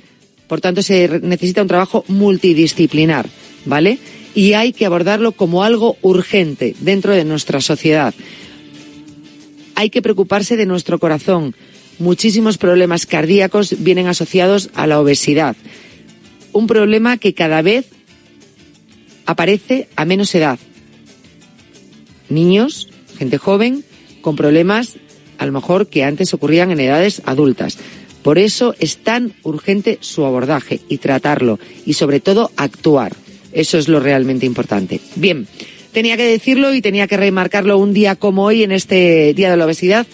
por 0.46 0.60
tanto 0.60 0.80
se 0.80 1.20
necesita 1.22 1.62
un 1.62 1.66
trabajo 1.66 2.05
multidisciplinar, 2.06 3.28
¿vale? 3.64 3.98
Y 4.32 4.52
hay 4.52 4.72
que 4.72 4.86
abordarlo 4.86 5.32
como 5.32 5.64
algo 5.64 5.96
urgente 6.02 6.76
dentro 6.78 7.14
de 7.14 7.24
nuestra 7.24 7.60
sociedad. 7.60 8.14
Hay 9.74 9.90
que 9.90 10.02
preocuparse 10.02 10.56
de 10.56 10.66
nuestro 10.66 10.98
corazón. 10.98 11.55
Muchísimos 11.98 12.59
problemas 12.59 13.06
cardíacos 13.06 13.82
vienen 13.82 14.06
asociados 14.06 14.70
a 14.74 14.86
la 14.86 15.01
obesidad. 15.01 15.56
Un 16.52 16.66
problema 16.66 17.18
que 17.18 17.34
cada 17.34 17.62
vez 17.62 17.86
aparece 19.26 19.88
a 19.96 20.05
menos 20.05 20.34
edad. 20.34 20.59
Niños, 22.28 22.88
gente 23.18 23.38
joven, 23.38 23.84
con 24.20 24.36
problemas 24.36 24.96
a 25.38 25.46
lo 25.46 25.52
mejor 25.52 25.88
que 25.88 26.05
antes 26.05 26.32
ocurrían 26.34 26.70
en 26.70 26.80
edades 26.80 27.22
adultas. 27.24 27.78
Por 28.22 28.38
eso 28.38 28.74
es 28.78 28.98
tan 28.98 29.34
urgente 29.42 29.98
su 30.01 30.24
abordaje 30.24 30.80
y 30.88 30.98
tratarlo 30.98 31.59
y 31.84 31.94
sobre 31.94 32.20
todo 32.20 32.51
actuar. 32.56 33.14
Eso 33.52 33.78
es 33.78 33.88
lo 33.88 34.01
realmente 34.01 34.46
importante. 34.46 35.01
Bien, 35.14 35.46
tenía 35.94 36.16
que 36.18 36.26
decirlo 36.26 36.74
y 36.74 36.82
tenía 36.82 37.06
que 37.06 37.16
remarcarlo 37.16 37.78
un 37.78 37.94
día 37.94 38.16
como 38.16 38.44
hoy 38.44 38.64
en 38.64 38.72
este 38.72 39.32
Día 39.32 39.50
de 39.50 39.56
la 39.56 39.64
Obesidad, 39.64 40.06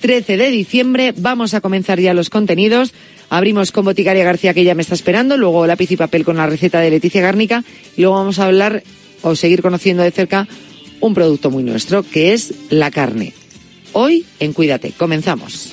13 0.00 0.36
de 0.36 0.50
diciembre. 0.50 1.14
Vamos 1.16 1.54
a 1.54 1.60
comenzar 1.60 1.98
ya 1.98 2.14
los 2.14 2.30
contenidos. 2.30 2.92
Abrimos 3.30 3.72
con 3.72 3.86
Boticaria 3.86 4.24
García, 4.24 4.52
que 4.52 4.62
ya 4.62 4.74
me 4.74 4.82
está 4.82 4.94
esperando, 4.94 5.38
luego 5.38 5.66
lápiz 5.66 5.90
y 5.90 5.96
papel 5.96 6.24
con 6.24 6.36
la 6.36 6.46
receta 6.46 6.80
de 6.80 6.90
Leticia 6.90 7.22
Gárnica, 7.22 7.64
y 7.96 8.02
luego 8.02 8.16
vamos 8.16 8.38
a 8.38 8.44
hablar 8.44 8.82
o 9.22 9.34
seguir 9.34 9.62
conociendo 9.62 10.02
de 10.02 10.10
cerca 10.10 10.46
un 11.00 11.14
producto 11.14 11.50
muy 11.50 11.62
nuestro, 11.64 12.02
que 12.02 12.34
es 12.34 12.52
la 12.68 12.90
carne. 12.90 13.32
Hoy 13.94 14.26
en 14.38 14.52
Cuídate. 14.52 14.92
Comenzamos. 14.92 15.72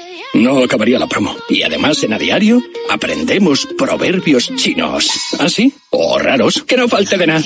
No 0.33 0.63
acabaría 0.63 0.97
la 0.97 1.07
promo. 1.07 1.35
Y 1.49 1.63
además 1.63 2.01
en 2.03 2.13
A 2.13 2.17
Diario 2.17 2.61
aprendemos 2.89 3.67
proverbios 3.77 4.53
chinos. 4.55 5.09
¿Ah, 5.39 5.49
sí? 5.49 5.73
O 5.89 6.17
raros, 6.17 6.63
que 6.63 6.77
no 6.77 6.87
falte 6.87 7.17
de 7.17 7.27
nada. 7.27 7.43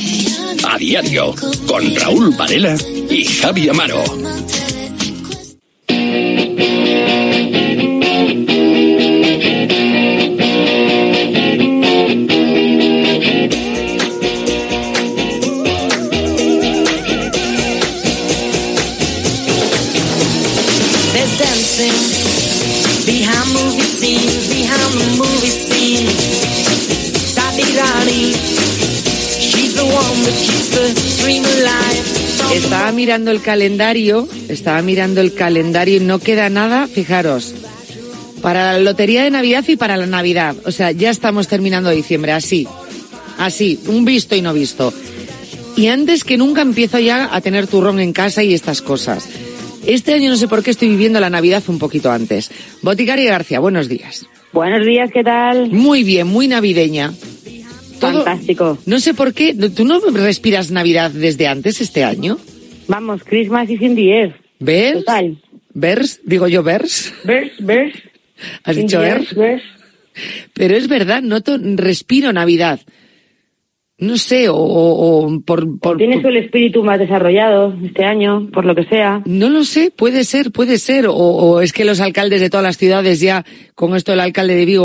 A 0.67 0.77
Diario, 0.77 1.33
con 1.67 1.95
Raúl 1.95 2.35
Varela 2.37 2.77
y 3.09 3.25
Javi 3.25 3.69
Amaro. 3.69 4.03
Estaba 32.85 32.97
mirando 32.97 33.31
el 33.31 33.41
calendario, 33.41 34.27
estaba 34.47 34.79
mirando 34.83 35.19
el 35.19 35.33
calendario 35.33 35.97
y 35.97 36.01
no 36.01 36.19
queda 36.19 36.51
nada, 36.51 36.85
fijaros, 36.87 37.55
para 38.43 38.73
la 38.73 38.79
lotería 38.79 39.23
de 39.23 39.31
Navidad 39.31 39.65
y 39.67 39.75
para 39.75 39.97
la 39.97 40.05
Navidad. 40.05 40.55
O 40.65 40.71
sea, 40.71 40.91
ya 40.91 41.09
estamos 41.09 41.47
terminando 41.47 41.89
diciembre, 41.89 42.31
así, 42.31 42.67
así, 43.39 43.79
un 43.87 44.05
visto 44.05 44.35
y 44.35 44.43
no 44.43 44.53
visto. 44.53 44.93
Y 45.75 45.87
antes 45.87 46.23
que 46.23 46.37
nunca 46.37 46.61
empiezo 46.61 46.99
ya 46.99 47.33
a 47.35 47.41
tener 47.41 47.65
turrón 47.65 47.99
en 47.99 48.13
casa 48.13 48.43
y 48.43 48.53
estas 48.53 48.83
cosas. 48.83 49.27
Este 49.87 50.13
año 50.13 50.29
no 50.29 50.37
sé 50.37 50.47
por 50.47 50.61
qué 50.61 50.69
estoy 50.69 50.89
viviendo 50.89 51.19
la 51.19 51.31
Navidad 51.31 51.63
un 51.69 51.79
poquito 51.79 52.11
antes. 52.11 52.51
Boticaria 52.83 53.31
García, 53.31 53.59
buenos 53.59 53.89
días. 53.89 54.27
Buenos 54.53 54.85
días, 54.85 55.09
¿qué 55.11 55.23
tal? 55.23 55.71
Muy 55.71 56.03
bien, 56.03 56.27
muy 56.27 56.47
navideña. 56.47 57.11
Todo- 57.99 58.23
Fantástico. 58.25 58.77
No 58.85 58.99
sé 58.99 59.15
por 59.15 59.33
qué, 59.33 59.55
¿tú 59.55 59.85
no 59.85 59.99
respiras 60.11 60.69
Navidad 60.69 61.09
desde 61.09 61.47
antes 61.47 61.81
este 61.81 62.03
año? 62.03 62.37
Vamos, 62.87 63.23
Christmas 63.23 63.69
is 63.69 63.81
in 63.81 63.95
the 63.95 64.11
air. 64.11 64.35
¿Ves? 64.59 64.93
Total. 64.99 65.37
¿Vers? 65.73 66.21
Digo 66.23 66.47
yo, 66.47 66.63
¿vers? 66.63 67.13
¿Ves? 67.23 67.51
¿Ves? 67.59 67.93
¿Has 68.63 68.77
In 68.77 68.83
dicho 68.87 68.99
¿vers? 68.99 69.33
¿Ves? 69.35 69.61
Pero 70.53 70.75
es 70.75 70.87
verdad, 70.87 71.21
noto, 71.21 71.57
respiro 71.61 72.31
Navidad. 72.31 72.79
No 73.97 74.17
sé, 74.17 74.49
o, 74.49 74.55
o- 74.57 75.25
o 75.25 75.39
por, 75.41 75.79
por- 75.79 75.97
Tienes 75.97 76.23
el 76.25 76.35
espíritu 76.35 76.83
más 76.83 76.99
desarrollado 76.99 77.73
este 77.81 78.03
año, 78.03 78.49
por 78.51 78.65
lo 78.65 78.75
que 78.75 78.83
sea. 78.83 79.21
No 79.25 79.49
lo 79.49 79.63
sé, 79.63 79.89
puede 79.89 80.25
ser, 80.25 80.51
puede 80.51 80.79
ser. 80.79 81.07
O, 81.07 81.13
o 81.13 81.61
es 81.61 81.71
que 81.71 81.85
los 81.85 82.01
alcaldes 82.01 82.41
de 82.41 82.49
todas 82.49 82.65
las 82.65 82.77
ciudades 82.77 83.21
ya, 83.21 83.45
con 83.73 83.95
esto 83.95 84.11
del 84.11 84.19
alcalde 84.19 84.55
de 84.55 84.65
Vigo, 84.65 84.73